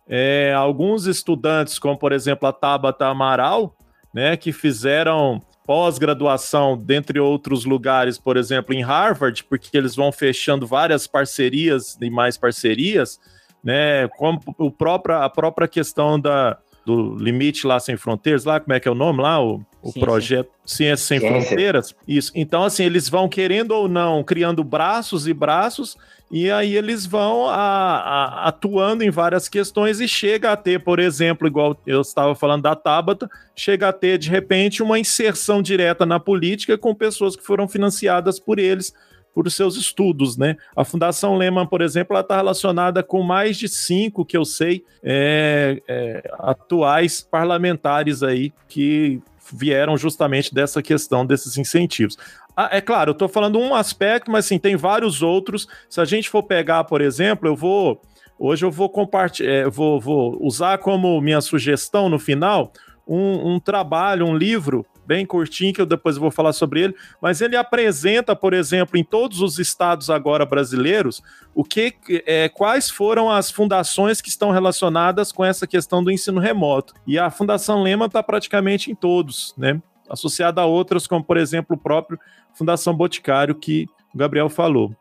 é, 0.09 0.53
alguns 0.57 1.07
estudantes, 1.07 1.79
como 1.79 1.97
por 1.97 2.13
exemplo 2.13 2.49
a 2.49 2.53
Tabata 2.53 3.07
Amaral, 3.07 3.77
né, 4.13 4.37
que 4.37 4.51
fizeram 4.51 5.43
pós-graduação, 5.67 6.79
dentre 6.79 7.19
outros 7.19 7.65
lugares, 7.65 8.19
por 8.19 8.37
exemplo, 8.37 8.73
em 8.75 8.83
Harvard, 8.83 9.43
porque 9.45 9.77
eles 9.77 9.97
vão 9.97 10.13
fechando 10.13 10.67
várias 10.67 11.07
parcerias 11.07 11.99
e 12.01 12.09
mais 12.09 12.39
parcerias, 12.39 13.19
né? 13.63 14.07
Como 14.17 14.41
o 14.59 14.71
próprio, 14.71 15.17
a 15.17 15.29
própria 15.29 15.67
questão 15.67 16.21
da, 16.21 16.57
do 16.87 17.17
Limite 17.17 17.67
lá 17.67 17.81
Sem 17.81 17.97
Fronteiras, 17.97 18.45
lá, 18.45 18.61
como 18.61 18.73
é 18.73 18.79
que 18.79 18.87
é 18.87 18.91
o 18.91 18.95
nome 18.95 19.21
lá? 19.21 19.43
O, 19.43 19.61
o 19.83 19.91
sim, 19.91 19.99
projeto 19.99 20.49
sim. 20.65 20.77
Ciência 20.77 21.07
Sem 21.07 21.19
Ciência. 21.19 21.41
Fronteiras. 21.41 21.95
Isso. 22.07 22.31
Então, 22.33 22.63
assim, 22.63 22.85
eles 22.85 23.09
vão, 23.09 23.29
querendo 23.29 23.73
ou 23.73 23.89
não, 23.89 24.23
criando 24.23 24.63
braços 24.63 25.27
e 25.27 25.35
braços, 25.35 25.97
e 26.31 26.49
aí 26.49 26.77
eles 26.77 27.05
vão 27.05 27.49
a, 27.49 27.57
a, 27.57 28.49
atuando 28.49 29.03
em 29.03 29.11
várias 29.11 29.49
questões 29.49 30.01
e 30.01 30.07
chega 30.07 30.53
a 30.53 30.57
ter, 30.57 30.79
por 30.81 31.01
exemplo, 31.01 31.49
igual 31.49 31.77
eu 31.85 32.01
estava 32.01 32.37
falando 32.37 32.63
da 32.63 32.77
Tabata, 32.77 33.29
chega 33.55 33.89
a 33.89 33.93
ter, 33.93 34.17
de 34.17 34.31
repente, 34.31 34.81
uma 34.81 34.99
inserção 34.99 35.61
direta 35.61 36.07
na 36.07 36.21
política 36.21 36.79
com 36.79 36.95
pessoas 36.95 37.35
que 37.35 37.45
foram 37.45 37.67
financiadas 37.67 38.39
por 38.39 38.61
eles 38.61 38.95
por 39.37 39.51
seus 39.51 39.77
estudos, 39.77 40.39
né? 40.39 40.57
A 40.75 40.83
Fundação 40.83 41.37
Lehman, 41.37 41.67
por 41.67 41.83
exemplo, 41.83 42.15
ela 42.15 42.23
está 42.23 42.37
relacionada 42.37 43.03
com 43.03 43.23
mais 43.23 43.59
de 43.59 43.69
cinco, 43.69 44.25
que 44.25 44.35
eu 44.35 44.47
sei, 44.47 44.83
é, 45.03 45.83
é, 45.87 46.31
atuais 46.39 47.21
parlamentares 47.21 48.23
aí 48.23 48.51
que 48.67 49.21
vieram 49.53 49.95
justamente 49.99 50.55
dessa 50.55 50.83
questão 50.83 51.27
desses 51.27 51.59
incentivos. 51.59 52.17
Ah, 52.57 52.71
é 52.73 52.81
claro, 52.81 53.11
eu 53.11 53.13
estou 53.13 53.29
falando 53.29 53.59
um 53.59 53.75
aspecto, 53.75 54.31
mas 54.31 54.47
sim, 54.47 54.59
tem 54.59 54.75
vários 54.75 55.21
outros. 55.21 55.69
Se 55.87 56.01
a 56.01 56.07
gente 56.07 56.31
for 56.31 56.43
pegar, 56.43 56.85
por 56.85 57.03
exemplo, 57.03 57.47
eu 57.47 57.55
vou. 57.55 58.01
Hoje 58.39 58.65
eu 58.65 58.71
vou 58.71 58.89
compartilhar, 58.89 59.51
é, 59.51 59.69
vou, 59.69 60.01
vou 60.01 60.39
usar 60.43 60.79
como 60.79 61.21
minha 61.21 61.43
sugestão 61.43 62.09
no 62.09 62.19
final 62.19 62.73
um, 63.07 63.53
um 63.55 63.61
trabalho, 63.61 64.25
um 64.25 64.35
livro 64.35 64.87
bem 65.07 65.25
curtinho, 65.25 65.73
que 65.73 65.81
eu 65.81 65.87
depois 65.87 66.17
vou 66.17 66.31
falar 66.31 66.53
sobre 66.53 66.83
ele, 66.83 66.95
mas 67.21 67.41
ele 67.41 67.57
apresenta, 67.57 68.35
por 68.35 68.53
exemplo, 68.53 68.99
em 68.99 69.05
todos 69.05 69.41
os 69.41 69.59
estados 69.59 70.11
agora 70.11 70.45
brasileiros, 70.45 71.23
o 71.55 71.65
que, 71.65 71.95
é, 72.27 72.49
quais 72.49 72.91
foram 72.91 73.31
as 73.31 73.51
fundações 73.51 74.21
que 74.21 74.29
estão 74.29 74.51
relacionadas 74.51 75.33
com 75.33 75.45
essa 75.45 75.67
questão 75.67 76.03
do 76.03 76.11
ensino 76.11 76.41
remoto. 76.41 76.95
E 77.07 77.19
a 77.19 77.31
Fundação 77.31 77.83
Lema 77.83 78.07
está 78.07 78.23
praticamente 78.23 78.91
em 78.91 78.95
todos, 78.95 79.55
né? 79.57 79.81
Associada 80.09 80.61
a 80.61 80.67
outras, 80.67 81.07
como 81.07 81.25
por 81.25 81.37
exemplo 81.37 81.77
o 81.77 81.79
próprio 81.79 82.19
Fundação 82.55 82.95
Boticário, 82.95 83.55
que 83.55 83.87
o 84.15 84.19
Gabriel 84.19 84.49
falou. 84.49 84.93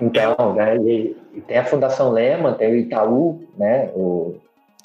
Então, 0.00 0.54
né, 0.54 0.76
e, 0.76 1.16
e 1.34 1.40
tem 1.40 1.56
a 1.56 1.64
Fundação 1.64 2.12
Lema, 2.12 2.52
tem 2.52 2.72
o 2.72 2.76
Itaú, 2.76 3.42
né? 3.56 3.90
O, 3.94 4.36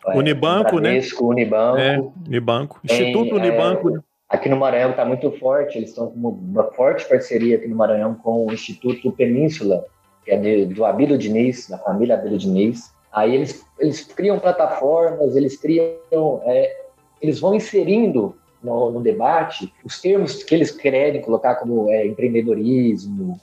é, 0.08 0.18
Unibanco, 0.18 0.80
né? 0.80 1.02
Unibanco. 1.20 1.78
É, 1.78 2.00
Unibanco. 2.26 2.80
Instituto 2.84 3.32
é, 3.32 3.40
Unibanco, 3.40 3.90
né? 3.90 4.00
Aqui 4.30 4.50
no 4.50 4.58
Maranhão 4.58 4.92
está 4.92 5.06
muito 5.06 5.32
forte, 5.32 5.78
eles 5.78 5.90
estão 5.90 6.08
com 6.08 6.20
uma 6.20 6.66
forte 6.72 7.08
parceria 7.08 7.56
aqui 7.56 7.68
no 7.68 7.76
Maranhão 7.78 8.14
com 8.16 8.46
o 8.46 8.54
Instituto 8.54 9.12
Península, 9.14 9.86
que 10.26 10.32
é 10.32 10.38
de, 10.38 10.66
do 10.66 10.84
Abílio 10.84 11.18
Diniz, 11.18 11.70
da 11.70 11.78
família 11.78 12.16
Abílio 12.16 12.38
Diniz. 12.38 12.92
Aí 13.12 13.34
eles, 13.34 13.66
eles 13.80 14.04
criam 14.04 14.38
plataformas, 14.38 15.34
eles 15.34 15.56
criam, 15.56 16.42
é, 16.44 16.76
eles 17.22 17.40
vão 17.40 17.56
inserindo 17.56 18.36
no, 18.62 18.92
no, 18.92 19.02
debate 19.02 19.74
os 19.86 20.02
termos 20.02 20.44
que 20.44 20.54
eles 20.54 20.72
querem 20.72 21.22
colocar 21.22 21.56
como 21.56 21.90
é, 21.90 22.06
empreendedorismo, 22.06 23.40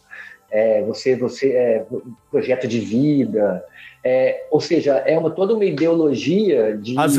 é, 0.51 0.83
você, 0.83 1.17
você 1.17 1.53
é, 1.53 1.87
projeto 2.31 2.69
de 2.69 2.79
vida, 2.79 3.65
é, 4.05 4.47
ou 4.51 4.61
seja, 4.61 4.97
é 4.99 5.19
uma 5.19 5.31
toda 5.31 5.55
uma 5.55 5.65
ideologia 5.65 6.77
de 6.77 6.99
As 6.99 7.17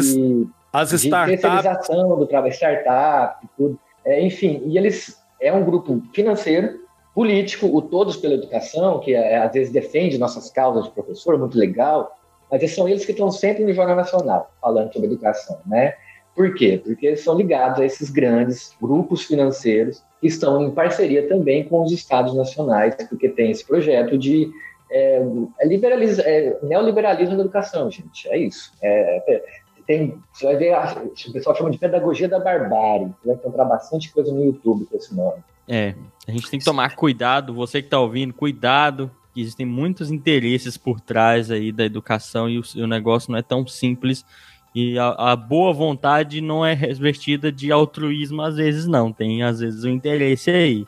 as 0.82 0.92
startups. 0.94 1.42
terceirização 1.42 2.18
do 2.18 2.28
trabalho, 2.28 2.54
startup, 2.54 3.48
tudo. 3.58 3.80
É, 4.06 4.22
enfim, 4.22 4.62
e 4.66 4.78
eles 4.78 5.22
é 5.40 5.52
um 5.52 5.64
grupo 5.64 6.02
financeiro, 6.14 6.80
político, 7.14 7.68
o 7.68 7.82
Todos 7.82 8.18
pela 8.18 8.34
Educação, 8.34 9.00
que 9.00 9.14
é, 9.14 9.38
às 9.38 9.52
vezes 9.52 9.72
defende 9.72 10.18
nossas 10.18 10.52
causas 10.52 10.86
de 10.86 10.92
professor, 10.92 11.38
muito 11.40 11.58
legal, 11.58 12.16
mas 12.52 12.70
são 12.72 12.88
eles 12.88 13.06
que 13.06 13.12
estão 13.12 13.32
sempre 13.32 13.64
no 13.64 13.74
Jornal 13.74 13.96
Nacional 13.96 14.52
falando 14.62 14.92
sobre 14.92 15.08
educação, 15.08 15.60
né? 15.66 15.96
Por 16.36 16.54
quê? 16.54 16.82
Porque 16.84 17.08
eles 17.08 17.22
são 17.22 17.38
ligados 17.38 17.80
a 17.80 17.86
esses 17.86 18.10
grandes 18.10 18.76
grupos 18.82 19.24
financeiros 19.24 20.04
que 20.20 20.28
estão 20.28 20.62
em 20.62 20.72
parceria 20.72 21.28
também 21.28 21.64
com 21.64 21.82
os 21.82 21.92
estados 21.94 22.36
nacionais, 22.36 22.94
porque 23.10 23.30
tem 23.30 23.52
esse 23.52 23.66
projeto 23.66 24.18
de 24.18 24.52
é, 24.92 25.22
é, 25.60 25.66
é 25.66 26.60
neoliberalismo 26.62 27.36
da 27.36 27.42
educação, 27.42 27.90
gente. 27.90 28.28
É 28.28 28.38
isso. 28.38 28.74
É, 28.82 29.42
tem, 29.86 30.20
você 30.34 30.46
vai 30.46 30.56
ver, 30.56 30.76
o 30.76 31.34
pessoal 31.34 31.56
chama 31.56 31.72
de 31.72 31.78
pedagogia 31.78 32.28
da 32.28 32.40
barbárie. 32.40 33.14
Você 33.22 33.28
vai 33.28 33.36
encontrar 33.36 33.66
bastante 33.66 34.12
coisa 34.12 34.34
no 34.34 34.44
YouTube 34.44 34.86
com 34.86 34.98
esse 34.98 35.16
nome. 35.16 35.44
É, 35.68 35.96
a 36.28 36.32
gente 36.32 36.50
tem 36.50 36.60
que 36.60 36.66
tomar 36.66 36.96
cuidado, 36.96 37.54
você 37.54 37.82
que 37.82 37.88
está 37.88 38.00
ouvindo, 38.00 38.34
cuidado, 38.34 39.12
que 39.34 39.42
existem 39.42 39.66
muitos 39.66 40.12
interesses 40.12 40.78
por 40.78 41.00
trás 41.00 41.52
aí 41.52 41.72
da 41.72 41.86
educação 41.86 42.50
e 42.50 42.60
o, 42.60 42.64
o 42.78 42.88
negócio 42.88 43.32
não 43.32 43.40
é 43.40 43.42
tão 43.42 43.66
simples. 43.68 44.26
E 44.74 45.00
a, 45.00 45.32
a, 45.32 45.36
boa 45.36 45.72
vontade 45.72 46.42
não 46.42 46.66
é 46.66 46.74
revestida 46.74 47.52
de 47.52 47.72
altruísmo, 47.72 48.42
às 48.42 48.58
vezes 48.58 48.86
não. 48.86 49.12
Tem, 49.12 49.42
às 49.42 49.60
vezes, 49.60 49.84
o 49.84 49.88
um 49.88 49.92
interesse 49.92 50.52
aí. 50.52 50.86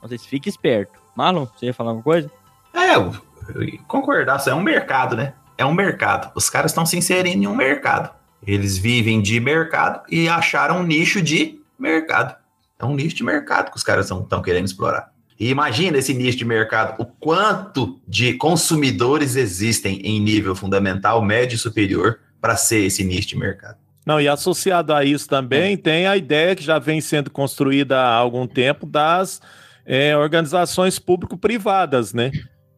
Vocês 0.00 0.24
fiquem 0.24 0.50
espertos. 0.50 0.98
Marlon, 1.14 1.46
você 1.46 1.66
ia 1.66 1.74
falar 1.74 1.90
alguma 1.90 2.04
coisa? 2.04 2.30
É, 2.72 2.96
eu, 2.96 3.12
eu 3.54 3.78
concordar, 3.86 4.42
é 4.46 4.54
um 4.54 4.62
mercado, 4.62 5.16
né? 5.16 5.34
É 5.58 5.66
um 5.66 5.74
mercado. 5.74 6.30
Os 6.34 6.48
caras 6.48 6.70
estão 6.70 6.86
se 6.86 6.96
inserindo 6.96 7.44
em 7.44 7.46
um 7.46 7.54
mercado. 7.54 8.10
Eles 8.46 8.78
vivem 8.78 9.20
de 9.20 9.40
mercado 9.40 10.02
e 10.08 10.28
acharam 10.28 10.80
um 10.80 10.82
nicho 10.84 11.20
de 11.20 11.60
mercado. 11.78 12.36
É 12.78 12.84
um 12.84 12.94
nicho 12.94 13.16
de 13.16 13.24
mercado 13.24 13.70
que 13.70 13.76
os 13.76 13.82
caras 13.82 14.10
estão 14.10 14.42
querendo 14.42 14.66
explorar. 14.66 15.10
E 15.38 15.50
imagina 15.50 15.98
esse 15.98 16.14
nicho 16.14 16.38
de 16.38 16.44
mercado, 16.44 17.00
o 17.00 17.04
quanto 17.04 18.00
de 18.08 18.34
consumidores 18.34 19.36
existem 19.36 20.00
em 20.02 20.20
nível 20.20 20.54
fundamental, 20.54 21.22
médio 21.22 21.56
e 21.56 21.58
superior 21.58 22.20
para 22.40 22.56
ser 22.56 22.84
esse 22.84 23.04
nicho 23.04 23.28
de 23.28 23.36
mercado. 23.36 23.76
Não, 24.04 24.20
e 24.20 24.28
associado 24.28 24.94
a 24.94 25.04
isso 25.04 25.28
também 25.28 25.74
é. 25.74 25.76
tem 25.76 26.06
a 26.06 26.16
ideia 26.16 26.54
que 26.54 26.62
já 26.62 26.78
vem 26.78 27.00
sendo 27.00 27.30
construída 27.30 27.98
há 27.98 28.14
algum 28.14 28.46
tempo 28.46 28.86
das 28.86 29.42
é, 29.84 30.16
organizações 30.16 30.98
público-privadas, 30.98 32.14
né? 32.14 32.30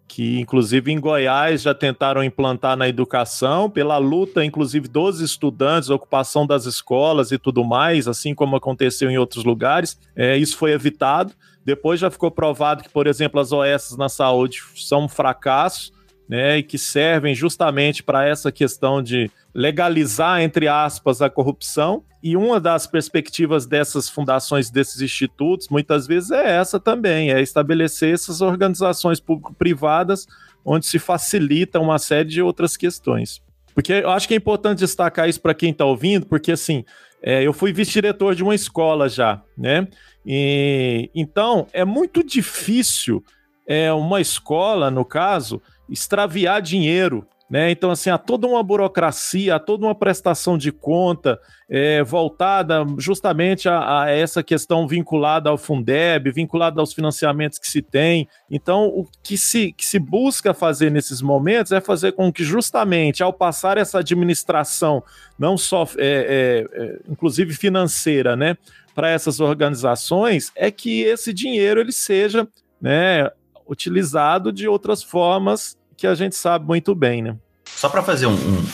Que 0.08 0.40
inclusive 0.40 0.90
em 0.90 0.98
Goiás 0.98 1.60
já 1.62 1.74
tentaram 1.74 2.24
implantar 2.24 2.76
na 2.76 2.88
educação, 2.88 3.68
pela 3.68 3.98
luta, 3.98 4.42
inclusive, 4.42 4.88
dos 4.88 5.20
estudantes, 5.20 5.90
ocupação 5.90 6.46
das 6.46 6.64
escolas 6.64 7.30
e 7.30 7.38
tudo 7.38 7.62
mais, 7.62 8.08
assim 8.08 8.34
como 8.34 8.56
aconteceu 8.56 9.10
em 9.10 9.18
outros 9.18 9.44
lugares. 9.44 10.00
É, 10.16 10.36
isso 10.36 10.56
foi 10.56 10.72
evitado. 10.72 11.34
Depois 11.64 12.00
já 12.00 12.10
ficou 12.10 12.30
provado 12.30 12.82
que, 12.82 12.88
por 12.88 13.06
exemplo, 13.06 13.38
as 13.38 13.52
OS 13.52 13.94
na 13.98 14.08
saúde 14.08 14.62
são 14.74 15.04
um 15.04 15.08
fracasso, 15.08 15.92
né, 16.28 16.58
e 16.58 16.62
que 16.62 16.76
servem 16.76 17.34
justamente 17.34 18.02
para 18.02 18.26
essa 18.26 18.52
questão 18.52 19.02
de 19.02 19.30
legalizar, 19.54 20.42
entre 20.42 20.68
aspas, 20.68 21.22
a 21.22 21.30
corrupção. 21.30 22.04
E 22.22 22.36
uma 22.36 22.60
das 22.60 22.86
perspectivas 22.86 23.64
dessas 23.64 24.08
fundações, 24.08 24.70
desses 24.70 25.00
institutos, 25.00 25.68
muitas 25.68 26.06
vezes 26.06 26.30
é 26.30 26.56
essa 26.56 26.78
também, 26.78 27.32
é 27.32 27.40
estabelecer 27.40 28.12
essas 28.12 28.40
organizações 28.40 29.20
público-privadas 29.20 30.26
onde 30.64 30.84
se 30.84 30.98
facilita 30.98 31.80
uma 31.80 31.98
série 31.98 32.28
de 32.28 32.42
outras 32.42 32.76
questões. 32.76 33.40
Porque 33.74 33.92
eu 33.92 34.10
acho 34.10 34.26
que 34.28 34.34
é 34.34 34.36
importante 34.36 34.80
destacar 34.80 35.28
isso 35.28 35.40
para 35.40 35.54
quem 35.54 35.70
está 35.70 35.84
ouvindo, 35.84 36.26
porque 36.26 36.52
assim, 36.52 36.84
é, 37.22 37.42
eu 37.42 37.52
fui 37.52 37.72
vice-diretor 37.72 38.34
de 38.34 38.42
uma 38.42 38.54
escola 38.54 39.08
já, 39.08 39.40
né? 39.56 39.88
E, 40.26 41.10
então, 41.14 41.66
é 41.72 41.84
muito 41.84 42.22
difícil 42.22 43.24
é, 43.66 43.92
uma 43.92 44.20
escola, 44.20 44.90
no 44.90 45.04
caso, 45.04 45.62
extraviar 45.88 46.60
dinheiro 46.60 47.26
né? 47.50 47.70
Então, 47.70 47.90
assim, 47.90 48.10
há 48.10 48.18
toda 48.18 48.46
uma 48.46 48.62
burocracia, 48.62 49.54
há 49.54 49.58
toda 49.58 49.86
uma 49.86 49.94
prestação 49.94 50.58
de 50.58 50.70
conta 50.70 51.40
é, 51.68 52.02
voltada 52.02 52.84
justamente 52.98 53.68
a, 53.68 54.02
a, 54.02 54.10
essa 54.10 54.42
questão 54.42 54.86
vinculada 54.86 55.48
ao 55.48 55.56
Fundeb, 55.56 56.30
vinculada 56.30 56.78
aos 56.78 56.92
financiamentos 56.92 57.58
que 57.58 57.66
se 57.66 57.80
tem. 57.80 58.28
Então, 58.50 58.86
o 58.88 59.08
que 59.22 59.38
se, 59.38 59.72
que 59.72 59.84
se 59.84 59.98
busca 59.98 60.52
fazer 60.52 60.90
nesses 60.90 61.22
momentos 61.22 61.72
é 61.72 61.80
fazer 61.80 62.12
com 62.12 62.30
que, 62.30 62.44
justamente, 62.44 63.22
ao 63.22 63.32
passar 63.32 63.78
essa 63.78 64.00
administração, 64.00 65.02
não 65.38 65.56
só, 65.56 65.88
é, 65.96 66.66
é, 66.76 66.82
é 66.82 66.98
inclusive 67.08 67.54
financeira, 67.54 68.36
né, 68.36 68.58
para 68.94 69.08
essas 69.08 69.40
organizações, 69.40 70.52
é 70.54 70.70
que 70.70 71.00
esse 71.00 71.32
dinheiro 71.32 71.80
ele 71.80 71.92
seja 71.92 72.46
né, 72.78 73.30
utilizado 73.66 74.52
de 74.52 74.68
outras 74.68 75.02
formas 75.02 75.77
que 75.98 76.06
a 76.06 76.14
gente 76.14 76.36
sabe 76.36 76.64
muito 76.64 76.94
bem, 76.94 77.20
né? 77.20 77.36
Só 77.66 77.88
para 77.88 78.02
fazer 78.02 78.26
um, 78.26 78.34
um, 78.34 78.66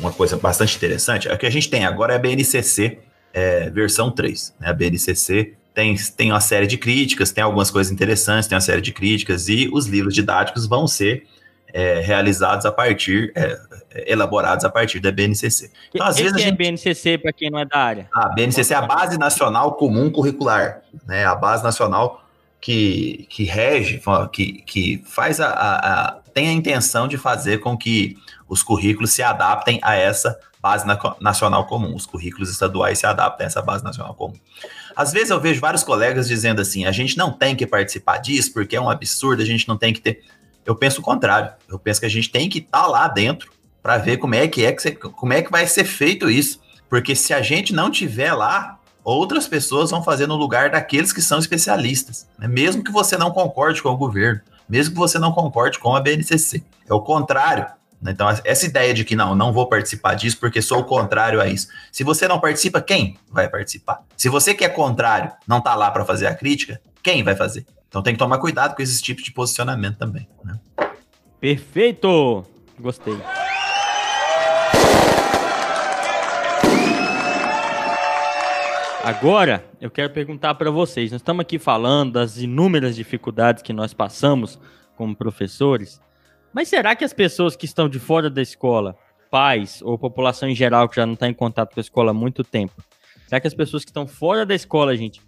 uma 0.00 0.12
coisa 0.12 0.36
bastante 0.36 0.76
interessante, 0.76 1.26
o 1.26 1.36
que 1.36 1.46
a 1.46 1.50
gente 1.50 1.68
tem 1.68 1.84
agora 1.84 2.12
é 2.12 2.16
a 2.16 2.18
BNCC 2.18 2.98
é, 3.32 3.70
versão 3.70 4.10
3. 4.10 4.54
Né? 4.60 4.68
A 4.68 4.72
BNCC 4.72 5.54
tem, 5.74 5.96
tem 6.16 6.30
uma 6.30 6.40
série 6.40 6.66
de 6.66 6.76
críticas, 6.76 7.32
tem 7.32 7.42
algumas 7.42 7.70
coisas 7.70 7.90
interessantes, 7.90 8.46
tem 8.46 8.54
uma 8.54 8.60
série 8.60 8.82
de 8.82 8.92
críticas, 8.92 9.48
e 9.48 9.68
os 9.72 9.86
livros 9.86 10.14
didáticos 10.14 10.66
vão 10.66 10.86
ser 10.86 11.26
é, 11.72 12.00
realizados 12.00 12.66
a 12.66 12.72
partir, 12.72 13.32
é, 13.34 13.58
é, 13.90 14.12
elaborados 14.12 14.64
a 14.64 14.70
partir 14.70 15.00
da 15.00 15.10
BNCC. 15.10 15.70
Então, 15.94 16.06
às 16.06 16.16
vezes 16.16 16.34
a 16.34 16.38
gente... 16.38 16.48
é 16.48 16.52
BNCC 16.52 17.18
para 17.18 17.32
quem 17.32 17.50
não 17.50 17.58
é 17.58 17.64
da 17.64 17.78
área? 17.78 18.08
A 18.12 18.28
BNCC 18.28 18.74
é 18.74 18.76
a 18.76 18.82
Base 18.82 19.18
Nacional 19.18 19.72
Comum 19.74 20.10
Curricular, 20.10 20.82
né? 21.06 21.24
A 21.24 21.34
base 21.34 21.64
nacional 21.64 22.22
que, 22.60 23.26
que 23.30 23.44
rege, 23.44 24.02
que, 24.32 24.62
que 24.62 25.02
faz 25.06 25.40
a, 25.40 25.48
a, 25.48 26.08
a, 26.08 26.20
tem 26.38 26.48
a 26.48 26.52
intenção 26.52 27.08
de 27.08 27.18
fazer 27.18 27.58
com 27.58 27.76
que 27.76 28.16
os 28.48 28.62
currículos 28.62 29.10
se 29.10 29.24
adaptem 29.24 29.80
a 29.82 29.96
essa 29.96 30.38
base 30.62 30.86
na, 30.86 30.96
nacional 31.20 31.66
comum. 31.66 31.96
Os 31.96 32.06
currículos 32.06 32.48
estaduais 32.48 33.00
se 33.00 33.06
adaptam 33.06 33.44
a 33.44 33.48
essa 33.48 33.60
base 33.60 33.82
nacional 33.82 34.14
comum. 34.14 34.36
Às 34.94 35.12
vezes 35.12 35.30
eu 35.30 35.40
vejo 35.40 35.60
vários 35.60 35.82
colegas 35.82 36.28
dizendo 36.28 36.60
assim: 36.60 36.84
a 36.84 36.92
gente 36.92 37.18
não 37.18 37.32
tem 37.32 37.56
que 37.56 37.66
participar 37.66 38.18
disso 38.18 38.52
porque 38.52 38.76
é 38.76 38.80
um 38.80 38.88
absurdo, 38.88 39.42
a 39.42 39.44
gente 39.44 39.66
não 39.66 39.76
tem 39.76 39.92
que 39.92 40.00
ter. 40.00 40.22
Eu 40.64 40.76
penso 40.76 41.00
o 41.00 41.02
contrário. 41.02 41.50
Eu 41.68 41.76
penso 41.76 41.98
que 41.98 42.06
a 42.06 42.10
gente 42.10 42.30
tem 42.30 42.48
que 42.48 42.58
estar 42.58 42.82
tá 42.82 42.86
lá 42.86 43.08
dentro 43.08 43.50
para 43.82 43.98
ver 43.98 44.18
como 44.18 44.36
é 44.36 44.46
que 44.46 44.64
é 44.64 44.70
que 44.70 44.80
você, 44.80 44.92
como 44.92 45.32
é 45.32 45.42
que 45.42 45.50
vai 45.50 45.66
ser 45.66 45.84
feito 45.84 46.30
isso. 46.30 46.60
Porque 46.88 47.16
se 47.16 47.34
a 47.34 47.42
gente 47.42 47.74
não 47.74 47.90
tiver 47.90 48.32
lá, 48.32 48.78
outras 49.02 49.48
pessoas 49.48 49.90
vão 49.90 50.04
fazer 50.04 50.28
no 50.28 50.36
lugar 50.36 50.70
daqueles 50.70 51.12
que 51.12 51.20
são 51.20 51.40
especialistas, 51.40 52.28
né? 52.38 52.46
mesmo 52.46 52.84
que 52.84 52.92
você 52.92 53.16
não 53.16 53.32
concorde 53.32 53.82
com 53.82 53.88
o 53.88 53.96
governo, 53.96 54.40
mesmo 54.68 54.94
que 54.94 54.98
você 54.98 55.18
não 55.18 55.32
concorde 55.32 55.78
com 55.78 55.94
a 55.94 56.00
BNCC. 56.00 56.62
É 56.88 56.94
o 56.94 57.00
contrário. 57.00 57.66
Né? 58.00 58.12
Então, 58.12 58.28
essa 58.44 58.66
ideia 58.66 58.94
de 58.94 59.04
que 59.04 59.16
não, 59.16 59.34
não 59.34 59.52
vou 59.52 59.68
participar 59.68 60.14
disso 60.14 60.38
porque 60.38 60.62
sou 60.62 60.80
o 60.80 60.84
contrário 60.84 61.40
a 61.40 61.46
isso. 61.46 61.68
Se 61.92 62.04
você 62.04 62.28
não 62.28 62.40
participa, 62.40 62.80
quem 62.80 63.18
vai 63.30 63.48
participar? 63.48 64.02
Se 64.16 64.28
você 64.28 64.54
que 64.54 64.64
é 64.64 64.68
contrário 64.68 65.32
não 65.46 65.58
está 65.58 65.74
lá 65.74 65.90
para 65.90 66.04
fazer 66.04 66.26
a 66.26 66.34
crítica, 66.34 66.80
quem 67.02 67.22
vai 67.22 67.34
fazer? 67.34 67.66
Então 67.88 68.02
tem 68.02 68.14
que 68.14 68.18
tomar 68.18 68.38
cuidado 68.38 68.74
com 68.74 68.82
esses 68.82 69.00
tipos 69.00 69.24
de 69.24 69.32
posicionamento 69.32 69.96
também. 69.96 70.28
Né? 70.44 70.58
Perfeito! 71.40 72.44
Gostei. 72.78 73.18
Agora, 79.02 79.64
eu 79.80 79.90
quero 79.90 80.12
perguntar 80.12 80.54
para 80.56 80.70
vocês. 80.70 81.12
Nós 81.12 81.20
estamos 81.20 81.40
aqui 81.40 81.58
falando 81.58 82.14
das 82.14 82.36
inúmeras 82.38 82.96
dificuldades 82.96 83.62
que 83.62 83.72
nós 83.72 83.94
passamos 83.94 84.58
como 84.96 85.14
professores, 85.14 86.00
mas 86.52 86.68
será 86.68 86.96
que 86.96 87.04
as 87.04 87.12
pessoas 87.12 87.54
que 87.54 87.64
estão 87.64 87.88
de 87.88 88.00
fora 88.00 88.28
da 88.28 88.42
escola, 88.42 88.96
pais 89.30 89.80
ou 89.82 89.96
população 89.96 90.48
em 90.48 90.54
geral 90.54 90.88
que 90.88 90.96
já 90.96 91.06
não 91.06 91.14
está 91.14 91.28
em 91.28 91.34
contato 91.34 91.74
com 91.74 91.80
a 91.80 91.82
escola 91.82 92.10
há 92.10 92.14
muito 92.14 92.42
tempo, 92.42 92.74
será 93.26 93.40
que 93.40 93.46
as 93.46 93.54
pessoas 93.54 93.84
que 93.84 93.90
estão 93.90 94.06
fora 94.06 94.44
da 94.44 94.54
escola, 94.54 94.96
gente, 94.96 95.22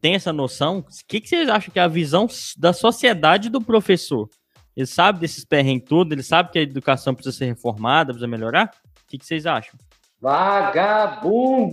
têm 0.00 0.14
essa 0.14 0.32
noção? 0.32 0.80
O 0.80 0.84
que, 1.08 1.20
que 1.20 1.28
vocês 1.28 1.48
acham 1.48 1.72
que 1.72 1.78
é 1.78 1.82
a 1.82 1.88
visão 1.88 2.28
da 2.58 2.74
sociedade 2.74 3.48
do 3.48 3.60
professor? 3.60 4.28
Ele 4.76 4.86
sabe 4.86 5.20
desses 5.20 5.44
perrengues 5.44 5.88
tudo? 5.88 6.12
Ele 6.12 6.22
sabe 6.22 6.50
que 6.50 6.58
a 6.58 6.62
educação 6.62 7.14
precisa 7.14 7.36
ser 7.36 7.46
reformada, 7.46 8.12
precisa 8.12 8.28
melhorar? 8.28 8.70
O 8.84 9.08
que, 9.08 9.16
que 9.16 9.24
vocês 9.24 9.46
acham? 9.46 9.78
Vagabundo! 10.20 11.72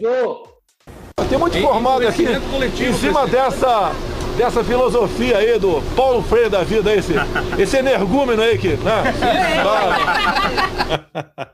Tem 1.29 1.37
muito 1.37 1.59
formado 1.59 2.07
aqui 2.07 2.25
em 2.25 2.93
cima 2.93 3.27
dessa, 3.27 3.91
dessa 4.37 4.63
filosofia 4.63 5.37
aí 5.37 5.59
do 5.59 5.81
Paulo 5.95 6.23
Freire 6.23 6.49
da 6.49 6.63
vida, 6.63 6.91
esse, 6.93 7.13
esse 7.57 7.77
energúmeno 7.77 8.41
aí 8.41 8.57
que. 8.57 8.69
Né? 8.69 9.13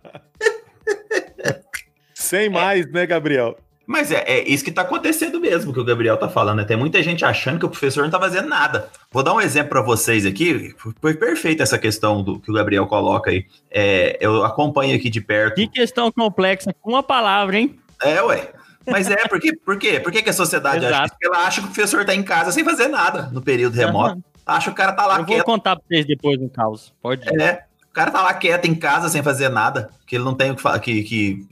Sem 2.13 2.49
mais, 2.49 2.89
né, 2.91 3.05
Gabriel? 3.05 3.55
Mas 3.87 4.11
é, 4.11 4.21
é 4.27 4.49
isso 4.49 4.65
que 4.65 4.69
está 4.69 4.81
acontecendo 4.81 5.39
mesmo, 5.39 5.71
que 5.71 5.79
o 5.79 5.85
Gabriel 5.85 6.15
está 6.15 6.27
falando. 6.27 6.57
Né? 6.57 6.65
Tem 6.65 6.75
muita 6.75 7.01
gente 7.01 7.23
achando 7.23 7.57
que 7.57 7.65
o 7.65 7.69
professor 7.69 8.01
não 8.01 8.07
está 8.07 8.19
fazendo 8.19 8.49
nada. 8.49 8.89
Vou 9.09 9.23
dar 9.23 9.33
um 9.33 9.39
exemplo 9.39 9.69
para 9.69 9.81
vocês 9.81 10.25
aqui. 10.25 10.75
Foi 11.01 11.13
perfeita 11.13 11.63
essa 11.63 11.77
questão 11.77 12.21
do 12.21 12.37
que 12.37 12.51
o 12.51 12.53
Gabriel 12.53 12.85
coloca 12.85 13.31
aí. 13.31 13.45
É, 13.71 14.17
eu 14.19 14.43
acompanho 14.43 14.93
aqui 14.93 15.09
de 15.09 15.21
perto. 15.21 15.55
Que 15.55 15.67
questão 15.67 16.11
complexa, 16.11 16.75
com 16.81 16.91
uma 16.91 17.01
palavra, 17.01 17.59
hein? 17.59 17.79
É, 18.03 18.21
ué. 18.21 18.49
Mas 18.87 19.09
é, 19.09 19.27
porque, 19.27 19.55
por 19.55 19.77
quê? 19.77 19.99
Por 19.99 20.11
que, 20.11 20.21
que 20.21 20.29
a 20.29 20.33
sociedade 20.33 20.85
acha 20.85 21.05
isso? 21.05 21.15
Ela 21.21 21.45
acha 21.45 21.61
que 21.61 21.67
o 21.67 21.71
professor 21.71 22.01
está 22.01 22.15
em 22.15 22.23
casa 22.23 22.51
sem 22.51 22.63
fazer 22.63 22.87
nada 22.87 23.29
no 23.31 23.41
período 23.41 23.75
remoto. 23.75 24.15
Uhum. 24.15 24.23
Acha 24.45 24.65
que 24.65 24.71
o 24.71 24.75
cara 24.75 24.93
tá 24.93 25.05
lá 25.05 25.19
Eu 25.19 25.25
quieto. 25.25 25.37
vou 25.37 25.45
contar 25.45 25.75
para 25.75 25.85
vocês 25.85 26.05
depois 26.05 26.39
no 26.39 26.49
caos. 26.49 26.93
Pode 27.01 27.27
ir. 27.27 27.41
É. 27.41 27.65
O 27.89 27.93
cara 27.97 28.11
tá 28.11 28.21
lá 28.21 28.33
quieto 28.33 28.65
em 28.65 28.75
casa 28.75 29.09
sem 29.09 29.23
fazer 29.23 29.49
nada, 29.49 29.89
que 30.05 30.15
ele 30.15 30.23
não 30.23 30.35
tem 30.35 30.51
o 30.51 30.55
que 30.55 30.61
falar. 30.61 30.79
Que, 30.79 31.03
que, 31.03 31.47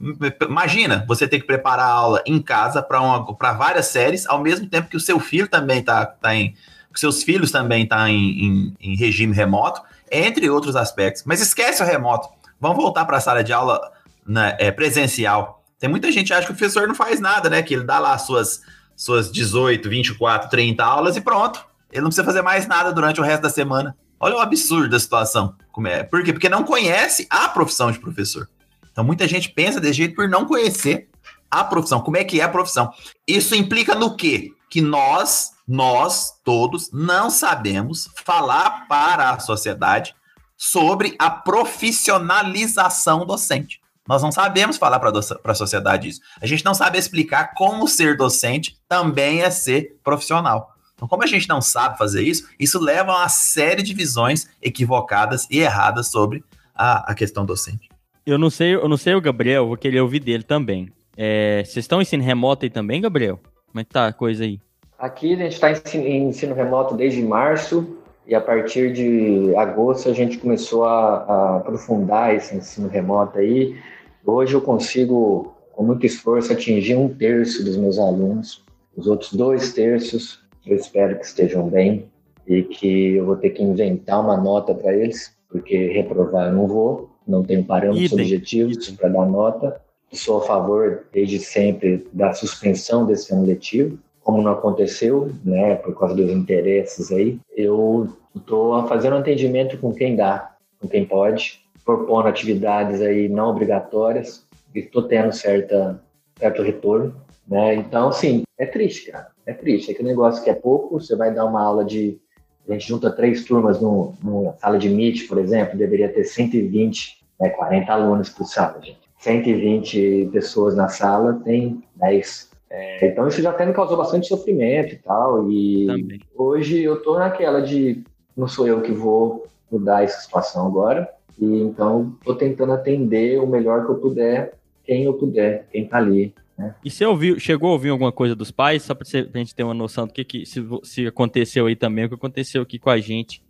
imagina 0.48 1.04
você 1.08 1.28
ter 1.28 1.40
que 1.40 1.48
preparar 1.48 1.88
a 1.88 1.92
aula 1.92 2.24
em 2.26 2.40
casa 2.40 2.84
para 2.84 3.54
várias 3.54 3.88
séries, 3.88 4.28
ao 4.28 4.40
mesmo 4.40 4.68
tempo 4.68 4.88
que 4.88 4.96
o 4.96 5.00
seu 5.00 5.20
filho 5.20 5.48
também 5.48 5.82
tá, 5.82 6.06
tá 6.06 6.36
em. 6.36 6.56
seus 6.94 7.24
filhos 7.24 7.52
também 7.52 7.86
tá 7.86 8.08
em, 8.10 8.46
em, 8.46 8.78
em 8.80 8.96
regime 8.96 9.34
remoto, 9.34 9.82
entre 10.10 10.48
outros 10.50 10.76
aspectos. 10.76 11.24
Mas 11.26 11.42
esquece 11.42 11.82
o 11.82 11.86
remoto. 11.86 12.30
Vamos 12.62 12.78
voltar 12.78 13.06
para 13.06 13.18
a 13.18 13.22
sala 13.22 13.44
de 13.44 13.52
aula 13.52 13.82
né, 14.26 14.56
é, 14.60 14.72
presencial. 14.72 15.65
Tem 15.80 15.90
muita 15.90 16.12
gente 16.12 16.28
que 16.28 16.34
acha 16.34 16.48
que 16.48 16.54
o 16.54 16.56
professor 16.56 16.88
não 16.88 16.96
faz 16.96 17.20
nada, 17.20 17.50
né? 17.50 17.62
Que 17.62 17.74
ele 17.74 17.84
dá 17.84 18.00
lá 18.00 18.18
suas, 18.18 18.62
suas 18.96 19.32
18, 19.32 19.90
24, 19.90 20.50
30 20.50 20.84
aulas 20.84 21.18
e 21.18 21.22
pronto. 21.22 21.66
Ele 21.92 22.02
não 22.02 22.10
precisa 22.10 22.26
fazer 22.26 22.42
mais 22.42 22.68
nada 22.68 22.92
durante 22.92 23.20
o 23.20 23.24
resto 23.24 23.44
da 23.44 23.50
semana. 23.50 23.96
Olha 24.20 24.36
o 24.36 24.40
absurdo 24.40 24.90
da 24.90 25.00
situação. 25.00 25.56
Como 25.72 25.88
é. 25.88 26.04
Por 26.04 26.24
quê? 26.24 26.32
Porque 26.32 26.50
não 26.50 26.64
conhece 26.64 27.28
a 27.30 27.50
profissão 27.50 27.92
de 27.92 28.00
professor. 28.00 28.50
Então 28.92 29.04
muita 29.04 29.28
gente 29.28 29.50
pensa 29.50 29.80
desse 29.80 29.96
jeito 29.98 30.16
por 30.16 30.30
não 30.30 30.46
conhecer 30.46 31.10
a 31.52 31.64
profissão. 31.64 32.02
Como 32.02 32.18
é 32.18 32.24
que 32.24 32.40
é 32.40 32.44
a 32.44 32.50
profissão? 32.50 32.92
Isso 33.28 33.56
implica 33.56 33.94
no 33.94 34.16
quê? 34.16 34.52
Que 34.70 34.82
nós, 34.82 35.52
nós 35.68 36.32
todos, 36.44 36.90
não 36.92 37.30
sabemos 37.30 38.10
falar 38.24 38.88
para 38.88 39.32
a 39.32 39.40
sociedade 39.40 40.16
sobre 40.58 41.16
a 41.20 41.30
profissionalização 41.30 43.26
docente. 43.26 43.82
Nós 44.08 44.22
não 44.22 44.32
sabemos 44.32 44.78
falar 44.78 45.00
para 45.00 45.12
a 45.44 45.56
sociedade 45.56 46.10
isso. 46.10 46.22
A 46.40 46.46
gente 46.46 46.64
não 46.64 46.74
sabe 46.74 46.98
explicar 46.98 47.54
como 47.56 47.88
ser 47.88 48.16
docente 48.16 48.78
também 48.88 49.42
é 49.42 49.50
ser 49.50 49.98
profissional. 50.04 50.76
Então, 50.94 51.08
como 51.08 51.24
a 51.24 51.28
gente 51.28 51.50
não 51.50 51.62
sabe 51.62 51.98
fazer 51.98 52.22
isso, 52.22 52.48
isso 52.60 52.80
leva 52.80 53.12
a 53.12 53.18
uma 53.20 53.30
série 53.30 53.82
de 53.84 53.94
visões 53.94 54.48
equivocadas 54.62 55.48
e 55.50 55.60
erradas 55.60 56.08
sobre 56.08 56.44
a, 56.74 57.12
a 57.12 57.16
questão 57.16 57.46
docente. 57.46 57.90
Eu 58.26 58.38
não 58.38 58.50
sei, 58.50 58.76
eu 58.76 58.88
não 58.88 58.98
sei 58.98 59.14
o 59.14 59.22
Gabriel, 59.22 59.68
vou 59.68 59.78
querer 59.78 60.00
ouvir 60.00 60.20
dele 60.20 60.44
também. 60.44 60.92
É, 61.18 61.64
vocês 61.66 61.84
estão 61.84 62.00
em 62.00 62.04
ensino 62.04 62.24
remoto 62.24 62.66
aí 62.66 62.70
também, 62.70 63.02
Gabriel? 63.02 63.40
Como 63.68 63.80
é 63.80 63.84
que 63.84 63.92
tá 63.92 64.08
a 64.08 64.14
coisa 64.14 64.44
aí? 64.44 64.60
Aqui 64.98 65.34
a 65.34 65.38
gente 65.38 65.54
está 65.54 65.72
em 65.98 66.30
ensino 66.30 66.56
remoto 66.56 66.96
desde 66.96 67.22
março 67.22 67.98
e 68.26 68.34
a 68.34 68.42
partir 68.42 68.94
de 68.94 69.54
agosto 69.56 70.10
a 70.10 70.14
gente 70.14 70.38
começou 70.38 70.86
a, 70.86 71.18
a 71.18 71.58
aprofundar 71.58 72.34
esse 72.34 72.56
ensino 72.56 72.88
remoto 72.88 73.38
aí. 73.38 73.78
Hoje 74.26 74.56
eu 74.56 74.62
consigo, 74.62 75.54
com 75.72 75.84
muito 75.84 76.06
esforço, 76.06 76.52
atingir 76.52 76.96
um 76.96 77.08
terço 77.08 77.64
dos 77.64 77.78
meus 77.78 78.00
alunos. 78.00 78.64
Os 78.98 79.06
outros 79.06 79.34
dois 79.34 79.72
terços 79.74 80.44
eu 80.66 80.76
espero 80.76 81.20
que 81.20 81.26
estejam 81.26 81.70
bem 81.70 82.06
e 82.48 82.64
que 82.64 83.16
eu 83.16 83.26
vou 83.26 83.36
ter 83.36 83.52
que 83.52 83.62
inventar 83.62 84.20
uma 84.20 84.36
nota 84.36 84.74
para 84.74 84.96
eles, 84.96 85.36
porque 85.48 85.92
reprovar 85.92 86.48
eu 86.48 86.54
não 86.54 86.68
vou, 86.68 87.10
não 87.28 87.44
tenho 87.44 87.64
parâmetros 87.64 88.12
Idem. 88.12 88.26
objetivos 88.26 88.90
para 88.92 89.10
dar 89.10 89.26
nota. 89.28 89.80
Sou 90.12 90.40
a 90.40 90.42
favor, 90.42 91.04
desde 91.14 91.40
sempre, 91.40 92.08
da 92.12 92.34
suspensão 92.34 93.06
desse 93.06 93.32
ano 93.34 93.46
letivo, 93.46 94.00
como 94.24 94.42
não 94.42 94.54
aconteceu, 94.54 95.32
né, 95.44 95.76
por 95.76 95.98
causa 95.98 96.16
dos 96.16 96.32
interesses 96.32 97.12
aí. 97.12 97.38
Eu 97.56 98.10
estou 98.36 98.88
fazendo 98.88 99.16
um 99.16 99.20
atendimento 99.20 99.78
com 99.78 99.94
quem 99.94 100.16
dá, 100.16 100.56
com 100.80 100.88
quem 100.88 101.06
pode, 101.06 101.65
propondo 101.86 102.28
atividades 102.28 103.00
aí 103.00 103.30
não 103.30 103.50
obrigatórias 103.50 104.46
e 104.74 104.80
estou 104.80 105.04
tendo 105.04 105.32
certa, 105.32 106.02
certo 106.38 106.64
retorno, 106.64 107.16
né? 107.48 107.76
Então, 107.76 108.12
sim, 108.12 108.44
é 108.58 108.66
triste, 108.66 109.12
cara. 109.12 109.28
É 109.46 109.54
triste. 109.54 109.92
É 109.92 109.94
que 109.94 110.02
negócio 110.02 110.44
que 110.44 110.50
é 110.50 110.56
pouco, 110.56 111.00
você 111.00 111.16
vai 111.16 111.34
dar 111.34 111.46
uma 111.46 111.62
aula 111.62 111.86
de... 111.86 112.20
A 112.68 112.74
gente 112.74 112.88
junta 112.88 113.12
três 113.12 113.46
turmas 113.46 113.80
no, 113.80 114.16
numa 114.24 114.54
sala 114.54 114.80
de 114.80 114.90
Meet, 114.90 115.28
por 115.28 115.38
exemplo, 115.38 115.78
deveria 115.78 116.10
ter 116.10 116.24
120, 116.24 117.24
né, 117.40 117.50
40 117.50 117.94
alunos 117.94 118.30
por 118.30 118.46
sala, 118.46 118.82
gente. 118.82 119.06
120 119.20 120.30
pessoas 120.32 120.76
na 120.76 120.88
sala, 120.88 121.40
tem 121.46 121.84
10. 121.96 122.50
É, 122.70 123.08
então 123.08 123.28
isso 123.28 123.42
já 123.42 123.52
até 123.52 123.66
me 123.66 123.74
causou 123.74 123.98
bastante 123.98 124.28
sofrimento 124.28 124.94
e 124.94 124.98
tal. 124.98 125.52
E 125.52 125.86
Também. 125.86 126.22
hoje 126.36 126.82
eu 126.82 127.02
tô 127.02 127.18
naquela 127.20 127.62
de 127.62 128.04
não 128.36 128.48
sou 128.48 128.68
eu 128.68 128.82
que 128.82 128.92
vou 128.92 129.46
mudar 129.72 130.04
essa 130.04 130.20
situação 130.20 130.68
agora. 130.68 131.10
E 131.40 131.62
então 131.62 132.16
estou 132.20 132.36
tentando 132.36 132.74
atender 132.74 133.40
o 133.40 133.48
melhor 133.48 133.86
que 133.86 133.92
eu 133.92 133.96
puder, 133.96 134.54
quem 134.84 135.04
eu 135.04 135.14
puder, 135.14 135.68
quem 135.72 135.84
está 135.84 135.98
ali. 135.98 136.34
Né? 136.58 136.74
E 136.84 136.90
você 136.90 137.06
ouviu, 137.06 137.40
chegou 137.40 137.70
a 137.70 137.74
ouvir 137.74 137.90
alguma 137.90 138.12
coisa 138.12 138.36
dos 138.36 138.52
pais, 138.52 138.84
só 138.84 138.96
para 138.96 139.06
a 139.08 139.38
gente 139.38 139.54
ter 139.54 139.64
uma 139.64 139.74
noção 139.74 140.08
do 140.08 140.14
que, 140.14 140.24
que 140.24 140.46
se, 140.46 140.66
se 140.84 141.08
aconteceu 141.08 141.66
aí 141.66 141.76
também, 141.76 142.06
o 142.06 142.10
que 142.10 142.16
aconteceu 142.16 142.62
aqui 142.62 142.80
com 142.80 142.90
a 142.90 143.00
gente, 143.00 143.44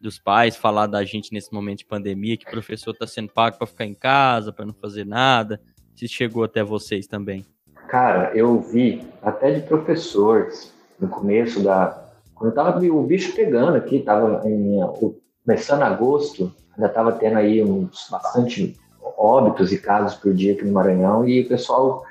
dos 0.00 0.18
pais, 0.18 0.56
falar 0.56 0.88
da 0.88 1.04
gente 1.04 1.32
nesse 1.32 1.52
momento 1.52 1.78
de 1.78 1.86
pandemia, 1.86 2.36
que 2.36 2.46
o 2.46 2.50
professor 2.50 2.90
está 2.90 3.06
sendo 3.06 3.28
pago 3.28 3.56
para 3.56 3.66
ficar 3.66 3.86
em 3.86 3.94
casa, 3.94 4.52
para 4.52 4.66
não 4.66 4.74
fazer 4.74 5.06
nada. 5.06 5.60
Se 5.94 6.08
chegou 6.08 6.42
até 6.42 6.62
vocês 6.64 7.06
também. 7.06 7.44
Cara, 7.88 8.32
eu 8.34 8.50
ouvi 8.50 9.06
até 9.22 9.52
de 9.52 9.62
professores 9.62 10.74
no 10.98 11.08
começo 11.08 11.62
da. 11.62 12.10
Quando 12.34 12.50
eu 12.50 12.54
tava 12.54 12.84
o 12.84 13.02
bicho 13.04 13.34
pegando 13.36 13.76
aqui, 13.76 14.00
tava 14.00 14.42
em, 14.48 14.80
começando 15.44 15.82
agosto, 15.82 16.52
ainda 16.74 16.88
estava 16.88 17.12
tendo 17.12 17.38
aí 17.38 17.62
uns 17.62 18.08
bastante 18.10 18.76
óbitos 19.16 19.72
e 19.72 19.78
casos 19.78 20.14
por 20.14 20.32
dia 20.32 20.52
aqui 20.54 20.64
no 20.64 20.72
Maranhão 20.72 21.26
e 21.26 21.42
o 21.42 21.48
pessoal 21.48 22.04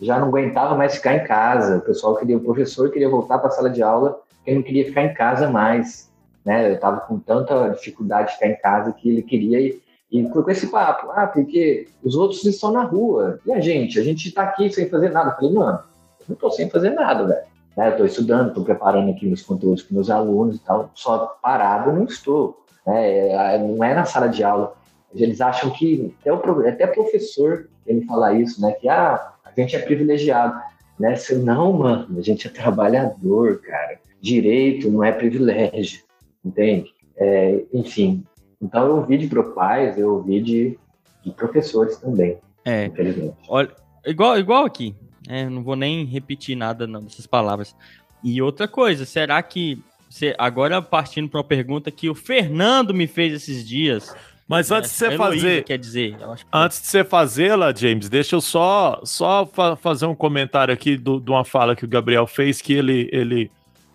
já 0.00 0.18
não 0.18 0.28
aguentava 0.28 0.76
mais 0.76 0.94
ficar 0.96 1.16
em 1.16 1.24
casa. 1.24 1.78
O 1.78 1.80
pessoal 1.80 2.16
queria, 2.16 2.36
o 2.36 2.40
professor 2.40 2.90
queria 2.90 3.08
voltar 3.08 3.38
para 3.38 3.48
a 3.48 3.52
sala 3.52 3.70
de 3.70 3.82
aula, 3.82 4.20
ele 4.46 4.56
não 4.56 4.62
queria 4.62 4.84
ficar 4.84 5.02
em 5.02 5.14
casa 5.14 5.50
mais, 5.50 6.10
né? 6.44 6.70
Eu 6.70 6.74
estava 6.74 7.00
com 7.00 7.18
tanta 7.18 7.70
dificuldade 7.70 8.28
de 8.28 8.34
ficar 8.34 8.46
em 8.48 8.56
casa 8.56 8.92
que 8.92 9.08
ele 9.08 9.22
queria 9.22 9.60
ir 9.60 9.82
e 10.10 10.26
com 10.28 10.50
esse 10.50 10.68
papo, 10.68 11.10
ah, 11.10 11.26
porque 11.26 11.86
os 12.02 12.14
outros 12.14 12.42
estão 12.44 12.72
na 12.72 12.82
rua. 12.82 13.40
E 13.44 13.52
a 13.52 13.60
gente? 13.60 14.00
A 14.00 14.02
gente 14.02 14.28
está 14.28 14.42
aqui 14.44 14.70
sem 14.72 14.88
fazer 14.88 15.10
nada. 15.10 15.30
Eu 15.30 15.36
falei, 15.36 15.52
mano, 15.52 15.78
eu 16.20 16.24
não 16.28 16.34
estou 16.34 16.50
sem 16.50 16.70
fazer 16.70 16.90
nada, 16.90 17.26
velho. 17.26 17.46
Né? 17.76 17.90
Estou 17.90 18.06
estudando, 18.06 18.48
estou 18.48 18.64
preparando 18.64 19.10
aqui 19.10 19.26
meus 19.26 19.42
conteúdos 19.42 19.82
com 19.82 19.94
meus 19.94 20.08
alunos 20.08 20.56
e 20.56 20.60
tal. 20.60 20.90
Só 20.94 21.38
parado 21.42 21.92
não 21.92 22.04
estou. 22.04 22.64
Né? 22.88 23.58
Não 23.58 23.84
é 23.84 23.94
na 23.94 24.06
sala 24.06 24.28
de 24.28 24.42
aula. 24.42 24.74
Eles 25.14 25.40
acham 25.40 25.70
que, 25.70 26.14
até, 26.20 26.32
o, 26.32 26.68
até 26.68 26.86
professor, 26.86 27.68
ele 27.86 28.04
fala 28.06 28.32
isso, 28.32 28.60
né? 28.60 28.72
Que, 28.72 28.88
ah, 28.88 29.32
a 29.44 29.50
gente 29.60 29.76
é 29.76 29.78
privilegiado. 29.78 30.58
Né? 30.98 31.14
Você, 31.14 31.34
não, 31.34 31.72
mano, 31.72 32.18
a 32.18 32.22
gente 32.22 32.46
é 32.46 32.50
trabalhador, 32.50 33.60
cara. 33.60 33.98
Direito 34.20 34.90
não 34.90 35.04
é 35.04 35.12
privilégio, 35.12 36.02
entende? 36.44 36.92
É, 37.16 37.64
enfim, 37.72 38.24
então 38.60 38.86
eu 38.86 38.96
ouvi 38.96 39.18
de 39.18 39.28
pais, 39.54 39.98
eu 39.98 40.14
ouvi 40.14 40.40
de, 40.40 40.78
de 41.24 41.30
professores 41.32 41.96
também, 41.96 42.38
é, 42.64 42.86
infelizmente. 42.86 43.36
Olha, 43.48 43.70
igual, 44.04 44.38
igual 44.38 44.64
aqui, 44.64 44.94
é, 45.28 45.48
não 45.48 45.62
vou 45.62 45.76
nem 45.76 46.04
repetir 46.04 46.56
nada 46.56 46.86
não, 46.86 47.02
dessas 47.02 47.26
palavras. 47.26 47.74
E 48.22 48.42
outra 48.42 48.66
coisa, 48.66 49.04
será 49.04 49.40
que 49.42 49.80
você, 50.08 50.34
agora 50.38 50.80
partindo 50.80 51.28
para 51.28 51.38
uma 51.38 51.44
pergunta 51.44 51.90
que 51.90 52.08
o 52.08 52.14
Fernando 52.14 52.94
me 52.94 53.06
fez 53.06 53.32
esses 53.32 53.66
dias. 53.66 54.14
Mas 54.48 54.70
antes 54.70 54.90
de 54.90 54.96
você 54.96 55.16
fazer, 55.16 55.64
quer 55.64 55.78
dizer, 55.78 56.16
que... 56.16 56.24
antes 56.50 56.80
de 56.80 56.86
você 56.86 57.04
fazê-la, 57.04 57.74
James, 57.74 58.08
deixa 58.08 58.34
eu 58.34 58.40
só 58.40 58.98
só 59.04 59.44
fa 59.44 59.76
fazer 59.76 60.06
um 60.06 60.14
comentário 60.14 60.72
aqui 60.72 60.96
do, 60.96 61.20
de 61.20 61.30
uma 61.30 61.44
fala 61.44 61.76
que 61.76 61.84
o 61.84 61.88
Gabriel 61.88 62.26
fez 62.26 62.62
que 62.62 62.72
ele 62.72 63.10
ele 63.12 63.50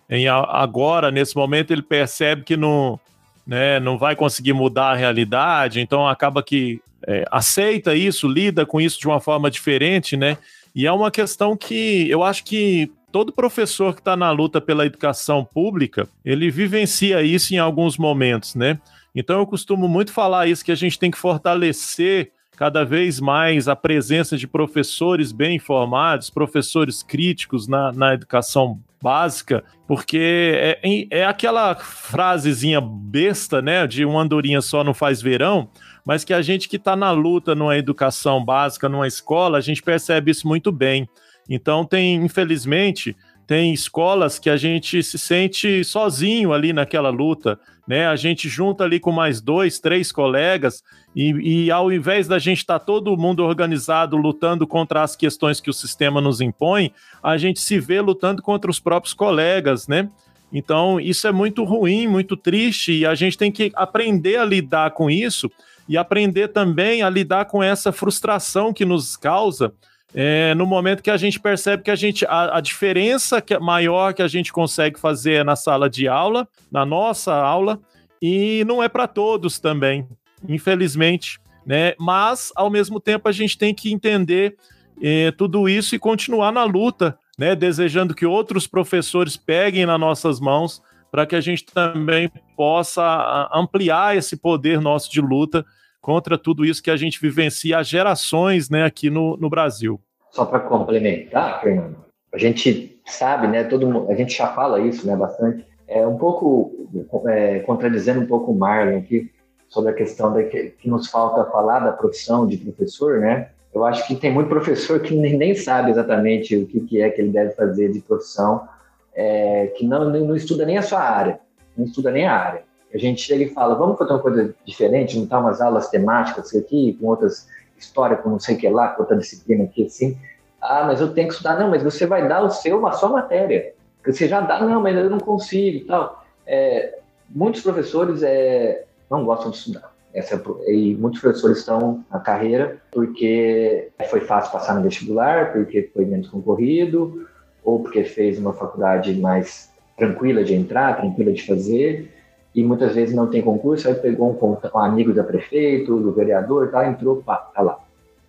em, 0.08 0.28
agora 0.28 1.10
nesse 1.10 1.34
momento 1.34 1.72
ele 1.72 1.82
percebe 1.82 2.44
que 2.44 2.56
não 2.56 3.00
né, 3.44 3.80
não 3.80 3.98
vai 3.98 4.14
conseguir 4.14 4.52
mudar 4.52 4.92
a 4.92 4.96
realidade, 4.96 5.80
então 5.80 6.06
acaba 6.06 6.42
que 6.42 6.80
é, 7.06 7.24
aceita 7.30 7.94
isso, 7.94 8.28
lida 8.28 8.64
com 8.64 8.80
isso 8.80 8.98
de 8.98 9.06
uma 9.06 9.20
forma 9.20 9.50
diferente, 9.50 10.16
né? 10.16 10.38
E 10.74 10.86
é 10.86 10.92
uma 10.92 11.10
questão 11.10 11.56
que 11.56 12.08
eu 12.08 12.22
acho 12.22 12.44
que 12.44 12.90
todo 13.14 13.32
professor 13.32 13.94
que 13.94 14.00
está 14.00 14.16
na 14.16 14.32
luta 14.32 14.60
pela 14.60 14.84
educação 14.84 15.44
pública, 15.44 16.08
ele 16.24 16.50
vivencia 16.50 17.22
isso 17.22 17.54
em 17.54 17.58
alguns 17.58 17.96
momentos, 17.96 18.56
né? 18.56 18.80
Então 19.14 19.38
eu 19.38 19.46
costumo 19.46 19.86
muito 19.86 20.12
falar 20.12 20.48
isso, 20.48 20.64
que 20.64 20.72
a 20.72 20.74
gente 20.74 20.98
tem 20.98 21.12
que 21.12 21.16
fortalecer 21.16 22.32
cada 22.56 22.84
vez 22.84 23.20
mais 23.20 23.68
a 23.68 23.76
presença 23.76 24.36
de 24.36 24.48
professores 24.48 25.30
bem 25.30 25.54
informados, 25.54 26.28
professores 26.28 27.04
críticos 27.04 27.68
na, 27.68 27.92
na 27.92 28.14
educação 28.14 28.80
básica, 29.00 29.62
porque 29.86 30.80
é, 30.82 31.06
é 31.08 31.24
aquela 31.24 31.76
frasezinha 31.76 32.80
besta, 32.80 33.62
né, 33.62 33.86
de 33.86 34.04
uma 34.04 34.22
andorinha 34.22 34.60
só 34.60 34.82
não 34.82 34.92
faz 34.92 35.22
verão, 35.22 35.68
mas 36.04 36.24
que 36.24 36.34
a 36.34 36.42
gente 36.42 36.68
que 36.68 36.78
está 36.78 36.96
na 36.96 37.12
luta 37.12 37.54
numa 37.54 37.78
educação 37.78 38.44
básica, 38.44 38.88
numa 38.88 39.06
escola, 39.06 39.58
a 39.58 39.60
gente 39.60 39.84
percebe 39.84 40.32
isso 40.32 40.48
muito 40.48 40.72
bem. 40.72 41.08
Então 41.48 41.84
tem, 41.84 42.16
infelizmente, 42.16 43.16
tem 43.46 43.72
escolas 43.72 44.38
que 44.38 44.48
a 44.48 44.56
gente 44.56 45.02
se 45.02 45.18
sente 45.18 45.84
sozinho 45.84 46.52
ali 46.52 46.72
naquela 46.72 47.10
luta, 47.10 47.58
né? 47.86 48.06
A 48.06 48.16
gente 48.16 48.48
junta 48.48 48.84
ali 48.84 48.98
com 48.98 49.12
mais 49.12 49.40
dois, 49.40 49.78
três 49.78 50.10
colegas 50.10 50.82
e, 51.14 51.66
e 51.66 51.70
ao 51.70 51.92
invés 51.92 52.26
da 52.26 52.38
gente 52.38 52.58
estar 52.58 52.78
tá 52.78 52.84
todo 52.84 53.16
mundo 53.16 53.44
organizado 53.44 54.16
lutando 54.16 54.66
contra 54.66 55.02
as 55.02 55.14
questões 55.14 55.60
que 55.60 55.68
o 55.68 55.74
sistema 55.74 56.20
nos 56.20 56.40
impõe, 56.40 56.92
a 57.22 57.36
gente 57.36 57.60
se 57.60 57.78
vê 57.78 58.00
lutando 58.00 58.40
contra 58.40 58.70
os 58.70 58.80
próprios 58.80 59.12
colegas, 59.12 59.86
né? 59.86 60.08
Então 60.50 60.98
isso 60.98 61.26
é 61.26 61.32
muito 61.32 61.64
ruim, 61.64 62.06
muito 62.06 62.36
triste 62.36 62.92
e 62.92 63.04
a 63.04 63.14
gente 63.14 63.36
tem 63.36 63.52
que 63.52 63.70
aprender 63.74 64.36
a 64.36 64.44
lidar 64.44 64.92
com 64.92 65.10
isso 65.10 65.50
e 65.86 65.98
aprender 65.98 66.48
também 66.48 67.02
a 67.02 67.10
lidar 67.10 67.44
com 67.44 67.62
essa 67.62 67.92
frustração 67.92 68.72
que 68.72 68.86
nos 68.86 69.16
causa 69.16 69.74
é, 70.14 70.54
no 70.54 70.64
momento 70.64 71.02
que 71.02 71.10
a 71.10 71.16
gente 71.16 71.40
percebe 71.40 71.82
que 71.82 71.90
a 71.90 71.96
gente 71.96 72.24
a, 72.26 72.58
a 72.58 72.60
diferença 72.60 73.40
que, 73.40 73.58
maior 73.58 74.14
que 74.14 74.22
a 74.22 74.28
gente 74.28 74.52
consegue 74.52 74.98
fazer 74.98 75.32
é 75.32 75.44
na 75.44 75.56
sala 75.56 75.90
de 75.90 76.06
aula, 76.06 76.46
na 76.70 76.86
nossa 76.86 77.34
aula, 77.34 77.80
e 78.22 78.64
não 78.64 78.80
é 78.80 78.88
para 78.88 79.08
todos 79.08 79.58
também, 79.58 80.06
infelizmente, 80.48 81.40
né? 81.66 81.94
Mas 81.98 82.52
ao 82.54 82.70
mesmo 82.70 83.00
tempo 83.00 83.28
a 83.28 83.32
gente 83.32 83.58
tem 83.58 83.74
que 83.74 83.92
entender 83.92 84.56
é, 85.02 85.32
tudo 85.32 85.68
isso 85.68 85.96
e 85.96 85.98
continuar 85.98 86.52
na 86.52 86.62
luta, 86.62 87.18
né? 87.36 87.56
Desejando 87.56 88.14
que 88.14 88.24
outros 88.24 88.68
professores 88.68 89.36
peguem 89.36 89.84
nas 89.84 89.98
nossas 89.98 90.38
mãos 90.38 90.80
para 91.10 91.26
que 91.26 91.34
a 91.34 91.40
gente 91.40 91.64
também 91.64 92.30
possa 92.56 93.50
ampliar 93.52 94.16
esse 94.16 94.36
poder 94.36 94.80
nosso 94.80 95.10
de 95.10 95.20
luta 95.20 95.64
contra 96.00 96.36
tudo 96.36 96.64
isso 96.64 96.82
que 96.82 96.90
a 96.90 96.96
gente 96.96 97.20
vivencia 97.20 97.78
há 97.78 97.82
gerações 97.82 98.68
né, 98.68 98.84
aqui 98.84 99.08
no, 99.08 99.36
no 99.38 99.48
Brasil. 99.48 100.00
Só 100.34 100.44
para 100.44 100.58
complementar, 100.58 101.62
Fernando, 101.62 101.96
a 102.32 102.38
gente 102.38 103.00
sabe, 103.06 103.46
né, 103.46 103.62
todo 103.62 103.86
mundo, 103.86 104.10
a 104.10 104.14
gente 104.16 104.36
já 104.36 104.48
fala 104.48 104.80
isso 104.80 105.06
né, 105.06 105.14
bastante, 105.14 105.64
é 105.86 106.04
um 106.04 106.18
pouco 106.18 106.88
é, 107.28 107.60
contradizendo 107.60 108.20
um 108.20 108.26
pouco 108.26 108.50
o 108.50 108.58
Marlon 108.58 108.98
aqui 108.98 109.30
sobre 109.68 109.92
a 109.92 109.94
questão 109.94 110.32
da 110.32 110.42
que, 110.42 110.70
que, 110.70 110.90
nos 110.90 111.08
falta 111.08 111.48
falar 111.52 111.78
da 111.78 111.92
profissão 111.92 112.48
de 112.48 112.56
professor, 112.56 113.20
né? 113.20 113.50
Eu 113.72 113.84
acho 113.84 114.04
que 114.08 114.16
tem 114.16 114.32
muito 114.32 114.48
professor 114.48 114.98
que 114.98 115.14
nem, 115.14 115.54
sabe 115.54 115.92
exatamente 115.92 116.56
o 116.56 116.66
que, 116.66 116.80
que, 116.80 117.00
é 117.00 117.10
que 117.10 117.20
ele 117.20 117.30
deve 117.30 117.52
fazer 117.52 117.92
de 117.92 118.00
profissão, 118.00 118.68
é, 119.14 119.68
que 119.76 119.86
não, 119.86 120.10
não 120.10 120.34
estuda 120.34 120.66
nem 120.66 120.78
a 120.78 120.82
sua 120.82 121.00
área, 121.00 121.38
não 121.76 121.84
estuda 121.84 122.10
nem 122.10 122.26
a 122.26 122.36
área 122.36 122.62
a 122.94 122.98
gente 122.98 123.22
chega 123.22 123.42
e 123.42 123.48
fala, 123.48 123.74
vamos 123.74 123.98
fazer 123.98 124.12
uma 124.12 124.22
coisa 124.22 124.54
diferente, 124.64 125.18
montar 125.18 125.40
umas 125.40 125.60
aulas 125.60 125.88
temáticas 125.88 126.54
aqui, 126.54 126.96
com 127.00 127.08
outras 127.08 127.48
histórias, 127.84 128.20
com 128.20 128.30
não 128.30 128.40
sei 128.40 128.56
o 128.56 128.58
que 128.58 128.68
lá, 128.68 128.88
com 128.88 129.02
outra 129.02 129.16
disciplina 129.16 129.64
aqui, 129.64 129.86
assim. 129.86 130.18
Ah, 130.60 130.84
mas 130.86 131.00
eu 131.00 131.12
tenho 131.12 131.28
que 131.28 131.34
estudar. 131.34 131.58
Não, 131.58 131.68
mas 131.68 131.82
você 131.82 132.06
vai 132.06 132.26
dar 132.26 132.42
o 132.42 132.50
seu, 132.50 132.78
uma 132.78 132.92
só 132.92 133.08
matéria. 133.08 133.74
Você 134.04 134.28
já 134.28 134.40
dá, 134.40 134.60
não, 134.60 134.80
mas 134.80 134.96
eu 134.96 135.10
não 135.10 135.18
consigo 135.18 135.78
e 135.78 135.84
tal. 135.84 136.24
É, 136.46 136.98
muitos 137.28 137.62
professores 137.62 138.22
é, 138.22 138.84
não 139.10 139.24
gostam 139.24 139.50
de 139.50 139.58
estudar. 139.58 139.92
Essa, 140.12 140.36
é 140.66 140.72
e 140.72 140.94
muitos 140.94 141.20
professores 141.20 141.58
estão 141.58 142.04
na 142.10 142.20
carreira 142.20 142.80
porque 142.92 143.90
foi 144.08 144.20
fácil 144.20 144.52
passar 144.52 144.74
no 144.74 144.82
vestibular, 144.82 145.52
porque 145.52 145.90
foi 145.92 146.04
menos 146.04 146.28
concorrido, 146.28 147.26
ou 147.64 147.80
porque 147.80 148.04
fez 148.04 148.38
uma 148.38 148.52
faculdade 148.52 149.12
mais 149.14 149.72
tranquila 149.96 150.44
de 150.44 150.54
entrar, 150.54 150.96
tranquila 150.96 151.32
de 151.32 151.44
fazer, 151.44 152.13
e 152.54 152.62
muitas 152.62 152.94
vezes 152.94 153.14
não 153.14 153.26
tem 153.26 153.42
concurso, 153.42 153.88
aí 153.88 153.94
pegou 153.94 154.30
um, 154.30 154.78
um 154.78 154.78
amigo 154.78 155.12
da 155.12 155.24
prefeito, 155.24 155.98
do 155.98 156.12
vereador, 156.12 156.70
tá, 156.70 156.88
entrou, 156.88 157.22
pá, 157.22 157.36
tá 157.36 157.60
lá. 157.60 157.78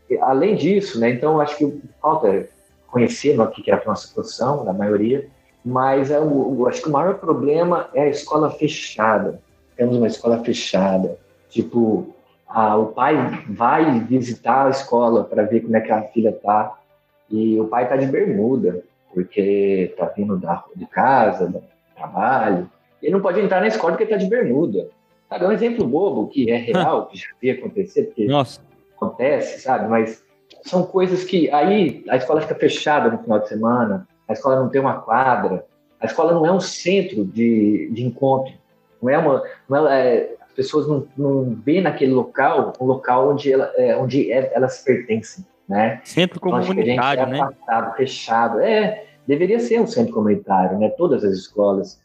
E, 0.10 0.18
além 0.18 0.56
disso, 0.56 1.00
né, 1.00 1.12
então 1.12 1.40
acho 1.40 1.58
que 1.58 1.82
falta 2.02 2.48
conhecer 2.88 3.40
o 3.40 3.48
que 3.48 3.70
é 3.70 3.76
a 3.76 3.86
nossa 3.86 4.12
profissão, 4.14 4.66
da 4.66 4.74
maioria, 4.74 5.28
mas 5.64 6.10
é 6.10 6.20
o, 6.20 6.68
acho 6.68 6.82
que 6.82 6.90
o 6.90 6.92
maior 6.92 7.16
problema 7.16 7.90
é 7.94 8.04
a 8.04 8.10
escola 8.10 8.50
fechada. 8.52 9.40
Temos 9.76 9.98
uma 9.98 10.08
escola 10.08 10.44
fechada, 10.44 11.18
tipo, 11.50 12.16
a, 12.48 12.78
o 12.78 12.88
pai 12.88 13.16
vai 13.50 14.00
visitar 14.00 14.68
a 14.68 14.70
escola 14.70 15.24
para 15.24 15.44
ver 15.44 15.62
como 15.62 15.76
é 15.76 15.82
que 15.82 15.92
a 15.92 16.02
filha 16.04 16.32
tá, 16.32 16.80
e 17.30 17.60
o 17.60 17.68
pai 17.68 17.88
tá 17.88 17.96
de 17.96 18.06
bermuda, 18.06 18.84
porque 19.14 19.94
tá 19.98 20.06
vindo 20.16 20.38
da, 20.38 20.64
de 20.76 20.86
casa, 20.86 21.48
do 21.48 21.62
trabalho, 21.96 22.70
ele 23.06 23.14
não 23.14 23.22
pode 23.22 23.40
entrar 23.40 23.62
na 23.62 23.68
escola 23.68 23.94
porque 23.94 24.04
está 24.04 24.18
de 24.18 24.28
bermuda. 24.28 24.90
Sabe, 25.30 25.46
é 25.46 25.48
um 25.48 25.52
exemplo 25.52 25.88
bobo 25.88 26.28
que 26.28 26.50
é 26.52 26.58
real, 26.58 27.06
que 27.08 27.18
já 27.18 27.28
vi 27.40 27.52
acontecer, 27.52 28.04
porque 28.06 28.26
Nossa. 28.26 28.60
acontece, 28.96 29.62
sabe? 29.62 29.88
Mas 29.88 30.24
são 30.64 30.84
coisas 30.84 31.24
que 31.24 31.50
aí 31.52 32.04
a 32.10 32.18
escola 32.18 32.42
fica 32.42 32.56
fechada 32.56 33.10
no 33.10 33.20
final 33.20 33.40
de 33.40 33.48
semana, 33.48 34.08
a 34.28 34.34
escola 34.34 34.60
não 34.60 34.70
tem 34.70 34.82
uma 34.82 35.00
quadra, 35.02 35.66
a 36.00 36.06
escola 36.06 36.34
não 36.34 36.46
é 36.46 36.52
um 36.52 36.60
centro 36.60 37.24
de, 37.26 37.90
de 37.92 38.04
encontro, 38.04 38.54
não 39.02 39.10
é 39.10 39.18
uma, 39.18 39.44
não 39.70 39.88
é, 39.88 40.32
as 40.42 40.54
pessoas 40.54 40.88
não, 40.88 41.08
não 41.16 41.56
veem 41.64 41.82
naquele 41.82 42.12
local 42.12 42.74
um 42.80 42.86
local 42.86 43.30
onde, 43.30 43.54
ela, 43.54 43.72
é, 43.76 43.96
onde 43.96 44.32
é, 44.32 44.52
elas 44.56 44.82
pertencem, 44.82 45.46
né? 45.70 46.02
Centro 46.04 46.40
então, 46.44 46.60
comunitário, 46.60 47.24
é 47.24 47.26
né? 47.28 47.42
Afastado, 47.42 47.96
fechado, 47.96 48.60
é, 48.60 49.06
deveria 49.28 49.60
ser 49.60 49.80
um 49.80 49.88
centro 49.88 50.14
comunitário, 50.14 50.80
né? 50.80 50.90
Todas 50.90 51.24
as 51.24 51.34
escolas 51.34 52.04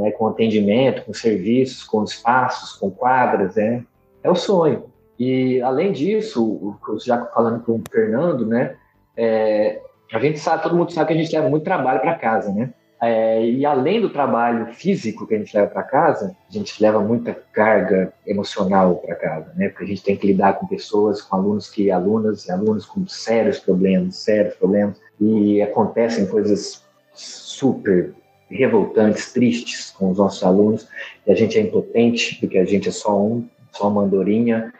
né, 0.00 0.10
com 0.12 0.26
atendimento, 0.26 1.04
com 1.04 1.12
serviços, 1.12 1.84
com 1.84 2.02
espaços, 2.02 2.72
com 2.72 2.90
quadras, 2.90 3.56
é, 3.56 3.82
é 4.22 4.30
o 4.30 4.34
sonho. 4.34 4.84
E, 5.18 5.60
além 5.60 5.92
disso, 5.92 6.76
já 7.04 7.26
falando 7.26 7.62
com 7.62 7.72
o 7.72 7.82
Fernando, 7.92 8.46
né, 8.46 8.76
é, 9.16 9.80
a 10.12 10.18
gente 10.18 10.38
sabe, 10.38 10.62
todo 10.62 10.74
mundo 10.74 10.90
sabe 10.92 11.08
que 11.08 11.12
a 11.12 11.22
gente 11.22 11.34
leva 11.34 11.48
muito 11.48 11.64
trabalho 11.64 12.00
para 12.00 12.14
casa, 12.14 12.52
né? 12.52 12.72
É, 13.02 13.42
e 13.42 13.64
além 13.64 13.98
do 14.00 14.10
trabalho 14.10 14.74
físico 14.74 15.26
que 15.26 15.34
a 15.34 15.38
gente 15.38 15.56
leva 15.56 15.70
para 15.70 15.82
casa, 15.82 16.36
a 16.48 16.52
gente 16.52 16.82
leva 16.82 17.00
muita 17.00 17.32
carga 17.52 18.12
emocional 18.26 18.96
para 18.96 19.14
casa, 19.14 19.52
né? 19.56 19.68
Porque 19.70 19.84
a 19.84 19.86
gente 19.86 20.02
tem 20.02 20.16
que 20.16 20.26
lidar 20.26 20.54
com 20.54 20.66
pessoas, 20.66 21.22
com 21.22 21.36
alunos 21.36 21.70
que 21.70 21.90
alunas 21.90 22.46
e 22.46 22.52
alunos 22.52 22.84
com 22.84 23.06
sérios 23.06 23.58
problemas, 23.58 24.16
sérios 24.16 24.54
problemas, 24.54 25.00
e 25.18 25.62
acontecem 25.62 26.26
coisas 26.26 26.84
super 27.14 28.12
revoltantes, 28.50 29.32
tristes 29.32 29.90
com 29.90 30.10
os 30.10 30.18
nossos 30.18 30.42
alunos, 30.42 30.88
e 31.26 31.32
a 31.32 31.34
gente 31.34 31.58
é 31.58 31.62
impotente 31.62 32.36
porque 32.40 32.58
a 32.58 32.64
gente 32.64 32.88
é 32.88 32.92
só 32.92 33.18
um, 33.18 33.46
só 33.72 33.88
uma 33.88 34.02
andorinha, 34.02 34.72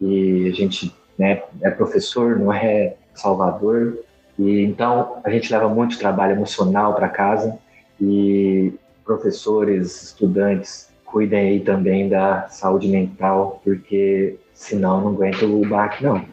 e 0.00 0.48
a 0.48 0.52
gente 0.52 0.94
né, 1.18 1.42
é 1.62 1.70
professor, 1.70 2.38
não 2.38 2.52
é 2.52 2.94
salvador, 3.14 3.98
e 4.38 4.62
então 4.62 5.20
a 5.24 5.30
gente 5.30 5.52
leva 5.52 5.68
muito 5.68 5.98
trabalho 5.98 6.32
emocional 6.32 6.94
para 6.94 7.08
casa 7.08 7.58
e 8.00 8.72
professores, 9.04 10.02
estudantes, 10.02 10.88
cuidem 11.04 11.48
aí 11.48 11.60
também 11.60 12.08
da 12.08 12.48
saúde 12.48 12.88
mental, 12.88 13.60
porque 13.62 14.36
senão 14.52 15.00
não 15.00 15.08
aguenta 15.10 15.46
o 15.46 15.66
baque, 15.66 16.02
não. 16.02 16.24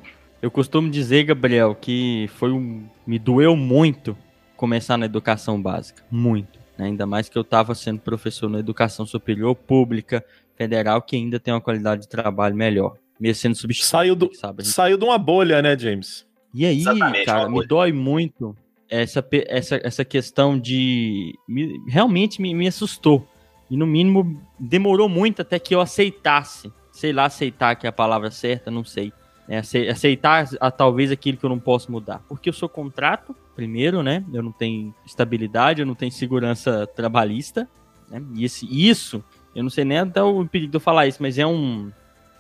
Eu 0.42 0.50
costumo 0.50 0.90
dizer, 0.90 1.24
Gabriel, 1.24 1.76
que 1.80 2.28
foi 2.36 2.52
um. 2.52 2.84
me 3.06 3.20
doeu 3.20 3.56
muito 3.56 4.18
começar 4.58 4.98
na 4.98 5.06
educação 5.06 5.62
básica. 5.62 6.02
Muito. 6.10 6.61
Né? 6.82 6.88
Ainda 6.88 7.06
mais 7.06 7.30
que 7.30 7.38
eu 7.38 7.44
estava 7.44 7.76
sendo 7.76 8.00
professor 8.00 8.50
na 8.50 8.58
educação 8.58 9.06
superior, 9.06 9.56
pública, 9.56 10.26
federal, 10.56 11.02
que 11.02 11.16
ainda 11.16 11.40
tem 11.40 11.54
uma 11.54 11.62
qualidade 11.62 12.02
de 12.02 12.10
trabalho 12.10 12.56
melhor. 12.56 12.98
Mesmo 13.20 13.40
sendo 13.40 13.56
substituído. 13.56 13.88
Saiu, 13.88 14.16
do, 14.16 14.34
sabe? 14.34 14.66
saiu 14.66 14.98
de 14.98 15.06
uma 15.06 15.18
bolha, 15.20 15.62
né, 15.62 15.78
James? 15.78 16.26
E 16.54 16.66
aí, 16.66 16.80
Exatamente, 16.80 17.26
cara, 17.26 17.48
me 17.48 17.66
dói 17.66 17.92
muito 17.94 18.58
essa, 18.90 19.26
essa, 19.48 19.80
essa 19.84 20.04
questão 20.04 20.60
de. 20.60 21.34
Me, 21.48 21.80
realmente 21.88 22.42
me, 22.42 22.54
me 22.54 22.68
assustou. 22.68 23.26
E 23.70 23.78
no 23.78 23.86
mínimo 23.86 24.42
demorou 24.60 25.08
muito 25.08 25.44
até 25.44 25.60
que 25.60 25.74
eu 25.74 25.80
aceitasse. 25.80 26.74
Sei 26.92 27.14
lá, 27.14 27.26
aceitar 27.26 27.76
que 27.76 27.86
é 27.86 27.90
a 27.90 27.94
palavra 27.94 28.32
certa, 28.32 28.70
não 28.70 28.84
sei. 28.84 29.14
É, 29.52 29.58
aceitar 29.90 30.48
a, 30.62 30.72
talvez 30.72 31.12
aquilo 31.12 31.38
que 31.38 31.46
eu 31.46 31.50
não 31.50 31.60
posso 31.60 31.92
mudar. 31.92 32.24
Porque 32.30 32.48
eu 32.48 32.54
sou 32.54 32.70
contrato, 32.70 33.36
primeiro, 33.54 34.02
né? 34.02 34.24
Eu 34.32 34.42
não 34.42 34.54
tenho 34.54 34.96
estabilidade, 35.06 35.82
eu 35.82 35.86
não 35.86 35.94
tenho 35.94 36.10
segurança 36.10 36.88
trabalhista. 36.88 37.68
Né? 38.10 38.24
E 38.34 38.46
esse, 38.46 38.66
isso, 38.66 39.22
eu 39.54 39.62
não 39.62 39.70
sei 39.70 39.84
nem 39.84 39.98
até 40.00 40.24
o 40.24 40.46
perigo 40.46 40.72
de 40.72 40.78
eu 40.78 40.80
falar 40.80 41.06
isso, 41.06 41.22
mas 41.22 41.38
é 41.38 41.46
um, 41.46 41.92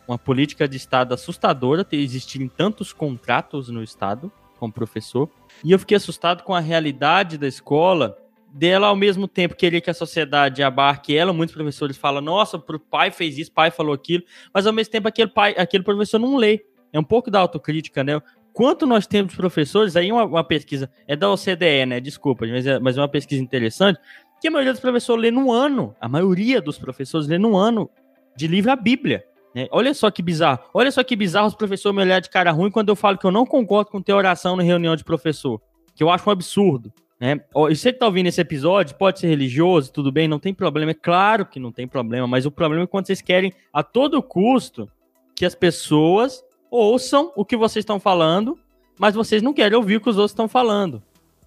uma 0.08 0.18
política 0.18 0.66
de 0.70 0.78
Estado 0.78 1.14
assustadora 1.14 1.84
ter 1.84 1.98
existirem 1.98 2.48
tantos 2.48 2.94
contratos 2.94 3.68
no 3.68 3.84
Estado 3.84 4.32
como 4.58 4.72
professor. 4.72 5.30
E 5.66 5.74
eu 5.74 5.80
fiquei 5.80 5.98
assustado 5.98 6.44
com 6.44 6.56
a 6.56 6.62
realidade 6.62 7.38
da 7.38 7.48
escola, 7.48 8.18
dela 8.54 8.88
ao 8.88 8.96
mesmo 8.96 9.28
tempo 9.28 9.56
querer 9.58 9.82
que 9.82 9.90
a 9.90 9.94
sociedade 9.94 10.64
abarque 10.64 11.14
ela. 11.14 11.34
Muitos 11.34 11.54
professores 11.54 11.98
falam, 11.98 12.22
nossa, 12.22 12.56
o 12.56 12.80
pai 12.80 13.12
fez 13.12 13.38
isso, 13.38 13.52
pai 13.52 13.70
falou 13.70 13.94
aquilo, 13.94 14.24
mas 14.54 14.66
ao 14.66 14.72
mesmo 14.72 14.94
tempo 14.94 15.10
aquele, 15.10 15.30
pai, 15.30 15.54
aquele 15.58 15.84
professor 15.84 16.18
não 16.18 16.38
lê. 16.38 16.71
É 16.92 17.00
um 17.00 17.04
pouco 17.04 17.32
da 17.32 17.40
autocrítica, 17.40 18.04
né? 18.04 18.22
Quanto 18.54 18.86
nós 18.86 19.08
temos 19.08 19.34
professores, 19.34 19.96
aí 19.96 20.12
uma, 20.12 20.26
uma 20.26 20.44
pesquisa, 20.44 20.90
é 21.08 21.16
da 21.16 21.32
OCDE, 21.32 21.86
né? 21.88 22.00
Desculpa, 22.00 22.46
mas 22.46 22.68
é, 22.68 22.80
mas 22.80 22.98
é 22.98 23.02
uma 23.02 23.08
pesquisa 23.08 23.42
interessante, 23.42 24.00
que 24.42 24.48
a 24.48 24.52
maioria 24.52 24.74
dos 24.74 24.82
professores 24.82 25.22
lê 25.22 25.32
no 25.32 25.52
ano, 25.52 25.96
a 26.02 26.10
maioria 26.10 26.62
dos 26.62 26.78
professores 26.78 27.28
lê 27.28 27.38
no 27.38 27.56
ano 27.56 27.90
de 28.36 28.48
livro 28.48 28.72
a 28.72 28.76
Bíblia. 28.76 29.24
Né? 29.54 29.68
Olha 29.72 29.94
só 29.94 30.10
que 30.10 30.22
bizarro. 30.22 30.60
Olha 30.74 30.92
só 30.92 31.04
que 31.04 31.16
bizarro 31.16 31.48
os 31.48 31.56
professores 31.56 31.96
me 31.96 32.02
olharem 32.02 32.24
de 32.24 32.30
cara 32.30 32.52
ruim 32.52 32.72
quando 32.72 32.90
eu 32.90 32.96
falo 32.96 33.18
que 33.18 33.26
eu 33.26 33.32
não 33.32 33.46
concordo 33.46 33.92
com 33.92 34.02
ter 34.02 34.14
oração 34.14 34.56
na 34.56 34.64
reunião 34.64 34.96
de 34.96 35.04
professor. 35.04 35.62
Que 35.96 36.04
eu 36.04 36.10
acho 36.10 36.28
um 36.28 36.32
absurdo. 36.32 36.92
Né? 37.20 37.40
E 37.70 37.76
você 37.76 37.94
que 37.94 38.00
tá 38.00 38.08
ouvindo 38.08 38.28
esse 38.28 38.42
episódio, 38.42 38.96
pode 38.96 39.20
ser 39.20 39.28
religioso, 39.28 39.92
tudo 39.92 40.12
bem, 40.12 40.28
não 40.28 40.40
tem 40.40 40.54
problema. 40.54 40.92
É 40.92 40.96
claro 40.96 41.46
que 41.46 41.60
não 41.60 41.72
tem 41.72 41.88
problema, 41.88 42.26
mas 42.26 42.46
o 42.46 42.52
problema 42.52 42.86
é 42.86 42.88
quando 42.88 43.06
vocês 43.06 43.22
querem, 43.22 43.54
a 43.72 43.84
todo 43.84 44.24
custo, 44.24 44.90
que 45.36 45.46
as 45.46 45.54
pessoas 45.54 46.44
ouçam 46.72 47.34
o 47.36 47.44
que 47.44 47.58
vocês 47.58 47.84
estão 47.84 48.00
falando, 48.00 48.58
mas 48.98 49.14
vocês 49.14 49.42
não 49.42 49.54
querem 49.54 49.78
ouvir 49.78 49.98
o 49.98 50.02
que 50.02 50.10
os 50.10 50.18
outros 50.18 50.32
estão 50.32 50.48
falando. 50.48 51.04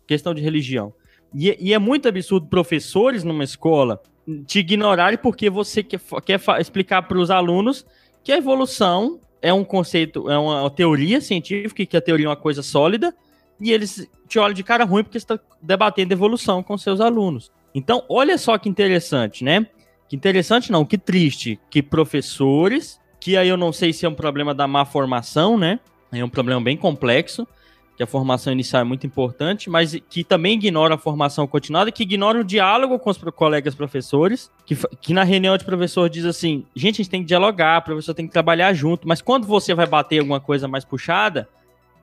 Questão 0.07 0.35
de 0.35 0.43
religião. 0.43 0.93
E, 1.35 1.57
e 1.59 1.73
é 1.73 1.79
muito 1.79 2.07
absurdo 2.07 2.47
professores 2.47 3.25
numa 3.25 3.43
escola 3.43 4.01
te 4.47 4.61
ignorarem 4.61 5.19
porque 5.19 5.51
você 5.51 5.83
quer, 5.83 6.01
quer 6.25 6.41
explicar 6.61 7.03
para 7.03 7.19
os 7.19 7.31
alunos 7.31 7.85
que 8.23 8.33
a 8.33 8.37
evolução 8.37 9.19
é 9.43 9.53
um 9.53 9.65
conceito, 9.65 10.31
é 10.31 10.39
uma 10.39 10.71
teoria 10.71 11.21
científica, 11.21 11.85
que 11.85 11.97
a 11.97 12.01
teoria 12.01 12.27
é 12.27 12.29
uma 12.31 12.37
coisa 12.37 12.63
sólida, 12.63 13.15
e 13.61 13.71
eles 13.71 14.09
te 14.27 14.39
olham 14.39 14.55
de 14.55 14.63
cara 14.63 14.85
ruim 14.85 15.03
porque 15.03 15.19
está 15.19 15.39
debatendo 15.61 16.15
evolução 16.15 16.63
com 16.63 16.79
seus 16.79 17.01
alunos. 17.01 17.53
Então, 17.75 18.05
olha 18.09 18.39
só 18.39 18.57
que 18.57 18.69
interessante, 18.69 19.45
né? 19.45 19.67
Que 20.09 20.17
interessante 20.17 20.73
não, 20.73 20.85
que 20.85 20.97
triste, 20.97 21.61
que 21.69 21.83
professores, 21.83 22.99
que 23.25 23.39
aí 23.39 23.49
eu 23.49 23.57
não 23.57 23.73
sei 23.73 23.91
se 23.91 24.05
é 24.05 24.09
um 24.09 24.15
problema 24.15 24.53
da 24.53 24.69
má 24.69 24.85
formação, 24.85 25.57
né? 25.57 25.81
É 26.13 26.23
um 26.23 26.29
problema 26.29 26.61
bem 26.61 26.77
complexo, 26.77 27.49
que 27.97 28.03
a 28.03 28.07
formação 28.07 28.53
inicial 28.53 28.83
é 28.83 28.85
muito 28.85 29.07
importante, 29.07 29.71
mas 29.71 29.99
que 30.11 30.23
também 30.23 30.59
ignora 30.59 30.97
a 30.97 30.99
formação 30.99 31.47
continuada, 31.47 31.91
que 31.91 32.03
ignora 32.03 32.39
o 32.39 32.45
diálogo 32.45 32.99
com 32.99 33.09
os 33.09 33.17
colegas 33.17 33.75
professores, 33.75 34.51
que, 34.67 34.77
que 35.01 35.15
na 35.15 35.25
reunião 35.25 35.57
de 35.57 35.65
professor 35.65 36.11
diz 36.11 36.27
assim, 36.27 36.67
gente, 36.77 36.97
a 36.97 37.03
gente 37.03 37.09
tem 37.09 37.23
que 37.23 37.27
dialogar, 37.27 37.79
o 37.79 37.85
professor 37.85 38.13
tem 38.13 38.27
que 38.27 38.33
trabalhar 38.33 38.75
junto, 38.75 39.09
mas 39.09 39.23
quando 39.23 39.47
você 39.47 39.73
vai 39.73 39.87
bater 39.87 40.19
alguma 40.19 40.39
coisa 40.39 40.69
mais 40.69 40.85
puxada, 40.85 41.49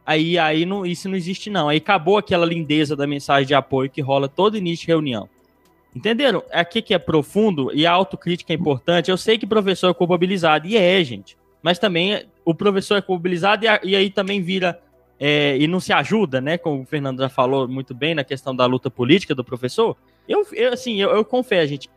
aí, 0.03 0.39
aí 0.39 0.65
não, 0.65 0.83
isso 0.87 1.07
não 1.07 1.15
existe 1.15 1.51
não, 1.51 1.69
aí 1.69 1.77
acabou 1.77 2.17
aquela 2.17 2.47
lindeza 2.47 2.95
da 2.95 3.05
mensagem 3.05 3.45
de 3.45 3.53
apoio 3.53 3.91
que 3.91 4.01
rola 4.01 4.27
todo 4.27 4.57
início 4.57 4.87
de 4.87 4.91
reunião. 4.91 5.29
Entenderam? 5.95 6.43
Aqui 6.51 6.81
que 6.81 6.93
é 6.93 6.99
profundo 6.99 7.71
e 7.73 7.85
a 7.85 7.91
autocrítica 7.91 8.53
é 8.53 8.55
importante. 8.55 9.11
Eu 9.11 9.17
sei 9.17 9.37
que 9.37 9.45
professor 9.45 9.89
é 9.89 9.93
culpabilizado, 9.93 10.67
e 10.67 10.77
é, 10.77 11.03
gente. 11.03 11.37
Mas 11.61 11.77
também 11.77 12.25
o 12.45 12.55
professor 12.55 12.95
é 12.95 13.01
culpabilizado 13.01 13.65
e, 13.65 13.89
e 13.89 13.95
aí 13.95 14.09
também 14.09 14.41
vira 14.41 14.81
é, 15.19 15.55
e 15.57 15.67
não 15.67 15.79
se 15.79 15.93
ajuda, 15.93 16.41
né? 16.41 16.57
Como 16.57 16.81
o 16.81 16.85
Fernando 16.85 17.19
já 17.19 17.29
falou 17.29 17.67
muito 17.67 17.93
bem 17.93 18.15
na 18.15 18.23
questão 18.23 18.55
da 18.55 18.65
luta 18.65 18.89
política 18.89 19.35
do 19.35 19.43
professor. 19.43 19.95
Eu, 20.27 20.47
eu 20.53 20.73
assim, 20.73 20.99
eu, 20.99 21.11
eu 21.11 21.23
confesso, 21.23 21.67
gente, 21.67 21.89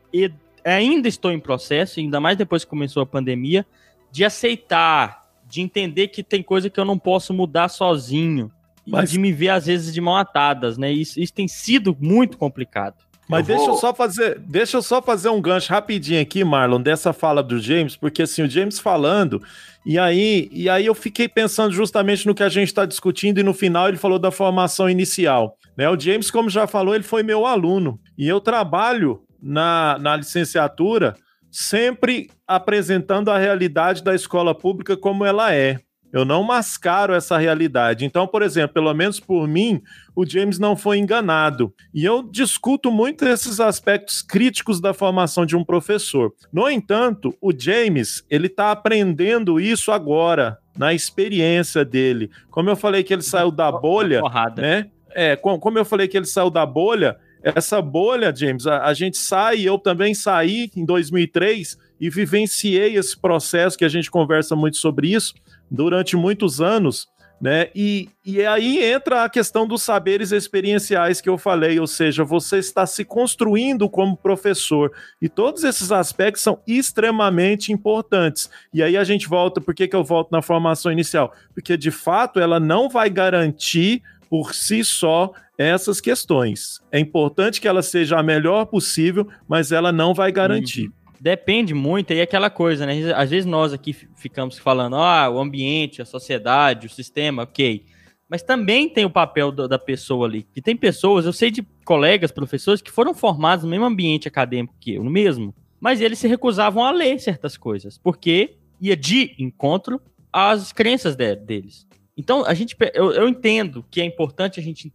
ainda 0.64 1.08
estou 1.08 1.32
em 1.32 1.40
processo, 1.40 2.00
ainda 2.00 2.20
mais 2.20 2.36
depois 2.36 2.64
que 2.64 2.70
começou 2.70 3.02
a 3.02 3.06
pandemia, 3.06 3.64
de 4.10 4.24
aceitar, 4.24 5.22
de 5.48 5.62
entender 5.62 6.08
que 6.08 6.22
tem 6.22 6.42
coisa 6.42 6.68
que 6.68 6.78
eu 6.78 6.84
não 6.84 6.98
posso 6.98 7.32
mudar 7.32 7.68
sozinho. 7.68 8.50
Mas... 8.86 9.10
de 9.10 9.18
me 9.18 9.32
ver, 9.32 9.48
às 9.48 9.64
vezes, 9.64 9.94
de 9.94 10.00
mão 10.02 10.16
atadas, 10.16 10.76
né? 10.76 10.92
Isso, 10.92 11.18
isso 11.18 11.32
tem 11.32 11.48
sido 11.48 11.96
muito 11.98 12.36
complicado. 12.36 12.96
Mas 13.28 13.48
eu 13.48 13.56
deixa 13.56 13.64
vou... 13.64 13.74
eu 13.74 13.80
só 13.80 13.94
fazer, 13.94 14.38
deixa 14.38 14.76
eu 14.76 14.82
só 14.82 15.00
fazer 15.00 15.28
um 15.28 15.40
gancho 15.40 15.72
rapidinho 15.72 16.20
aqui, 16.20 16.44
Marlon, 16.44 16.80
dessa 16.80 17.12
fala 17.12 17.42
do 17.42 17.58
James, 17.58 17.96
porque 17.96 18.22
assim, 18.22 18.42
o 18.42 18.50
James 18.50 18.78
falando, 18.78 19.42
e 19.84 19.98
aí, 19.98 20.48
e 20.52 20.68
aí 20.68 20.86
eu 20.86 20.94
fiquei 20.94 21.28
pensando 21.28 21.72
justamente 21.72 22.26
no 22.26 22.34
que 22.34 22.42
a 22.42 22.48
gente 22.48 22.68
está 22.68 22.84
discutindo, 22.84 23.38
e 23.38 23.42
no 23.42 23.54
final 23.54 23.88
ele 23.88 23.96
falou 23.96 24.18
da 24.18 24.30
formação 24.30 24.88
inicial. 24.88 25.56
Né? 25.76 25.88
O 25.88 25.98
James, 25.98 26.30
como 26.30 26.48
já 26.48 26.66
falou, 26.66 26.94
ele 26.94 27.04
foi 27.04 27.22
meu 27.22 27.46
aluno. 27.46 27.98
E 28.16 28.28
eu 28.28 28.40
trabalho 28.40 29.22
na, 29.42 29.98
na 29.98 30.16
licenciatura 30.16 31.14
sempre 31.50 32.30
apresentando 32.46 33.30
a 33.30 33.38
realidade 33.38 34.02
da 34.02 34.14
escola 34.14 34.54
pública 34.54 34.96
como 34.96 35.24
ela 35.24 35.54
é. 35.54 35.78
Eu 36.14 36.24
não 36.24 36.44
mascaro 36.44 37.12
essa 37.12 37.36
realidade. 37.36 38.04
Então, 38.04 38.24
por 38.24 38.40
exemplo, 38.40 38.74
pelo 38.74 38.94
menos 38.94 39.18
por 39.18 39.48
mim, 39.48 39.82
o 40.14 40.24
James 40.24 40.60
não 40.60 40.76
foi 40.76 40.98
enganado. 40.98 41.74
E 41.92 42.04
eu 42.04 42.22
discuto 42.22 42.92
muito 42.92 43.26
esses 43.26 43.58
aspectos 43.58 44.22
críticos 44.22 44.80
da 44.80 44.94
formação 44.94 45.44
de 45.44 45.56
um 45.56 45.64
professor. 45.64 46.32
No 46.52 46.70
entanto, 46.70 47.36
o 47.40 47.52
James, 47.52 48.24
ele 48.30 48.46
está 48.46 48.70
aprendendo 48.70 49.58
isso 49.58 49.90
agora, 49.90 50.56
na 50.78 50.94
experiência 50.94 51.84
dele. 51.84 52.30
Como 52.48 52.70
eu 52.70 52.76
falei 52.76 53.02
que 53.02 53.12
ele 53.12 53.22
saiu 53.22 53.50
da 53.50 53.72
bolha, 53.72 54.22
né? 54.56 54.90
É, 55.10 55.34
como 55.34 55.76
eu 55.76 55.84
falei 55.84 56.06
que 56.06 56.16
ele 56.16 56.26
saiu 56.26 56.48
da 56.48 56.64
bolha, 56.64 57.16
essa 57.42 57.82
bolha, 57.82 58.32
James, 58.34 58.68
a, 58.68 58.84
a 58.84 58.94
gente 58.94 59.18
sai, 59.18 59.62
eu 59.62 59.78
também 59.78 60.14
saí 60.14 60.70
em 60.76 60.84
2003 60.84 61.76
e 62.00 62.08
vivenciei 62.08 62.96
esse 62.96 63.18
processo 63.20 63.76
que 63.76 63.84
a 63.84 63.88
gente 63.88 64.10
conversa 64.10 64.54
muito 64.54 64.76
sobre 64.76 65.12
isso 65.12 65.34
durante 65.70 66.16
muitos 66.16 66.60
anos, 66.60 67.08
né? 67.40 67.68
E, 67.74 68.08
e 68.24 68.44
aí 68.46 68.82
entra 68.82 69.24
a 69.24 69.28
questão 69.28 69.66
dos 69.66 69.82
saberes 69.82 70.32
experienciais 70.32 71.20
que 71.20 71.28
eu 71.28 71.36
falei, 71.36 71.78
ou 71.78 71.86
seja, 71.86 72.24
você 72.24 72.58
está 72.58 72.86
se 72.86 73.04
construindo 73.04 73.88
como 73.88 74.16
professor. 74.16 74.92
E 75.20 75.28
todos 75.28 75.64
esses 75.64 75.92
aspectos 75.92 76.42
são 76.42 76.60
extremamente 76.66 77.72
importantes. 77.72 78.48
E 78.72 78.82
aí 78.82 78.96
a 78.96 79.04
gente 79.04 79.28
volta, 79.28 79.60
por 79.60 79.74
que, 79.74 79.88
que 79.88 79.96
eu 79.96 80.04
volto 80.04 80.30
na 80.30 80.40
formação 80.40 80.90
inicial? 80.90 81.34
Porque 81.52 81.76
de 81.76 81.90
fato 81.90 82.40
ela 82.40 82.58
não 82.58 82.88
vai 82.88 83.10
garantir 83.10 84.02
por 84.30 84.54
si 84.54 84.84
só 84.84 85.32
essas 85.58 86.00
questões. 86.00 86.80
É 86.90 86.98
importante 86.98 87.60
que 87.60 87.68
ela 87.68 87.82
seja 87.82 88.18
a 88.18 88.22
melhor 88.22 88.66
possível, 88.66 89.28
mas 89.46 89.70
ela 89.70 89.92
não 89.92 90.14
vai 90.14 90.32
garantir. 90.32 90.86
Uhum. 90.86 91.03
Depende 91.20 91.74
muito, 91.74 92.12
aí 92.12 92.18
é 92.18 92.22
aquela 92.22 92.50
coisa, 92.50 92.84
né? 92.86 93.12
Às 93.14 93.30
vezes 93.30 93.46
nós 93.46 93.72
aqui 93.72 93.92
ficamos 94.14 94.58
falando, 94.58 94.96
ah, 94.96 95.30
o 95.30 95.38
ambiente, 95.38 96.02
a 96.02 96.04
sociedade, 96.04 96.86
o 96.86 96.90
sistema, 96.90 97.42
ok. 97.42 97.84
mas 98.28 98.42
também 98.42 98.88
tem 98.88 99.04
o 99.04 99.10
papel 99.10 99.52
do, 99.52 99.68
da 99.68 99.78
pessoa 99.78 100.26
ali. 100.26 100.46
E 100.54 100.60
tem 100.60 100.76
pessoas, 100.76 101.24
eu 101.24 101.32
sei 101.32 101.50
de 101.50 101.62
colegas, 101.84 102.32
professores, 102.32 102.82
que 102.82 102.90
foram 102.90 103.14
formados 103.14 103.64
no 103.64 103.70
mesmo 103.70 103.84
ambiente 103.84 104.28
acadêmico 104.28 104.74
que 104.80 104.94
eu, 104.94 105.04
no 105.04 105.10
mesmo, 105.10 105.54
mas 105.80 106.00
eles 106.00 106.18
se 106.18 106.26
recusavam 106.26 106.84
a 106.84 106.90
ler 106.90 107.18
certas 107.20 107.56
coisas, 107.56 107.98
porque 107.98 108.56
ia 108.80 108.96
de 108.96 109.34
encontro 109.38 110.00
às 110.32 110.72
crenças 110.72 111.14
de, 111.14 111.36
deles. 111.36 111.86
Então, 112.16 112.44
a 112.44 112.54
gente, 112.54 112.76
eu, 112.92 113.12
eu 113.12 113.28
entendo 113.28 113.84
que 113.90 114.00
é 114.00 114.04
importante 114.04 114.60
a 114.60 114.62
gente 114.62 114.92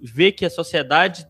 ver 0.00 0.32
que 0.32 0.44
a 0.44 0.50
sociedade, 0.50 1.26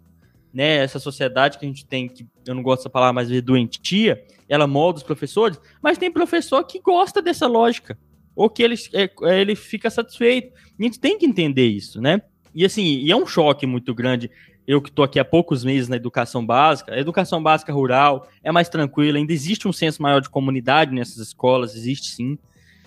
né, 0.58 0.78
essa 0.78 0.98
sociedade 0.98 1.56
que 1.56 1.64
a 1.64 1.68
gente 1.68 1.86
tem, 1.86 2.08
que 2.08 2.26
eu 2.44 2.52
não 2.52 2.64
gosto 2.64 2.80
dessa 2.80 2.90
palavra, 2.90 3.12
mas 3.12 3.28
de 3.28 3.40
doentia, 3.40 4.20
ela 4.48 4.66
molda 4.66 4.96
os 4.96 5.04
professores, 5.04 5.56
mas 5.80 5.98
tem 5.98 6.10
professor 6.10 6.64
que 6.64 6.80
gosta 6.80 7.22
dessa 7.22 7.46
lógica, 7.46 7.96
ou 8.34 8.50
que 8.50 8.64
ele, 8.64 8.74
é, 8.92 9.08
ele 9.40 9.54
fica 9.54 9.88
satisfeito. 9.88 10.52
A 10.76 10.82
gente 10.82 10.98
tem 10.98 11.16
que 11.16 11.24
entender 11.24 11.68
isso, 11.68 12.00
né? 12.00 12.22
E 12.52 12.64
assim, 12.64 12.82
e 12.82 13.08
é 13.08 13.16
um 13.16 13.24
choque 13.24 13.68
muito 13.68 13.94
grande. 13.94 14.32
Eu 14.66 14.82
que 14.82 14.88
estou 14.88 15.04
aqui 15.04 15.20
há 15.20 15.24
poucos 15.24 15.62
meses 15.62 15.88
na 15.88 15.94
educação 15.94 16.44
básica, 16.44 16.92
a 16.92 16.98
educação 16.98 17.40
básica 17.40 17.72
rural 17.72 18.28
é 18.42 18.50
mais 18.50 18.68
tranquila, 18.68 19.16
ainda 19.16 19.32
existe 19.32 19.68
um 19.68 19.72
senso 19.72 20.02
maior 20.02 20.20
de 20.20 20.28
comunidade 20.28 20.92
nessas 20.92 21.18
escolas, 21.18 21.76
existe 21.76 22.10
sim. 22.10 22.36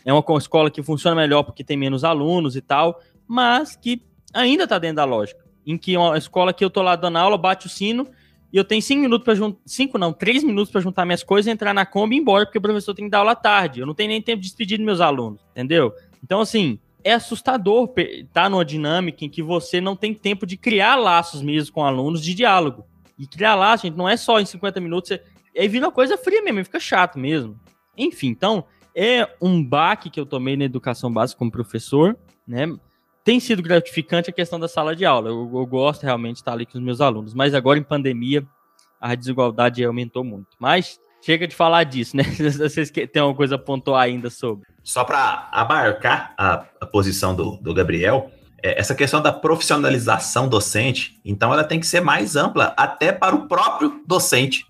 É 0.03 0.11
uma 0.11 0.25
escola 0.37 0.69
que 0.69 0.83
funciona 0.83 1.15
melhor 1.15 1.43
porque 1.43 1.63
tem 1.63 1.77
menos 1.77 2.03
alunos 2.03 2.57
e 2.57 2.61
tal, 2.61 2.99
mas 3.25 3.77
que 3.77 4.01
ainda 4.33 4.65
está 4.65 4.77
dentro 4.77 4.97
da 4.97 5.05
lógica. 5.05 5.41
Em 5.65 5.77
que 5.77 5.95
uma 5.95 6.17
escola 6.17 6.53
que 6.53 6.63
eu 6.63 6.69
tô 6.69 6.81
lá 6.81 6.95
dando 6.95 7.17
aula, 7.17 7.37
bate 7.37 7.67
o 7.67 7.69
sino 7.69 8.07
e 8.53 8.57
eu 8.57 8.65
tenho 8.65 8.81
cinco 8.81 9.01
minutos 9.01 9.23
para 9.23 9.35
juntar. 9.35 9.59
Cinco 9.65 9.97
não, 9.97 10.11
três 10.11 10.43
minutos 10.43 10.71
para 10.71 10.81
juntar 10.81 11.05
minhas 11.05 11.23
coisas, 11.23 11.51
entrar 11.51 11.73
na 11.73 11.85
Kombi 11.85 12.15
e 12.15 12.19
ir 12.19 12.21
embora, 12.21 12.45
porque 12.45 12.57
o 12.57 12.61
professor 12.61 12.93
tem 12.93 13.05
que 13.05 13.11
dar 13.11 13.19
aula 13.19 13.35
tarde. 13.35 13.79
Eu 13.79 13.85
não 13.85 13.93
tenho 13.93 14.09
nem 14.09 14.21
tempo 14.21 14.41
de 14.41 14.47
despedir 14.47 14.77
dos 14.77 14.85
meus 14.85 14.99
alunos, 14.99 15.41
entendeu? 15.51 15.93
Então, 16.23 16.41
assim, 16.41 16.77
é 17.03 17.13
assustador 17.13 17.91
estar 17.97 18.43
tá 18.43 18.49
numa 18.49 18.65
dinâmica 18.65 19.23
em 19.23 19.29
que 19.29 19.41
você 19.41 19.79
não 19.79 19.95
tem 19.95 20.13
tempo 20.13 20.45
de 20.45 20.57
criar 20.57 20.95
laços 20.95 21.41
mesmo 21.41 21.73
com 21.73 21.85
alunos 21.85 22.21
de 22.21 22.33
diálogo. 22.33 22.85
E 23.17 23.25
criar 23.25 23.55
laços, 23.55 23.83
gente, 23.83 23.97
não 23.97 24.09
é 24.09 24.17
só 24.17 24.39
em 24.39 24.45
50 24.45 24.79
minutos. 24.81 25.09
Você... 25.09 25.21
Aí 25.57 25.67
vira 25.67 25.85
uma 25.85 25.91
coisa 25.91 26.17
fria 26.17 26.41
mesmo, 26.41 26.63
fica 26.65 26.79
chato 26.79 27.17
mesmo. 27.17 27.57
Enfim, 27.97 28.27
então, 28.27 28.65
é 28.95 29.29
um 29.41 29.63
baque 29.63 30.09
que 30.09 30.19
eu 30.19 30.25
tomei 30.25 30.57
na 30.57 30.65
educação 30.65 31.11
básica 31.11 31.39
como 31.39 31.51
professor, 31.51 32.17
né? 32.45 32.67
Tem 33.23 33.39
sido 33.39 33.61
gratificante 33.61 34.29
a 34.29 34.33
questão 34.33 34.59
da 34.59 34.67
sala 34.67 34.95
de 34.95 35.05
aula. 35.05 35.29
Eu, 35.29 35.49
eu 35.53 35.65
gosto 35.65 36.03
realmente 36.03 36.35
de 36.35 36.41
estar 36.41 36.53
ali 36.53 36.65
com 36.65 36.77
os 36.77 36.83
meus 36.83 37.01
alunos, 37.01 37.33
mas 37.33 37.53
agora 37.53 37.77
em 37.77 37.83
pandemia 37.83 38.45
a 38.99 39.15
desigualdade 39.15 39.83
aumentou 39.83 40.23
muito. 40.23 40.47
Mas 40.59 40.99
chega 41.21 41.47
de 41.47 41.55
falar 41.55 41.83
disso, 41.83 42.17
né? 42.17 42.23
Vocês 42.57 42.91
têm 42.91 43.21
alguma 43.21 43.35
coisa 43.35 43.55
a 43.55 43.59
pontuar 43.59 44.03
ainda 44.03 44.29
sobre? 44.29 44.67
Só 44.83 45.03
para 45.03 45.49
abarcar 45.51 46.33
a, 46.37 46.65
a, 46.79 46.85
posição 46.85 47.35
do, 47.35 47.57
do 47.57 47.73
Gabriel, 47.73 48.31
é, 48.61 48.79
essa 48.79 48.95
questão 48.95 49.21
da 49.21 49.31
profissionalização 49.31 50.47
docente, 50.47 51.19
então 51.23 51.53
ela 51.53 51.63
tem 51.63 51.79
que 51.79 51.85
ser 51.85 52.01
mais 52.01 52.35
ampla 52.35 52.73
até 52.75 53.11
para 53.11 53.35
o 53.35 53.47
próprio 53.47 54.01
docente, 54.05 54.65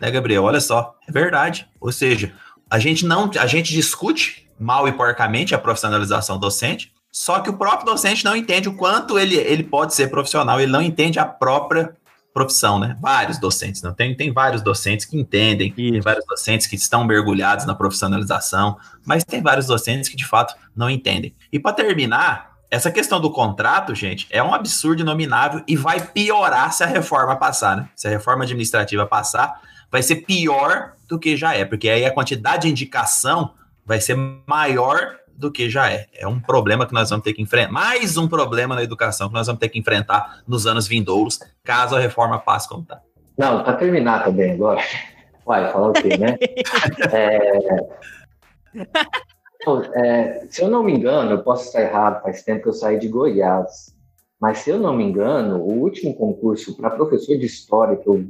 né, 0.00 0.10
Gabriel? 0.10 0.44
Olha 0.44 0.60
só, 0.60 0.94
é 1.08 1.12
verdade. 1.12 1.68
Ou 1.80 1.90
seja, 1.90 2.32
a 2.70 2.78
gente 2.78 3.04
não, 3.04 3.30
a 3.38 3.46
gente 3.46 3.72
discute 3.72 4.48
mal 4.58 4.88
e 4.88 4.92
porcamente 4.92 5.54
a 5.54 5.58
profissionalização 5.58 6.38
docente, 6.38 6.92
só 7.16 7.40
que 7.40 7.48
o 7.48 7.56
próprio 7.56 7.86
docente 7.86 8.22
não 8.26 8.36
entende 8.36 8.68
o 8.68 8.76
quanto 8.76 9.18
ele, 9.18 9.36
ele 9.36 9.62
pode 9.62 9.94
ser 9.94 10.08
profissional, 10.10 10.60
ele 10.60 10.70
não 10.70 10.82
entende 10.82 11.18
a 11.18 11.24
própria 11.24 11.96
profissão, 12.30 12.78
né? 12.78 12.94
Vários 13.00 13.38
docentes, 13.38 13.80
não 13.80 13.94
tem, 13.94 14.14
tem 14.14 14.30
vários 14.30 14.60
docentes 14.60 15.06
que 15.06 15.18
entendem, 15.18 15.72
Isso. 15.78 15.92
tem 15.92 16.00
vários 16.02 16.26
docentes 16.26 16.66
que 16.66 16.76
estão 16.76 17.06
mergulhados 17.06 17.64
na 17.64 17.74
profissionalização, 17.74 18.76
mas 19.02 19.24
tem 19.24 19.40
vários 19.40 19.66
docentes 19.66 20.10
que 20.10 20.16
de 20.16 20.26
fato 20.26 20.54
não 20.76 20.90
entendem. 20.90 21.34
E 21.50 21.58
para 21.58 21.72
terminar, 21.72 22.50
essa 22.70 22.90
questão 22.90 23.18
do 23.18 23.30
contrato, 23.30 23.94
gente, 23.94 24.26
é 24.28 24.42
um 24.42 24.52
absurdo 24.52 25.00
inominável 25.00 25.64
e 25.66 25.74
vai 25.74 25.98
piorar 26.08 26.70
se 26.74 26.84
a 26.84 26.86
reforma 26.86 27.34
passar, 27.36 27.78
né? 27.78 27.88
Se 27.96 28.06
a 28.06 28.10
reforma 28.10 28.44
administrativa 28.44 29.06
passar, 29.06 29.58
vai 29.90 30.02
ser 30.02 30.16
pior 30.16 30.92
do 31.08 31.18
que 31.18 31.34
já 31.34 31.54
é, 31.54 31.64
porque 31.64 31.88
aí 31.88 32.04
a 32.04 32.12
quantidade 32.12 32.64
de 32.64 32.68
indicação 32.68 33.54
vai 33.86 34.02
ser 34.02 34.18
maior 34.46 35.16
do 35.36 35.50
que 35.50 35.68
já 35.68 35.90
é. 35.90 36.06
É 36.14 36.26
um 36.26 36.40
problema 36.40 36.86
que 36.86 36.94
nós 36.94 37.10
vamos 37.10 37.24
ter 37.24 37.32
que 37.32 37.42
enfrentar, 37.42 37.72
mais 37.72 38.16
um 38.16 38.26
problema 38.26 38.74
na 38.74 38.82
educação 38.82 39.28
que 39.28 39.34
nós 39.34 39.46
vamos 39.46 39.60
ter 39.60 39.68
que 39.68 39.78
enfrentar 39.78 40.42
nos 40.46 40.66
anos 40.66 40.86
vindouros, 40.88 41.38
caso 41.62 41.94
a 41.96 42.00
reforma 42.00 42.38
passe 42.38 42.68
como 42.68 42.82
está. 42.82 43.00
Não, 43.36 43.62
para 43.62 43.74
terminar 43.74 44.24
também 44.24 44.52
agora. 44.52 44.80
Uai, 45.46 45.70
falar 45.70 45.88
o 45.90 45.92
quê, 45.92 46.16
né? 46.16 46.36
é... 47.12 47.86
É, 49.94 50.46
se 50.48 50.62
eu 50.62 50.68
não 50.68 50.84
me 50.84 50.92
engano, 50.92 51.32
eu 51.32 51.42
posso 51.42 51.66
estar 51.66 51.82
errado, 51.82 52.22
faz 52.22 52.42
tempo 52.44 52.62
que 52.62 52.68
eu 52.68 52.72
saí 52.72 53.00
de 53.00 53.08
Goiás. 53.08 53.92
Mas 54.40 54.58
se 54.58 54.70
eu 54.70 54.78
não 54.78 54.94
me 54.94 55.02
engano, 55.02 55.56
o 55.56 55.80
último 55.80 56.14
concurso 56.14 56.76
para 56.76 56.90
professor 56.90 57.36
de 57.36 57.46
história 57.46 57.96
que 57.96 58.06
eu 58.06 58.24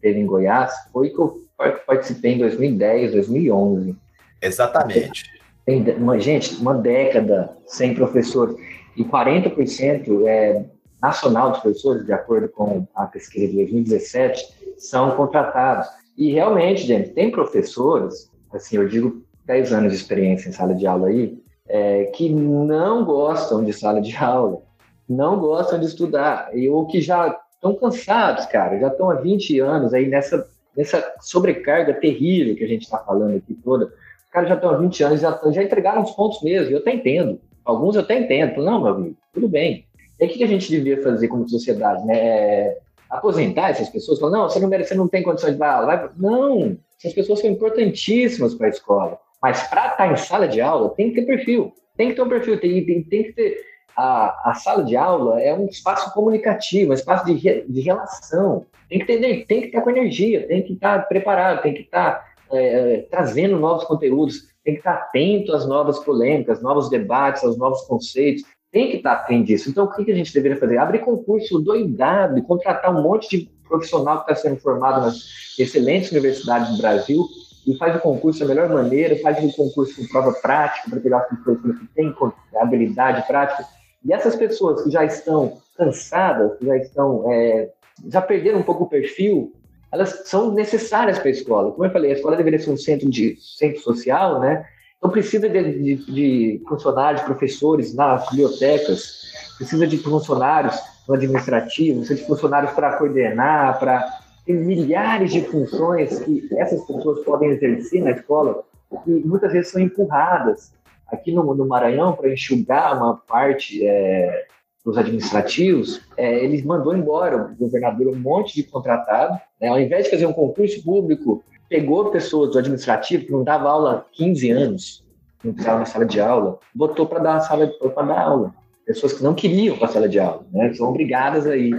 teve 0.00 0.18
em 0.18 0.26
Goiás 0.26 0.72
foi 0.92 1.10
que 1.10 1.18
eu 1.18 1.42
participei 1.86 2.34
em 2.34 2.38
2010, 2.38 3.12
2011. 3.12 3.96
Exatamente. 4.40 5.37
Tem 5.68 5.84
uma, 5.98 6.18
gente, 6.18 6.54
uma 6.62 6.72
década 6.72 7.54
sem 7.66 7.94
professor 7.94 8.58
e 8.96 9.04
40% 9.04 10.26
é 10.26 10.64
nacional 11.02 11.50
dos 11.50 11.60
professores, 11.60 12.06
de 12.06 12.12
acordo 12.14 12.48
com 12.48 12.88
a 12.94 13.04
pesquisa 13.04 13.48
de 13.48 13.56
2017, 13.56 14.46
são 14.78 15.10
contratados. 15.10 15.86
E 16.16 16.32
realmente, 16.32 16.86
gente, 16.86 17.10
tem 17.10 17.30
professores, 17.30 18.32
assim, 18.50 18.78
eu 18.78 18.88
digo 18.88 19.22
10 19.44 19.74
anos 19.74 19.92
de 19.92 19.98
experiência 19.98 20.48
em 20.48 20.52
sala 20.52 20.74
de 20.74 20.86
aula 20.86 21.08
aí, 21.08 21.38
é, 21.68 22.04
que 22.14 22.30
não 22.30 23.04
gostam 23.04 23.62
de 23.62 23.74
sala 23.74 24.00
de 24.00 24.16
aula 24.16 24.62
não 25.06 25.38
gostam 25.38 25.78
de 25.78 25.84
estudar, 25.84 26.48
e, 26.56 26.66
ou 26.70 26.86
que 26.86 27.02
já 27.02 27.38
estão 27.52 27.74
cansados, 27.74 28.46
cara, 28.46 28.78
já 28.78 28.88
estão 28.88 29.10
há 29.10 29.16
20 29.16 29.60
anos 29.60 29.92
aí 29.92 30.08
nessa, 30.08 30.48
nessa 30.74 31.14
sobrecarga 31.20 31.92
terrível 31.92 32.56
que 32.56 32.64
a 32.64 32.68
gente 32.68 32.84
está 32.84 32.96
falando 33.00 33.36
aqui 33.36 33.52
toda. 33.52 33.92
Os 34.28 34.32
caras 34.32 34.48
já 34.50 34.54
estão 34.56 34.70
há 34.70 34.76
20 34.76 35.02
anos, 35.04 35.20
já, 35.20 35.40
já 35.50 35.62
entregaram 35.62 36.02
os 36.02 36.10
pontos 36.10 36.42
mesmo, 36.42 36.70
eu 36.70 36.78
até 36.78 36.92
entendo. 36.92 37.40
Alguns 37.64 37.96
eu 37.96 38.02
até 38.02 38.18
entendo. 38.18 38.62
Não, 38.62 38.82
meu 38.82 38.92
amigo, 38.94 39.16
tudo 39.32 39.48
bem. 39.48 39.86
E 40.20 40.26
o 40.26 40.28
que 40.28 40.44
a 40.44 40.46
gente 40.46 40.70
devia 40.70 41.02
fazer 41.02 41.28
como 41.28 41.48
sociedade, 41.48 42.04
né? 42.04 42.18
É 42.18 42.78
aposentar 43.08 43.70
essas 43.70 43.88
pessoas? 43.88 44.18
Falar, 44.18 44.32
não, 44.32 44.50
você 44.50 44.60
não, 44.60 44.68
merece, 44.68 44.90
você 44.90 44.94
não 44.94 45.08
tem 45.08 45.22
condições 45.22 45.54
de 45.54 45.58
dar 45.58 45.76
aula. 45.76 46.12
Não, 46.16 46.76
essas 46.98 47.14
pessoas 47.14 47.40
são 47.40 47.48
importantíssimas 47.48 48.54
para 48.54 48.66
a 48.66 48.70
escola. 48.70 49.18
Mas 49.40 49.62
para 49.68 49.92
estar 49.92 49.96
tá 49.96 50.12
em 50.12 50.16
sala 50.16 50.46
de 50.46 50.60
aula, 50.60 50.90
tem 50.90 51.10
que 51.10 51.20
ter 51.22 51.26
perfil. 51.26 51.72
Tem 51.96 52.10
que 52.10 52.14
ter 52.14 52.22
um 52.22 52.28
perfil, 52.28 52.60
tem, 52.60 52.84
tem, 52.84 53.02
tem 53.02 53.22
que 53.24 53.32
ter 53.32 53.64
a, 53.98 54.50
a 54.50 54.54
sala 54.54 54.84
de 54.84 54.96
aula 54.96 55.42
é 55.42 55.52
um 55.52 55.66
espaço 55.66 56.14
comunicativo, 56.14 56.92
um 56.92 56.94
espaço 56.94 57.26
de, 57.26 57.64
de 57.68 57.80
relação. 57.80 58.64
Tem 58.88 59.00
que, 59.00 59.06
ter, 59.06 59.44
tem 59.46 59.60
que 59.60 59.66
estar 59.66 59.80
com 59.80 59.90
energia, 59.90 60.46
tem 60.46 60.62
que 60.62 60.74
estar 60.74 61.08
preparado, 61.08 61.62
tem 61.62 61.74
que 61.74 61.80
estar 61.80 62.27
é, 62.52 62.94
é, 62.94 62.96
trazendo 63.10 63.58
novos 63.58 63.84
conteúdos, 63.84 64.48
tem 64.64 64.74
que 64.74 64.80
estar 64.80 64.94
atento 64.94 65.52
às 65.52 65.66
novas 65.66 65.98
polêmicas, 66.00 66.62
novos 66.62 66.88
debates, 66.90 67.42
aos 67.44 67.56
novos 67.56 67.82
conceitos. 67.82 68.44
Tem 68.70 68.90
que 68.90 68.96
estar 68.98 69.12
atento 69.12 69.46
disso. 69.46 69.70
Então, 69.70 69.84
o 69.84 69.90
que 69.90 70.10
a 70.10 70.14
gente 70.14 70.32
deveria 70.32 70.58
fazer? 70.58 70.76
Abrir 70.78 70.98
concurso 70.98 71.58
doidado, 71.58 72.42
contratar 72.42 72.94
um 72.94 73.02
monte 73.02 73.28
de 73.30 73.50
profissional 73.66 74.24
que 74.24 74.30
está 74.30 74.48
sendo 74.48 74.60
formado 74.60 75.06
nas 75.06 75.54
excelentes 75.58 76.10
universidades 76.10 76.70
do 76.70 76.78
Brasil 76.78 77.24
e 77.66 77.76
faz 77.76 77.96
o 77.96 78.00
concurso 78.00 78.40
da 78.40 78.46
melhor 78.46 78.68
maneira, 78.68 79.16
faz 79.20 79.42
o 79.44 79.54
concurso 79.54 79.96
com 79.96 80.08
prova 80.08 80.32
prática 80.32 80.88
para 80.88 81.00
pegar 81.00 81.18
as 81.18 81.28
pessoas 81.28 81.78
que 81.78 81.86
têm 81.94 82.14
habilidade 82.56 83.26
prática 83.26 83.64
e 84.04 84.12
essas 84.12 84.36
pessoas 84.36 84.82
que 84.82 84.90
já 84.90 85.04
estão 85.04 85.58
cansadas, 85.76 86.56
que 86.58 86.66
já 86.66 86.76
estão, 86.76 87.30
é, 87.30 87.70
já 88.06 88.22
perderam 88.22 88.60
um 88.60 88.62
pouco 88.62 88.84
o 88.84 88.88
perfil, 88.88 89.52
elas 89.90 90.22
são 90.26 90.52
necessárias 90.52 91.18
para 91.18 91.28
a 91.28 91.32
escola. 91.32 91.72
Como 91.72 91.84
eu 91.84 91.90
falei, 91.90 92.10
a 92.10 92.14
escola 92.14 92.36
deveria 92.36 92.58
ser 92.58 92.70
um 92.70 92.76
centro 92.76 93.08
de 93.08 93.36
centro 93.40 93.80
social, 93.80 94.40
né? 94.40 94.66
Então 94.98 95.10
precisa 95.10 95.48
de, 95.48 95.96
de, 95.96 96.12
de 96.12 96.62
funcionários, 96.68 97.22
professores 97.22 97.94
nas 97.94 98.28
bibliotecas, 98.30 99.22
precisa 99.56 99.86
de 99.86 99.98
funcionários 99.98 100.76
no 101.06 101.14
administrativo, 101.14 102.00
precisa 102.00 102.20
de 102.20 102.26
funcionários 102.26 102.72
para 102.72 102.96
coordenar, 102.96 103.78
para 103.78 104.04
tem 104.44 104.56
milhares 104.56 105.30
de 105.30 105.42
funções 105.42 106.20
que 106.20 106.48
essas 106.56 106.82
pessoas 106.86 107.20
podem 107.20 107.50
exercer 107.50 108.02
na 108.02 108.12
escola 108.12 108.64
e 109.06 109.10
muitas 109.10 109.52
vezes 109.52 109.70
são 109.70 109.80
empurradas 109.80 110.72
Aqui 111.10 111.32
no, 111.32 111.54
no 111.54 111.66
Maranhão, 111.66 112.14
para 112.14 112.30
enxugar 112.30 112.94
uma 112.96 113.16
parte 113.16 113.84
é, 113.86 114.46
dos 114.88 114.96
administrativos, 114.96 116.00
é, 116.16 116.42
ele 116.42 116.62
mandou 116.62 116.96
embora 116.96 117.36
o 117.36 117.56
governador 117.56 118.08
um 118.08 118.18
monte 118.18 118.54
de 118.54 118.62
contratado. 118.62 119.38
Né? 119.60 119.68
Ao 119.68 119.78
invés 119.78 120.04
de 120.04 120.10
fazer 120.10 120.24
um 120.24 120.32
concurso 120.32 120.82
público, 120.82 121.44
pegou 121.68 122.10
pessoas 122.10 122.52
do 122.52 122.58
administrativo 122.58 123.26
que 123.26 123.32
não 123.32 123.44
dava 123.44 123.68
aula 123.68 123.92
há 123.98 124.16
15 124.16 124.50
anos, 124.50 125.04
não 125.44 125.52
precisava 125.52 125.80
na 125.80 125.84
sala 125.84 126.06
de 126.06 126.18
aula, 126.18 126.58
botou 126.74 127.06
para 127.06 127.18
dar 127.18 127.40
sala 127.40 127.66
para 127.66 128.06
dar 128.06 128.18
aula. 128.18 128.54
Pessoas 128.86 129.12
que 129.12 129.22
não 129.22 129.34
queriam 129.34 129.76
para 129.76 129.88
a 129.88 129.90
sala 129.90 130.08
de 130.08 130.18
aula, 130.18 130.46
né? 130.50 130.72
são 130.72 130.88
obrigadas 130.88 131.46
aí. 131.46 131.70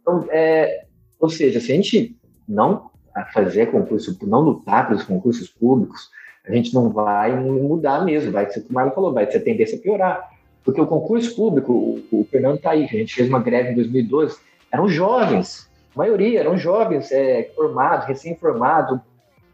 Então, 0.00 0.26
é, 0.30 0.84
ou 1.20 1.30
seja, 1.30 1.60
se 1.60 1.70
a 1.70 1.76
gente 1.76 2.16
não 2.48 2.90
fazer 3.32 3.70
concurso, 3.70 4.18
não 4.22 4.40
lutar 4.40 4.88
pelos 4.88 5.04
concursos 5.04 5.48
públicos, 5.48 6.10
a 6.44 6.52
gente 6.52 6.74
não 6.74 6.90
vai 6.90 7.38
mudar 7.38 8.04
mesmo, 8.04 8.32
vai 8.32 8.50
ser, 8.50 8.62
como 8.62 8.70
o 8.70 8.74
Marlon 8.74 8.92
falou, 8.92 9.12
vai 9.12 9.30
ser 9.30 9.38
tendência 9.40 9.78
a 9.78 9.80
piorar. 9.80 10.31
Porque 10.64 10.80
o 10.80 10.86
concurso 10.86 11.34
público, 11.34 11.72
o, 11.72 12.20
o 12.20 12.24
Fernando 12.30 12.56
está 12.56 12.70
aí, 12.70 12.84
a 12.84 12.86
gente 12.86 13.14
fez 13.14 13.28
uma 13.28 13.40
greve 13.40 13.70
em 13.70 13.74
2012, 13.74 14.38
eram 14.70 14.88
jovens, 14.88 15.68
a 15.94 15.98
maioria 15.98 16.40
eram 16.40 16.56
jovens 16.56 17.10
é, 17.12 17.50
formados, 17.54 18.06
recém-formados, 18.06 19.00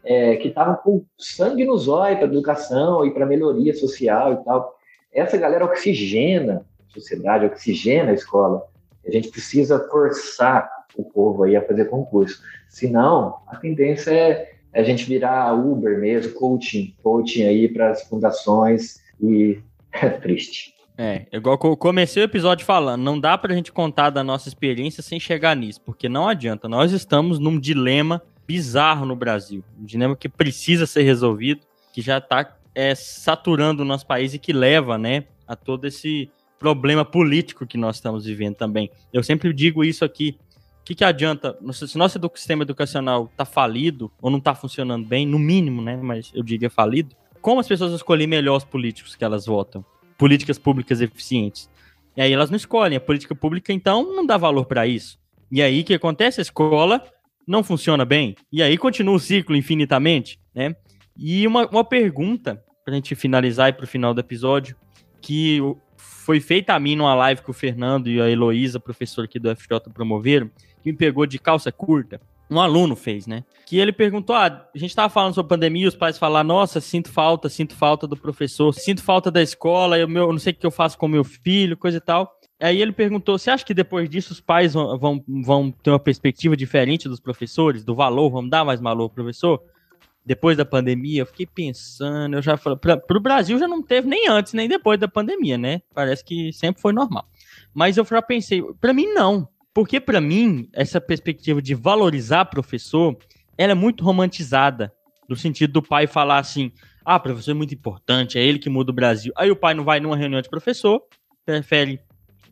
é, 0.03 0.37
que 0.37 0.47
estavam 0.47 0.75
com 0.75 1.03
sangue 1.17 1.65
nos 1.65 1.87
olhos 1.87 2.19
para 2.19 2.27
educação 2.27 3.05
e 3.05 3.11
para 3.11 3.25
melhoria 3.25 3.73
social 3.73 4.33
e 4.33 4.45
tal. 4.45 4.77
Essa 5.11 5.37
galera 5.37 5.65
oxigena 5.65 6.65
a 6.89 6.93
sociedade, 6.93 7.45
oxigena 7.45 8.11
a 8.11 8.13
escola. 8.13 8.65
A 9.05 9.11
gente 9.11 9.29
precisa 9.29 9.79
forçar 9.89 10.69
o 10.95 11.03
povo 11.03 11.43
aí 11.43 11.55
a 11.55 11.65
fazer 11.65 11.85
concurso. 11.85 12.41
Senão, 12.67 13.37
a 13.47 13.55
tendência 13.57 14.11
é 14.11 14.53
a 14.73 14.83
gente 14.83 15.05
virar 15.05 15.53
Uber 15.53 15.99
mesmo, 15.99 16.33
coaching, 16.33 16.95
coaching 17.01 17.43
aí 17.43 17.67
para 17.67 17.91
as 17.91 18.03
fundações 18.03 19.01
e 19.21 19.59
é 19.91 20.09
triste. 20.09 20.73
É, 21.01 21.25
igual 21.31 21.57
eu 21.63 21.77
comecei 21.77 22.21
o 22.21 22.25
episódio 22.25 22.65
falando, 22.65 23.01
não 23.01 23.17
dá 23.17 23.37
pra 23.37 23.55
gente 23.55 23.71
contar 23.71 24.09
da 24.09 24.21
nossa 24.21 24.49
experiência 24.49 25.01
sem 25.01 25.17
chegar 25.17 25.55
nisso, 25.55 25.79
porque 25.79 26.09
não 26.09 26.27
adianta. 26.27 26.67
Nós 26.67 26.91
estamos 26.91 27.39
num 27.39 27.57
dilema 27.57 28.21
bizarro 28.45 29.05
no 29.05 29.15
Brasil, 29.15 29.63
um 29.79 29.85
dilema 29.85 30.13
que 30.13 30.27
precisa 30.27 30.85
ser 30.85 31.03
resolvido, 31.03 31.61
que 31.93 32.01
já 32.01 32.19
tá 32.19 32.53
é, 32.75 32.93
saturando 32.95 33.81
o 33.81 33.85
nosso 33.85 34.05
país 34.05 34.33
e 34.33 34.39
que 34.39 34.51
leva, 34.51 34.97
né, 34.97 35.23
a 35.47 35.55
todo 35.55 35.85
esse 35.85 36.29
problema 36.59 37.05
político 37.05 37.65
que 37.65 37.77
nós 37.77 37.95
estamos 37.95 38.25
vivendo 38.25 38.55
também. 38.55 38.91
Eu 39.13 39.23
sempre 39.23 39.53
digo 39.53 39.85
isso 39.85 40.03
aqui, 40.03 40.37
o 40.81 40.83
que, 40.83 40.95
que 40.95 41.05
adianta, 41.05 41.57
se 41.71 41.97
nosso 41.97 42.19
sistema 42.35 42.63
educacional 42.63 43.31
tá 43.37 43.45
falido, 43.45 44.11
ou 44.21 44.29
não 44.29 44.41
tá 44.41 44.53
funcionando 44.53 45.07
bem, 45.07 45.25
no 45.25 45.39
mínimo, 45.39 45.81
né, 45.81 45.95
mas 45.95 46.29
eu 46.35 46.43
diria 46.43 46.69
falido, 46.69 47.15
como 47.39 47.61
as 47.61 47.67
pessoas 47.69 47.93
escolhem 47.93 48.27
melhor 48.27 48.57
os 48.57 48.65
políticos 48.65 49.15
que 49.15 49.23
elas 49.23 49.45
votam? 49.45 49.85
Políticas 50.19 50.59
públicas 50.59 50.99
eficientes. 50.99 51.69
E 52.15 52.21
aí 52.21 52.31
elas 52.31 52.49
não 52.51 52.57
escolhem. 52.57 52.97
A 52.97 53.01
política 53.01 53.33
pública, 53.33 53.71
então, 53.71 54.03
não 54.13 54.25
dá 54.25 54.37
valor 54.37 54.65
para 54.65 54.85
isso. 54.85 55.17
E 55.49 55.61
aí 55.61 55.81
o 55.81 55.83
que 55.83 55.93
acontece? 55.93 56.41
A 56.41 56.43
escola 56.43 57.01
não 57.47 57.63
funciona 57.63 58.05
bem. 58.05 58.35
E 58.51 58.61
aí 58.61 58.77
continua 58.77 59.15
o 59.15 59.19
ciclo 59.19 59.55
infinitamente, 59.55 60.39
né? 60.53 60.75
E 61.17 61.47
uma, 61.47 61.65
uma 61.67 61.83
pergunta, 61.83 62.61
para 62.83 62.93
a 62.93 62.95
gente 62.95 63.15
finalizar 63.15 63.69
e 63.69 63.73
para 63.73 63.85
o 63.85 63.87
final 63.87 64.13
do 64.13 64.19
episódio, 64.19 64.75
que 65.21 65.59
foi 65.97 66.39
feita 66.39 66.73
a 66.73 66.79
mim 66.79 66.95
numa 66.95 67.15
live 67.15 67.41
que 67.41 67.49
o 67.49 67.53
Fernando 67.53 68.09
e 68.09 68.21
a 68.21 68.29
Heloísa, 68.29 68.79
professor 68.79 69.25
aqui 69.25 69.39
do 69.39 69.53
FJ, 69.55 69.89
promoveram, 69.93 70.51
que 70.83 70.91
me 70.91 70.97
pegou 70.97 71.25
de 71.25 71.39
calça 71.39 71.71
curta 71.71 72.21
um 72.49 72.59
aluno 72.59 72.95
fez, 72.95 73.27
né? 73.27 73.43
Que 73.65 73.77
ele 73.77 73.91
perguntou: 73.91 74.35
ah, 74.35 74.67
a 74.73 74.77
gente 74.77 74.89
estava 74.89 75.09
falando 75.09 75.35
sobre 75.35 75.49
pandemia, 75.49 75.87
os 75.87 75.95
pais 75.95 76.17
falaram: 76.17 76.47
nossa, 76.47 76.81
sinto 76.81 77.11
falta, 77.11 77.47
sinto 77.47 77.75
falta 77.75 78.07
do 78.07 78.17
professor, 78.17 78.73
sinto 78.73 79.03
falta 79.03 79.29
da 79.29 79.41
escola, 79.41 79.97
eu, 79.99 80.07
meu, 80.07 80.31
não 80.31 80.39
sei 80.39 80.53
o 80.53 80.55
que 80.55 80.65
eu 80.65 80.71
faço 80.71 80.97
com 80.97 81.07
meu 81.07 81.23
filho, 81.23 81.77
coisa 81.77 81.97
e 81.97 82.01
tal. 82.01 82.31
Aí 82.59 82.81
ele 82.81 82.91
perguntou: 82.91 83.37
você 83.37 83.51
acha 83.51 83.63
que 83.63 83.73
depois 83.73 84.09
disso 84.09 84.33
os 84.33 84.41
pais 84.41 84.73
vão, 84.73 84.97
vão, 84.97 85.23
vão 85.27 85.71
ter 85.71 85.91
uma 85.91 85.99
perspectiva 85.99 86.57
diferente 86.57 87.07
dos 87.07 87.19
professores, 87.19 87.85
do 87.85 87.95
valor, 87.95 88.31
vão 88.31 88.47
dar 88.47 88.65
mais 88.65 88.81
valor 88.81 89.03
ao 89.03 89.09
professor? 89.09 89.61
Depois 90.25 90.57
da 90.57 90.65
pandemia, 90.65 91.21
eu 91.21 91.25
fiquei 91.25 91.47
pensando, 91.47 92.35
eu 92.35 92.41
já 92.41 92.57
falei, 92.57 92.77
para 92.77 93.17
o 93.17 93.21
Brasil 93.21 93.57
já 93.57 93.67
não 93.67 93.81
teve 93.81 94.07
nem 94.07 94.27
antes, 94.27 94.53
nem 94.53 94.67
depois 94.67 94.99
da 94.99 95.07
pandemia, 95.07 95.57
né? 95.57 95.81
Parece 95.93 96.23
que 96.23 96.51
sempre 96.53 96.81
foi 96.81 96.93
normal. 96.93 97.25
Mas 97.73 97.97
eu 97.97 98.05
já 98.05 98.21
pensei, 98.21 98.61
para 98.79 98.93
mim 98.93 99.07
não. 99.13 99.47
Porque, 99.79 99.97
para 99.97 100.19
mim, 100.19 100.67
essa 100.73 100.99
perspectiva 100.99 101.61
de 101.61 101.73
valorizar 101.73 102.43
professor, 102.43 103.17
ela 103.57 103.71
é 103.71 103.75
muito 103.75 104.03
romantizada. 104.03 104.93
No 105.29 105.37
sentido 105.37 105.71
do 105.71 105.81
pai 105.81 106.05
falar 106.05 106.39
assim: 106.39 106.73
ah, 107.05 107.17
professor 107.17 107.51
é 107.51 107.53
muito 107.53 107.73
importante, 107.73 108.37
é 108.37 108.43
ele 108.43 108.59
que 108.59 108.69
muda 108.69 108.91
o 108.91 108.93
Brasil. 108.93 109.31
Aí 109.37 109.49
o 109.49 109.55
pai 109.55 109.73
não 109.73 109.85
vai 109.85 110.01
numa 110.01 110.17
reunião 110.17 110.41
de 110.41 110.49
professor, 110.49 111.01
prefere. 111.45 112.01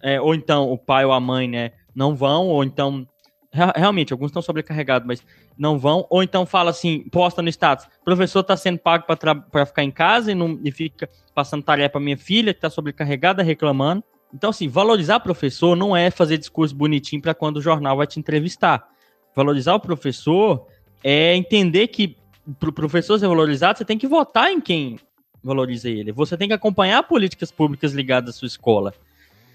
É, 0.01 0.21
ou 0.21 0.33
então 0.33 0.71
o 0.71 0.77
pai 0.77 1.03
ou 1.03 1.11
a 1.11 1.19
mãe, 1.19 1.49
né, 1.49 1.73
não 1.93 2.15
vão, 2.15 2.47
ou 2.47 2.63
então. 2.63 3.05
Realmente, 3.51 4.13
alguns 4.13 4.27
estão 4.27 4.41
sobrecarregados, 4.41 5.05
mas 5.05 5.21
não 5.57 5.77
vão. 5.77 6.07
Ou 6.09 6.23
então 6.23 6.45
fala 6.45 6.69
assim, 6.69 7.09
posta 7.09 7.41
no 7.41 7.49
status: 7.49 7.89
professor 8.05 8.39
está 8.39 8.55
sendo 8.55 8.79
pago 8.79 9.03
para 9.05 9.65
ficar 9.65 9.83
em 9.83 9.91
casa 9.91 10.31
e, 10.31 10.35
não, 10.35 10.57
e 10.63 10.71
fica 10.71 11.09
passando 11.35 11.61
tarefa 11.61 11.89
para 11.89 11.99
minha 11.99 12.17
filha, 12.17 12.53
que 12.53 12.59
está 12.59 12.69
sobrecarregada, 12.69 13.43
reclamando. 13.43 14.01
Então, 14.33 14.49
assim, 14.49 14.67
valorizar 14.67 15.19
professor 15.19 15.75
não 15.75 15.95
é 15.95 16.11
fazer 16.11 16.37
discurso 16.37 16.75
bonitinho 16.75 17.21
para 17.21 17.33
quando 17.33 17.57
o 17.57 17.61
jornal 17.61 17.97
vai 17.97 18.07
te 18.07 18.19
entrevistar. 18.19 18.87
Valorizar 19.35 19.75
o 19.75 19.79
professor 19.79 20.67
é 21.03 21.35
entender 21.35 21.87
que 21.87 22.17
para 22.59 22.69
o 22.69 22.73
professor 22.73 23.19
ser 23.19 23.27
valorizado, 23.27 23.77
você 23.77 23.85
tem 23.85 23.97
que 23.97 24.07
votar 24.07 24.51
em 24.51 24.61
quem 24.61 24.97
valoriza 25.43 25.89
ele. 25.89 26.11
Você 26.11 26.37
tem 26.37 26.47
que 26.47 26.53
acompanhar 26.53 27.03
políticas 27.03 27.51
públicas 27.51 27.93
ligadas 27.93 28.35
à 28.35 28.37
sua 28.37 28.47
escola. 28.47 28.93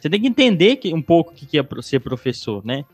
Você 0.01 0.11
tem 0.11 0.21
que 0.21 0.27
entender 0.27 0.77
que, 0.77 0.93
um 0.93 1.03
pouco 1.03 1.33
o 1.33 1.35
que 1.35 1.59
é 1.59 1.65
ser 1.81 2.01
professor, 2.01 2.65
né? 2.65 2.85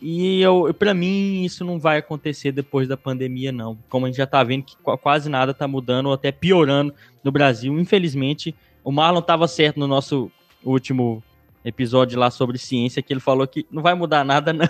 E 0.00 0.40
eu, 0.40 0.74
para 0.74 0.92
mim, 0.92 1.44
isso 1.44 1.64
não 1.64 1.78
vai 1.78 1.98
acontecer 1.98 2.52
depois 2.52 2.88
da 2.88 2.96
pandemia, 2.96 3.52
não. 3.52 3.78
Como 3.88 4.06
a 4.06 4.08
gente 4.08 4.16
já 4.16 4.24
está 4.24 4.42
vendo 4.42 4.64
que 4.64 4.76
quase 4.76 5.28
nada 5.28 5.52
está 5.52 5.68
mudando 5.68 6.06
ou 6.06 6.12
até 6.12 6.32
piorando 6.32 6.92
no 7.22 7.30
Brasil. 7.30 7.78
Infelizmente, 7.78 8.54
o 8.82 8.90
Marlon 8.90 9.20
estava 9.20 9.46
certo 9.46 9.78
no 9.78 9.86
nosso 9.86 10.30
último 10.64 11.22
episódio 11.64 12.18
lá 12.18 12.30
sobre 12.30 12.58
ciência, 12.58 13.02
que 13.02 13.12
ele 13.12 13.20
falou 13.20 13.46
que 13.46 13.66
não 13.70 13.82
vai 13.82 13.94
mudar 13.94 14.24
nada, 14.24 14.52
não. 14.52 14.66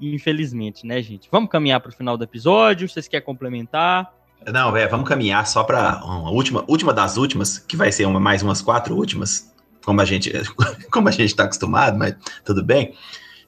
Infelizmente, 0.00 0.86
né, 0.86 1.00
gente? 1.00 1.28
Vamos 1.30 1.50
caminhar 1.50 1.80
para 1.80 1.90
o 1.90 1.92
final 1.92 2.16
do 2.16 2.24
episódio. 2.24 2.88
Vocês 2.88 3.06
querem 3.06 3.24
complementar? 3.24 4.12
Não, 4.52 4.76
é, 4.76 4.86
vamos 4.86 5.08
caminhar 5.08 5.46
só 5.46 5.64
para 5.64 6.04
uma 6.04 6.30
última, 6.30 6.64
última 6.68 6.92
das 6.92 7.16
últimas, 7.16 7.58
que 7.58 7.76
vai 7.76 7.90
ser 7.90 8.06
uma, 8.06 8.20
mais 8.20 8.42
umas 8.42 8.60
quatro 8.60 8.94
últimas, 8.94 9.52
como 9.84 10.00
a 10.00 10.04
gente 10.04 10.32
como 10.90 11.08
a 11.08 11.12
gente 11.12 11.26
está 11.26 11.44
acostumado, 11.44 11.96
mas 11.96 12.14
tudo 12.44 12.62
bem. 12.62 12.94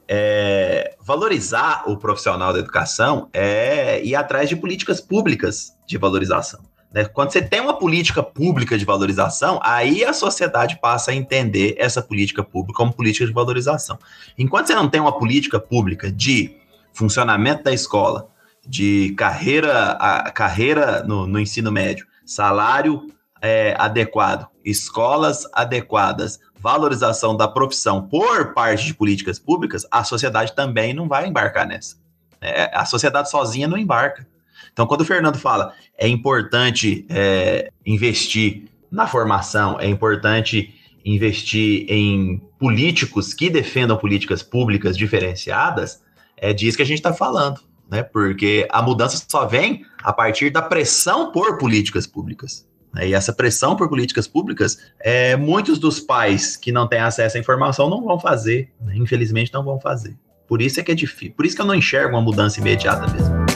É, 0.07 0.95
valorizar 1.01 1.83
o 1.85 1.97
profissional 1.97 2.53
da 2.53 2.59
educação 2.59 3.29
é 3.33 4.01
ir 4.03 4.15
atrás 4.15 4.47
de 4.47 4.55
políticas 4.55 5.01
públicas 5.01 5.75
de 5.85 5.97
valorização. 5.97 6.61
Né? 6.91 7.05
Quando 7.05 7.31
você 7.31 7.41
tem 7.41 7.59
uma 7.59 7.77
política 7.77 8.23
pública 8.23 8.77
de 8.77 8.85
valorização, 8.85 9.59
aí 9.63 10.03
a 10.03 10.13
sociedade 10.13 10.79
passa 10.79 11.11
a 11.11 11.15
entender 11.15 11.75
essa 11.77 12.01
política 12.01 12.43
pública 12.43 12.77
como 12.77 12.93
política 12.93 13.25
de 13.25 13.33
valorização. 13.33 13.97
Enquanto 14.37 14.67
você 14.67 14.75
não 14.75 14.89
tem 14.89 15.01
uma 15.01 15.17
política 15.17 15.59
pública 15.59 16.11
de 16.11 16.55
funcionamento 16.93 17.63
da 17.63 17.73
escola, 17.73 18.29
de 18.65 19.13
carreira, 19.17 19.91
a, 19.91 20.31
carreira 20.31 21.03
no, 21.03 21.25
no 21.25 21.39
ensino 21.39 21.71
médio, 21.71 22.05
salário 22.25 23.07
é, 23.41 23.75
adequado, 23.77 24.47
escolas 24.65 25.47
adequadas, 25.53 26.39
valorização 26.59 27.37
da 27.37 27.47
profissão 27.47 28.01
por 28.07 28.53
parte 28.53 28.85
de 28.85 28.93
políticas 28.93 29.39
públicas, 29.39 29.85
a 29.91 30.03
sociedade 30.03 30.53
também 30.53 30.93
não 30.93 31.07
vai 31.07 31.27
embarcar 31.27 31.67
nessa. 31.67 31.95
É, 32.41 32.69
a 32.73 32.85
sociedade 32.85 33.29
sozinha 33.29 33.67
não 33.67 33.77
embarca. 33.77 34.27
Então, 34.71 34.85
quando 34.85 35.01
o 35.01 35.05
Fernando 35.05 35.37
fala 35.37 35.73
é 35.97 36.07
importante 36.07 37.05
é, 37.09 37.71
investir 37.85 38.63
na 38.91 39.07
formação, 39.07 39.79
é 39.79 39.87
importante 39.87 40.73
investir 41.03 41.85
em 41.89 42.41
políticos 42.59 43.33
que 43.33 43.49
defendam 43.49 43.97
políticas 43.97 44.43
públicas 44.43 44.97
diferenciadas, 44.97 46.01
é 46.35 46.53
disso 46.53 46.77
que 46.77 46.83
a 46.83 46.85
gente 46.85 46.99
está 46.99 47.13
falando, 47.13 47.61
né? 47.89 48.03
Porque 48.03 48.67
a 48.69 48.81
mudança 48.81 49.23
só 49.27 49.45
vem 49.45 49.85
a 50.03 50.11
partir 50.11 50.49
da 50.49 50.61
pressão 50.61 51.31
por 51.31 51.57
políticas 51.57 52.05
públicas. 52.05 52.67
Né? 52.93 53.09
E 53.09 53.13
essa 53.13 53.33
pressão 53.33 53.75
por 53.75 53.89
políticas 53.89 54.27
públicas, 54.27 54.77
é, 54.99 55.35
muitos 55.35 55.79
dos 55.79 55.99
pais 55.99 56.55
que 56.57 56.71
não 56.71 56.87
têm 56.87 56.99
acesso 56.99 57.37
à 57.37 57.39
informação 57.39 57.89
não 57.89 58.03
vão 58.03 58.19
fazer, 58.19 58.71
né? 58.81 58.93
infelizmente 58.95 59.53
não 59.53 59.63
vão 59.63 59.79
fazer. 59.79 60.15
Por 60.47 60.61
isso 60.61 60.79
é 60.79 60.83
que 60.83 60.91
é 60.91 60.95
difícil. 60.95 61.33
Por 61.35 61.45
isso 61.45 61.55
que 61.55 61.61
eu 61.61 61.65
não 61.65 61.75
enxergo 61.75 62.15
uma 62.15 62.21
mudança 62.21 62.59
imediata 62.59 63.11
mesmo. 63.11 63.46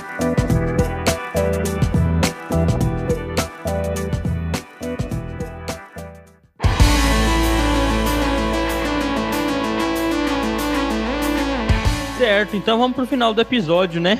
Certo, 12.42 12.58
então 12.58 12.80
vamos 12.80 12.96
pro 12.96 13.06
final 13.06 13.36
do 13.36 13.40
episódio, 13.40 14.02
né? 14.02 14.20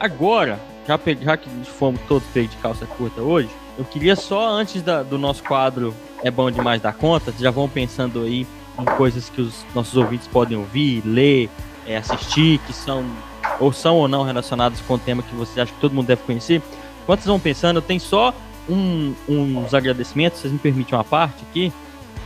Agora, 0.00 0.58
já, 0.84 0.98
já 1.20 1.36
que 1.36 1.48
fomos 1.78 2.00
todos 2.08 2.26
pegos 2.34 2.50
de 2.50 2.56
calça 2.56 2.84
curta 2.86 3.20
hoje, 3.20 3.48
eu 3.78 3.84
queria 3.84 4.16
só, 4.16 4.48
antes 4.48 4.82
da, 4.82 5.04
do 5.04 5.16
nosso 5.16 5.44
quadro 5.44 5.94
É 6.24 6.30
Bom 6.30 6.50
Demais 6.50 6.82
da 6.82 6.92
Conta, 6.92 7.32
já 7.38 7.52
vão 7.52 7.68
pensando 7.68 8.22
aí 8.22 8.48
em 8.80 8.84
coisas 8.96 9.30
que 9.30 9.40
os 9.40 9.64
nossos 9.76 9.96
ouvintes 9.96 10.26
podem 10.26 10.58
ouvir, 10.58 11.04
ler, 11.06 11.48
é, 11.86 11.98
assistir, 11.98 12.58
que 12.66 12.72
são 12.72 13.06
ou 13.60 13.72
são 13.72 13.96
ou 13.98 14.08
não 14.08 14.24
relacionados 14.24 14.80
com 14.80 14.94
o 14.94 14.98
tema 14.98 15.22
que 15.22 15.32
vocês 15.36 15.56
acham 15.58 15.72
que 15.72 15.80
todo 15.80 15.94
mundo 15.94 16.08
deve 16.08 16.22
conhecer. 16.24 16.60
Enquanto 17.04 17.20
vocês 17.20 17.28
vão 17.28 17.38
pensando, 17.38 17.76
eu 17.76 17.82
tenho 17.82 18.00
só 18.00 18.34
um, 18.68 19.14
uns 19.28 19.72
agradecimentos, 19.72 20.40
vocês 20.40 20.52
me 20.52 20.58
permitem 20.58 20.98
uma 20.98 21.04
parte 21.04 21.44
aqui, 21.48 21.72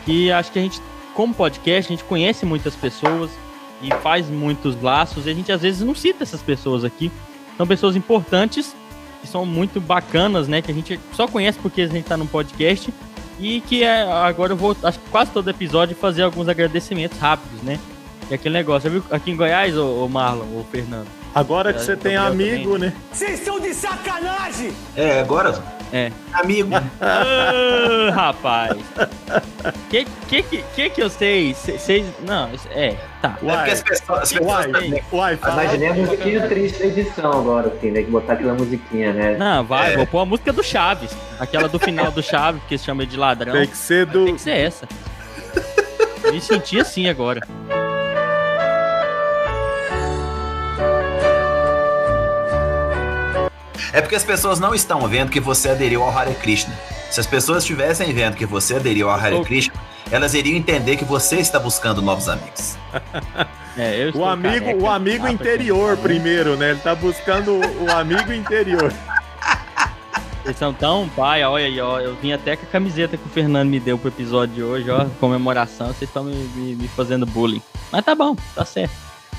que 0.07 0.33
acho 0.33 0.51
que 0.51 0.59
a 0.59 0.63
gente, 0.63 0.81
como 1.13 1.35
podcast, 1.35 1.93
a 1.93 1.95
gente 1.95 2.05
conhece 2.05 2.47
muitas 2.47 2.75
pessoas, 2.75 3.31
e 3.83 3.91
faz 4.03 4.29
muitos 4.29 4.81
laços, 4.81 5.27
e 5.27 5.31
a 5.31 5.35
gente 5.35 5.53
às 5.53 5.63
vezes 5.63 5.81
não 5.83 5.95
cita 5.95 6.23
essas 6.23 6.43
pessoas 6.43 6.85
aqui. 6.85 7.11
São 7.57 7.67
pessoas 7.67 7.97
importantes, 7.97 8.75
que 9.21 9.27
são 9.29 9.45
muito 9.47 9.81
bacanas, 9.81 10.47
né? 10.49 10.61
Que 10.63 10.71
a 10.71 10.75
gente 10.75 11.01
só 11.13 11.27
conhece 11.27 11.59
porque 11.59 11.83
a 11.83 11.87
gente 11.87 12.05
tá 12.05 12.17
num 12.17 12.27
podcast, 12.27 12.93
E 13.39 13.61
que 13.61 13.83
é, 13.85 14.01
agora 14.03 14.53
eu 14.55 14.57
vou, 14.57 14.75
acho 14.83 14.99
que 14.99 15.11
quase 15.11 15.31
todo 15.31 15.51
episódio, 15.51 15.95
fazer 15.95 16.23
alguns 16.23 16.49
agradecimentos 16.49 17.19
rápidos, 17.19 17.61
né? 17.63 17.79
E 18.31 18.35
aquele 18.35 18.55
negócio, 18.55 18.91
viu 18.91 19.05
aqui 19.11 19.31
em 19.31 19.37
Goiás, 19.37 19.77
ô, 19.77 20.05
ô 20.05 20.09
Marlon, 20.09 20.45
ô 20.59 20.65
Fernando? 20.73 21.07
Agora 21.35 21.71
que 21.73 21.79
É, 21.81 21.83
você 21.83 21.97
tem 21.97 22.15
Gabriel 22.15 22.55
amigo, 22.55 22.73
também. 22.73 22.89
né? 22.89 22.97
Vocês 23.13 23.39
estão 23.41 23.61
de 23.61 23.75
sacanagem! 23.75 24.73
É, 24.97 25.21
agora, 25.21 25.63
É. 25.93 26.11
amigo. 26.33 26.71
Ah, 26.99 28.11
rapaz. 28.15 28.77
Que, 29.91 30.05
que, 30.29 30.43
que, 30.43 30.65
que 30.75 30.91
que 30.91 31.03
eu 31.03 31.11
sei? 31.11 31.53
Vocês. 31.55 32.07
Não, 32.27 32.49
é, 32.71 32.97
tá. 33.29 33.53
É 33.53 33.57
porque 33.57 33.71
as 33.71 33.83
pessoas. 33.83 34.23
As 34.23 34.33
pessoas 34.33 34.67
Uai, 34.67 35.05
uai, 35.13 35.37
fala. 35.37 35.65
Imaginei 35.65 35.89
a 35.89 35.95
musiquinha 35.95 36.49
triste 36.49 36.79
da 36.79 36.87
edição 36.87 37.31
agora, 37.33 37.69
assim, 37.69 37.91
né? 37.91 38.03
Que 38.03 38.11
botar 38.11 38.35
aquela 38.35 38.55
musiquinha, 38.55 39.13
né? 39.13 39.37
Não, 39.37 39.65
vai, 39.65 39.93
É. 39.93 39.97
vou 39.97 40.07
pôr 40.07 40.21
a 40.21 40.25
música 40.25 40.53
do 40.53 40.63
Chaves. 40.63 41.11
Aquela 41.39 41.69
do 41.69 41.79
final 41.79 42.11
do 42.11 42.23
Chaves, 42.23 42.61
que 42.69 42.77
se 42.79 42.85
chama 42.85 43.05
de 43.07 43.17
ladrão. 43.17 43.53
Tem 43.53 43.67
que 43.67 43.77
ser 43.77 44.07
do. 44.07 44.25
Tem 44.25 44.35
que 44.37 44.41
ser 44.43 44.57
essa. 44.57 44.87
Me 46.33 46.41
senti 46.41 46.81
assim 46.81 47.09
agora. 47.09 47.41
É 53.93 54.01
porque 54.01 54.15
as 54.17 54.25
pessoas 54.25 54.59
não 54.59 54.75
estão 54.75 55.07
vendo 55.09 55.31
que 55.31 55.41
você 55.41 55.71
aderiu 55.71 56.03
ao 56.03 56.17
Hare 56.17 56.35
Krishna. 56.35 56.75
Se 57.11 57.21
as 57.21 57.27
pessoas 57.27 57.63
estivessem 57.63 58.13
vendo 58.13 58.37
que 58.37 58.45
você 58.47 58.77
aderiu 58.77 59.09
ao 59.11 59.19
Hare 59.19 59.43
Krishna, 59.45 59.75
elas 60.11 60.35
iriam 60.35 60.57
entender 60.57 60.97
que 60.97 61.05
você 61.05 61.37
está 61.37 61.59
buscando 61.59 62.01
novos 62.03 62.29
amigos. 62.29 62.77
É, 63.79 64.09
eu 64.09 64.19
O 64.19 64.25
amigo, 64.25 64.65
careca. 64.65 64.83
o 64.83 64.89
amigo 64.89 65.29
interior 65.29 65.99
primeiro, 65.99 66.57
né? 66.57 66.71
Ele 66.71 66.81
tá 66.81 66.95
buscando 66.95 67.61
o, 67.61 67.93
amigo 67.93 68.33
interior. 68.33 68.91
Vocês 70.43 70.57
são 70.57 70.73
tão 70.73 71.07
pai, 71.11 71.45
olha 71.45 71.67
aí, 71.67 71.79
ó. 71.79 72.01
Eu 72.01 72.17
vim 72.17 72.33
até 72.33 72.57
com 72.57 72.65
a 72.65 72.69
camiseta 72.71 73.19
que 73.19 73.27
o 73.27 73.29
Fernando 73.29 73.69
me 73.69 73.79
deu 73.79 73.99
pro 73.99 74.09
episódio 74.09 74.55
de 74.55 74.63
hoje, 74.63 74.89
ó. 74.91 75.05
Comemoração, 75.21 75.89
vocês 75.89 76.09
estão 76.09 76.25
me, 76.25 76.35
me- 76.55 76.75
me 76.75 76.89
fazendo 76.89 77.27
bullying. 77.27 77.61
Mas 77.93 78.03
tá 78.03 78.15
bom, 78.15 78.35
tá 78.55 78.65
certo. 78.65 78.95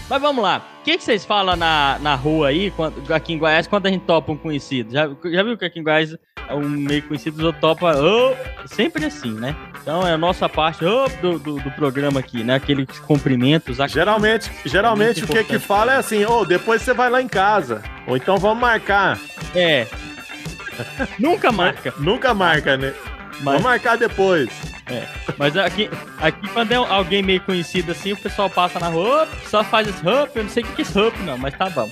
Mas 0.09 0.21
vamos 0.21 0.41
lá. 0.43 0.61
O 0.79 0.83
que, 0.83 0.97
que 0.97 1.03
vocês 1.03 1.25
falam 1.25 1.55
na, 1.55 1.97
na 1.99 2.15
rua 2.15 2.47
aí, 2.47 2.71
quando, 2.71 3.13
aqui 3.13 3.33
em 3.33 3.37
Goiás, 3.37 3.67
quando 3.67 3.87
a 3.87 3.89
gente 3.89 4.05
topa 4.05 4.31
um 4.31 4.37
conhecido? 4.37 4.91
Já, 4.93 5.09
já 5.31 5.43
viu 5.43 5.57
que 5.57 5.65
aqui 5.65 5.79
em 5.79 5.83
Goiás 5.83 6.15
um 6.49 6.69
meio 6.69 7.03
conhecido 7.03 7.45
outros 7.45 7.59
topa. 7.59 7.93
"Ô", 7.97 8.33
sempre 8.65 9.05
assim, 9.05 9.31
né? 9.31 9.55
Então 9.81 10.07
é 10.07 10.13
a 10.13 10.17
nossa 10.17 10.47
parte 10.47 10.85
ô, 10.85 11.07
do, 11.21 11.39
do, 11.39 11.55
do 11.59 11.71
programa 11.71 12.19
aqui, 12.19 12.43
né? 12.43 12.55
Aqueles 12.55 12.87
cumprimentos. 12.99 13.79
aqui. 13.81 13.93
Geralmente, 13.93 14.49
geralmente 14.65 15.23
o 15.23 15.27
que 15.27 15.43
que 15.43 15.59
fala 15.59 15.93
é 15.93 15.97
assim, 15.97 16.23
ô, 16.25 16.45
depois 16.45 16.81
você 16.81 16.93
vai 16.93 17.09
lá 17.09 17.21
em 17.21 17.27
casa. 17.27 17.81
Ou 18.07 18.15
então 18.15 18.37
vamos 18.37 18.61
marcar. 18.61 19.19
É. 19.53 19.87
Nunca 21.19 21.51
marca. 21.51 21.93
Nunca 21.97 22.33
marca, 22.33 22.77
né? 22.77 22.93
Mas, 23.39 23.43
Vamos 23.43 23.63
marcar 23.63 23.97
depois. 23.97 24.49
Mas 25.37 25.55
aqui, 25.57 25.89
aqui, 26.19 26.47
quando 26.49 26.71
é 26.71 26.75
alguém 26.75 27.21
meio 27.21 27.41
conhecido 27.41 27.91
assim, 27.91 28.13
o 28.13 28.17
pessoal 28.17 28.49
passa 28.49 28.79
na 28.79 28.87
rua, 28.87 29.27
só 29.45 29.63
faz 29.63 29.87
esse 29.87 30.07
hop, 30.07 30.35
eu 30.35 30.43
não 30.43 30.49
sei 30.49 30.63
o 30.63 30.67
que 30.67 30.81
é 30.81 30.83
esse 30.83 30.97
hop, 30.97 31.13
não, 31.25 31.37
mas 31.37 31.53
tá 31.55 31.69
bom. 31.69 31.89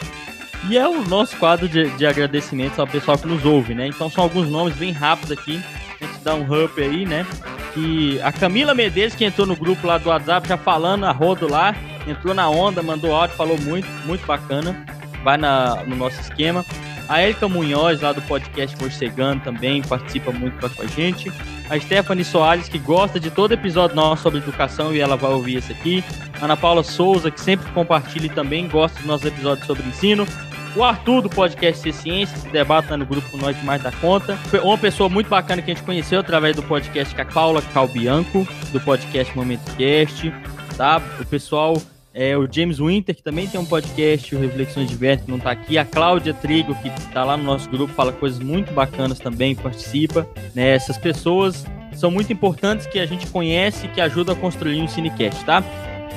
E 0.68 0.78
é 0.78 0.88
o 0.88 1.04
nosso 1.04 1.38
quadro 1.38 1.70
de, 1.70 1.90
de 1.92 2.06
agradecimentos 2.08 2.80
ao 2.80 2.88
pessoal 2.88 3.18
que 3.18 3.28
nos 3.28 3.46
ouve, 3.46 3.76
né? 3.76 3.88
Então 3.88 4.10
são 4.10 4.24
alguns 4.24 4.50
nomes 4.50 4.76
bem 4.76 4.92
rápidos 4.92 5.32
aqui. 5.32 5.62
A 6.02 6.06
gente 6.06 6.20
dá 6.24 6.34
um 6.34 6.64
up 6.64 6.82
aí, 6.82 7.06
né? 7.06 7.26
Que 7.74 8.20
a 8.22 8.32
Camila 8.32 8.74
Medeiros, 8.74 9.14
que 9.14 9.24
entrou 9.24 9.46
no 9.46 9.56
grupo 9.56 9.86
lá 9.86 9.98
do 9.98 10.10
WhatsApp, 10.10 10.48
já 10.48 10.58
falando 10.58 11.06
a 11.06 11.12
rodo 11.12 11.48
lá, 11.48 11.76
entrou 12.08 12.34
na 12.34 12.50
onda, 12.50 12.82
mandou 12.82 13.14
áudio, 13.14 13.36
falou 13.36 13.60
muito, 13.60 13.88
muito 14.06 14.26
bacana. 14.26 14.86
Vai 15.24 15.38
na, 15.38 15.84
no 15.84 15.96
nosso 15.96 16.20
esquema. 16.20 16.66
A 17.08 17.22
Erika 17.22 17.48
Munhoz, 17.48 18.02
lá 18.02 18.12
do 18.12 18.22
podcast 18.24 18.76
Morcegando, 18.82 19.44
também 19.44 19.84
participa 19.84 20.32
muito 20.32 20.58
com 20.58 20.82
a 20.82 20.88
gente. 20.88 21.32
A 21.70 21.80
Stephanie 21.80 22.24
Soares, 22.24 22.70
que 22.70 22.78
gosta 22.78 23.20
de 23.20 23.32
todo 23.32 23.54
episódio 23.54 23.96
nosso 23.96 24.24
sobre 24.24 24.40
educação 24.40 24.94
e 24.94 25.00
ela 25.00 25.16
vai 25.16 25.32
ouvir 25.32 25.58
esse 25.58 25.72
aqui. 25.72 26.04
Ana 26.42 26.56
Paula 26.56 26.84
Souza, 26.84 27.32
que 27.32 27.42
sempre 27.42 27.72
compartilha 27.72 28.28
e 28.28 28.30
também 28.30 28.68
gosta 28.68 28.98
dos 28.98 29.08
nossos 29.08 29.26
episódios 29.26 29.66
sobre 29.66 29.84
ensino. 29.88 30.28
O 30.76 30.84
Arthur, 30.84 31.22
do 31.22 31.30
podcast 31.30 31.82
Ser 31.82 31.94
Ciência, 31.94 32.38
que 32.38 32.50
debate 32.50 32.92
lá 32.92 32.98
no 32.98 33.06
grupo 33.06 33.30
com 33.30 33.38
nós 33.38 33.58
demais 33.58 33.82
da 33.82 33.92
conta. 33.94 34.36
Foi 34.36 34.60
Uma 34.60 34.78
pessoa 34.78 35.08
muito 35.08 35.30
bacana 35.30 35.62
que 35.62 35.72
a 35.72 35.74
gente 35.74 35.86
conheceu 35.86 36.20
através 36.20 36.56
do 36.56 36.62
podcast 36.62 37.16
com 37.16 37.22
a 37.22 37.26
Paula 37.26 37.62
Calbianco, 37.62 38.46
do 38.72 38.80
podcast 38.82 39.36
Momento 39.36 39.64
Cast, 39.78 40.34
tá? 40.78 41.02
O 41.20 41.26
pessoal 41.26 41.82
é, 42.16 42.38
o 42.38 42.48
James 42.50 42.80
Winter, 42.80 43.14
que 43.14 43.22
também 43.22 43.46
tem 43.46 43.60
um 43.60 43.66
podcast, 43.66 44.34
o 44.34 44.40
Reflexões 44.40 44.90
de 44.90 44.96
que 44.96 45.30
não 45.30 45.38
tá 45.38 45.52
aqui. 45.52 45.78
A 45.78 45.84
Cláudia 45.84 46.34
Trigo, 46.34 46.74
que 46.76 46.90
tá 47.12 47.26
lá 47.26 47.36
no 47.36 47.44
nosso 47.44 47.70
grupo, 47.70 47.94
fala 47.94 48.14
coisas 48.14 48.40
muito 48.40 48.72
bacanas 48.72 49.20
também, 49.20 49.54
participa. 49.54 50.26
Né? 50.56 50.70
Essas 50.70 50.98
pessoas 50.98 51.66
são 51.94 52.10
muito 52.10 52.32
importantes 52.32 52.88
que 52.88 53.00
a 53.00 53.06
gente 53.06 53.28
conhece 53.28 53.86
e 53.86 53.90
que 53.90 54.00
ajudam 54.00 54.34
a 54.34 54.38
construir 54.40 54.82
um 54.82 54.88
Cinecast, 54.88 55.44
tá? 55.44 55.62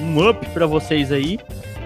Um 0.01 0.29
up 0.29 0.47
pra 0.51 0.67
vocês 0.67 1.11
aí. 1.11 1.37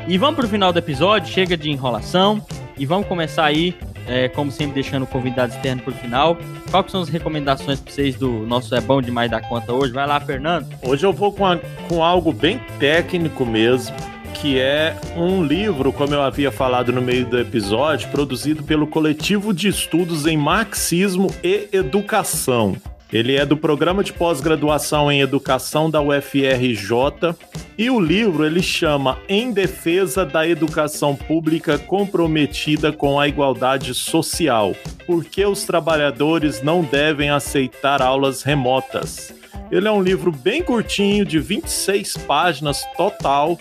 E 0.06 0.18
vamos 0.18 0.36
pro 0.36 0.46
final 0.46 0.74
do 0.74 0.78
episódio, 0.78 1.32
chega 1.32 1.56
de 1.56 1.70
enrolação. 1.70 2.44
E 2.76 2.84
vamos 2.84 3.06
começar 3.06 3.46
aí, 3.46 3.74
é, 4.06 4.28
como 4.28 4.50
sempre, 4.50 4.74
deixando 4.74 5.02
o 5.04 5.06
convidado 5.06 5.52
externo 5.54 5.82
pro 5.82 5.92
final. 5.94 6.36
Quais 6.70 6.90
são 6.90 7.00
as 7.02 7.08
recomendações 7.08 7.80
pra 7.80 7.92
vocês 7.92 8.14
do 8.16 8.46
nosso 8.46 8.74
É 8.74 8.80
Bom 8.80 9.00
Demais 9.02 9.30
da 9.30 9.40
Conta 9.40 9.72
hoje? 9.72 9.92
Vai 9.92 10.06
lá, 10.06 10.18
Fernando. 10.20 10.66
Hoje 10.82 11.04
eu 11.04 11.12
vou 11.12 11.32
com, 11.32 11.46
a- 11.46 11.58
com 11.88 12.02
algo 12.02 12.32
bem 12.32 12.60
técnico 12.78 13.44
mesmo, 13.46 13.94
que 14.34 14.58
é 14.58 14.96
um 15.16 15.44
livro, 15.44 15.92
como 15.92 16.14
eu 16.14 16.22
havia 16.22 16.50
falado 16.50 16.92
no 16.92 17.00
meio 17.02 17.26
do 17.26 17.38
episódio, 17.38 18.08
produzido 18.10 18.62
pelo 18.62 18.86
Coletivo 18.86 19.52
de 19.54 19.68
Estudos 19.68 20.26
em 20.26 20.36
Marxismo 20.36 21.28
e 21.44 21.68
Educação. 21.72 22.76
Ele 23.12 23.36
é 23.36 23.44
do 23.44 23.58
programa 23.58 24.02
de 24.02 24.10
pós-graduação 24.10 25.12
em 25.12 25.20
educação 25.20 25.90
da 25.90 26.00
UFRJ 26.00 27.36
e 27.76 27.90
o 27.90 28.00
livro 28.00 28.46
ele 28.46 28.62
chama 28.62 29.18
Em 29.28 29.52
Defesa 29.52 30.24
da 30.24 30.48
Educação 30.48 31.14
Pública 31.14 31.78
Comprometida 31.78 32.90
com 32.90 33.20
a 33.20 33.28
Igualdade 33.28 33.92
Social. 33.92 34.74
Por 35.06 35.26
que 35.26 35.44
os 35.44 35.64
trabalhadores 35.64 36.62
não 36.62 36.80
devem 36.82 37.28
aceitar 37.28 38.00
aulas 38.00 38.42
remotas? 38.42 39.34
Ele 39.70 39.86
é 39.86 39.92
um 39.92 40.02
livro 40.02 40.32
bem 40.32 40.62
curtinho, 40.62 41.24
de 41.24 41.38
26 41.38 42.16
páginas 42.18 42.82
total, 42.96 43.58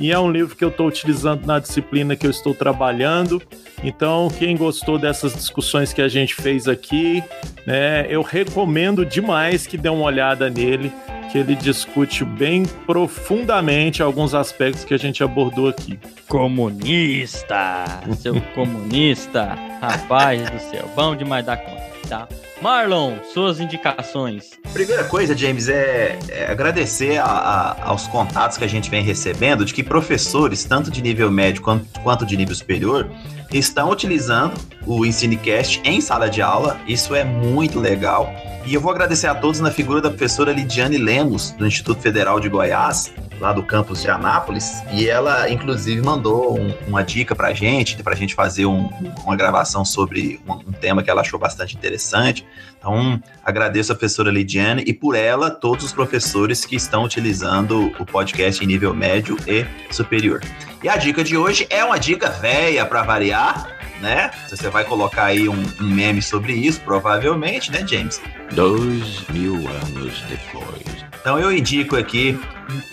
e 0.00 0.10
é 0.10 0.18
um 0.18 0.32
livro 0.32 0.56
que 0.56 0.64
eu 0.64 0.70
estou 0.70 0.88
utilizando 0.88 1.44
na 1.44 1.58
disciplina 1.58 2.16
que 2.16 2.26
eu 2.26 2.30
estou 2.30 2.54
trabalhando. 2.54 3.40
Então, 3.84 4.28
quem 4.38 4.56
gostou 4.56 4.98
dessas 4.98 5.34
discussões 5.34 5.92
que 5.92 6.00
a 6.00 6.08
gente 6.08 6.34
fez 6.34 6.66
aqui, 6.66 7.22
né, 7.66 8.06
eu 8.08 8.22
recomendo 8.22 9.04
demais 9.04 9.66
que 9.66 9.76
dê 9.76 9.90
uma 9.90 10.04
olhada 10.04 10.48
nele, 10.48 10.90
que 11.30 11.38
ele 11.38 11.54
discute 11.54 12.24
bem 12.24 12.64
profundamente 12.86 14.02
alguns 14.02 14.34
aspectos 14.34 14.84
que 14.84 14.94
a 14.94 14.98
gente 14.98 15.22
abordou 15.22 15.68
aqui. 15.68 15.98
Comunista! 16.26 17.84
Seu 18.18 18.40
comunista! 18.54 19.56
Rapaz 19.80 20.50
do 20.50 20.58
céu, 20.60 20.90
bom 20.96 21.14
demais 21.14 21.44
dar 21.44 21.58
conta, 21.58 21.82
tá? 22.10 22.28
Marlon, 22.60 23.14
suas 23.32 23.58
indicações. 23.60 24.50
Primeira 24.72 25.04
coisa, 25.04 25.34
James, 25.36 25.68
é, 25.68 26.18
é 26.28 26.50
agradecer 26.50 27.16
a- 27.18 27.24
a- 27.24 27.84
aos 27.84 28.06
contatos 28.08 28.58
que 28.58 28.64
a 28.64 28.68
gente 28.68 28.90
vem 28.90 29.02
recebendo 29.02 29.64
de 29.64 29.72
que 29.72 29.82
professores, 29.82 30.64
tanto 30.64 30.90
de 30.90 31.00
nível 31.00 31.30
médio 31.30 31.62
quanto, 31.62 31.86
quanto 32.00 32.26
de 32.26 32.36
nível 32.36 32.54
superior, 32.54 33.08
estão 33.52 33.90
utilizando 33.90 34.54
o 34.86 35.04
EnsineCast 35.04 35.80
em 35.84 36.00
sala 36.00 36.28
de 36.28 36.40
aula. 36.42 36.80
Isso 36.86 37.14
é 37.14 37.24
muito 37.24 37.78
legal. 37.80 38.32
E 38.66 38.74
eu 38.74 38.80
vou 38.80 38.90
agradecer 38.92 39.26
a 39.26 39.34
todos 39.34 39.58
na 39.58 39.70
figura 39.70 40.00
da 40.00 40.10
professora 40.10 40.52
Lidiane 40.52 40.98
Lemos, 40.98 41.50
do 41.52 41.66
Instituto 41.66 42.00
Federal 42.02 42.38
de 42.38 42.48
Goiás, 42.48 43.12
lá 43.40 43.52
do 43.54 43.62
campus 43.62 44.02
de 44.02 44.10
Anápolis. 44.10 44.82
E 44.92 45.08
ela, 45.08 45.48
inclusive, 45.50 46.02
mandou 46.02 46.58
um- 46.60 46.74
uma 46.86 47.02
dica 47.02 47.34
pra 47.34 47.54
gente, 47.54 47.96
pra 48.02 48.14
gente 48.14 48.34
fazer 48.34 48.66
um- 48.66 48.90
uma 49.24 49.34
gravação 49.34 49.82
sobre 49.84 50.38
um, 50.46 50.52
um 50.52 50.72
tema 50.72 51.02
que 51.02 51.10
ela 51.10 51.22
achou 51.22 51.38
bastante 51.38 51.74
interessante. 51.74 52.46
Então, 52.78 53.20
agradeço 53.42 53.92
a 53.92 53.94
professora 53.94 54.30
Lidiane 54.30 54.84
e 54.86 54.92
por 54.92 55.14
ela, 55.16 55.50
todos 55.50 55.86
os 55.86 55.92
professores 55.92 56.64
que 56.64 56.76
estão 56.76 57.04
utilizando 57.04 57.90
o 57.98 58.04
podcast 58.04 58.62
em 58.62 58.66
nível 58.66 58.92
médio 58.94 59.36
e 59.46 59.64
superior. 59.92 60.40
E 60.82 60.88
a 60.88 60.96
dica 60.96 61.22
de 61.22 61.36
hoje 61.36 61.66
é 61.68 61.84
uma 61.84 61.98
dica 61.98 62.30
velha 62.30 62.86
para 62.86 63.02
variar, 63.02 63.76
né? 64.00 64.30
Você 64.48 64.70
vai 64.70 64.82
colocar 64.82 65.24
aí 65.24 65.46
um, 65.46 65.62
um 65.78 65.84
meme 65.84 66.22
sobre 66.22 66.54
isso, 66.54 66.80
provavelmente, 66.80 67.70
né, 67.70 67.86
James? 67.86 68.20
Dois 68.52 69.26
mil 69.28 69.56
anos 69.68 70.22
depois. 70.22 71.04
Então 71.20 71.38
eu 71.38 71.52
indico 71.52 71.96
aqui 71.96 72.40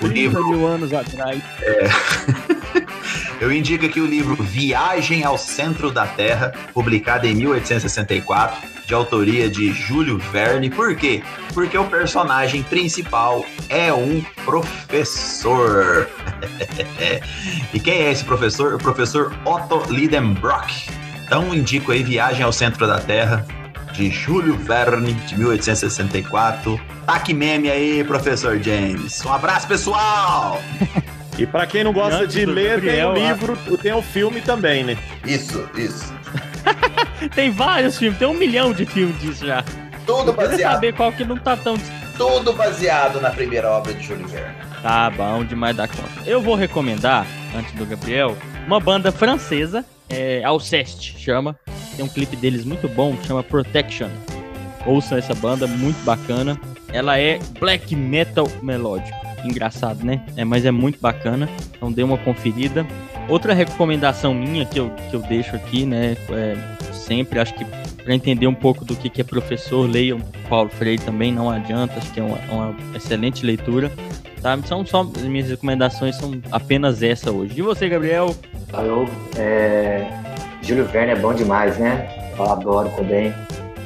o 0.02 0.10
30 0.10 0.14
livro 0.14 0.48
mil 0.50 0.68
anos 0.68 0.92
atrás. 0.92 1.42
Eu 3.40 3.52
indico 3.52 3.86
aqui 3.86 4.02
o 4.02 4.06
livro 4.06 4.36
Viagem 4.42 5.24
ao 5.24 5.38
Centro 5.38 5.92
da 5.92 6.08
Terra, 6.08 6.54
publicado 6.74 7.28
em 7.28 7.36
1864, 7.36 8.68
de 8.88 8.94
autoria 8.96 9.48
de 9.48 9.72
Júlio 9.74 10.18
Verne. 10.18 10.72
Por 10.72 10.96
quê? 10.96 11.22
Porque 11.54 11.78
o 11.78 11.86
personagem 11.86 12.64
principal 12.64 13.46
é 13.70 13.94
um 13.94 14.24
professor. 14.44 16.10
e 17.72 17.80
quem 17.80 18.02
é 18.02 18.12
esse 18.12 18.24
professor? 18.24 18.74
O 18.74 18.80
professor 18.80 19.32
Otto 19.46 19.84
Lidenbrock. 19.92 20.90
Então 21.24 21.54
indico 21.54 21.92
aí 21.92 22.02
Viagem 22.02 22.42
ao 22.42 22.52
Centro 22.52 22.88
da 22.88 23.00
Terra, 23.00 23.46
de 23.94 24.10
Júlio 24.10 24.58
Verne, 24.58 25.14
de 25.14 25.38
1864. 25.38 26.80
Tá 27.06 27.20
que 27.20 27.36
meme 27.36 27.70
aí, 27.70 28.04
professor 28.04 28.60
James. 28.60 29.24
Um 29.24 29.32
abraço, 29.32 29.68
pessoal! 29.68 30.60
E 31.38 31.46
pra 31.46 31.68
quem 31.68 31.84
não 31.84 31.94
gosta 31.94 32.22
Antes 32.22 32.34
de 32.34 32.46
ler, 32.46 32.82
Gabriel, 32.82 33.14
tem 33.14 33.24
o 33.24 33.28
livro, 33.28 33.78
tem 33.78 33.94
o 33.94 34.02
filme 34.02 34.42
também, 34.42 34.84
né? 34.84 34.98
Isso, 35.26 35.70
isso. 35.76 36.14
Tem 37.34 37.50
vários 37.50 37.98
filmes, 37.98 38.20
tem 38.20 38.28
um 38.28 38.34
milhão 38.34 38.74
de 38.74 38.86
filmes 38.86 39.20
disso 39.20 39.46
já. 39.46 39.64
Tudo 40.06 40.34
baseado, 40.34 40.74
saber 40.74 40.94
qual 40.94 41.12
que 41.12 41.24
não 41.24 41.38
tá 41.38 41.58
tão. 41.58 41.76
tudo 42.16 42.54
baseado 42.54 43.20
na 43.20 43.32
primeira 43.32 43.70
obra 43.70 43.94
de 43.94 44.04
Júlio 44.04 44.28
Verne. 44.28 44.54
Tá 44.82 45.10
bom 45.10 45.44
demais 45.44 45.76
da 45.76 45.88
conta. 45.88 46.10
Eu 46.26 46.42
vou 46.42 46.56
recomendar, 46.56 47.26
antes 47.56 47.74
do 47.74 47.86
Gabriel, 47.86 48.38
uma 48.68 48.80
banda 48.80 49.12
francesa, 49.12 49.84
é, 50.10 50.44
Alceste 50.44 51.18
chama. 51.20 51.58
Tem 51.96 52.06
um 52.06 52.10
clipe 52.10 52.36
deles 52.36 52.64
muito 52.64 52.88
bom, 52.88 53.16
chama 53.26 53.42
Protection. 53.42 54.10
Ouçam 54.86 55.18
essa 55.18 55.34
banda, 55.34 55.66
muito 55.68 56.02
bacana. 56.06 56.60
Ela 56.94 57.20
é 57.20 57.40
black 57.60 57.96
metal 57.96 58.48
melódico. 58.62 59.27
Engraçado, 59.44 60.04
né? 60.04 60.26
É, 60.36 60.44
mas 60.44 60.66
é 60.66 60.72
muito 60.72 61.00
bacana. 61.00 61.50
Então 61.76 61.92
dê 61.92 62.04
uma 62.04 62.18
conferida. 62.18 62.86
Outra 63.30 63.54
recomendação 63.54 64.34
minha 64.34 64.66
que 64.66 64.80
eu, 64.80 64.90
que 65.10 65.16
eu 65.16 65.20
deixo 65.22 65.56
aqui, 65.56 65.86
né? 65.86 66.16
É, 66.30 66.56
sempre, 66.94 67.40
acho 67.40 67.54
que 67.54 67.66
para 68.04 68.16
entender 68.16 68.48
um 68.48 68.54
pouco 68.54 68.86
do 68.86 68.96
que, 68.96 69.10
que 69.10 69.20
é 69.20 69.24
professor, 69.24 69.90
leiam 69.90 70.20
Paulo 70.48 70.70
Freire 70.70 71.02
também, 71.02 71.32
não 71.32 71.50
adianta, 71.50 71.96
acho 71.98 72.12
que 72.14 72.20
é 72.20 72.24
uma, 72.24 72.38
uma 72.50 72.76
excelente 72.96 73.46
leitura. 73.46 73.92
Tá? 74.42 74.58
São 74.66 74.86
só 74.86 75.04
minhas 75.04 75.50
recomendações 75.50 76.16
são 76.16 76.40
apenas 76.52 77.04
essa 77.04 77.32
hoje. 77.32 77.54
E 77.58 77.62
você, 77.62 77.90
Gabriel? 77.90 78.34
Eu, 78.74 79.10
é... 79.38 80.08
Júlio 80.62 80.86
Verne 80.86 81.12
é 81.12 81.16
bom 81.16 81.34
demais, 81.34 81.78
né? 81.78 82.34
Eu 82.38 82.46
adoro 82.46 82.90
também. 82.96 83.34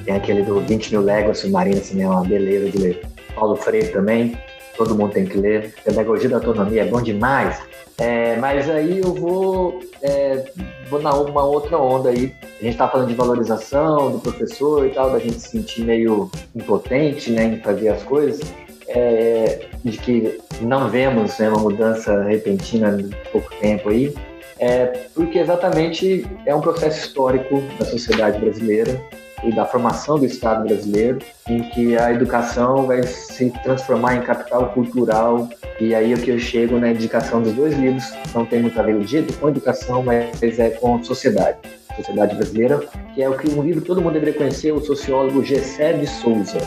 Tem 0.05 0.15
aquele 0.15 0.43
do 0.43 0.59
20 0.59 0.91
mil 0.91 1.01
léguas 1.01 1.39
submarina, 1.39 1.79
assim, 1.79 2.01
é 2.01 2.07
uma 2.07 2.23
beleza 2.23 2.69
de 2.69 2.77
ler. 2.77 3.01
Paulo 3.33 3.55
Freire 3.55 3.91
também, 3.91 4.37
todo 4.83 4.95
mundo 4.95 5.13
tem 5.13 5.25
que 5.25 5.37
ler. 5.37 5.73
Pedagogia 5.83 6.29
da 6.29 6.37
Autonomia 6.37 6.81
é 6.81 6.85
bom 6.85 7.01
demais. 7.01 7.59
É, 7.97 8.35
mas 8.37 8.67
aí 8.69 8.99
eu 8.99 9.13
vou, 9.13 9.79
é, 10.01 10.43
vou 10.89 11.01
na 11.01 11.13
uma 11.13 11.43
outra 11.43 11.77
onda 11.77 12.09
aí. 12.09 12.33
A 12.59 12.63
gente 12.63 12.77
tá 12.77 12.87
falando 12.87 13.07
de 13.07 13.13
valorização 13.13 14.11
do 14.11 14.19
professor 14.19 14.87
e 14.87 14.89
tal, 14.89 15.11
da 15.11 15.19
gente 15.19 15.39
se 15.39 15.49
sentir 15.49 15.83
meio 15.83 16.31
impotente 16.55 17.31
né, 17.31 17.43
em 17.45 17.59
fazer 17.59 17.89
as 17.89 18.01
coisas. 18.03 18.41
É, 18.87 19.67
de 19.85 19.97
que 19.97 20.41
não 20.61 20.89
vemos 20.89 21.37
né, 21.37 21.47
uma 21.47 21.59
mudança 21.59 22.23
repentina 22.23 22.99
em 22.99 23.09
pouco 23.31 23.53
tempo 23.61 23.89
aí. 23.89 24.13
É, 24.59 24.85
porque 25.13 25.39
exatamente 25.39 26.25
é 26.45 26.53
um 26.53 26.61
processo 26.61 27.05
histórico 27.05 27.63
da 27.79 27.85
sociedade 27.85 28.39
brasileira 28.39 29.01
e 29.43 29.53
da 29.53 29.65
formação 29.65 30.19
do 30.19 30.25
Estado 30.25 30.67
brasileiro, 30.67 31.19
em 31.47 31.61
que 31.69 31.97
a 31.97 32.11
educação 32.11 32.85
vai 32.85 33.03
se 33.03 33.49
transformar 33.63 34.15
em 34.15 34.21
capital 34.21 34.69
cultural. 34.69 35.49
E 35.79 35.95
aí 35.95 36.13
é 36.13 36.17
que 36.17 36.29
eu 36.29 36.39
chego 36.39 36.79
na 36.79 36.89
indicação 36.89 37.41
dos 37.41 37.53
dois 37.53 37.77
livros, 37.77 38.03
não 38.33 38.45
tem 38.45 38.61
muito 38.61 38.79
a 38.79 38.83
ver 38.83 38.95
o 38.95 39.03
dito 39.03 39.33
com 39.37 39.49
educação, 39.49 40.03
mas 40.03 40.59
é 40.59 40.69
com 40.69 41.03
sociedade. 41.03 41.57
Sociedade 41.95 42.35
brasileira, 42.35 42.79
que 43.13 43.21
é 43.21 43.29
o 43.29 43.37
que 43.37 43.49
um 43.49 43.61
livro 43.61 43.81
que 43.81 43.87
todo 43.87 44.01
mundo 44.01 44.13
deveria 44.13 44.33
conhecer, 44.33 44.71
o 44.71 44.79
sociólogo 44.79 45.43
Gessé 45.43 45.93
de 45.93 46.07
Souza, 46.07 46.59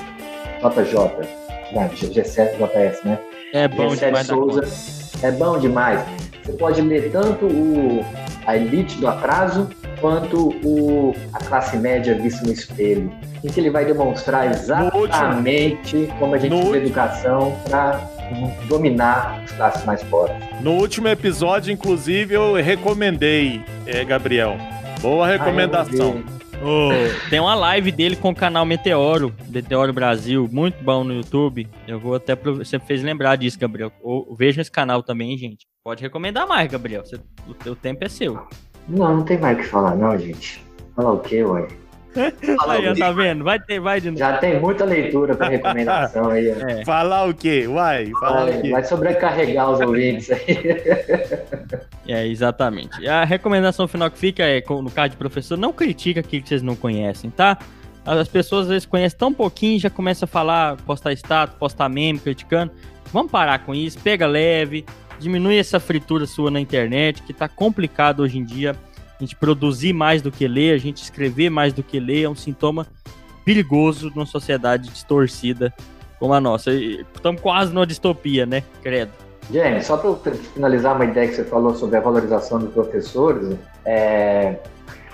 JJ, 0.60 1.28
não, 1.72 1.88
Gessé 1.96 2.56
JS, 2.56 3.02
né? 3.04 3.18
É 3.52 3.66
bom 3.68 3.90
Gessé 3.90 4.06
de 4.06 4.06
demais 4.06 4.26
da 4.26 4.34
Souza 4.34 5.04
é 5.24 5.30
bom 5.30 5.58
demais. 5.58 6.00
Você 6.42 6.52
pode 6.52 6.80
ler 6.82 7.10
tanto 7.10 7.46
o, 7.46 8.04
a 8.46 8.56
elite 8.56 8.98
do 8.98 9.08
atraso 9.08 9.68
quanto 10.04 10.50
o, 10.62 11.14
a 11.32 11.38
classe 11.38 11.78
média 11.78 12.14
vista 12.14 12.44
no 12.44 12.52
espelho, 12.52 13.10
em 13.42 13.48
que 13.48 13.58
ele 13.58 13.70
vai 13.70 13.86
demonstrar 13.86 14.50
exatamente 14.50 16.12
como 16.18 16.34
a 16.34 16.38
gente 16.38 16.52
usa 16.52 16.74
a 16.74 16.76
educação 16.76 17.58
para 17.66 18.06
dominar 18.68 19.40
as 19.44 19.52
classes 19.52 19.82
mais 19.86 20.02
pobres. 20.02 20.36
No 20.60 20.72
último 20.72 21.08
episódio, 21.08 21.72
inclusive, 21.72 22.34
eu 22.34 22.52
recomendei, 22.52 23.62
é, 23.86 24.04
Gabriel. 24.04 24.58
Boa 25.00 25.26
recomendação. 25.26 26.22
Ah. 26.28 26.34
Ô, 26.62 26.90
tem 27.30 27.40
uma 27.40 27.54
live 27.54 27.90
dele 27.90 28.14
com 28.14 28.28
o 28.28 28.34
canal 28.34 28.66
Meteoro, 28.66 29.34
Meteoro 29.48 29.92
Brasil, 29.94 30.46
muito 30.52 30.84
bom 30.84 31.02
no 31.02 31.14
YouTube. 31.14 31.66
Eu 31.88 31.98
vou 31.98 32.14
até. 32.14 32.36
Você 32.36 32.78
fez 32.78 33.02
lembrar 33.02 33.36
disso, 33.36 33.58
Gabriel. 33.58 33.90
Vejam 34.36 34.60
esse 34.60 34.70
canal 34.70 35.02
também, 35.02 35.36
gente. 35.38 35.66
Pode 35.82 36.02
recomendar 36.02 36.46
mais, 36.46 36.70
Gabriel. 36.70 37.02
Você- 37.06 37.18
o 37.48 37.54
teu 37.54 37.74
tempo 37.74 38.04
é 38.04 38.08
seu. 38.10 38.46
Não, 38.88 39.16
não 39.18 39.24
tem 39.24 39.38
mais 39.38 39.56
o 39.58 39.60
que 39.60 39.66
falar, 39.66 39.94
não, 39.96 40.16
gente. 40.18 40.64
Falar 40.94 41.12
o 41.12 41.18
quê, 41.20 41.42
ué? 41.42 41.66
Aí, 42.68 42.88
ó, 42.88 42.94
tá 42.94 43.10
vendo? 43.10 43.42
Vai 43.42 43.58
ter, 43.58 43.80
vai 43.80 44.00
de 44.00 44.08
novo. 44.08 44.18
Já 44.20 44.36
tem 44.38 44.60
muita 44.60 44.84
leitura 44.84 45.34
para 45.34 45.48
recomendação 45.48 46.30
aí. 46.30 46.48
ó. 46.52 46.54
É. 46.70 46.84
Falar 46.84 47.28
o 47.28 47.34
quê? 47.34 47.66
Uai, 47.66 48.12
falar 48.20 48.42
o 48.44 48.46
Vai, 48.52 48.62
quê? 48.62 48.70
vai 48.70 48.84
sobrecarregar 48.84 49.70
os 49.70 49.80
ouvintes 49.80 50.30
aí. 50.30 50.44
É, 52.06 52.26
exatamente. 52.26 53.00
E 53.00 53.08
a 53.08 53.24
recomendação 53.24 53.88
final 53.88 54.10
que 54.10 54.18
fica 54.18 54.42
é, 54.44 54.62
no 54.68 54.90
caso 54.90 55.10
de 55.10 55.16
professor, 55.16 55.56
não 55.56 55.72
critica 55.72 56.20
aquilo 56.20 56.42
que 56.42 56.48
vocês 56.50 56.62
não 56.62 56.76
conhecem, 56.76 57.30
tá? 57.30 57.58
As 58.04 58.28
pessoas 58.28 58.64
às 58.64 58.68
vezes 58.68 58.86
conhecem 58.86 59.18
tão 59.18 59.32
pouquinho 59.32 59.76
e 59.76 59.78
já 59.78 59.88
começa 59.88 60.26
a 60.26 60.28
falar, 60.28 60.76
postar 60.84 61.12
status, 61.14 61.56
postar 61.58 61.88
meme, 61.88 62.18
criticando. 62.18 62.70
Vamos 63.10 63.32
parar 63.32 63.60
com 63.60 63.74
isso, 63.74 63.98
pega 64.00 64.26
leve, 64.26 64.84
diminui 65.24 65.58
essa 65.58 65.80
fritura 65.80 66.26
sua 66.26 66.50
na 66.50 66.60
internet, 66.60 67.22
que 67.22 67.32
tá 67.32 67.48
complicado 67.48 68.20
hoje 68.20 68.38
em 68.38 68.44
dia. 68.44 68.76
A 69.18 69.22
gente 69.22 69.34
produzir 69.34 69.92
mais 69.92 70.20
do 70.20 70.30
que 70.30 70.46
ler, 70.46 70.74
a 70.74 70.78
gente 70.78 71.02
escrever 71.02 71.50
mais 71.50 71.72
do 71.72 71.82
que 71.82 71.98
ler 71.98 72.24
é 72.24 72.28
um 72.28 72.34
sintoma 72.34 72.86
perigoso 73.44 74.12
numa 74.14 74.26
sociedade 74.26 74.88
distorcida 74.90 75.72
como 76.18 76.34
a 76.34 76.40
nossa. 76.40 76.70
Estamos 76.72 77.40
quase 77.40 77.72
numa 77.72 77.86
distopia, 77.86 78.44
né? 78.46 78.62
Credo. 78.82 79.10
James, 79.52 79.86
só 79.86 79.96
para 79.96 80.32
finalizar 80.32 80.94
uma 80.96 81.04
ideia 81.04 81.28
que 81.28 81.34
você 81.34 81.44
falou 81.44 81.74
sobre 81.74 81.96
a 81.96 82.00
valorização 82.00 82.58
dos 82.58 82.72
professores, 82.72 83.56
é, 83.84 84.56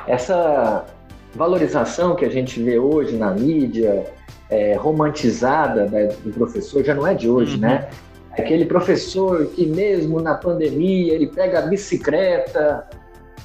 essa 0.07 0.87
valorização 1.35 2.15
que 2.16 2.24
a 2.24 2.28
gente 2.31 2.62
vê 2.62 2.78
hoje 2.78 3.16
na 3.16 3.31
mídia, 3.32 4.05
é, 4.49 4.74
romantizada 4.74 5.87
né, 5.87 6.07
do 6.24 6.32
professor, 6.32 6.82
já 6.85 6.95
não 6.95 7.07
é 7.07 7.15
de 7.15 7.28
hoje, 7.28 7.55
Uhum. 7.55 7.61
né? 7.61 7.89
Aquele 8.32 8.65
professor 8.65 9.47
que 9.47 9.66
mesmo 9.66 10.20
na 10.20 10.35
pandemia 10.35 11.15
ele 11.15 11.27
pega 11.27 11.59
a 11.59 11.62
bicicleta 11.62 12.86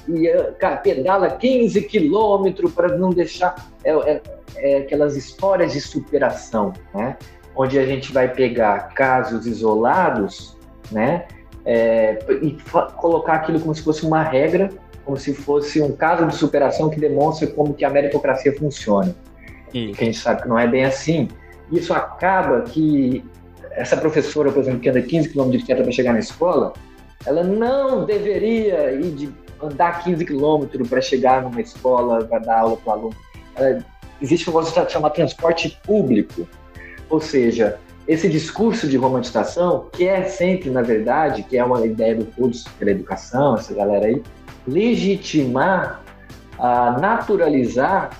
e 0.08 0.28
eh, 0.28 0.52
ca- 0.58 0.76
pedala 0.76 1.30
15 1.30 1.82
quilômetros 1.82 2.72
para 2.72 2.96
não 2.96 3.10
deixar 3.10 3.54
é, 3.84 3.90
é- 3.92 4.22
é 4.56 4.76
aquelas 4.78 5.16
histórias 5.16 5.72
de 5.72 5.80
superação, 5.80 6.72
né? 6.94 7.16
Onde 7.54 7.78
a 7.78 7.84
gente 7.86 8.12
vai 8.12 8.28
pegar 8.32 8.94
casos 8.94 9.46
isolados 9.46 10.56
né? 10.92 11.26
É, 11.64 12.18
e 12.42 12.56
colocar 12.96 13.34
aquilo 13.34 13.58
como 13.58 13.74
se 13.74 13.82
fosse 13.82 14.06
uma 14.06 14.22
regra, 14.22 14.70
como 15.04 15.16
se 15.16 15.34
fosse 15.34 15.82
um 15.82 15.90
caso 15.90 16.24
de 16.26 16.36
superação 16.36 16.88
que 16.88 17.00
demonstra 17.00 17.48
como 17.48 17.74
que 17.74 17.84
a 17.84 17.90
meritocracia 17.90 18.56
funciona. 18.56 19.12
Isso. 19.74 19.94
Que 19.96 20.02
a 20.02 20.06
gente 20.06 20.18
sabe 20.18 20.42
que 20.42 20.48
não 20.48 20.56
é 20.56 20.66
bem 20.68 20.84
assim. 20.84 21.26
Isso 21.72 21.92
acaba 21.92 22.60
que 22.60 23.24
essa 23.76 23.96
professora, 23.96 24.50
por 24.50 24.60
exemplo, 24.62 24.80
que 24.80 24.88
anda 24.88 25.00
15 25.02 25.28
km 25.30 25.44
de 25.44 25.50
bicicleta 25.58 25.82
para 25.82 25.92
chegar 25.92 26.12
na 26.12 26.18
escola, 26.18 26.72
ela 27.26 27.42
não 27.44 28.04
deveria 28.04 28.92
ir 28.92 29.10
de 29.12 29.28
andar 29.62 30.02
15 30.02 30.24
quilômetros 30.24 30.88
para 30.88 31.00
chegar 31.00 31.42
numa 31.42 31.60
escola 31.60 32.24
para 32.24 32.38
dar 32.40 32.60
aula 32.60 32.76
para 32.76 32.90
o 32.90 32.92
aluno. 32.92 33.16
Ela- 33.54 33.78
existe 34.20 34.48
um 34.48 34.52
negócio 34.52 34.90
chamado 34.90 35.12
transporte 35.12 35.78
público, 35.86 36.48
ou 37.10 37.20
seja, 37.20 37.78
esse 38.08 38.28
discurso 38.28 38.86
de 38.88 38.96
romantização, 38.96 39.88
que 39.92 40.06
é 40.06 40.22
sempre, 40.24 40.70
na 40.70 40.80
verdade, 40.82 41.42
que 41.42 41.58
é 41.58 41.64
uma 41.64 41.84
ideia 41.84 42.14
do 42.14 42.24
todos 42.24 42.64
pela 42.78 42.90
educação, 42.92 43.56
essa 43.56 43.74
galera 43.74 44.06
aí, 44.06 44.22
legitimar, 44.66 46.02
ah, 46.58 46.96
naturalizar 47.00 48.10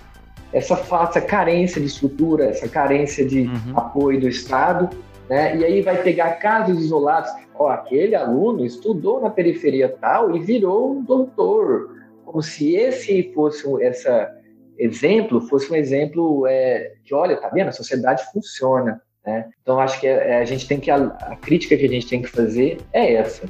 essa 0.53 0.77
falsa 0.77 1.21
carência 1.21 1.81
de 1.81 1.87
estrutura, 1.87 2.47
essa 2.47 2.69
carência 2.69 3.25
de 3.27 3.43
Uhum. 3.43 3.77
apoio 3.79 4.21
do 4.21 4.29
Estado, 4.29 4.89
né? 5.29 5.57
E 5.57 5.65
aí 5.65 5.83
vai 5.83 6.03
pegar 6.03 6.33
casos 6.33 6.79
isolados. 6.83 7.31
Ó, 7.55 7.69
aquele 7.69 8.15
aluno 8.15 8.65
estudou 8.65 9.21
na 9.21 9.31
periferia 9.31 9.89
tal 10.01 10.35
e 10.37 10.41
virou 10.41 10.93
um 10.93 11.03
doutor, 11.03 11.97
como 12.25 12.43
se 12.43 12.75
esse 12.75 13.33
fosse 13.35 13.67
essa 13.83 14.33
exemplo 14.79 15.41
fosse 15.41 15.73
um 15.73 15.77
exemplo 15.77 16.47
é, 16.47 16.93
que, 17.05 17.15
olha, 17.15 17.37
tá 17.37 17.49
vendo? 17.49 17.69
A 17.69 17.73
sociedade 17.73 18.23
funciona. 18.33 19.01
Né? 19.25 19.49
Então, 19.63 19.81
acho 19.81 19.99
que 20.01 20.07
é- 20.07 20.33
é, 20.33 20.39
a 20.39 20.45
gente 20.45 20.69
tem 20.69 20.79
que 20.79 20.91
a, 20.91 20.97
a 20.97 21.37
crítica 21.37 21.77
que 21.77 21.85
a 21.85 21.89
gente 21.89 22.07
tem 22.07 22.23
que 22.23 22.29
fazer 22.29 22.79
é 22.93 23.15
essa. 23.15 23.47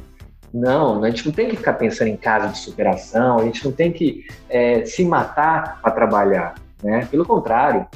Não, 0.55 1.05
a 1.05 1.11
gente 1.11 1.27
não 1.27 1.33
tem 1.33 1.49
que 1.49 1.57
ficar 1.57 1.75
pensando 1.75 2.09
em 2.09 2.17
caso 2.17 2.53
de 2.53 2.59
superação, 2.59 3.39
a 3.39 3.45
gente 3.45 3.63
não 3.65 3.73
tem 3.73 3.93
que 3.93 4.25
é, 4.49 4.85
se 4.87 5.05
matar 5.05 5.81
para 5.83 5.91
trabalhar, 5.91 6.55
né? 6.83 7.07
Pelo 7.11 7.27
contrário, 7.27 7.87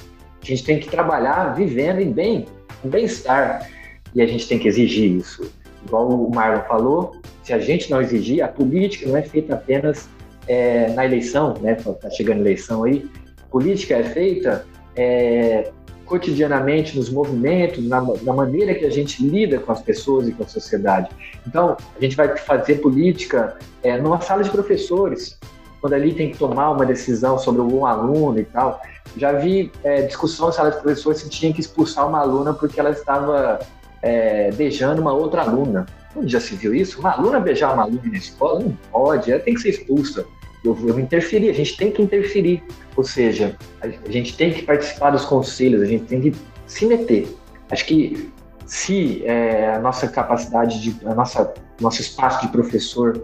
a 0.43 0.45
gente 0.45 0.65
tem 0.65 0.79
que 0.79 0.91
trabalhar 0.91 1.55
vivendo 1.55 2.01
em 2.01 2.13
bem, 2.13 2.45
em 2.85 2.89
bem-estar, 2.89 3.69
e 4.15 4.23
a 4.23 4.27
gente 4.27 4.49
tem 4.49 4.59
que 4.59 4.69
exigir 4.69 5.11
isso. 5.17 5.51
Igual 5.87 6.09
o 6.09 6.35
Marlon 6.35 6.63
falou, 6.63 7.17
se 7.43 7.53
a 7.53 7.59
gente 7.59 7.91
não 7.91 8.01
exigir, 8.01 8.43
a 8.43 8.49
política 8.49 9.09
não 9.09 9.17
é 9.17 9.23
feita 9.23 9.55
apenas 9.55 10.09
é, 10.47 10.91
na 10.91 11.05
eleição, 11.05 11.55
né? 11.61 11.75
Tá 11.75 12.11
chegando 12.11 12.39
a 12.39 12.41
eleição 12.41 12.85
aí. 12.85 13.09
Política 13.51 13.97
é 13.97 14.05
feita 14.05 14.67
é, 14.97 15.71
cotidianamente 16.05 16.97
nos 16.97 17.09
movimentos, 17.09 17.87
na, 17.87 18.01
na, 18.01 18.33
maneira 18.33 18.75
que 18.75 18.85
a 18.85 18.91
gente 18.91 19.25
lida 19.25 19.59
com 19.61 19.71
as 19.71 19.81
pessoas 19.81 20.29
e 20.29 20.33
com 20.33 20.43
a 20.43 20.47
sociedade. 20.47 21.09
Então, 21.47 21.77
a 21.97 22.01
gente 22.01 22.17
vai 22.17 22.37
fazer 22.37 22.77
política 22.77 23.57
é, 23.83 23.97
numa 23.97 24.21
sala 24.21 24.43
de 24.43 24.51
professores, 24.51 25.39
quando 25.81 25.95
ali 25.95 26.13
tem 26.13 26.31
que 26.33 26.37
tomar 26.37 26.73
uma 26.73 26.85
decisão 26.85 27.39
sobre 27.39 27.61
algum 27.61 27.87
aluno 27.87 28.39
e 28.39 28.45
tal. 28.45 28.83
Já 29.17 29.33
vi 29.33 29.73
é, 29.83 30.03
discussão 30.03 30.47
na 30.47 30.53
sala 30.53 30.71
de 30.71 30.81
professores 30.81 31.21
se 31.21 31.29
tinha 31.29 31.53
que 31.53 31.61
expulsar 31.61 32.09
uma 32.09 32.21
aluna 32.21 32.55
porque 32.55 32.79
ela 32.79 32.91
estava 32.91 33.59
é, 34.03 34.51
beijando 34.53 35.01
uma 35.01 35.13
outra 35.13 35.43
aluna. 35.43 35.87
Já 36.25 36.41
se 36.41 36.55
viu 36.55 36.75
isso? 36.75 37.01
Uma 37.01 37.13
aluna 37.13 37.39
beijar 37.41 37.73
uma 37.73 37.85
aluna 37.85 38.03
na 38.05 38.19
escola? 38.19 38.61
Não 38.61 38.77
pode, 38.91 39.31
ela 39.31 39.41
tem 39.41 39.55
que 39.55 39.61
ser 39.61 39.71
expulsa. 39.71 40.27
Eu, 40.65 40.77
eu 40.87 40.99
interferir, 40.99 41.51
a 41.51 41.55
gente 41.55 41.77
tem 41.77 41.91
que 41.91 42.03
interferir. 42.03 42.63
Ou 42.97 43.05
seja, 43.05 43.57
a 43.81 44.11
gente 44.11 44.37
tem 44.37 44.53
que 44.53 44.63
participar 44.63 45.11
dos 45.11 45.25
conselhos, 45.25 45.83
a 45.83 45.87
gente 45.87 46.05
tem 46.05 46.21
que 46.21 46.35
se 46.67 46.87
meter. 46.87 47.35
Acho 47.71 47.87
que 47.87 48.31
se 48.67 49.25
é, 49.25 49.75
a 49.75 49.79
nossa 49.79 50.07
capacidade, 50.09 50.81
de, 50.81 51.07
a 51.07 51.15
nossa, 51.15 51.53
nosso 51.81 52.01
espaço 52.01 52.43
de 52.43 52.53
professor 52.53 53.21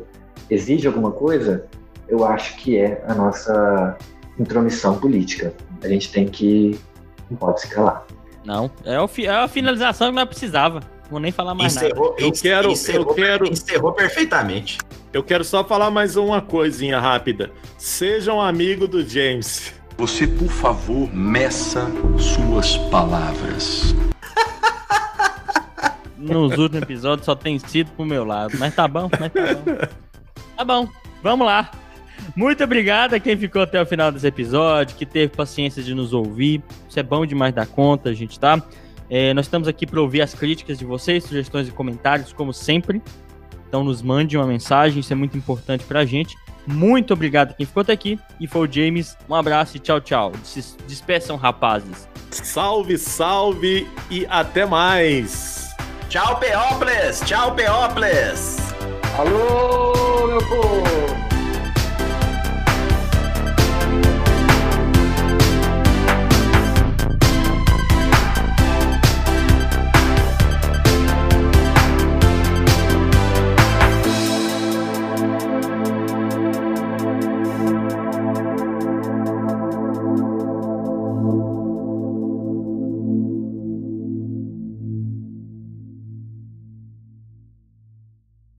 exige 0.50 0.86
alguma 0.86 1.10
coisa, 1.10 1.66
eu 2.08 2.24
acho 2.24 2.56
que 2.56 2.76
é 2.76 3.04
a 3.06 3.14
nossa 3.14 3.96
intromissão 4.38 4.98
política. 4.98 5.54
A 5.82 5.88
gente 5.88 6.10
tem 6.10 6.26
que. 6.26 6.78
não 7.30 7.36
pode 7.36 7.60
se 7.60 7.68
calar. 7.68 8.06
Não, 8.44 8.70
é, 8.84 9.00
o, 9.00 9.10
é 9.18 9.28
a 9.28 9.48
finalização 9.48 10.08
que 10.08 10.14
nós 10.14 10.28
precisava. 10.28 10.80
Vou 11.10 11.20
nem 11.20 11.32
falar 11.32 11.54
mais 11.54 11.76
encerrou, 11.76 12.10
nada. 12.10 12.22
Eu 12.22 12.32
quero, 12.32 12.70
encerrou, 12.70 13.08
eu 13.08 13.14
quero. 13.14 13.48
Encerrou 13.48 13.92
perfeitamente. 13.92 14.78
Eu 15.12 15.22
quero 15.22 15.44
só 15.44 15.64
falar 15.64 15.90
mais 15.90 16.16
uma 16.16 16.40
coisinha 16.40 17.00
rápida. 17.00 17.50
Sejam 17.78 18.40
amigo 18.40 18.86
do 18.86 19.06
James. 19.06 19.72
Você, 19.96 20.26
por 20.26 20.48
favor, 20.48 21.12
meça 21.14 21.86
suas 22.18 22.76
palavras. 22.90 23.94
Nos 26.18 26.58
últimos 26.58 26.82
episódios 26.82 27.24
só 27.24 27.34
tem 27.34 27.58
sido 27.58 27.90
pro 27.92 28.04
meu 28.04 28.24
lado. 28.24 28.56
Mas 28.58 28.74
tá 28.74 28.86
bom, 28.86 29.08
mas 29.18 29.32
tá 29.32 29.54
bom. 29.54 29.88
Tá 30.56 30.64
bom, 30.64 30.88
vamos 31.22 31.46
lá. 31.46 31.70
Muito 32.34 32.62
obrigado 32.62 33.14
a 33.14 33.20
quem 33.20 33.36
ficou 33.36 33.62
até 33.62 33.80
o 33.80 33.86
final 33.86 34.12
desse 34.12 34.26
episódio, 34.26 34.96
que 34.96 35.06
teve 35.06 35.28
paciência 35.34 35.82
de 35.82 35.94
nos 35.94 36.12
ouvir. 36.12 36.62
Isso 36.88 36.98
é 36.98 37.02
bom 37.02 37.24
demais 37.24 37.54
da 37.54 37.66
conta, 37.66 38.14
gente, 38.14 38.38
tá? 38.38 38.62
É, 39.08 39.32
nós 39.34 39.46
estamos 39.46 39.68
aqui 39.68 39.86
para 39.86 40.00
ouvir 40.00 40.20
as 40.20 40.34
críticas 40.34 40.78
de 40.78 40.84
vocês, 40.84 41.24
sugestões 41.24 41.68
e 41.68 41.70
comentários, 41.70 42.32
como 42.32 42.52
sempre. 42.52 43.00
Então 43.68 43.84
nos 43.84 44.02
mande 44.02 44.36
uma 44.36 44.46
mensagem, 44.46 45.00
isso 45.00 45.12
é 45.12 45.16
muito 45.16 45.36
importante 45.36 45.84
para 45.84 46.00
a 46.00 46.04
gente. 46.04 46.36
Muito 46.66 47.12
obrigado 47.12 47.50
a 47.50 47.54
quem 47.54 47.64
ficou 47.64 47.82
até 47.82 47.92
aqui. 47.92 48.18
E 48.40 48.46
foi 48.46 48.66
o 48.68 48.72
James. 48.72 49.16
Um 49.28 49.34
abraço 49.34 49.76
e 49.76 49.80
tchau, 49.80 50.00
tchau. 50.00 50.32
Se 50.42 50.76
despeçam, 50.88 51.36
rapazes. 51.36 52.08
Salve, 52.30 52.98
salve 52.98 53.86
e 54.10 54.26
até 54.28 54.66
mais. 54.66 55.66
Tchau, 56.08 56.38
Peópolis! 56.38 57.20
Tchau, 57.24 57.54
Peópolis! 57.54 58.58
Alô, 59.18 60.26
meu 60.28 60.38
povo! 60.38 61.35